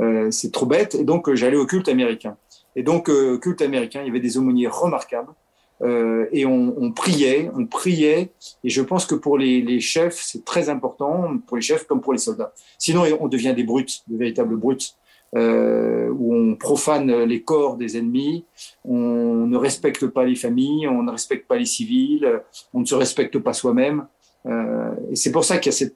euh, 0.00 0.30
c'est 0.30 0.52
trop 0.52 0.66
bête. 0.66 0.94
Et 0.96 1.04
donc, 1.04 1.32
j'allais 1.34 1.56
au 1.56 1.66
culte 1.66 1.88
américain. 1.88 2.36
Et 2.80 2.82
donc, 2.82 3.10
euh, 3.10 3.36
culte 3.36 3.60
américain, 3.60 4.00
il 4.00 4.06
y 4.06 4.08
avait 4.08 4.20
des 4.20 4.38
aumôniers 4.38 4.66
remarquables. 4.66 5.34
Euh, 5.82 6.28
et 6.32 6.46
on, 6.46 6.92
priait, 6.92 7.50
on 7.54 7.66
priait. 7.66 8.30
Et 8.64 8.70
je 8.70 8.80
pense 8.80 9.04
que 9.04 9.14
pour 9.14 9.36
les, 9.36 9.60
les 9.60 9.80
chefs, 9.80 10.18
c'est 10.18 10.46
très 10.46 10.70
important, 10.70 11.36
pour 11.46 11.58
les 11.58 11.62
chefs 11.62 11.84
comme 11.86 12.00
pour 12.00 12.14
les 12.14 12.18
soldats. 12.18 12.54
Sinon, 12.78 13.04
on 13.20 13.28
devient 13.28 13.52
des 13.54 13.64
brutes, 13.64 14.00
de 14.08 14.16
véritables 14.16 14.56
brutes, 14.56 14.94
euh, 15.36 16.08
où 16.08 16.34
on 16.34 16.56
profane 16.56 17.24
les 17.24 17.42
corps 17.42 17.76
des 17.76 17.98
ennemis, 17.98 18.46
on 18.86 19.46
ne 19.46 19.58
respecte 19.58 20.06
pas 20.06 20.24
les 20.24 20.36
familles, 20.36 20.88
on 20.88 21.02
ne 21.02 21.10
respecte 21.10 21.46
pas 21.46 21.56
les 21.56 21.66
civils, 21.66 22.40
on 22.72 22.80
ne 22.80 22.86
se 22.86 22.94
respecte 22.94 23.38
pas 23.38 23.52
soi-même. 23.52 24.06
Euh, 24.46 24.94
et 25.10 25.16
c'est 25.16 25.32
pour 25.32 25.44
ça 25.44 25.58
qu'il 25.58 25.70
y 25.70 25.74
a 25.74 25.76
cette 25.76 25.94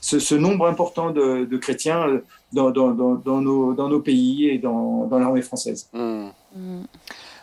ce, 0.00 0.18
ce, 0.18 0.34
nombre 0.34 0.66
important 0.66 1.10
de, 1.10 1.44
de 1.44 1.56
chrétiens 1.58 2.20
dans, 2.52 2.70
dans, 2.70 2.92
dans, 2.92 3.14
dans, 3.14 3.40
nos, 3.42 3.74
dans 3.74 3.88
nos 3.88 4.00
pays 4.00 4.48
et 4.48 4.58
dans, 4.58 5.06
dans 5.06 5.18
l'armée 5.18 5.42
française. 5.42 5.90
Mmh. 5.92 6.28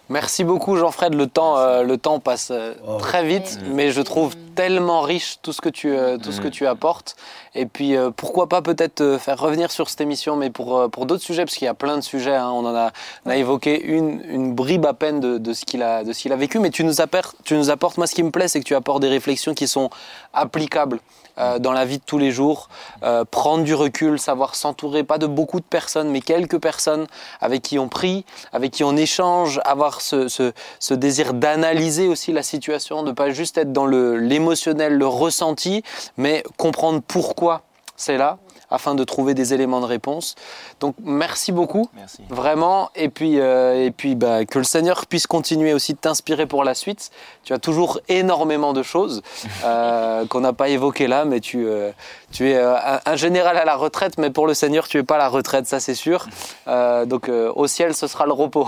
Merci 0.09 0.43
beaucoup 0.43 0.75
Jean-Fred, 0.75 1.13
le 1.13 1.25
temps, 1.25 1.57
euh, 1.57 1.83
le 1.83 1.97
temps 1.97 2.19
passe 2.19 2.49
euh, 2.51 2.73
Oh. 2.85 2.97
très 2.97 3.23
vite, 3.23 3.59
mais 3.73 3.91
je 3.91 4.01
trouve 4.01 4.35
tellement 4.55 4.99
riche 5.01 5.37
tout 5.41 5.53
ce 5.53 5.61
que 5.61 5.69
tu, 5.69 5.95
euh, 5.95 6.17
tout 6.17 6.33
ce 6.33 6.41
que 6.41 6.49
tu 6.49 6.67
apportes. 6.67 7.15
Et 7.55 7.65
puis 7.65 7.95
euh, 7.95 8.11
pourquoi 8.13 8.49
pas 8.49 8.61
peut-être 8.61 8.95
te 8.95 9.17
faire 9.17 9.39
revenir 9.39 9.71
sur 9.71 9.89
cette 9.89 10.01
émission, 10.01 10.35
mais 10.35 10.49
pour, 10.49 10.77
euh, 10.77 10.87
pour 10.89 11.05
d'autres 11.05 11.23
sujets, 11.23 11.45
parce 11.45 11.55
qu'il 11.55 11.65
y 11.65 11.69
a 11.69 11.73
plein 11.73 11.95
de 11.95 12.01
sujets, 12.01 12.35
hein. 12.35 12.49
on 12.51 12.65
en 12.65 12.75
a, 12.75 12.91
on 13.25 13.29
a 13.29 13.37
évoqué 13.37 13.81
une, 13.81 14.21
une 14.27 14.53
bribe 14.53 14.85
à 14.85 14.93
peine 14.93 15.21
de, 15.21 15.37
de 15.37 15.53
ce 15.53 15.63
qu'il 15.63 15.81
a, 15.81 16.03
de 16.03 16.11
ce 16.11 16.19
qu'il 16.23 16.33
a 16.33 16.35
vécu, 16.35 16.59
mais 16.59 16.71
tu 16.71 16.83
nous, 16.83 16.99
apportes, 16.99 17.37
tu 17.45 17.53
nous 17.53 17.69
apportes, 17.69 17.97
moi 17.97 18.05
ce 18.05 18.13
qui 18.15 18.23
me 18.23 18.31
plaît, 18.31 18.49
c'est 18.49 18.59
que 18.59 18.65
tu 18.65 18.75
apportes 18.75 19.01
des 19.01 19.09
réflexions 19.09 19.53
qui 19.53 19.67
sont 19.67 19.89
applicables. 20.33 20.99
Euh, 21.37 21.59
dans 21.59 21.71
la 21.71 21.85
vie 21.85 21.97
de 21.97 22.03
tous 22.03 22.17
les 22.17 22.31
jours, 22.31 22.69
euh, 23.03 23.23
prendre 23.29 23.63
du 23.63 23.73
recul, 23.73 24.19
savoir 24.19 24.55
s'entourer, 24.55 25.03
pas 25.03 25.17
de 25.17 25.27
beaucoup 25.27 25.59
de 25.59 25.65
personnes, 25.65 26.09
mais 26.09 26.21
quelques 26.21 26.59
personnes 26.59 27.07
avec 27.39 27.61
qui 27.61 27.79
on 27.79 27.87
prie, 27.87 28.25
avec 28.53 28.71
qui 28.71 28.83
on 28.83 28.95
échange, 28.95 29.59
avoir 29.65 30.01
ce, 30.01 30.51
désir 30.93 31.33
d'analyser 31.33 32.07
aussi 32.07 32.31
la 32.31 32.43
situation, 32.43 33.03
de 33.03 33.11
pas 33.11 33.31
juste 33.31 33.57
être 33.57 33.71
dans 33.71 33.85
l'émotionnel, 33.85 34.97
le 34.97 35.07
ressenti, 35.07 35.83
mais 36.17 36.43
comprendre 36.57 37.01
pourquoi 37.05 37.61
c'est 37.95 38.17
là, 38.17 38.37
afin 38.71 38.95
de 38.95 39.03
trouver 39.03 39.33
des 39.33 39.53
éléments 39.53 39.81
de 39.81 39.85
réponse. 39.85 40.35
Donc 40.79 40.95
merci 41.03 41.51
beaucoup. 41.51 41.89
Merci. 41.95 42.23
Vraiment, 42.29 42.89
et 42.95 43.09
puis, 43.09 43.39
euh, 43.39 43.85
et 43.85 43.91
puis 43.91 44.15
bah, 44.15 44.45
que 44.45 44.57
le 44.57 44.63
Seigneur 44.63 45.05
puisse 45.05 45.27
continuer 45.27 45.73
aussi 45.73 45.93
de 45.93 45.99
t'inspirer 45.99 46.45
pour 46.47 46.63
la 46.63 46.73
suite. 46.73 47.11
Tu 47.43 47.53
as 47.53 47.59
toujours 47.59 47.99
énormément 48.07 48.73
de 48.73 48.81
choses 48.83 49.21
euh, 49.65 50.25
qu'on 50.25 50.39
n'a 50.39 50.53
pas 50.53 50.69
évoquées 50.69 51.07
là, 51.07 51.25
mais 51.25 51.39
tu, 51.39 51.65
euh, 51.67 51.91
tu 52.31 52.49
es 52.49 52.55
euh, 52.55 52.75
un, 52.75 52.99
un 53.05 53.15
général 53.15 53.57
à 53.57 53.65
la 53.65 53.75
retraite, 53.75 54.17
mais 54.17 54.29
pour 54.29 54.47
le 54.47 54.53
Seigneur, 54.53 54.87
tu 54.87 54.97
n'es 54.97 55.03
pas 55.03 55.15
à 55.15 55.19
la 55.19 55.29
retraite, 55.29 55.67
ça 55.67 55.79
c'est 55.79 55.95
sûr. 55.95 56.27
Euh, 56.67 57.05
donc 57.05 57.27
euh, 57.27 57.51
au 57.55 57.67
ciel, 57.67 57.93
ce 57.93 58.07
sera 58.07 58.25
le 58.25 58.33
repos. 58.33 58.67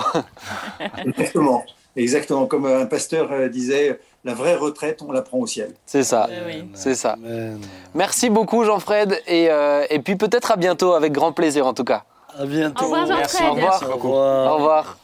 Exactement. 1.05 1.63
Exactement. 1.95 2.47
Comme 2.47 2.65
un 2.65 2.85
pasteur 2.85 3.49
disait, 3.49 3.99
la 4.23 4.33
vraie 4.33 4.55
retraite, 4.55 5.01
on 5.07 5.11
la 5.11 5.21
prend 5.21 5.39
au 5.39 5.47
ciel. 5.47 5.73
c'est 5.85 6.03
ça. 6.03 6.29
Oui. 6.47 6.65
C'est 6.73 6.95
ça. 6.95 7.13
Amen. 7.13 7.59
Merci 7.93 8.29
beaucoup 8.29 8.63
Jean-Fred, 8.63 9.21
et, 9.27 9.49
euh, 9.49 9.85
et 9.89 9.99
puis 9.99 10.15
peut-être 10.15 10.51
à 10.51 10.55
bientôt, 10.55 10.93
avec 10.93 11.11
grand 11.11 11.31
plaisir 11.33 11.67
en 11.67 11.73
tout 11.73 11.83
cas. 11.83 12.03
À 12.37 12.45
bientôt. 12.45 12.85
Au 12.85 12.89
revoir, 12.89 13.05
Jean-Fred. 13.07 13.47
Au 13.49 13.53
revoir. 13.53 13.83
Au 13.83 13.95
revoir. 13.95 14.51
Au 14.51 14.55
revoir. 14.55 14.97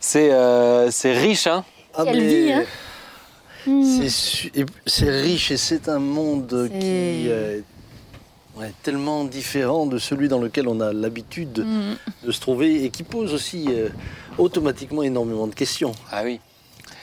C'est 0.00 0.30
euh, 0.32 0.90
c'est 0.90 1.12
riche, 1.12 1.46
hein 1.46 1.64
Ah, 1.94 2.04
Quelle 2.04 2.16
mais 2.18 2.28
vie, 2.28 2.52
hein 2.52 2.64
et 3.66 4.66
C'est 4.86 5.10
riche 5.10 5.50
et 5.50 5.56
c'est 5.56 5.88
un 5.88 5.98
monde 5.98 6.68
qui 6.78 7.28
est 7.30 7.62
ouais, 8.56 8.72
tellement 8.82 9.24
différent 9.24 9.86
de 9.86 9.96
celui 9.96 10.28
dans 10.28 10.38
lequel 10.38 10.68
on 10.68 10.80
a 10.80 10.92
l'habitude 10.92 11.60
Mm. 11.64 12.26
de 12.26 12.30
se 12.32 12.40
trouver 12.40 12.84
et 12.84 12.90
qui 12.90 13.02
pose 13.04 13.32
aussi 13.32 13.66
euh, 13.70 13.88
automatiquement 14.36 15.02
énormément 15.02 15.46
de 15.46 15.54
questions. 15.54 15.92
Ah 16.12 16.20
oui. 16.24 16.40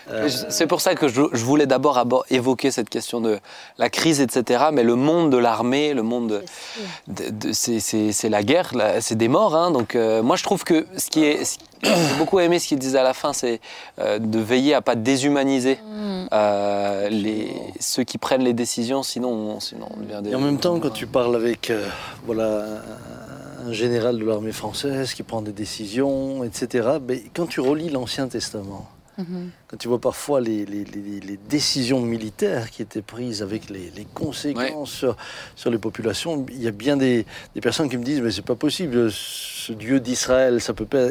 Euh, 0.09 0.29
C'est 0.49 0.67
pour 0.67 0.81
ça 0.81 0.95
que 0.95 1.07
je, 1.07 1.21
je 1.31 1.43
voulais 1.45 1.67
d'abord 1.67 1.97
abo- 1.97 2.23
évoquer 2.29 2.71
cette 2.71 2.89
question 2.89 3.21
de 3.21 3.39
la 3.77 3.89
crise, 3.89 4.19
etc. 4.21 4.65
Mais 4.73 4.83
le 4.83 4.95
monde 4.95 5.29
de 5.31 5.37
l'armée, 5.37 5.93
le 5.93 6.01
monde, 6.03 6.43
de- 7.07 7.29
de- 7.29 7.53
c'est- 7.53 7.79
c'est 7.79 8.11
c'est 8.11 8.29
la 8.29 8.41
guerre, 8.43 8.71
c'est 8.99 9.15
des 9.17 9.27
morts. 9.27 9.55
hein. 9.55 9.71
donc 9.71 9.95
euh, 9.95 10.23
moi 10.23 10.35
je 10.35 10.43
trouve 10.43 10.63
que 10.63 10.85
ce 10.97 11.09
qui 11.09 11.23
est, 11.23 11.45
ce- 11.45 11.57
j'ai 11.83 12.15
beaucoup 12.17 12.39
aimé 12.39 12.57
ce 12.59 12.67
qu'il 12.67 12.79
disait 12.79 12.99
à 12.99 13.03
la 13.03 13.13
fin, 13.13 13.33
c'est 13.33 13.59
euh, 13.99 14.17
de 14.19 14.39
veiller 14.39 14.73
à 14.73 14.81
pas 14.81 14.95
déshumaniser 14.95 15.77
Mm. 15.85 16.27
euh, 16.33 17.09
les, 17.09 17.51
ceux 17.79 18.03
qui 18.03 18.17
prennent 18.17 18.43
les 18.43 18.53
décisions, 18.53 19.03
sinon 19.03 19.29
on, 19.29 19.59
sinon 19.59 19.87
on 19.95 19.99
devient 20.01 20.21
des. 20.23 20.31
Et 20.31 20.35
en 20.35 20.39
même 20.39 20.57
temps, 20.59 20.79
quand 20.79 20.89
tu 20.91 21.05
parles 21.07 21.35
avec 21.35 21.69
euh, 21.69 21.85
voilà, 22.25 22.65
un, 23.65 23.69
un 23.69 23.71
général 23.73 24.17
de 24.17 24.25
l'armée 24.25 24.51
française 24.51 25.13
qui 25.13 25.23
prend 25.23 25.41
des 25.41 25.51
décisions, 25.51 26.43
etc., 26.43 26.97
ben, 27.01 27.19
quand 27.35 27.45
tu 27.47 27.59
relis 27.59 27.89
l'Ancien 27.89 28.27
Testament, 28.27 28.87
Mhm. 29.21 29.49
quand 29.67 29.77
tu 29.77 29.87
vois 29.87 29.99
parfois 29.99 30.41
les, 30.41 30.65
les- 30.65 30.83
les- 30.85 31.19
les 31.19 31.37
décisions 31.49 32.01
militaires 32.01 32.69
qui 32.71 32.81
étaient 32.81 33.01
prises 33.01 33.41
avec 33.41 33.69
les, 33.69 33.91
conséquences 34.13 34.91
sur, 34.91 35.15
sur 35.55 35.69
les 35.71 35.77
populations, 35.77 36.45
il 36.49 36.61
y 36.61 36.67
a 36.67 36.71
bien 36.71 36.97
des, 36.97 37.25
des 37.55 37.61
personnes 37.61 37.89
qui 37.89 37.97
me 37.97 38.03
disent 38.03 38.21
mais 38.21 38.31
c'est 38.31 38.41
pas 38.45 38.55
possible, 38.55 39.11
ce 39.11 39.73
Dieu 39.73 39.99
d'Israël, 39.99 40.59
ça 40.61 40.73
peut 40.73 40.85
pas. 40.85 41.07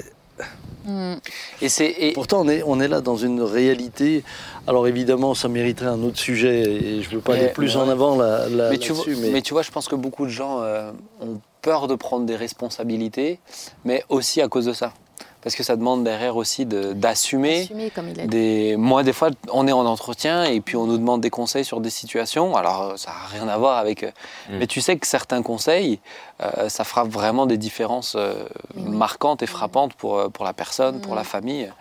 Mm. 0.85 1.15
Et 1.61 1.69
c'est 1.69 2.13
Pourtant, 2.15 2.41
on 2.41 2.49
est, 2.49 2.63
on 2.65 2.81
est 2.81 2.89
là 2.89 3.01
dans 3.03 3.17
une 3.17 3.43
réalité. 3.43 4.25
Alors 4.67 4.89
évidemment, 4.89 5.35
ça 5.35 5.49
mériterait 5.49 5.87
un 5.87 6.03
autre 6.03 6.19
sujet 6.19 6.63
et 6.63 7.03
je 7.03 7.11
veux 7.11 7.21
pas 7.21 7.35
Mais- 7.35 7.41
aller 7.41 7.49
plus 7.53 7.77
ouais. 7.77 7.83
en 7.83 7.89
avant 7.89 8.17
là, 8.17 8.49
là- 8.49 8.71
mais, 8.71 8.79
tu 8.79 8.93
vois, 8.93 9.05
là-dessus. 9.07 9.31
mais... 9.33 9.43
tu 9.43 9.53
vois, 9.53 9.63
je 9.63 9.71
pense 9.71 9.89
que 9.89 9.97
beaucoup 9.97 10.25
de 10.25 10.31
gens 10.31 10.63
euh, 10.63 10.93
ont 11.21 11.41
peur 11.61 11.89
de 11.89 11.95
prendre 11.95 12.25
des 12.25 12.37
responsabilités, 12.37 13.39
mais 13.85 14.03
aussi 14.09 14.41
à 14.41 14.49
cause 14.49 14.65
de 14.65 14.73
ça. 14.73 14.95
Parce 15.43 15.57
que 15.57 15.63
ça 15.63 15.75
demande 15.77 16.05
derrière 16.05 16.37
aussi 16.37 16.67
de- 16.67 16.93
d'assumer. 16.93 17.63
Assumer, 17.63 17.91
comme 17.91 18.09
il 18.11 18.21
a 18.21 18.23
dit. 18.25 18.29
Des... 18.29 18.77
Moi, 18.77 19.03
des 19.03 19.15
fois, 19.15 19.31
on 19.53 19.67
est 19.67 19.73
en 19.73 19.87
entretien 19.87 20.45
et 20.45 20.61
puis 20.61 20.77
on 20.77 20.85
nous 20.87 20.99
demande 20.99 21.23
des 21.23 21.31
conseils 21.31 21.65
sur 21.65 21.81
des 21.81 21.89
situations. 21.89 22.55
Alors, 22.57 22.83
euh, 22.83 22.97
ça 22.97 23.11
n'a 23.11 23.27
rien 23.39 23.49
à 23.49 23.57
voir 23.57 23.79
avec. 23.79 24.03
euh, 24.05 24.11
Mm. 24.51 24.59
Mais 24.59 24.67
tu 24.67 24.81
sais 24.83 24.97
que 24.99 25.07
certains 25.07 25.43
conseils, 25.43 25.99
euh, 26.43 26.69
ça 26.69 26.85
fera 26.85 27.05
vraiment 27.05 27.47
des 27.47 27.57
différences 27.57 28.15
euh, 28.19 28.35
marquantes 28.77 29.43
et 29.43 29.47
frappantes 29.47 29.95
pour, 29.95 30.31
pour 30.31 30.45
la 30.45 30.53
personne, 30.53 31.01
pour 31.01 31.13
Mm. 31.13 31.17
la 31.17 31.25
famille. 31.25 31.73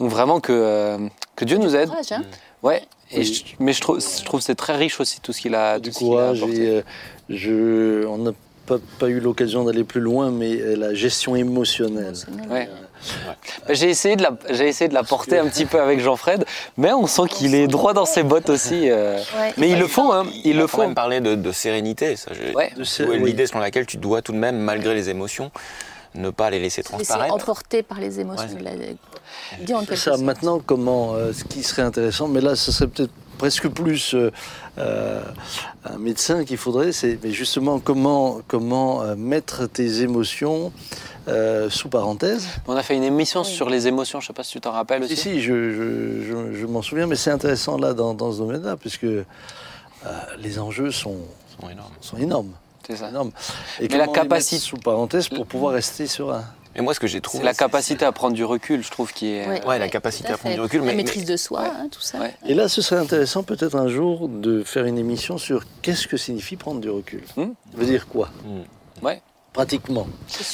Donc, 0.00 0.10
vraiment 0.10 0.40
que, 0.40 0.52
euh, 0.52 0.98
que 1.36 1.44
Dieu 1.44 1.58
nous 1.58 1.76
aide. 1.76 1.88
Courage, 1.90 2.10
hein. 2.12 2.22
Ouais. 2.62 2.82
Et 3.12 3.18
Oui. 3.18 3.24
je- 3.24 3.44
mais 3.60 3.72
je 3.72 3.80
trouve, 3.80 4.00
je 4.00 4.24
trouve 4.24 4.40
que 4.40 4.46
c'est 4.46 4.54
très 4.56 4.74
riche 4.76 4.98
aussi 4.98 5.20
tout 5.20 5.32
ce 5.32 5.40
qu'il 5.40 5.54
a, 5.54 5.78
du 5.78 5.90
tout 5.90 5.94
ce 5.94 5.98
qu'il 6.00 6.08
a 6.08 6.10
courage. 6.10 6.38
apporté. 6.42 6.62
Et, 6.64 6.68
euh, 6.70 6.82
je, 7.28 8.04
on 8.06 8.18
n'a 8.18 8.32
pas, 8.66 8.78
pas 8.98 9.08
eu 9.08 9.20
l'occasion 9.20 9.62
d'aller 9.64 9.84
plus 9.84 10.00
loin, 10.00 10.30
mais 10.32 10.56
la 10.76 10.92
gestion 10.92 11.36
émotionnelle. 11.36 12.14
Émotionnel. 12.28 12.68
Ouais. 13.28 13.74
J'ai 13.74 13.90
essayé 13.90 14.16
de 14.16 14.22
la, 14.22 14.30
j'ai 14.50 14.68
essayé 14.68 14.88
de 14.88 14.94
la 14.94 15.02
porter 15.02 15.36
que- 15.36 15.42
un 15.44 15.48
petit 15.48 15.66
peu 15.66 15.80
avec 15.80 16.00
Jean-Fred, 16.00 16.44
mais 16.76 16.92
on 16.92 17.06
sent 17.06 17.22
qu'il 17.28 17.54
est 17.54 17.66
droit 17.66 17.92
dans 17.94 18.06
ses 18.06 18.22
bottes 18.22 18.50
aussi. 18.50 18.90
euh. 18.90 19.18
Ouais. 19.38 19.52
Mais 19.56 19.70
il 19.70 19.78
le 19.78 19.86
faut, 19.86 20.12
hein. 20.12 20.26
Il 20.44 20.52
Il 20.52 20.56
le 20.58 20.66
faut. 20.66 20.78
même 20.80 20.94
parlé 20.94 21.20
de, 21.20 21.34
de 21.34 21.52
sérénité. 21.52 22.16
Ça, 22.16 22.30
Ouais. 22.54 22.72
De 22.76 23.04
oui. 23.06 23.22
L'idée 23.24 23.46
selon 23.46 23.60
laquelle 23.60 23.86
tu 23.86 23.96
dois 23.98 24.22
tout 24.22 24.32
de 24.32 24.38
même, 24.38 24.56
malgré 24.58 24.94
les 24.94 25.08
émotions, 25.10 25.50
ne 26.14 26.30
pas 26.30 26.48
les 26.50 26.58
laisser 26.58 26.80
Laisser 26.82 26.92
transparaître. 26.94 27.34
emporter 27.34 27.82
par 27.82 28.00
les 28.00 28.20
émotions. 28.20 28.46
Ouais. 28.48 28.60
il 28.60 28.68
a 29.60 29.64
dit 29.64 29.74
en 29.74 29.80
quelque 29.80 29.96
Ça, 29.96 30.16
maintenant, 30.16 30.60
comment, 30.64 31.14
euh, 31.14 31.32
ce 31.32 31.44
qui 31.44 31.62
serait 31.62 31.82
intéressant, 31.82 32.26
mais 32.28 32.40
là, 32.40 32.56
ce 32.56 32.72
serait 32.72 32.88
peut-être 32.88 33.12
presque 33.38 33.68
plus 33.68 34.14
euh, 34.14 34.30
euh, 34.78 35.20
un 35.84 35.98
médecin 35.98 36.44
qu'il 36.46 36.56
faudrait, 36.56 36.92
c'est 36.92 37.18
mais 37.22 37.32
justement 37.32 37.78
comment, 37.78 38.40
comment 38.48 39.02
euh, 39.02 39.14
mettre 39.14 39.66
tes 39.66 40.00
émotions 40.00 40.72
euh, 41.28 41.68
sous 41.70 41.88
parenthèse. 41.88 42.46
On 42.66 42.76
a 42.76 42.82
fait 42.82 42.94
une 42.96 43.02
émission 43.04 43.40
Oui. 43.42 43.46
sur 43.46 43.68
les 43.68 43.86
émotions, 43.88 44.20
je 44.20 44.28
sais 44.28 44.32
pas 44.32 44.42
si 44.44 44.52
tu 44.52 44.60
t'en 44.60 44.72
rappelles 44.72 45.02
aussi. 45.02 45.16
Si, 45.16 45.22
si, 45.22 45.40
je, 45.42 45.72
je- 45.72 46.22
je- 46.22 46.52
je 46.60 46.66
m'en 46.66 46.82
souviens, 46.82 47.06
mais 47.06 47.16
c'est 47.16 47.30
intéressant 47.30 47.78
là 47.78 47.94
dans, 47.94 48.14
dans 48.14 48.32
ce 48.32 48.38
domaine-là, 48.38 48.76
puisque 48.76 49.04
euh, 49.04 49.22
les 50.38 50.58
enjeux 50.58 50.90
sont, 50.92 51.16
Sont 51.60 51.68
énormes. 51.68 51.92
sont 52.00 52.16
énormes. 52.18 52.52
C'est 52.86 52.96
ça. 52.96 53.08
énormes. 53.08 53.32
Et 53.80 53.88
Mais 53.88 53.98
la 53.98 54.06
capacité- 54.06 54.58
sous 54.60 54.76
parenthèse 54.76 55.28
pour 55.28 55.46
pouvoir 55.46 55.72
rester 55.74 56.06
serein. 56.06 56.44
Et 56.78 56.82
moi, 56.82 56.92
ce 56.92 57.00
que 57.00 57.06
j'ai 57.06 57.16
C'est 57.18 57.22
trouvé. 57.22 57.42
la 57.42 57.54
capacité 57.54 58.04
à 58.04 58.12
prendre 58.12 58.34
du 58.34 58.44
recul, 58.44 58.84
je 58.84 58.90
trouve, 58.90 59.10
qui 59.14 59.28
est. 59.28 59.48
Ouais. 59.48 59.66
Ouais, 59.66 59.78
la 59.78 59.88
capacité 59.88 60.30
à 60.30 60.36
prendre 60.36 60.54
du 60.54 60.60
recul, 60.60 60.80
La 60.80 60.86
mais- 60.88 60.94
maîtrise 60.94 61.24
mais- 61.26 61.32
de 61.32 61.36
soi, 61.38 61.62
Ouais. 61.62 61.68
hein, 61.68 61.88
tout 61.90 62.02
ça. 62.02 62.18
Ouais. 62.18 62.34
Et 62.46 62.52
là, 62.54 62.68
ce 62.68 62.82
serait 62.82 63.00
intéressant 63.00 63.42
peut-être 63.42 63.74
un 63.76 63.88
jour 63.88 64.28
de 64.28 64.62
faire 64.62 64.84
une 64.84 64.98
émission 64.98 65.38
sur 65.38 65.64
qu'est-ce 65.80 66.06
que 66.06 66.18
signifie 66.18 66.56
prendre 66.56 66.80
du 66.82 66.90
recul. 66.90 67.22
Hmm. 67.36 67.44
Ça 67.72 67.78
veut 67.78 67.86
dire 67.86 68.06
quoi? 68.06 68.28
Hmm. 68.44 69.04
Ouais. 69.04 69.22
Pratiquement. 69.56 70.06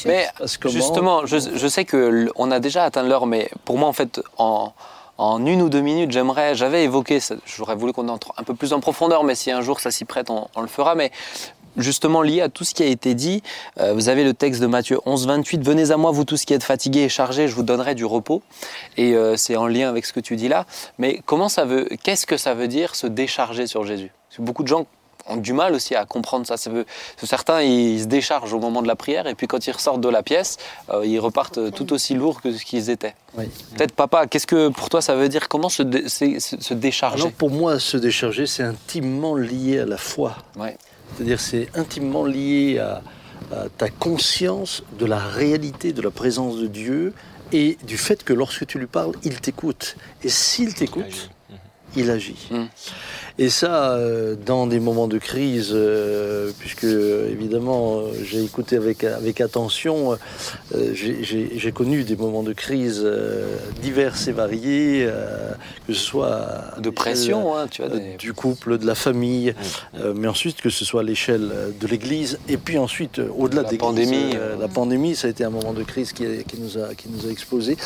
Mais 0.06 0.26
Parce 0.38 0.56
que 0.56 0.62
comment- 0.68 0.72
justement, 0.74 1.26
je, 1.26 1.36
je 1.54 1.68
sais 1.68 1.84
que 1.84 1.96
l- 1.96 2.30
on 2.36 2.50
a 2.52 2.60
déjà 2.60 2.84
atteint 2.84 3.02
l'heure, 3.02 3.26
mais 3.26 3.50
pour 3.64 3.76
moi, 3.76 3.88
en 3.88 3.92
fait, 3.92 4.20
en, 4.38 4.72
en 5.18 5.44
une 5.44 5.60
ou 5.60 5.68
deux 5.68 5.80
minutes, 5.80 6.12
j'aimerais, 6.12 6.54
j'avais 6.54 6.84
évoqué, 6.84 7.18
j'aurais 7.44 7.74
voulu 7.74 7.92
qu'on 7.92 8.08
entre 8.08 8.32
un 8.38 8.44
peu 8.44 8.54
plus 8.54 8.72
en 8.72 8.78
profondeur, 8.80 9.24
mais 9.24 9.34
si 9.34 9.50
un 9.50 9.60
jour 9.60 9.80
ça 9.80 9.90
s'y 9.90 10.04
prête, 10.04 10.30
on, 10.30 10.46
on 10.54 10.60
le 10.60 10.68
fera. 10.68 10.94
Mais 10.94 11.10
justement 11.76 12.22
lié 12.22 12.42
à 12.42 12.48
tout 12.48 12.62
ce 12.64 12.74
qui 12.74 12.82
a 12.84 12.86
été 12.86 13.14
dit, 13.14 13.42
euh, 13.80 13.92
vous 13.92 14.08
avez 14.08 14.22
le 14.24 14.34
texte 14.34 14.60
de 14.60 14.66
Matthieu 14.68 15.00
11, 15.04 15.26
28, 15.26 15.64
Venez 15.64 15.90
à 15.90 15.96
moi, 15.96 16.12
vous 16.12 16.24
tous 16.24 16.44
qui 16.44 16.54
êtes 16.54 16.62
fatigués 16.62 17.00
et 17.02 17.08
chargés, 17.08 17.48
je 17.48 17.54
vous 17.56 17.62
donnerai 17.64 17.94
du 17.96 18.04
repos. 18.04 18.40
Et 18.96 19.14
euh, 19.14 19.36
c'est 19.36 19.56
en 19.56 19.66
lien 19.66 19.88
avec 19.88 20.06
ce 20.06 20.12
que 20.12 20.20
tu 20.20 20.36
dis 20.36 20.48
là. 20.48 20.64
Mais 20.98 21.20
comment 21.26 21.48
ça 21.48 21.64
veut, 21.64 21.88
qu'est-ce 22.04 22.24
que 22.26 22.36
ça 22.36 22.54
veut 22.54 22.68
dire 22.68 22.94
se 22.94 23.08
décharger 23.08 23.66
sur 23.66 23.84
Jésus? 23.84 24.12
Parce 24.28 24.36
que 24.38 24.42
beaucoup 24.42 24.62
de 24.62 24.68
gens 24.68 24.86
ont 25.28 25.36
du 25.36 25.52
mal 25.52 25.74
aussi 25.74 25.94
à 25.94 26.04
comprendre 26.04 26.46
ça. 26.46 26.56
certains, 27.22 27.62
ils 27.62 28.02
se 28.02 28.06
déchargent 28.06 28.52
au 28.52 28.58
moment 28.58 28.82
de 28.82 28.88
la 28.88 28.96
prière, 28.96 29.26
et 29.26 29.34
puis 29.34 29.46
quand 29.46 29.66
ils 29.66 29.72
ressortent 29.72 30.00
de 30.00 30.08
la 30.08 30.22
pièce, 30.22 30.56
euh, 30.90 31.06
ils 31.06 31.18
repartent 31.18 31.58
euh, 31.58 31.70
tout 31.70 31.92
aussi 31.92 32.14
lourds 32.14 32.40
que 32.40 32.52
ce 32.52 32.64
qu'ils 32.64 32.90
étaient. 32.90 33.14
Oui. 33.36 33.44
Peut-être, 33.76 33.92
papa, 33.92 34.26
qu'est-ce 34.26 34.46
que 34.46 34.68
pour 34.68 34.88
toi 34.88 35.00
ça 35.00 35.14
veut 35.14 35.28
dire? 35.28 35.48
Comment 35.48 35.68
se, 35.68 35.82
dé- 35.82 36.08
décharger? 36.74 37.22
Alors 37.22 37.32
pour 37.32 37.50
moi, 37.50 37.78
se 37.78 37.96
décharger, 37.96 38.46
c'est 38.46 38.62
intimement 38.62 39.34
lié 39.34 39.80
à 39.80 39.86
la 39.86 39.96
foi. 39.96 40.36
C'est-à-dire 41.14 41.40
c'est 41.40 41.68
intimement 41.74 42.24
lié 42.24 42.78
à, 42.78 43.02
à 43.54 43.68
ta 43.76 43.88
conscience 43.88 44.82
de 44.98 45.06
la 45.06 45.18
réalité 45.18 45.92
de 45.92 46.02
la 46.02 46.10
présence 46.10 46.56
de 46.56 46.66
Dieu 46.66 47.14
et 47.52 47.76
du 47.84 47.98
fait 47.98 48.24
que 48.24 48.32
lorsque 48.32 48.66
tu 48.66 48.78
lui 48.78 48.86
parles, 48.86 49.12
il 49.24 49.38
t'écoute. 49.40 49.96
Et 50.24 50.30
s'il 50.30 50.72
t'écoute, 50.74 51.30
il 51.96 52.10
agit. 52.10 52.48
Mm. 52.50 52.64
Et 53.38 53.48
ça, 53.48 53.92
euh, 53.94 54.36
dans 54.36 54.66
des 54.66 54.78
moments 54.80 55.08
de 55.08 55.18
crise, 55.18 55.70
euh, 55.72 56.50
puisque 56.58 56.84
évidemment 56.84 58.00
euh, 58.00 58.12
j'ai 58.24 58.42
écouté 58.44 58.76
avec, 58.76 59.04
avec 59.04 59.40
attention, 59.40 60.18
j'ai- 60.92 61.72
connu 61.72 62.04
des 62.04 62.16
moments 62.16 62.42
de 62.42 62.52
crise 62.52 63.04
divers 63.80 64.14
et 64.28 64.32
variés, 64.32 65.08
que 65.86 65.94
ce 65.94 66.00
soit 66.00 66.64
De 66.78 66.90
pression, 66.90 67.56
hein, 67.56 67.66
tu 67.70 67.82
vois. 67.82 67.96
des- 67.96 68.16
du 68.18 68.34
couple, 68.34 68.76
de 68.78 68.86
la 68.86 68.94
famille, 68.94 69.54
euh, 69.98 70.12
mais 70.14 70.28
ensuite 70.28 70.60
que 70.60 70.68
ce 70.68 70.84
soit 70.84 71.00
à 71.00 71.04
l'échelle 71.04 71.50
de 71.80 71.86
l'Église, 71.86 72.38
et 72.48 72.58
puis 72.58 72.76
ensuite 72.76 73.20
au-delà 73.38 73.62
La 73.62 73.68
de 73.68 73.72
l'Église, 73.72 73.80
pandémie, 73.88 74.32
euh. 74.36 74.56
la 74.60 74.68
pandémie, 74.68 75.16
ça 75.16 75.28
a 75.28 75.30
été 75.30 75.44
un 75.44 75.50
moment 75.50 75.72
de 75.72 75.82
crise 75.82 76.12
qui, 76.12 76.24
nous 76.58 76.76
a 76.78 76.94
qui 76.94 77.08
nous 77.08 77.26
a 77.26 77.30
explosé. 77.30 77.76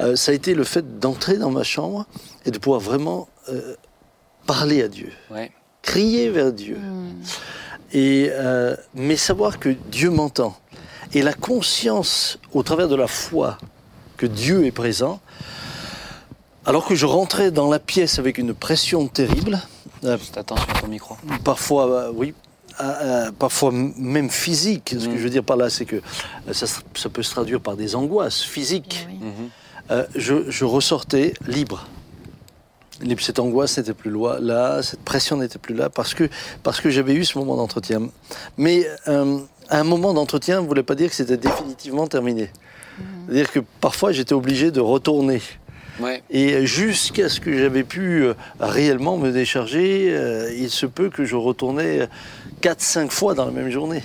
Euh, 0.00 0.14
ça 0.16 0.32
a 0.32 0.34
été 0.34 0.54
le 0.54 0.64
fait 0.64 0.98
d'entrer 1.00 1.38
dans 1.38 1.50
ma 1.50 1.62
chambre 1.62 2.04
et 2.44 2.50
de 2.50 2.58
pouvoir 2.58 2.80
vraiment 2.80 3.28
euh, 3.48 3.74
parler 4.46 4.82
à 4.82 4.88
Dieu, 4.88 5.10
Ouais. 5.30 5.50
crier 5.82 6.30
vers 6.30 6.52
Dieu, 6.52 6.78
et 7.92 8.28
euh, 8.32 8.76
mais 8.94 9.16
savoir 9.16 9.58
que 9.58 9.68
Dieu 9.90 10.10
m'entend 10.10 10.56
et 11.12 11.22
la 11.22 11.34
conscience 11.34 12.38
au 12.52 12.62
travers 12.62 12.88
de 12.88 12.94
la 12.96 13.06
foi 13.06 13.58
que 14.16 14.26
Dieu 14.26 14.64
est 14.64 14.70
présent. 14.72 15.20
Alors 16.64 16.86
que 16.86 16.94
je 16.94 17.06
rentrais 17.06 17.50
dans 17.50 17.68
la 17.68 17.80
pièce 17.80 18.18
avec 18.20 18.38
une 18.38 18.54
pression 18.54 19.08
terrible, 19.08 19.60
euh, 20.04 20.16
Juste 20.16 20.36
attention 20.38 20.66
à 20.74 20.80
ton 20.80 20.86
micro. 20.86 21.16
parfois, 21.44 21.90
euh, 21.90 22.12
oui, 22.14 22.34
euh, 22.80 23.30
parfois 23.36 23.72
même 23.72 24.30
physique. 24.30 24.94
Ce 24.98 25.06
que 25.06 25.12
Mm. 25.14 25.18
je 25.18 25.22
veux 25.24 25.30
dire 25.30 25.42
par 25.44 25.56
là, 25.56 25.68
c'est 25.70 25.84
que 25.84 26.00
ça, 26.52 26.66
peut 27.12 27.22
se 27.22 27.30
traduire 27.32 27.60
par 27.60 27.76
des 27.76 27.94
angoisses 27.96 28.42
physiques. 28.42 29.06
Oui. 29.10 29.18
Mhm. 29.20 29.32
Euh, 29.90 30.06
je, 30.14 30.48
je 30.50 30.64
ressortais 30.64 31.34
libre. 31.48 31.86
Cette 33.20 33.38
angoisse 33.38 33.78
n'était 33.78 33.94
plus 33.94 34.12
là, 34.40 34.82
cette 34.82 35.00
pression 35.00 35.36
n'était 35.36 35.58
plus 35.58 35.74
là, 35.74 35.90
parce 35.90 36.14
que, 36.14 36.28
parce 36.62 36.80
que 36.80 36.90
j'avais 36.90 37.14
eu 37.14 37.24
ce 37.24 37.38
moment 37.38 37.56
d'entretien. 37.56 38.08
Mais 38.56 38.86
euh, 39.08 39.38
un 39.70 39.84
moment 39.84 40.12
d'entretien 40.12 40.60
ne 40.60 40.66
voulait 40.66 40.82
pas 40.82 40.94
dire 40.94 41.10
que 41.10 41.16
c'était 41.16 41.36
définitivement 41.36 42.06
terminé. 42.06 42.50
C'est-à-dire 43.26 43.50
que 43.50 43.60
parfois 43.80 44.12
j'étais 44.12 44.34
obligé 44.34 44.70
de 44.70 44.80
retourner. 44.80 45.40
Ouais. 46.00 46.22
Et 46.30 46.66
jusqu'à 46.66 47.28
ce 47.28 47.40
que 47.40 47.56
j'avais 47.56 47.84
pu 47.84 48.24
euh, 48.24 48.34
réellement 48.60 49.18
me 49.18 49.30
décharger, 49.30 50.08
euh, 50.10 50.52
il 50.56 50.70
se 50.70 50.86
peut 50.86 51.10
que 51.10 51.24
je 51.24 51.36
retournais 51.36 52.08
4-5 52.62 53.10
fois 53.10 53.34
dans 53.34 53.44
la 53.44 53.52
même 53.52 53.70
journée. 53.70 54.02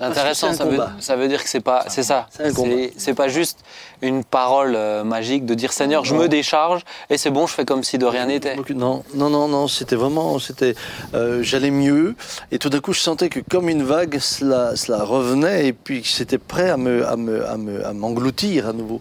C'est 0.00 0.06
intéressant, 0.06 0.54
ça 0.54 0.64
veut, 0.64 0.78
ça 0.98 1.14
veut 1.14 1.28
dire 1.28 1.42
que 1.44 1.48
c'est 1.50 1.60
pas, 1.60 1.84
c'est 1.88 2.02
ça. 2.02 2.26
C'est 2.30 2.44
un 2.46 2.52
combat. 2.54 2.74
C'est 2.74 2.92
c'est 2.96 3.14
pas 3.14 3.28
juste 3.28 3.58
une 4.00 4.24
parole 4.24 4.74
euh, 4.74 5.04
magique 5.04 5.44
de 5.44 5.52
dire 5.52 5.74
Seigneur, 5.74 6.06
je 6.06 6.14
me 6.14 6.26
décharge 6.26 6.82
et 7.10 7.18
c'est 7.18 7.28
bon, 7.30 7.46
je 7.46 7.52
fais 7.52 7.66
comme 7.66 7.84
si 7.84 7.98
de 7.98 8.06
rien 8.06 8.24
n'était. 8.24 8.56
Non, 8.74 9.02
non, 9.14 9.28
non, 9.28 9.46
non, 9.46 9.68
c'était 9.68 9.96
vraiment, 9.96 10.38
c'était, 10.38 10.74
euh, 11.12 11.42
j'allais 11.42 11.70
mieux, 11.70 12.14
et 12.50 12.58
tout 12.58 12.70
d'un 12.70 12.80
coup, 12.80 12.94
je 12.94 13.00
sentais 13.00 13.28
que 13.28 13.40
comme 13.40 13.68
une 13.68 13.82
vague, 13.82 14.18
cela, 14.20 14.74
cela 14.74 15.04
revenait, 15.04 15.66
et 15.66 15.72
puis 15.74 16.00
que 16.00 16.08
c'était 16.08 16.38
prêt 16.38 16.70
à 16.70 16.78
me, 16.78 17.06
à 17.06 17.16
me, 17.16 17.46
à 17.46 17.56
me, 17.58 17.84
à 17.86 17.92
m'engloutir 17.92 18.68
à 18.68 18.72
nouveau. 18.72 19.00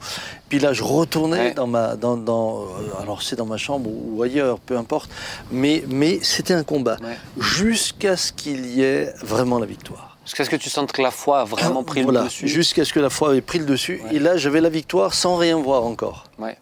Puis 0.49 0.59
là, 0.59 0.73
je 0.73 0.83
retournais 0.83 1.39
Ouais. 1.39 1.53
dans 1.53 1.67
ma, 1.67 1.95
dans, 1.95 2.17
dans, 2.17 2.63
euh, 2.63 3.01
alors 3.01 3.21
c'est 3.21 3.37
dans 3.37 3.45
ma 3.45 3.57
chambre 3.57 3.89
ou 3.89 4.21
ailleurs, 4.21 4.59
peu 4.59 4.75
importe, 4.77 5.09
mais, 5.49 5.83
mais 5.87 6.19
c'était 6.23 6.55
un 6.55 6.63
combat 6.63 6.97
Ouais. 7.01 7.17
jusqu'à 7.39 8.17
ce 8.17 8.33
qu'il 8.33 8.65
y 8.65 8.81
ait 8.81 9.13
vraiment 9.21 9.59
la 9.59 9.65
victoire. 9.65 10.08
Jusqu'à 10.29 10.45
ce 10.45 10.49
que 10.51 10.55
tu 10.57 10.69
sentes 10.69 10.91
que 10.91 11.01
la 11.01 11.09
foi 11.09 11.41
a 11.41 11.43
vraiment 11.43 11.81
pris 11.83 12.03
Voilà, 12.03 12.19
le 12.19 12.25
dessus. 12.27 12.47
Jusqu'à 12.47 12.85
ce 12.85 12.93
que 12.93 12.99
la 12.99 13.09
foi 13.09 13.35
ait 13.35 13.41
pris 13.41 13.57
le 13.57 13.65
dessus, 13.65 13.99
Ouais. 14.05 14.15
et 14.17 14.19
là, 14.19 14.37
j'avais 14.37 14.61
la 14.61 14.69
victoire 14.69 15.15
sans 15.15 15.37
rien 15.37 15.57
voir 15.57 15.83
encore. 15.85 16.25
Ouais. 16.37 16.55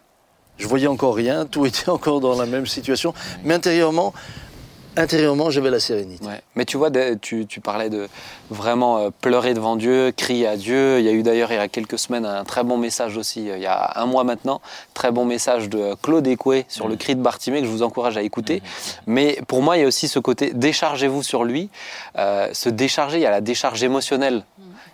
Je 0.56 0.66
voyais 0.66 0.86
encore 0.86 1.14
rien, 1.14 1.44
tout 1.44 1.66
était 1.66 1.88
encore 1.90 2.20
dans 2.20 2.34
la 2.38 2.46
même 2.46 2.66
situation, 2.66 3.12
mais 3.44 3.52
intérieurement, 3.52 4.14
intérieurement, 4.98 5.50
j'avais 5.50 5.70
la 5.70 5.80
sérénité. 5.80 6.26
Ouais. 6.26 6.40
Mais 6.54 6.64
tu 6.64 6.76
vois, 6.76 6.90
tu, 7.20 7.46
tu 7.46 7.60
parlais 7.60 7.88
de 7.88 8.08
vraiment 8.50 8.98
euh, 8.98 9.10
pleurer 9.20 9.54
devant 9.54 9.76
Dieu, 9.76 10.12
crier 10.16 10.46
à 10.46 10.56
Dieu. 10.56 10.98
Il 10.98 11.04
y 11.04 11.08
a 11.08 11.12
eu 11.12 11.22
d'ailleurs 11.22 11.52
il 11.52 11.56
y 11.56 11.58
a 11.58 11.68
quelques 11.68 11.98
semaines 11.98 12.26
un 12.26 12.44
très 12.44 12.64
bon 12.64 12.76
message 12.76 13.16
aussi, 13.16 13.48
euh, 13.48 13.56
il 13.56 13.62
y 13.62 13.66
a 13.66 13.92
un 13.96 14.06
mois 14.06 14.24
maintenant, 14.24 14.60
très 14.94 15.10
bon 15.12 15.24
message 15.24 15.68
de 15.68 15.94
Claude 16.02 16.26
Écoué 16.26 16.66
sur 16.68 16.88
le 16.88 16.96
cri 16.96 17.14
de 17.14 17.22
Bartimée 17.22 17.60
que 17.60 17.66
je 17.66 17.70
vous 17.70 17.82
encourage 17.82 18.16
à 18.16 18.22
écouter. 18.22 18.62
Mais 19.06 19.40
pour 19.46 19.62
moi, 19.62 19.76
il 19.76 19.80
y 19.80 19.84
a 19.84 19.86
aussi 19.86 20.08
ce 20.08 20.18
côté 20.18 20.52
déchargez-vous 20.52 21.22
sur 21.22 21.44
lui. 21.44 21.70
Euh, 22.18 22.48
se 22.52 22.68
décharger, 22.68 23.18
il 23.18 23.22
y 23.22 23.26
a 23.26 23.30
la 23.30 23.40
décharge 23.40 23.82
émotionnelle. 23.82 24.44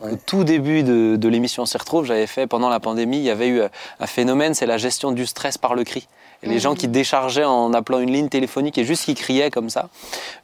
Au 0.01 0.17
tout 0.17 0.45
début 0.45 0.83
de, 0.83 1.17
de 1.17 1.29
l'émission 1.29 1.65
s'y 1.65 1.79
retrouve, 1.79 2.05
j'avais 2.05 2.27
fait 2.27 2.47
pendant 2.47 2.69
la 2.69 2.79
pandémie, 2.79 3.19
il 3.19 3.25
y 3.25 3.31
avait 3.31 3.49
eu 3.49 3.63
un 3.63 4.07
phénomène, 4.07 4.53
c'est 4.53 4.67
la 4.67 4.77
gestion 4.77 5.13
du 5.13 5.25
stress 5.25 5.57
par 5.57 5.75
le 5.75 5.85
cri. 5.85 6.07
Et 6.45 6.49
les 6.49 6.59
gens 6.61 6.75
qui 6.75 6.89
déchargeaient 6.89 7.45
en 7.45 7.73
appelant 7.73 7.99
une 8.01 8.13
ligne 8.13 8.29
téléphonique 8.29 8.77
et 8.79 8.85
juste 8.85 9.05
qui 9.05 9.15
criaient 9.15 9.51
comme 9.51 9.71
ça. 9.71 9.89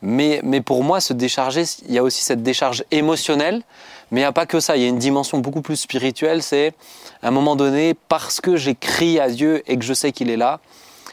Mais, 0.02 0.40
mais 0.42 0.60
pour 0.60 0.82
moi, 0.82 1.00
se 1.00 1.12
décharger, 1.12 1.64
il 1.86 1.94
y 1.94 1.98
a 1.98 2.02
aussi 2.02 2.22
cette 2.22 2.42
décharge 2.42 2.84
émotionnelle. 2.90 3.62
Mais 4.10 4.20
il 4.20 4.22
n'y 4.24 4.26
a 4.26 4.32
pas 4.32 4.46
que 4.46 4.58
ça, 4.60 4.76
il 4.76 4.82
y 4.82 4.86
a 4.86 4.88
une 4.88 4.98
dimension 4.98 5.38
beaucoup 5.38 5.62
plus 5.62 5.76
spirituelle. 5.76 6.42
C'est 6.42 6.74
à 7.22 7.28
un 7.28 7.30
moment 7.30 7.54
donné, 7.54 7.94
parce 8.08 8.40
que 8.40 8.56
j'ai 8.56 8.74
crié 8.74 9.20
à 9.20 9.28
Dieu 9.30 9.62
et 9.66 9.78
que 9.78 9.84
je 9.84 9.94
sais 9.94 10.10
qu'il 10.10 10.30
est 10.30 10.36
là, 10.36 10.58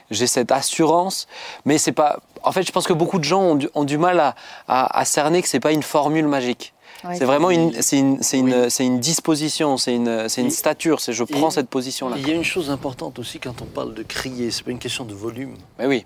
j'ai 0.09 0.25
cette 0.25 0.51
assurance. 0.51 1.27
Mais 1.65 1.77
c'est 1.77 1.91
pas. 1.91 2.19
En 2.43 2.51
fait, 2.51 2.63
je 2.63 2.71
pense 2.71 2.87
que 2.87 2.93
beaucoup 2.93 3.19
de 3.19 3.23
gens 3.23 3.41
ont 3.41 3.55
du, 3.55 3.69
ont 3.75 3.83
du 3.83 3.97
mal 3.97 4.19
à, 4.19 4.35
à- 4.67 4.99
à 4.99 5.05
cerner 5.05 5.41
que 5.41 5.47
c'est 5.49 5.59
pas 5.59 5.73
une 5.73 5.83
formule 5.83 6.27
magique. 6.27 6.73
Ouais. 7.07 7.17
C'est 7.17 7.25
vraiment 7.25 7.49
une, 7.49 7.73
c'est 7.81 7.97
une, 7.99 8.21
c'est 8.21 8.37
une, 8.39 8.53
Oui. 8.53 8.69
c'est 8.71 8.85
une 8.85 8.99
disposition, 8.99 9.77
c'est 9.77 9.95
une, 9.95 10.27
c'est 10.29 10.41
une 10.41 10.51
stature. 10.51 10.99
C'est 10.99 11.13
je 11.13 11.23
prends 11.23 11.49
et- 11.49 11.51
cette 11.51 11.69
position-là. 11.69 12.17
Il 12.19 12.27
y 12.27 12.31
a 12.31 12.35
une 12.35 12.43
chose 12.43 12.69
importante 12.69 13.19
aussi 13.19 13.39
quand 13.39 13.61
on 13.61 13.65
parle 13.65 13.93
de 13.93 14.03
crier, 14.03 14.51
c'est 14.51 14.63
pas 14.63 14.71
une 14.71 14.79
question 14.79 15.05
de 15.05 15.13
volume. 15.13 15.55
Mais 15.79 15.85
oui. 15.87 16.05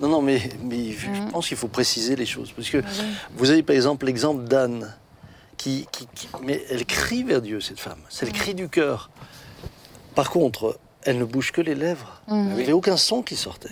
Non, 0.00 0.08
non, 0.08 0.22
mais, 0.22 0.40
mais 0.62 0.92
je 0.92 1.06
je 1.12 1.30
pense 1.32 1.48
qu'il 1.48 1.56
faut 1.56 1.66
préciser 1.68 2.14
les 2.14 2.26
choses. 2.26 2.52
Parce 2.52 2.70
que 2.70 2.82
vous 3.36 3.50
avez 3.50 3.62
par 3.64 3.74
exemple 3.74 4.06
l'exemple 4.06 4.44
d'Anne, 4.44 4.94
qui, 5.56 5.86
qui- 5.90 6.06
qui- 6.14 6.28
mais 6.44 6.64
elle 6.70 6.86
crie 6.86 7.24
vers 7.24 7.42
Dieu, 7.42 7.60
cette 7.60 7.80
femme. 7.80 7.98
C'est 8.08 8.24
le 8.26 8.30
cri 8.32 8.54
du 8.54 8.68
cœur. 8.68 9.10
Par 10.14 10.30
contre, 10.30 10.78
elle 11.02 11.18
ne 11.18 11.24
bouge 11.24 11.50
que 11.50 11.60
les 11.60 11.74
lèvres. 11.74 12.20
Il 12.28 12.36
n'y 12.36 12.62
avait 12.62 12.72
aucun 12.72 12.96
son 12.96 13.22
qui 13.22 13.34
sortait. 13.36 13.70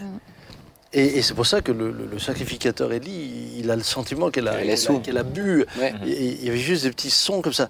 Et, 0.92 1.18
et 1.18 1.22
c'est 1.22 1.34
pour 1.34 1.46
ça 1.46 1.60
que 1.60 1.72
le, 1.72 1.90
le- 1.90 2.06
le 2.06 2.18
sacrificateur 2.18 2.92
Élie, 2.92 3.56
il 3.58 3.70
a 3.70 3.76
le 3.76 3.82
sentiment 3.82 4.30
qu'elle 4.30 4.48
a, 4.48 4.56
qu'elle 5.02 5.18
a- 5.18 5.22
bu. 5.24 5.66
Ouais. 5.78 5.92
Et 6.06 6.24
il 6.40 6.44
y 6.44 6.48
avait 6.48 6.58
juste 6.58 6.84
des 6.84 6.90
petits 6.90 7.10
sons 7.10 7.42
comme 7.42 7.52
ça. 7.52 7.68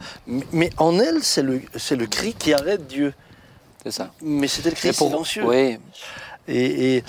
Mais, 0.52 0.70
en 0.76 0.98
elle, 1.00 1.22
c'est 1.22 1.42
le, 1.42 1.60
c'est 1.76 1.96
le 1.96 2.06
cri 2.06 2.34
qui 2.34 2.52
arrête 2.52 2.86
Dieu. 2.86 3.14
C'est 3.82 3.90
ça. 3.92 4.12
Mais 4.22 4.48
c'était 4.48 4.70
le 4.70 4.76
cri 4.76 4.92
pour, 4.92 5.08
silencieux. 5.08 5.44
oui. 5.46 5.78
Et, 6.48 6.96
et- 6.96 7.04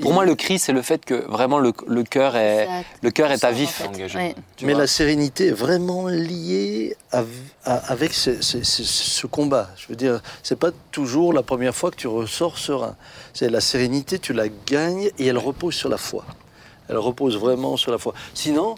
pour 0.00 0.12
et- 0.12 0.14
moi, 0.14 0.24
le 0.24 0.34
cri, 0.34 0.58
c'est 0.58 0.72
le 0.72 0.82
fait 0.82 1.04
que 1.04 1.14
vraiment 1.28 1.58
le, 1.58 1.72
le 1.88 2.04
cœur 2.04 2.36
est, 2.36 2.68
le 3.02 3.10
cœur 3.10 3.30
est 3.32 3.42
à 3.44 3.50
en 3.50 3.52
vif. 3.52 3.70
fait. 3.70 3.86
Engagé. 3.88 4.16
Ouais. 4.18 4.34
tu 4.56 4.64
mais 4.64 4.74
la 4.74 4.86
sérénité 4.86 5.48
est 5.48 5.52
vraiment 5.52 6.06
liée 6.08 6.96
à- 7.12 7.24
à- 7.64 7.92
avec 7.92 8.14
ce, 8.14 8.40
ce- 8.40 8.62
ce- 8.62 8.84
ce 8.84 9.26
combat. 9.26 9.70
Je 9.76 9.88
veux 9.88 9.96
dire, 9.96 10.20
c'est 10.42 10.58
pas 10.58 10.70
toujours 10.92 11.32
la 11.32 11.42
première 11.42 11.74
fois 11.74 11.90
que 11.90 11.96
tu 11.96 12.06
ressors 12.06 12.58
serein. 12.58 12.94
C'est 13.34 13.50
la 13.50 13.60
sérénité, 13.60 14.18
tu 14.18 14.32
la 14.32 14.46
gagnes 14.66 15.10
et 15.18 15.26
elle 15.26 15.38
repose 15.38 15.74
sur 15.74 15.88
la 15.88 15.98
foi. 15.98 16.24
Elle 16.88 16.98
repose 16.98 17.36
vraiment 17.36 17.76
sur 17.76 17.92
la 17.92 17.98
foi. 17.98 18.14
Sinon, 18.34 18.76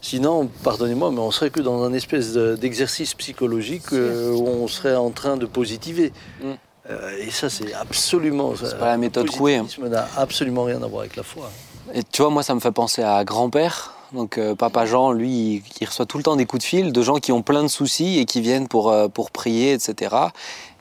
sinon, 0.00 0.48
pardonnez-moi, 0.62 1.10
mais 1.10 1.18
on 1.20 1.30
serait 1.30 1.50
que 1.50 1.60
dans 1.60 1.82
un 1.82 1.92
espèce 1.92 2.32
de- 2.32 2.56
d'exercice 2.56 3.12
psychologique 3.14 3.92
euh, 3.92 4.30
où 4.32 4.46
on 4.48 4.66
serait 4.68 4.96
en 4.96 5.10
train 5.10 5.36
de 5.36 5.44
positiver. 5.46 6.12
Mm. 6.42 6.52
Euh, 6.90 7.16
et 7.20 7.30
ça, 7.30 7.48
c'est 7.48 7.72
absolument. 7.74 8.54
C'est 8.62 8.78
pas 8.78 8.86
la 8.86 8.96
méthode 8.96 9.26
Le 9.26 9.32
Coué, 9.32 9.56
hein. 9.56 9.66
n'a 9.88 10.08
absolument 10.16 10.64
rien 10.64 10.82
à 10.82 10.86
voir 10.86 11.00
avec 11.02 11.16
la 11.16 11.22
foi. 11.22 11.50
Et 11.94 12.02
tu 12.02 12.22
vois, 12.22 12.30
moi, 12.30 12.42
ça 12.42 12.54
me 12.54 12.60
fait 12.60 12.72
penser 12.72 13.02
à 13.02 13.24
grand-père. 13.24 13.94
Donc, 14.12 14.38
euh, 14.38 14.54
papa 14.56 14.86
Jean, 14.86 15.12
lui, 15.12 15.30
il, 15.30 15.62
il 15.80 15.86
reçoit 15.86 16.06
tout 16.06 16.16
le 16.18 16.24
temps 16.24 16.34
des 16.36 16.44
coups 16.46 16.62
de 16.62 16.66
fil 16.66 16.92
de 16.92 17.02
gens 17.02 17.16
qui 17.16 17.30
ont 17.30 17.42
plein 17.42 17.62
de 17.62 17.68
soucis 17.68 18.18
et 18.18 18.24
qui 18.24 18.40
viennent 18.40 18.66
pour, 18.66 18.90
euh, 18.90 19.06
pour 19.08 19.30
prier, 19.30 19.72
etc. 19.72 20.14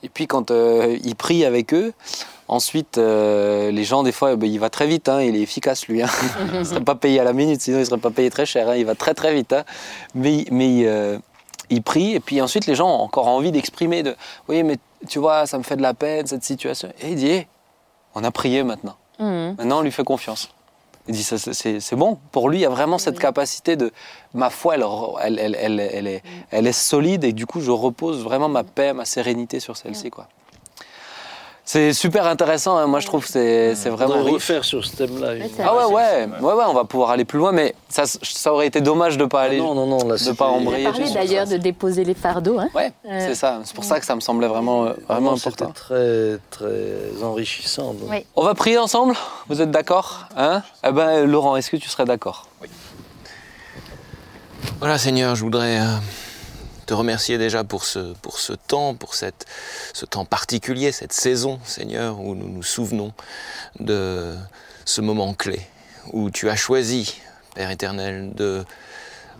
Et 0.01 0.09
puis, 0.09 0.25
quand 0.25 0.49
euh, 0.49 0.97
il 1.03 1.15
prie 1.15 1.45
avec 1.45 1.73
eux, 1.73 1.93
ensuite, 2.47 2.97
euh, 2.97 3.69
les 3.69 3.83
gens, 3.83 4.01
des 4.01 4.11
fois, 4.11 4.35
ben, 4.35 4.49
il 4.49 4.59
va 4.59 4.69
très 4.71 4.87
vite. 4.87 5.09
hein, 5.09 5.21
il 5.21 5.35
est 5.35 5.41
efficace, 5.41 5.87
lui. 5.87 6.01
Hein. 6.01 6.09
il 6.53 6.59
ne 6.59 6.63
serait 6.63 6.81
pas 6.81 6.95
payé 6.95 7.19
à 7.19 7.23
la 7.23 7.33
minute, 7.33 7.61
sinon 7.61 7.77
il 7.77 7.81
ne 7.81 7.85
serait 7.85 7.99
pas 7.99 8.09
payé 8.09 8.31
très 8.31 8.47
cher. 8.47 8.67
hein, 8.69 8.75
il 8.75 8.85
va 8.85 8.95
très, 8.95 9.13
très 9.13 9.33
vite. 9.35 9.53
hein. 9.53 9.63
Mais, 10.15 10.45
mais 10.51 10.81
euh, 10.85 11.19
il 11.69 11.83
prie. 11.83 12.15
Et 12.15 12.19
puis 12.19 12.41
ensuite, 12.41 12.65
les 12.65 12.73
gens 12.75 12.87
ont 12.89 13.01
encore 13.03 13.27
envie 13.27 13.51
d'exprimer 13.51 14.01
de 14.01 14.15
Oui, 14.47 14.63
mais 14.63 14.77
tu 15.07 15.19
vois, 15.19 15.45
ça 15.45 15.57
me 15.57 15.63
fait 15.63 15.75
de 15.77 15.81
la 15.81 15.93
peine, 15.93 16.27
cette 16.27 16.43
situation. 16.43 16.89
Et 17.01 17.09
il 17.11 17.15
dit 17.15 17.45
On 18.15 18.23
a 18.23 18.31
prié 18.31 18.63
maintenant. 18.63 18.95
Mhm. 19.19 19.55
Maintenant, 19.57 19.79
on 19.79 19.81
lui 19.81 19.91
fait 19.91 20.03
confiance. 20.03 20.49
Il 21.07 21.15
dit, 21.15 21.23
c'est- 21.23 21.95
bon. 21.95 22.19
Pour 22.31 22.49
lui, 22.49 22.59
il 22.59 22.61
y 22.61 22.65
a 22.65 22.69
vraiment 22.69 22.99
cette 22.99 23.17
capacité 23.17 23.75
de... 23.75 23.91
Ma 24.35 24.51
foi, 24.51 24.75
elle, 24.75 24.83
elle, 25.21 25.39
elle, 25.39 25.55
elle, 25.55 25.79
elle 25.79 26.07
est, 26.07 26.23
elle 26.51 26.67
est 26.67 26.71
solide 26.71 27.23
et 27.23 27.33
du 27.33 27.47
coup, 27.47 27.61
je 27.61 27.71
repose 27.71 28.23
vraiment 28.23 28.47
ma 28.47 28.63
paix, 28.63 28.93
ma 28.93 29.05
sérénité 29.05 29.59
sur 29.59 29.75
celle-ci. 29.75 30.11
quoi. 30.11 30.27
C'est 31.71 31.93
super 31.93 32.25
intéressant, 32.25 32.77
hein. 32.77 32.87
moi 32.87 32.99
je 32.99 33.05
trouve 33.05 33.23
que 33.23 33.29
c'est 33.29 33.75
c'est 33.75 33.91
On 33.91 33.95
vraiment 33.95 34.15
va 34.15 34.23
riche. 34.23 34.33
refaire 34.33 34.65
sur 34.65 34.83
ce 34.83 34.95
thème-là. 34.95 35.35
une- 35.35 35.43
Ah 35.63 35.75
ouais, 35.75 35.85
ouais, 35.85 36.27
ouais, 36.41 36.53
ouais, 36.53 36.63
on 36.67 36.73
va 36.73 36.83
pouvoir 36.83 37.11
aller 37.11 37.25
plus 37.25 37.37
loin, 37.37 37.51
mais 37.51 37.75
ça, 37.89 38.05
ça 38.07 38.51
aurait 38.51 38.65
été 38.65 38.81
dommage 38.81 39.19
de 39.19 39.25
pas 39.25 39.41
Ah 39.41 39.43
aller. 39.43 39.59
non, 39.59 39.75
non, 39.75 39.85
non, 39.85 39.99
là, 40.07 40.15
de 40.17 40.31
pas 40.31 40.47
On 40.49 40.55
embrayer 40.61 40.87
a 40.87 40.89
parlé 40.89 41.05
juste 41.05 41.13
sur 41.15 41.21
d'ailleurs 41.23 41.45
de 41.45 41.57
déposer 41.57 42.03
les 42.05 42.15
fardeaux. 42.15 42.57
Hein. 42.57 42.69
Ouais, 42.73 42.91
Euh, 43.07 43.19
c'est 43.27 43.35
ça. 43.35 43.59
C'est 43.65 43.75
pour 43.75 43.83
ça 43.83 43.99
que 43.99 44.05
ça 44.07 44.15
me 44.15 44.19
semblait 44.19 44.47
vraiment, 44.47 44.85
euh, 44.85 44.93
vraiment 45.07 45.29
Non, 45.29 45.37
C'était 45.37 45.61
important. 45.61 45.73
très, 45.73 46.39
très 46.49 47.21
enrichissant. 47.23 47.93
donc. 47.93 48.09
Oui. 48.09 48.25
On 48.35 48.43
va 48.43 48.55
prier 48.55 48.79
ensemble? 48.79 49.13
Vous 49.47 49.61
êtes 49.61 49.69
d'accord 49.69 50.25
hein? 50.35 50.63
Eh 50.83 50.91
ben, 50.91 51.23
Laurent, 51.25 51.55
est-ce 51.55 51.69
que 51.69 51.77
tu 51.77 51.87
serais 51.87 52.05
d'accord? 52.05 52.47
Voilà, 54.79 54.97
Seigneur, 54.97 55.35
je 55.35 55.43
voudrais 55.43 55.77
euh, 55.81 55.83
te 56.89 56.95
remercier 56.95 57.37
déjà 57.37 57.63
pour 57.63 57.85
ce, 57.85 58.13
pour 58.13 58.39
ce 58.39 58.51
temps, 58.51 58.95
pour 58.95 59.13
cette, 59.13 59.45
ce 59.93 60.07
temps 60.07 60.25
particulier, 60.25 60.91
cette 60.91 61.13
saison, 61.13 61.59
Seigneur, 61.63 62.19
où 62.19 62.33
nous 62.33 62.49
nous 62.49 62.63
souvenons 62.63 63.13
de 63.79 64.35
ce 64.85 64.99
moment 64.99 65.35
clé, 65.35 65.61
où 66.13 66.31
tu 66.31 66.49
as 66.49 66.55
choisi, 66.55 67.21
Père 67.53 67.69
éternel, 67.69 68.31
de, 68.33 68.65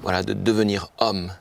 voilà, 0.04 0.22
de 0.22 0.34
devenir 0.34 0.92
homme, 1.00 1.34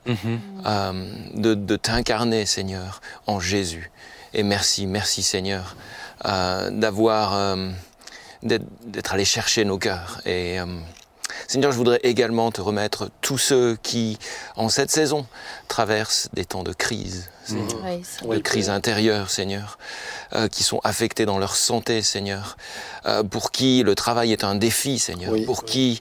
euh, 0.64 1.12
de, 1.34 1.52
de 1.52 1.76
t'incarner, 1.76 2.46
Seigneur, 2.46 3.02
en 3.26 3.38
Jésus. 3.38 3.90
Et 4.32 4.42
merci, 4.42 4.86
merci, 4.86 5.22
Seigneur, 5.22 5.76
euh, 6.24 6.70
d'avoir, 6.70 7.34
euh, 7.34 7.70
d'être 8.42 8.64
d'être 8.86 9.12
allé 9.12 9.26
chercher 9.26 9.66
nos 9.66 9.76
cœurs. 9.76 10.22
Et. 10.24 10.58
Seigneur, 11.46 11.72
je 11.72 11.76
voudrais 11.76 12.00
également 12.02 12.50
te 12.50 12.60
remettre 12.60 13.10
tous 13.20 13.38
ceux 13.38 13.76
qui, 13.82 14.18
en 14.56 14.68
cette 14.68 14.90
saison, 14.90 15.26
traversent 15.68 16.28
des 16.32 16.44
temps 16.44 16.62
de 16.62 16.72
crise, 16.72 17.28
Seigneur, 17.44 17.66
Oui, 17.84 18.02
c'est- 18.04 18.22
de 18.24 18.28
Oui, 18.28 18.42
crise 18.42 18.70
intérieure, 18.70 19.30
Seigneur, 19.30 19.78
euh, 20.34 20.48
qui 20.48 20.62
sont 20.62 20.80
affectés 20.84 21.26
dans 21.26 21.38
leur 21.38 21.54
santé, 21.56 22.02
Seigneur, 22.02 22.56
euh, 23.06 23.22
pour 23.22 23.50
qui 23.50 23.82
le 23.82 23.94
travail 23.94 24.32
est 24.32 24.44
un 24.44 24.54
défi, 24.54 24.98
Seigneur, 24.98 25.32
Oui. 25.32 25.44
pour 25.44 25.64
qui 25.64 26.00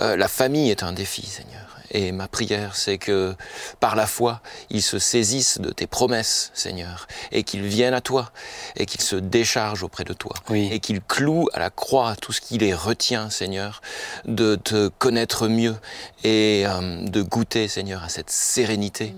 euh, 0.00 0.16
la 0.16 0.28
famille 0.28 0.70
est 0.70 0.82
un 0.82 0.92
défi, 0.92 1.24
Seigneur. 1.26 1.65
Et 1.90 2.12
ma 2.12 2.28
prière, 2.28 2.76
c'est 2.76 2.98
que 2.98 3.34
par 3.80 3.96
la 3.96 4.06
foi, 4.06 4.40
ils 4.70 4.82
se 4.82 4.98
saisissent 4.98 5.60
de 5.60 5.70
tes 5.70 5.86
promesses, 5.86 6.50
Seigneur, 6.54 7.06
et 7.32 7.42
qu'ils 7.42 7.64
viennent 7.66 7.94
à 7.94 8.00
toi, 8.00 8.30
et 8.76 8.86
qu'ils 8.86 9.00
se 9.02 9.16
déchargent 9.16 9.82
auprès 9.82 10.04
de 10.04 10.12
toi, 10.12 10.34
Oui. 10.50 10.68
et 10.72 10.80
qu'ils 10.80 11.00
clouent 11.00 11.48
à 11.52 11.58
la 11.58 11.70
croix 11.70 12.16
tout 12.16 12.32
ce 12.32 12.40
qui 12.40 12.58
les 12.58 12.74
retient, 12.74 13.30
Seigneur, 13.30 13.80
de 14.24 14.56
te 14.56 14.88
connaître 14.88 15.48
mieux 15.48 15.76
et 16.24 16.64
euh, 16.66 17.06
de 17.06 17.22
goûter, 17.22 17.68
Seigneur, 17.68 18.02
à 18.04 18.08
cette 18.08 18.30
sérénité 18.30 19.14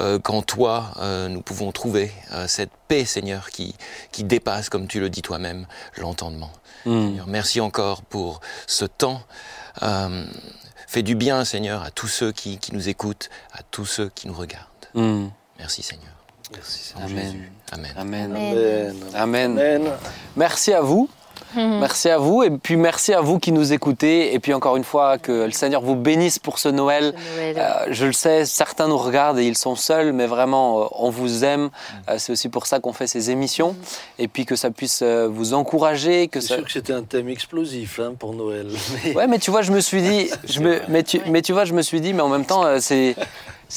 euh, 0.00 0.18
qu'en 0.18 0.42
toi 0.42 0.92
euh, 0.98 1.28
nous 1.28 1.40
pouvons 1.40 1.72
trouver 1.72 2.12
euh, 2.32 2.46
cette 2.46 2.70
paix, 2.88 3.04
Seigneur, 3.04 3.50
qui, 3.50 3.74
qui 4.12 4.24
dépasse, 4.24 4.68
comme 4.68 4.86
tu 4.86 5.00
le 5.00 5.10
dis 5.10 5.22
toi-même, 5.22 5.66
l'entendement. 5.96 6.50
Hmm. 6.84 7.08
Seigneur, 7.08 7.26
merci 7.26 7.60
encore 7.60 8.02
pour 8.02 8.40
ce 8.66 8.84
temps. 8.84 9.22
Fais 10.94 11.02
du 11.02 11.16
bien, 11.16 11.44
Seigneur, 11.44 11.82
à 11.82 11.90
tous 11.90 12.06
ceux 12.06 12.30
qui, 12.30 12.58
qui 12.58 12.72
nous 12.72 12.88
écoutent, 12.88 13.28
à 13.52 13.64
tous 13.68 13.84
ceux 13.84 14.10
qui 14.14 14.28
nous 14.28 14.32
regardent. 14.32 14.62
Hmm. 14.94 15.26
Merci, 15.58 15.82
Seigneur. 15.82 16.12
Merci, 16.52 16.84
Seigneur. 16.84 17.08
Amen. 17.08 17.32
Jésus. 17.32 17.52
Amen. 17.72 17.92
Amen. 17.96 18.36
Amen. 18.36 18.36
Amen. 18.36 18.96
Amen. 19.12 19.58
Amen. 19.58 19.92
Merci 20.36 20.72
à 20.72 20.82
vous. 20.82 21.10
Mhm. 21.56 21.78
Merci 21.80 22.08
à 22.10 22.18
vous 22.18 22.42
et 22.42 22.50
puis 22.50 22.76
merci 22.76 23.12
à 23.14 23.20
vous 23.20 23.38
qui 23.38 23.52
nous 23.52 23.72
écoutez 23.72 24.34
et 24.34 24.38
puis 24.38 24.54
encore 24.54 24.76
une 24.76 24.84
fois 24.84 25.18
que 25.18 25.44
le 25.44 25.50
Seigneur 25.52 25.82
vous 25.82 25.94
bénisse 25.96 26.38
pour 26.38 26.58
ce 26.58 26.68
Noël. 26.68 27.14
Ce 27.16 27.36
Noël. 27.40 27.56
Euh, 27.58 27.86
je 27.90 28.06
le 28.06 28.12
sais, 28.12 28.44
certains 28.44 28.88
nous 28.88 28.96
regardent 28.98 29.38
et 29.38 29.44
ils 29.46 29.56
sont 29.56 29.76
seuls, 29.76 30.12
mais 30.12 30.26
vraiment, 30.26 30.82
euh, 30.82 30.86
on 30.92 31.10
vous 31.10 31.44
aime. 31.44 31.70
Euh, 32.08 32.16
c'est 32.18 32.32
aussi 32.32 32.48
pour 32.48 32.66
ça 32.66 32.80
qu'on 32.80 32.92
fait 32.92 33.06
ces 33.06 33.30
émissions 33.30 33.76
et 34.18 34.28
puis 34.28 34.46
que 34.46 34.56
ça 34.56 34.70
puisse 34.70 35.00
euh, 35.02 35.28
vous 35.30 35.54
encourager, 35.54 36.28
que 36.28 36.40
C'est 36.40 36.48
ça, 36.48 36.54
sûr 36.56 36.64
que 36.64 36.72
c'était 36.72 36.92
un 36.92 37.02
thème 37.02 37.28
explosif 37.28 38.00
hein, 38.00 38.14
pour 38.18 38.32
Noël. 38.34 38.66
Mais- 39.04 39.14
Ouais, 39.14 39.26
mais 39.28 39.38
tu 39.38 39.50
vois, 39.50 39.62
je 39.62 39.70
me 39.72 39.80
suis 39.80 40.02
dit, 40.02 40.28
je 40.48 40.60
me, 40.60 40.80
mais, 40.88 41.02
tu, 41.02 41.20
mais 41.28 41.40
tu 41.42 41.52
vois, 41.52 41.64
je 41.64 41.72
me 41.72 41.82
suis 41.82 42.00
dit, 42.00 42.12
mais 42.14 42.22
en 42.22 42.28
même 42.28 42.44
temps, 42.44 42.64
euh, 42.64 42.78
c'est, 42.80 43.14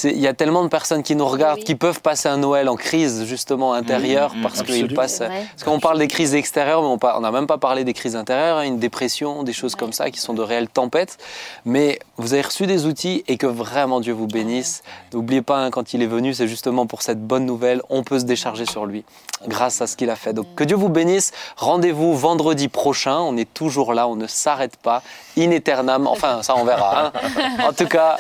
il 0.04 0.20
y 0.20 0.28
a 0.28 0.34
tellement 0.34 0.64
de 0.64 0.68
personnes 0.70 1.04
qui 1.04 1.16
nous 1.16 1.26
regardent, 1.28 1.58
Oui. 1.60 1.64
qui 1.64 1.76
peuvent 1.76 2.02
passer 2.02 2.30
un 2.30 2.38
Noël 2.38 2.70
en 2.70 2.76
crise 2.76 3.24
justement 3.26 3.74
intérieure 3.74 4.34
Mmh, 4.36 4.40
mmh, 4.40 4.44
parce 4.44 4.62
qu'ils 4.64 4.94
passent. 4.94 5.20
Vrai. 5.22 5.46
Parce 5.52 5.64
qu'on 5.64 5.80
parle 5.80 5.98
des 6.00 6.08
crises 6.08 6.36
extérieures, 6.36 6.82
mais 6.82 6.88
on 7.16 7.20
n'a 7.22 7.32
même 7.32 7.48
pas 7.48 7.58
parlé 7.58 7.84
des 7.84 7.94
crises 7.94 8.16
intérieures, 8.16 8.58
hein, 8.58 8.64
une 8.64 8.80
dépression, 8.80 9.44
des 9.44 9.54
choses 9.54 9.76
comme 9.76 9.94
ça 9.94 10.12
qui 10.12 10.20
sont 10.20 10.34
de 10.34 10.42
réelles 10.42 10.68
tempêtes. 10.70 11.18
Mais 11.66 12.00
vous 12.18 12.34
avez 12.34 12.42
reçu 12.44 12.68
des 12.68 12.86
outils 12.86 13.24
et 13.28 13.38
que 13.38 13.48
vraiment 13.48 14.00
Dieu 14.00 14.14
vous 14.14 14.28
bénisse. 14.28 14.84
N'oubliez 15.14 15.42
pas, 15.42 15.58
hein, 15.58 15.72
quand 15.72 15.94
il 15.94 16.02
est 16.04 16.08
venu, 16.08 16.34
c'est 16.34 16.48
justement 16.48 16.86
pour 16.86 17.02
cette 17.02 17.26
bonne 17.26 17.46
nouvelle. 17.46 17.82
On 17.90 18.04
peut 18.04 18.20
se 18.20 18.26
décharger 18.26 18.66
sur 18.66 18.86
lui 18.86 19.04
grâce 19.48 19.82
à 19.82 19.88
ce 19.88 19.96
qu'il 19.96 20.10
a 20.10 20.16
fait. 20.16 20.34
Donc 20.34 20.48
que 20.56 20.64
Dieu 20.64 20.76
vous 20.76 20.90
bénisse. 20.90 21.32
Rendez-vous 21.58 22.16
vendredi 22.16 22.68
prochain. 22.68 23.18
On 23.20 23.38
est 23.38 23.52
toujours 23.54 23.94
là, 23.94 24.08
on 24.08 24.16
ne 24.16 24.28
s'arrête 24.28 24.78
pas. 24.78 25.02
In 25.38 25.52
aeternam. 25.52 26.08
Enfin, 26.08 26.42
ça 26.44 26.56
on 26.56 26.64
verra. 26.66 27.08
hein. 27.08 27.12
En 27.68 27.74
tout 27.74 27.88
cas, 27.88 28.18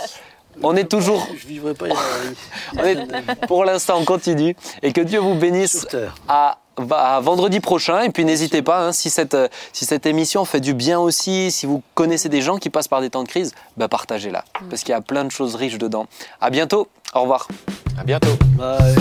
on 0.64 0.76
est 0.76 0.86
toujours. 0.90 1.28
Je 1.38 1.48
vivrai 1.48 1.74
pas 1.74 1.86
on 2.78 2.84
est- 2.84 3.46
pour 3.48 3.66
l'instant, 3.66 3.98
on 4.00 4.06
continue. 4.06 4.56
Et 4.84 4.92
que 4.94 5.02
Dieu 5.02 5.20
vous 5.20 5.36
bénisse 5.36 5.86
à, 6.28 6.58
à 6.92 7.20
vendredi 7.22 7.60
prochain. 7.60 8.02
Et 8.02 8.10
puis 8.10 8.26
n'hésitez 8.26 8.62
pas, 8.62 8.88
hein, 8.88 8.92
si, 8.92 9.10
cette, 9.10 9.38
si 9.74 9.86
cette 9.86 10.06
émission 10.06 10.46
fait 10.46 10.60
du 10.60 10.74
bien 10.74 11.00
aussi, 11.00 11.52
si 11.52 11.66
vous 11.66 11.82
connaissez 11.96 12.30
des 12.30 12.42
gens 12.42 12.58
qui 12.58 12.70
passent 12.70 12.88
par 12.88 13.02
des 13.02 13.10
temps 13.10 13.24
de 13.24 13.28
crise, 13.30 13.54
bah 13.78 13.88
partagez-la. 13.88 14.44
Parce 14.70 14.84
qu'il 14.84 14.92
y 14.92 14.96
a 14.96 15.02
plein 15.02 15.26
de 15.26 15.32
choses 15.32 15.56
riches 15.56 15.78
dedans. 15.78 16.08
À 16.42 16.50
bientôt. 16.50 16.88
Au 17.14 17.22
revoir. 17.22 17.48
À 18.00 18.04
bientôt. 18.04 18.36
Bye. 18.58 18.96